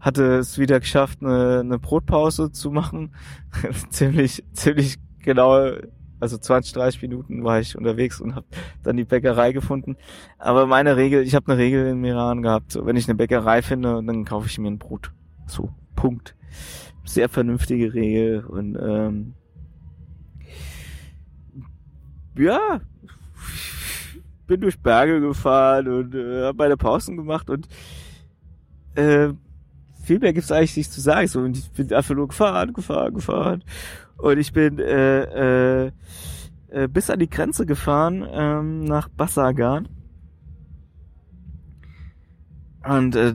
hatte 0.00 0.38
es 0.38 0.58
wieder 0.58 0.80
geschafft, 0.80 1.20
eine, 1.22 1.60
eine 1.60 1.78
Brotpause 1.78 2.52
zu 2.52 2.70
machen. 2.70 3.12
ziemlich, 3.90 4.44
ziemlich 4.52 4.98
genau, 5.28 5.72
also 6.20 6.38
20, 6.38 6.72
30 6.72 7.02
Minuten 7.02 7.44
war 7.44 7.60
ich 7.60 7.76
unterwegs 7.76 8.18
und 8.20 8.34
habe 8.34 8.46
dann 8.82 8.96
die 8.96 9.04
Bäckerei 9.04 9.52
gefunden. 9.52 9.96
Aber 10.38 10.66
meine 10.66 10.96
Regel, 10.96 11.22
ich 11.22 11.34
habe 11.34 11.52
eine 11.52 11.60
Regel 11.60 11.86
in 11.86 12.00
Miran 12.00 12.40
gehabt, 12.42 12.72
so, 12.72 12.86
wenn 12.86 12.96
ich 12.96 13.06
eine 13.08 13.16
Bäckerei 13.16 13.60
finde, 13.60 14.02
dann 14.02 14.24
kaufe 14.24 14.46
ich 14.46 14.58
mir 14.58 14.68
ein 14.68 14.78
Brot. 14.78 15.12
So, 15.46 15.70
Punkt. 15.94 16.34
Sehr 17.04 17.28
vernünftige 17.28 17.92
Regel 17.92 18.44
und 18.44 18.76
ähm, 18.80 19.34
ja, 22.36 22.80
bin 24.46 24.60
durch 24.60 24.78
Berge 24.80 25.20
gefahren 25.20 25.88
und 25.88 26.14
äh, 26.14 26.44
habe 26.44 26.58
meine 26.58 26.76
Pausen 26.76 27.16
gemacht 27.16 27.50
und 27.50 27.68
äh, 28.94 29.28
viel 30.02 30.18
mehr 30.18 30.32
gibt's 30.32 30.50
eigentlich 30.50 30.76
nicht 30.76 30.92
zu 30.92 31.00
sagen. 31.02 31.28
So, 31.28 31.40
und 31.40 31.56
ich 31.56 31.70
bin 31.70 31.92
einfach 31.92 32.14
nur 32.14 32.28
gefahren, 32.28 32.72
gefahren, 32.72 33.14
gefahren. 33.14 33.62
Und 34.18 34.38
ich 34.38 34.52
bin 34.52 34.78
äh, 34.78 35.86
äh, 35.86 35.92
äh, 36.70 36.88
bis 36.88 37.08
an 37.08 37.18
die 37.18 37.30
Grenze 37.30 37.66
gefahren 37.66 38.26
ähm, 38.30 38.84
nach 38.84 39.08
Bassagan. 39.08 39.88
Und 42.84 43.16
äh, 43.16 43.34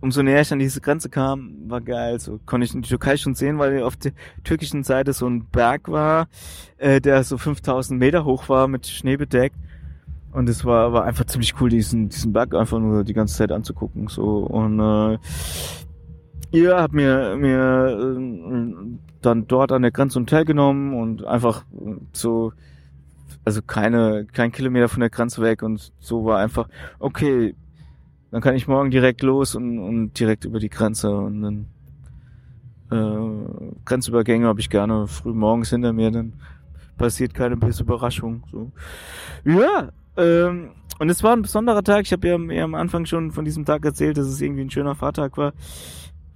umso 0.00 0.22
näher 0.22 0.42
ich 0.42 0.52
an 0.52 0.58
diese 0.58 0.80
Grenze 0.80 1.08
kam, 1.08 1.68
war 1.68 1.80
geil. 1.80 2.20
So 2.20 2.38
konnte 2.44 2.66
ich 2.66 2.74
in 2.74 2.82
die 2.82 2.88
Türkei 2.88 3.16
schon 3.16 3.34
sehen, 3.34 3.58
weil 3.58 3.82
auf 3.82 3.96
der 3.96 4.12
türkischen 4.44 4.84
Seite 4.84 5.12
so 5.12 5.26
ein 5.26 5.46
Berg 5.46 5.88
war, 5.88 6.28
äh, 6.76 7.00
der 7.00 7.24
so 7.24 7.38
5000 7.38 7.98
Meter 7.98 8.24
hoch 8.24 8.48
war, 8.48 8.68
mit 8.68 8.86
Schnee 8.86 9.16
bedeckt. 9.16 9.56
Und 10.32 10.48
es 10.48 10.64
war, 10.64 10.92
war 10.92 11.04
einfach 11.04 11.24
ziemlich 11.24 11.60
cool, 11.60 11.70
diesen, 11.70 12.10
diesen 12.10 12.32
Berg 12.32 12.54
einfach 12.54 12.78
nur 12.78 13.02
die 13.02 13.14
ganze 13.14 13.36
Zeit 13.36 13.50
anzugucken. 13.50 14.08
So 14.08 14.38
und 14.38 14.78
äh, 14.78 15.18
ihr 16.50 16.76
habt 16.76 16.94
mir 16.94 17.36
mir 17.36 18.16
äh, 18.18 18.98
dann 19.22 19.46
dort 19.46 19.72
an 19.72 19.82
der 19.82 19.90
Grenze 19.90 20.18
ein 20.18 20.22
Hotel 20.22 20.44
genommen 20.44 20.94
und 20.94 21.24
einfach 21.24 21.64
so 22.12 22.52
also 23.44 23.62
keine 23.62 24.26
kein 24.32 24.52
Kilometer 24.52 24.88
von 24.88 25.00
der 25.00 25.10
Grenze 25.10 25.42
weg 25.42 25.62
und 25.62 25.92
so 25.98 26.24
war 26.24 26.38
einfach 26.38 26.68
okay 26.98 27.54
dann 28.30 28.40
kann 28.40 28.54
ich 28.54 28.68
morgen 28.68 28.90
direkt 28.90 29.22
los 29.22 29.54
und, 29.54 29.78
und 29.78 30.18
direkt 30.18 30.44
über 30.44 30.58
die 30.58 30.68
Grenze 30.68 31.10
und 31.10 31.42
dann 31.42 31.66
äh, 32.90 33.76
Grenzübergänge 33.84 34.46
habe 34.46 34.60
ich 34.60 34.70
gerne 34.70 35.06
früh 35.06 35.32
morgens 35.32 35.70
hinter 35.70 35.92
mir, 35.92 36.10
dann 36.10 36.34
passiert 36.96 37.34
keine 37.34 37.56
böse 37.56 37.82
Überraschung. 37.82 38.44
So. 38.50 38.72
Ja, 39.44 39.90
ähm, 40.16 40.70
und 40.98 41.10
es 41.10 41.22
war 41.22 41.34
ein 41.34 41.42
besonderer 41.42 41.84
Tag. 41.84 42.02
Ich 42.06 42.12
habe 42.12 42.26
ja, 42.26 42.36
ja 42.36 42.64
am 42.64 42.74
Anfang 42.74 43.06
schon 43.06 43.30
von 43.30 43.44
diesem 43.44 43.64
Tag 43.64 43.84
erzählt, 43.84 44.16
dass 44.16 44.26
es 44.26 44.40
irgendwie 44.40 44.62
ein 44.62 44.70
schöner 44.70 44.94
Fahrtag 44.94 45.36
war, 45.36 45.52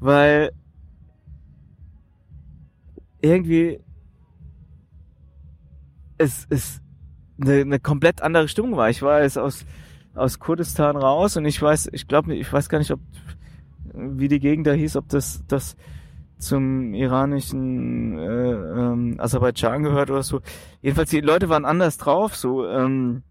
weil 0.03 0.53
irgendwie 3.21 3.81
es, 6.19 6.47
es 6.51 6.81
eine, 7.41 7.61
eine 7.61 7.81
komplett 7.81 8.21
andere 8.23 8.49
Stimmung 8.49 8.77
war. 8.77 8.91
Ich 8.91 9.03
war 9.03 9.23
jetzt 9.23 9.39
aus 9.39 9.65
aus 10.15 10.39
Kurdistan 10.39 10.97
raus 10.97 11.37
und 11.37 11.47
ich 11.47 11.61
weiß, 11.61 11.89
ich 11.93 12.07
glaube, 12.07 12.35
ich 12.35 12.53
weiß 12.53 12.69
gar 12.69 12.79
nicht, 12.79 12.91
ob 12.91 13.01
wie 13.95 14.29
die 14.29 14.41
Gegend 14.41 14.67
da 14.67 14.73
hieß, 14.73 14.97
ob 14.97 15.09
das 15.09 15.43
das 15.49 15.77
zum 16.39 16.93
iranischen 16.93 18.19
äh, 18.19 18.53
ähm, 18.53 19.15
Aserbaidschan 19.19 19.83
gehört 19.83 20.11
oder 20.11 20.23
so. 20.23 20.41
Jedenfalls 20.81 21.11
die 21.11 21.21
Leute 21.21 21.49
waren 21.49 21.65
anders 21.65 21.99
drauf, 21.99 22.35
so 22.35 22.67
ähm, 22.67 23.23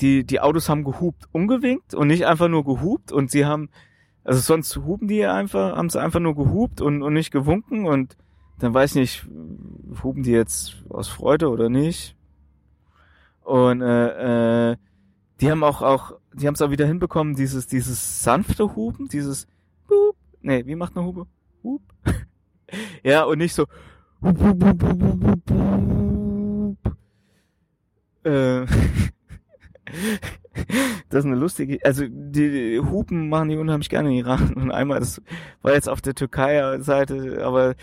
die 0.00 0.24
die 0.24 0.40
Autos 0.40 0.68
haben 0.68 0.82
gehupt, 0.82 1.26
umgewinkt 1.32 1.94
und 1.94 2.08
nicht 2.08 2.26
einfach 2.26 2.48
nur 2.48 2.64
gehupt 2.64 3.12
und 3.12 3.30
sie 3.30 3.44
haben 3.44 3.68
also 4.26 4.40
sonst 4.40 4.76
hupen 4.76 5.06
die 5.06 5.24
einfach, 5.24 5.76
haben 5.76 5.88
sie 5.88 6.00
einfach 6.00 6.18
nur 6.18 6.34
gehupt 6.34 6.80
und, 6.80 7.02
und 7.02 7.14
nicht 7.14 7.30
gewunken 7.30 7.86
und 7.86 8.16
dann 8.58 8.74
weiß 8.74 8.96
ich 8.96 8.96
nicht, 8.96 9.26
hupen 10.02 10.24
die 10.24 10.32
jetzt 10.32 10.82
aus 10.88 11.08
Freude 11.08 11.48
oder 11.48 11.68
nicht. 11.68 12.16
Und 13.44 13.82
äh, 13.82 14.72
äh, 14.72 14.76
die 15.40 15.48
haben 15.48 15.62
auch, 15.62 15.80
auch, 15.80 16.14
die 16.32 16.48
haben 16.48 16.54
es 16.54 16.62
auch 16.62 16.70
wieder 16.70 16.86
hinbekommen, 16.86 17.36
dieses, 17.36 17.68
dieses 17.68 18.24
sanfte 18.24 18.74
Hupen, 18.74 19.06
dieses 19.06 19.46
Hup. 19.88 20.16
Nee, 20.40 20.66
wie 20.66 20.74
macht 20.74 20.96
eine 20.96 21.06
Hupe? 21.06 21.26
Hup. 21.62 21.82
ja, 23.04 23.22
und 23.22 23.38
nicht 23.38 23.54
so 23.54 23.66
Hup, 24.22 24.40
hup, 24.40 24.64
hup, 24.64 24.82
hup, 24.82 25.02
hup, 25.22 25.50
hup. 26.84 26.96
Äh, 28.24 28.66
das 31.08 31.20
ist 31.20 31.26
eine 31.26 31.36
lustige, 31.36 31.78
also 31.84 32.04
die, 32.08 32.80
Hupen 32.80 33.28
machen 33.28 33.48
die 33.48 33.56
unheimlich 33.56 33.88
gerne 33.88 34.10
in 34.10 34.16
Iran. 34.16 34.54
Und 34.54 34.70
einmal, 34.70 35.00
das 35.00 35.22
war 35.62 35.72
jetzt 35.72 35.88
auf 35.88 36.00
der 36.00 36.14
Türkei-Seite, 36.14 37.44
aber 37.44 37.74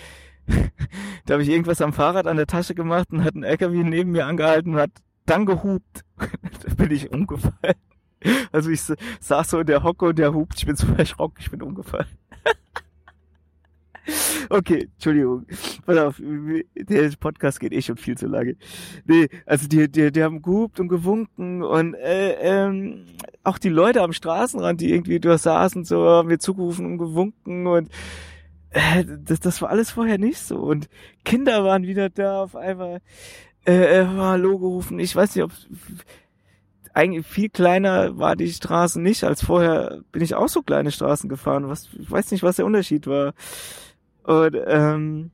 da 1.26 1.34
habe 1.34 1.44
ich 1.44 1.50
irgendwas 1.50 1.82
am 1.82 1.94
Fahrrad 1.94 2.28
an 2.28 2.38
der 2.38 2.48
Tasche 2.48 2.76
gemacht 2.76 3.10
und 3.12 3.24
hat 3.24 3.36
ein 3.36 3.44
LKW 3.44 3.84
neben 3.84 4.12
mir 4.12 4.26
angehalten 4.26 4.74
und 4.74 4.80
hat 4.80 4.92
dann 5.26 5.46
gehupt. 5.46 6.04
da 6.18 6.74
bin 6.76 6.92
ich 6.92 7.12
umgefallen. 7.12 7.76
Also 8.52 8.70
ich 8.70 8.82
saß 8.82 9.50
so 9.50 9.60
in 9.60 9.68
der 9.68 9.84
Hocke 9.84 10.06
und 10.06 10.20
der 10.20 10.34
hupt, 10.34 10.58
ich 10.58 10.66
bin 10.66 10.76
so 10.76 10.88
erschrocken, 10.98 11.38
ich 11.40 11.52
bin 11.52 11.62
umgefallen. 11.62 12.08
okay, 14.50 14.90
Entschuldigung. 14.94 15.46
Pass 15.86 15.98
auf, 15.98 16.22
der 16.22 17.12
Podcast 17.20 17.60
geht 17.60 17.74
eh 17.74 17.82
schon 17.82 17.98
viel 17.98 18.18
zu 18.18 18.28
lange. 18.28 18.56
Nee, 19.06 19.30
also 19.46 19.68
die, 19.68 19.90
die, 19.90 20.12
die 20.12 20.24
haben 20.24 20.42
gehupt 20.42 20.80
und 20.80 20.88
gewunken 20.88 21.64
und 21.64 21.94
äh, 21.96 22.34
ähm, 22.42 23.06
auch 23.44 23.58
die 23.58 23.70
Leute 23.70 24.02
am 24.02 24.14
Straßenrand, 24.14 24.82
die 24.82 24.92
irgendwie 24.92 25.20
da 25.20 25.38
saßen, 25.38 25.86
so 25.86 26.06
haben 26.06 26.28
mir 26.28 26.40
zugerufen 26.40 26.86
und 26.86 26.98
gewunken 26.98 27.68
und 27.68 27.90
äh, 28.72 29.06
das, 29.06 29.40
das 29.40 29.62
war 29.62 29.70
alles 29.70 29.92
vorher 29.92 30.18
nicht 30.18 30.40
so. 30.40 30.58
Und 30.58 30.90
Kinder 31.24 31.64
waren 31.64 31.84
wieder 31.84 32.10
da 32.10 32.44
auf 32.44 32.56
einmal 32.56 33.02
äh, 33.66 34.02
äh, 34.02 34.06
Hallo 34.06 34.58
gerufen. 34.60 35.00
Ich 35.00 35.16
weiß 35.16 35.36
nicht, 35.36 35.44
ob 35.44 35.52
eigentlich 36.94 37.26
viel 37.26 37.50
kleiner 37.50 38.18
war 38.18 38.36
die 38.36 38.52
Straße 38.52 39.02
nicht 39.02 39.24
als 39.24 39.44
vorher. 39.44 40.02
Bin 40.12 40.22
ich 40.22 40.36
auch 40.36 40.50
so 40.50 40.62
kleine 40.62 40.92
Straßen 40.92 41.30
gefahren. 41.30 41.70
Was, 41.70 41.90
ich 42.00 42.10
weiß 42.10 42.32
nicht, 42.32 42.44
was 42.44 42.58
der 42.58 42.66
Unterschied 42.66 43.08
war. 43.08 43.34
Und 44.24 44.58
ähm, 44.68 45.32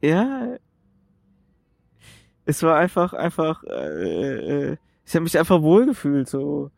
ja, 0.00 0.56
es 2.44 2.62
war 2.62 2.76
einfach, 2.76 3.12
einfach, 3.12 3.64
äh, 3.64 4.70
äh, 4.70 4.76
ich 5.04 5.14
habe 5.14 5.24
mich 5.24 5.38
einfach 5.38 5.62
wohlgefühlt 5.62 6.28
so. 6.28 6.70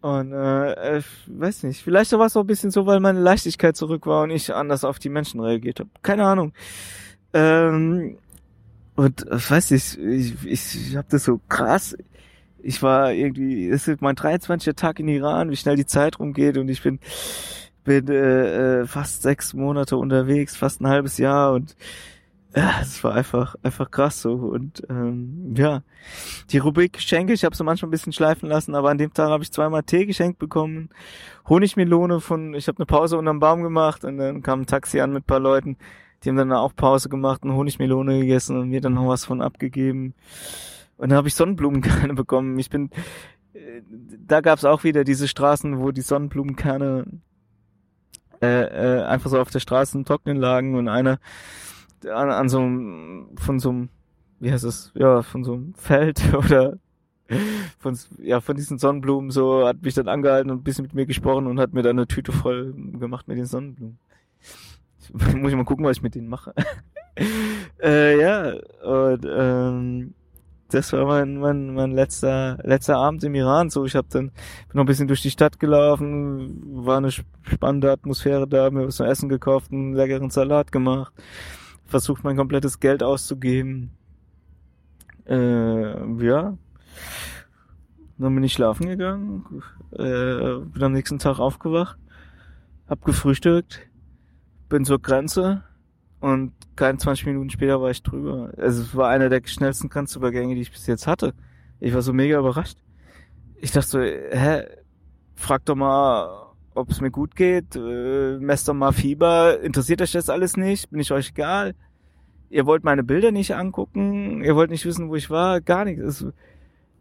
Und 0.00 0.32
äh, 0.32 0.98
ich 0.98 1.06
weiß 1.26 1.62
nicht, 1.62 1.82
vielleicht 1.82 2.12
war 2.12 2.26
es 2.26 2.36
auch 2.36 2.42
ein 2.42 2.46
bisschen 2.46 2.70
so, 2.70 2.84
weil 2.84 3.00
meine 3.00 3.20
Leichtigkeit 3.20 3.76
zurück 3.76 4.06
war 4.06 4.24
und 4.24 4.30
ich 4.30 4.52
anders 4.52 4.84
auf 4.84 4.98
die 4.98 5.08
Menschen 5.08 5.40
reagiert 5.40 5.80
habe. 5.80 5.88
Keine 6.02 6.26
Ahnung. 6.26 6.52
Ähm, 7.32 8.18
und 8.96 9.24
ich 9.34 9.50
weiß 9.50 9.70
nicht, 9.70 9.96
ich, 9.98 10.44
ich, 10.44 10.88
ich 10.88 10.96
habe 10.96 11.06
das 11.10 11.24
so 11.24 11.40
krass. 11.48 11.96
Ich 12.62 12.82
war 12.82 13.12
irgendwie, 13.12 13.68
es 13.68 13.88
ist 13.88 14.02
mein 14.02 14.14
23. 14.14 14.74
Tag 14.74 15.00
in 15.00 15.08
Iran, 15.08 15.50
wie 15.50 15.56
schnell 15.56 15.76
die 15.76 15.86
Zeit 15.86 16.18
rumgeht 16.18 16.58
und 16.58 16.68
ich 16.68 16.82
bin 16.82 16.98
bin 17.84 18.08
äh, 18.08 18.80
äh, 18.80 18.86
fast 18.86 19.22
sechs 19.22 19.54
Monate 19.54 19.96
unterwegs, 19.96 20.56
fast 20.56 20.80
ein 20.80 20.88
halbes 20.88 21.18
Jahr 21.18 21.52
und 21.52 21.76
ja, 22.56 22.72
es 22.80 23.02
war 23.02 23.14
einfach 23.14 23.56
einfach 23.62 23.90
krass 23.90 24.22
so 24.22 24.32
und 24.32 24.82
ähm, 24.88 25.54
ja, 25.56 25.82
die 26.50 26.58
Rubrik 26.58 26.94
Geschenke, 26.94 27.32
ich 27.32 27.44
habe 27.44 27.56
sie 27.56 27.64
manchmal 27.64 27.88
ein 27.88 27.90
bisschen 27.90 28.12
schleifen 28.12 28.48
lassen, 28.48 28.74
aber 28.74 28.90
an 28.90 28.98
dem 28.98 29.12
Tag 29.12 29.28
habe 29.30 29.42
ich 29.42 29.52
zweimal 29.52 29.82
Tee 29.82 30.06
geschenkt 30.06 30.38
bekommen, 30.38 30.90
Honigmelone 31.48 32.20
von, 32.20 32.54
ich 32.54 32.68
habe 32.68 32.78
eine 32.78 32.86
Pause 32.86 33.18
unterm 33.18 33.40
Baum 33.40 33.62
gemacht 33.62 34.04
und 34.04 34.18
dann 34.18 34.42
kam 34.42 34.62
ein 34.62 34.66
Taxi 34.66 35.00
an 35.00 35.12
mit 35.12 35.26
paar 35.26 35.40
Leuten, 35.40 35.76
die 36.22 36.30
haben 36.30 36.36
dann 36.36 36.52
auch 36.52 36.74
Pause 36.74 37.08
gemacht 37.08 37.42
und 37.42 37.54
Honigmelone 37.54 38.20
gegessen 38.20 38.58
und 38.58 38.70
mir 38.70 38.80
dann 38.80 38.94
noch 38.94 39.08
was 39.08 39.24
von 39.24 39.42
abgegeben. 39.42 40.14
Und 40.96 41.10
dann 41.10 41.16
habe 41.16 41.28
ich 41.28 41.34
Sonnenblumenkerne 41.34 42.14
bekommen. 42.14 42.58
Ich 42.58 42.70
bin, 42.70 42.90
äh, 43.52 43.82
da 44.26 44.40
gab's 44.40 44.64
auch 44.64 44.84
wieder 44.84 45.04
diese 45.04 45.28
Straßen, 45.28 45.80
wo 45.80 45.90
die 45.90 46.00
Sonnenblumenkerne 46.00 47.04
äh, 48.44 48.98
äh, 48.98 49.02
einfach 49.04 49.30
so 49.30 49.40
auf 49.40 49.50
der 49.50 49.60
Straße 49.60 50.02
Trocknen 50.04 50.36
lagen 50.36 50.74
und 50.74 50.88
einer 50.88 51.18
an, 52.06 52.30
an 52.30 52.48
so 52.48 52.60
einem, 52.60 53.28
von 53.36 53.58
so 53.58 53.70
einem, 53.70 53.88
wie 54.40 54.52
heißt 54.52 54.64
es, 54.64 54.92
ja, 54.94 55.22
von 55.22 55.44
so 55.44 55.54
einem 55.54 55.74
Feld 55.74 56.22
oder 56.34 56.78
von, 57.78 57.98
ja, 58.18 58.40
von 58.40 58.56
diesen 58.56 58.78
Sonnenblumen 58.78 59.30
so, 59.30 59.66
hat 59.66 59.82
mich 59.82 59.94
dann 59.94 60.08
angehalten 60.08 60.50
und 60.50 60.58
ein 60.58 60.64
bisschen 60.64 60.84
mit 60.84 60.94
mir 60.94 61.06
gesprochen 61.06 61.46
und 61.46 61.58
hat 61.58 61.72
mir 61.72 61.82
dann 61.82 61.98
eine 61.98 62.06
Tüte 62.06 62.32
voll 62.32 62.74
gemacht 62.74 63.28
mit 63.28 63.38
den 63.38 63.46
Sonnenblumen. 63.46 63.98
Muss 65.12 65.50
ich 65.50 65.56
mal 65.56 65.64
gucken, 65.64 65.84
was 65.84 65.98
ich 65.98 66.02
mit 66.02 66.14
denen 66.14 66.28
mache. 66.28 66.54
äh, 67.82 68.20
ja, 68.20 68.52
und 68.82 69.26
ähm, 69.28 70.14
das 70.68 70.92
war 70.92 71.06
mein, 71.06 71.38
mein, 71.38 71.74
mein 71.74 71.92
letzter, 71.92 72.58
letzter 72.62 72.96
Abend 72.96 73.22
im 73.24 73.34
Iran. 73.34 73.70
So, 73.70 73.84
ich 73.84 73.94
habe 73.94 74.08
dann 74.10 74.28
bin 74.28 74.74
noch 74.74 74.82
ein 74.82 74.86
bisschen 74.86 75.08
durch 75.08 75.22
die 75.22 75.30
Stadt 75.30 75.60
gelaufen, 75.60 76.84
war 76.84 76.98
eine 76.98 77.10
spannende 77.10 77.92
Atmosphäre 77.92 78.48
da, 78.48 78.70
mir 78.70 78.86
was 78.86 78.96
zu 78.96 79.04
essen 79.04 79.28
gekauft, 79.28 79.72
einen 79.72 79.94
leckeren 79.94 80.30
Salat 80.30 80.72
gemacht, 80.72 81.12
versucht 81.84 82.24
mein 82.24 82.36
komplettes 82.36 82.80
Geld 82.80 83.02
auszugeben. 83.02 83.90
Äh, 85.26 86.24
ja. 86.24 86.56
Dann 88.16 88.34
bin 88.34 88.44
ich 88.44 88.52
schlafen 88.52 88.86
gegangen, 88.86 89.62
äh, 89.92 90.58
bin 90.64 90.82
am 90.82 90.92
nächsten 90.92 91.18
Tag 91.18 91.40
aufgewacht, 91.40 91.98
hab 92.88 93.04
gefrühstückt, 93.04 93.80
bin 94.68 94.84
zur 94.84 95.02
Grenze 95.02 95.64
und 96.24 96.52
kein 96.74 96.98
20 96.98 97.26
Minuten 97.26 97.50
später 97.50 97.82
war 97.82 97.90
ich 97.90 98.02
drüber. 98.02 98.50
Also 98.56 98.80
es 98.80 98.96
war 98.96 99.10
einer 99.10 99.28
der 99.28 99.42
schnellsten 99.44 99.90
Grenzübergänge, 99.90 100.54
die 100.54 100.62
ich 100.62 100.72
bis 100.72 100.86
jetzt 100.86 101.06
hatte. 101.06 101.34
Ich 101.80 101.92
war 101.92 102.00
so 102.00 102.14
mega 102.14 102.38
überrascht. 102.38 102.78
Ich 103.56 103.72
dachte 103.72 103.88
so, 103.88 104.00
hä, 104.00 104.62
frag 105.34 105.66
doch 105.66 105.74
mal, 105.74 106.46
ob 106.74 106.88
es 106.88 107.02
mir 107.02 107.10
gut 107.10 107.36
geht, 107.36 107.76
äh, 107.76 108.38
messt 108.38 108.66
doch 108.68 108.72
mal 108.72 108.92
Fieber, 108.92 109.60
interessiert 109.60 110.00
euch 110.00 110.12
das 110.12 110.30
alles 110.30 110.56
nicht, 110.56 110.90
bin 110.90 110.98
ich 110.98 111.12
euch 111.12 111.28
egal. 111.28 111.74
Ihr 112.48 112.64
wollt 112.64 112.84
meine 112.84 113.04
Bilder 113.04 113.30
nicht 113.30 113.54
angucken, 113.54 114.42
ihr 114.42 114.56
wollt 114.56 114.70
nicht 114.70 114.86
wissen, 114.86 115.10
wo 115.10 115.16
ich 115.16 115.28
war, 115.28 115.60
gar 115.60 115.84
nichts. 115.84 116.24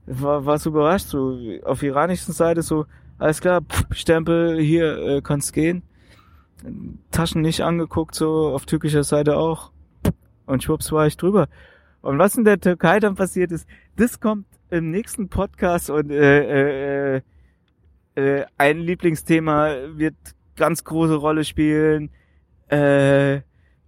Es 0.05 0.21
war, 0.21 0.45
war 0.45 0.57
so 0.59 0.71
überrascht, 0.71 1.07
so 1.07 1.39
auf 1.63 1.81
iranischen 1.81 2.33
Seite 2.33 2.61
so, 2.61 2.87
alles 3.19 3.39
klar, 3.39 3.61
pff, 3.61 3.85
Stempel, 3.91 4.59
hier, 4.59 4.97
äh, 4.97 5.21
kannst 5.21 5.53
gehen. 5.53 5.81
Taschen 7.11 7.41
nicht 7.41 7.61
angeguckt, 7.61 8.15
so 8.15 8.49
auf 8.49 8.65
türkischer 8.65 9.03
Seite 9.03 9.37
auch. 9.37 9.71
Und 10.45 10.63
schwupps 10.63 10.91
war 10.91 11.07
ich 11.07 11.17
drüber. 11.17 11.47
Und 12.01 12.19
was 12.19 12.35
in 12.35 12.43
der 12.43 12.59
Türkei 12.59 12.99
dann 12.99 13.15
passiert 13.15 13.51
ist, 13.51 13.67
das 13.95 14.19
kommt 14.19 14.45
im 14.69 14.91
nächsten 14.91 15.29
Podcast 15.29 15.89
und 15.89 16.11
äh, 16.11 17.17
äh, 17.17 17.21
äh, 18.15 18.45
ein 18.57 18.79
Lieblingsthema 18.79 19.75
wird 19.95 20.15
ganz 20.55 20.83
große 20.83 21.15
Rolle 21.15 21.43
spielen. 21.43 22.09
Äh, 22.67 23.41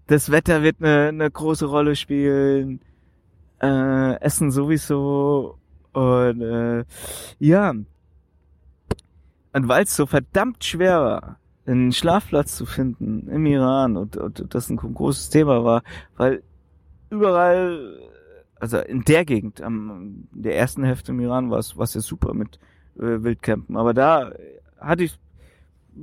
das 0.07 0.31
Wetter 0.31 0.63
wird 0.63 0.77
eine, 0.79 1.09
eine 1.09 1.31
große 1.31 1.65
Rolle 1.65 1.95
spielen. 1.95 2.81
Äh, 3.61 4.19
Essen 4.21 4.51
sowieso. 4.51 5.57
Und 5.93 6.41
äh, 6.41 6.83
ja. 7.39 7.71
Und 7.71 9.67
weil 9.67 9.83
es 9.83 9.95
so 9.95 10.05
verdammt 10.05 10.63
schwer 10.63 11.01
war, 11.01 11.39
einen 11.65 11.91
Schlafplatz 11.91 12.55
zu 12.55 12.65
finden 12.65 13.27
im 13.27 13.45
Iran 13.45 13.97
und, 13.97 14.17
und 14.17 14.53
das 14.53 14.69
ein 14.69 14.77
großes 14.77 15.29
Thema 15.29 15.63
war, 15.63 15.83
weil 16.17 16.43
überall, 17.09 17.99
also 18.59 18.77
in 18.79 19.03
der 19.03 19.25
Gegend, 19.25 19.61
am 19.61 20.27
in 20.33 20.41
der 20.43 20.57
ersten 20.57 20.83
Hälfte 20.83 21.11
im 21.11 21.19
Iran 21.19 21.49
war 21.49 21.59
es 21.59 21.93
ja 21.93 22.01
super 22.01 22.33
mit 22.33 22.59
äh, 22.97 23.23
Wildcampen, 23.23 23.77
aber 23.77 23.93
da 23.93 24.31
hatte 24.79 25.03
ich 25.03 25.17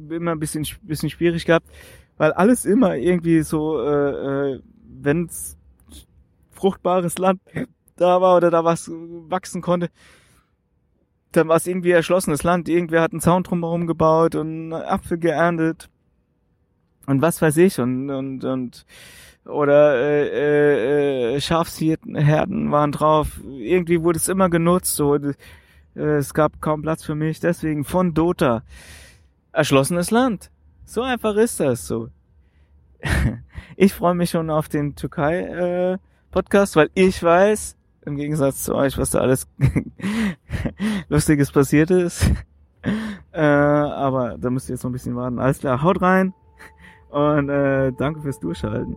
immer 0.09 0.33
ein 0.33 0.41
bisschen 0.41 0.67
bisschen 0.83 1.11
schwierig 1.11 1.45
gehabt, 1.45 1.67
weil 2.17 2.33
alles 2.33 2.65
immer 2.65 2.97
irgendwie 2.97 3.43
so, 3.43 3.81
äh, 3.83 4.55
äh, 4.55 4.61
wenn's 5.01 5.57
fruchtbares 6.51 7.19
Land 7.19 7.41
da 7.97 8.21
war 8.21 8.37
oder 8.37 8.51
da 8.51 8.65
was 8.65 8.91
wachsen 8.91 9.63
konnte, 9.63 9.91
dann 11.33 11.49
war 11.49 11.57
es 11.57 11.67
irgendwie 11.67 11.91
erschlossenes 11.91 12.43
Land. 12.43 12.69
Irgendwer 12.69 13.03
hat 13.03 13.13
einen 13.13 13.21
Zaun 13.21 13.43
drumherum 13.43 13.87
gebaut 13.87 14.35
und 14.35 14.73
Apfel 14.73 15.19
geerntet 15.19 15.89
und 17.07 17.23
was 17.23 17.43
weiß 17.43 17.57
ich 17.59 17.81
und 17.81 18.11
und 18.11 18.45
und 18.45 18.87
oder 19.45 19.97
äh, 19.97 21.35
äh, 21.35 21.41
Schafsherden 21.41 22.71
waren 22.71 22.93
drauf. 22.93 23.41
Irgendwie 23.45 24.03
wurde 24.03 24.19
es 24.19 24.29
immer 24.29 24.49
genutzt. 24.49 24.95
So, 24.95 25.17
äh, 25.17 25.35
es 25.95 26.33
gab 26.35 26.61
kaum 26.61 26.83
Platz 26.83 27.05
für 27.05 27.15
mich. 27.15 27.41
Deswegen 27.41 27.85
von 27.85 28.15
Dota 28.15 28.63
erschlossenes 29.53 30.11
Land. 30.11 30.51
So 30.85 31.03
einfach 31.03 31.35
ist 31.37 31.61
das. 31.61 31.87
So. 31.87 32.09
ich 33.77 33.93
freue 33.93 34.15
mich 34.15 34.31
schon 34.31 34.51
auf 34.51 34.69
den 34.69 34.95
Türkei 34.95 35.41
äh, 35.41 35.99
Podcast, 36.31 36.77
weil 36.77 36.91
ich 36.95 37.23
weiß, 37.23 37.77
im 38.05 38.17
Gegensatz 38.17 38.65
zu 38.65 38.75
euch, 38.75 38.99
was 38.99 39.11
da 39.11 39.21
alles 39.21 39.49
Lustiges 41.09 41.51
passiert 41.53 41.91
ist. 41.91 42.31
Äh, 43.33 43.41
aber 43.41 44.37
da 44.39 44.51
müsst 44.51 44.69
ihr 44.69 44.75
jetzt 44.75 44.83
noch 44.83 44.91
ein 44.91 44.95
bisschen 44.95 45.17
warten. 45.17 45.39
Alles 45.39 45.61
klar, 45.61 45.83
haut 45.83 46.03
rein 46.03 46.35
und 47.11 47.49
äh, 47.49 47.93
danke 47.93 48.21
fürs 48.21 48.41
Durchhalten. 48.41 48.97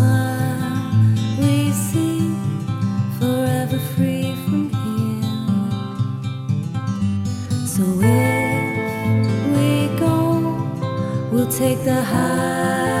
take 11.51 11.83
the 11.83 12.01
highs 12.01 13.00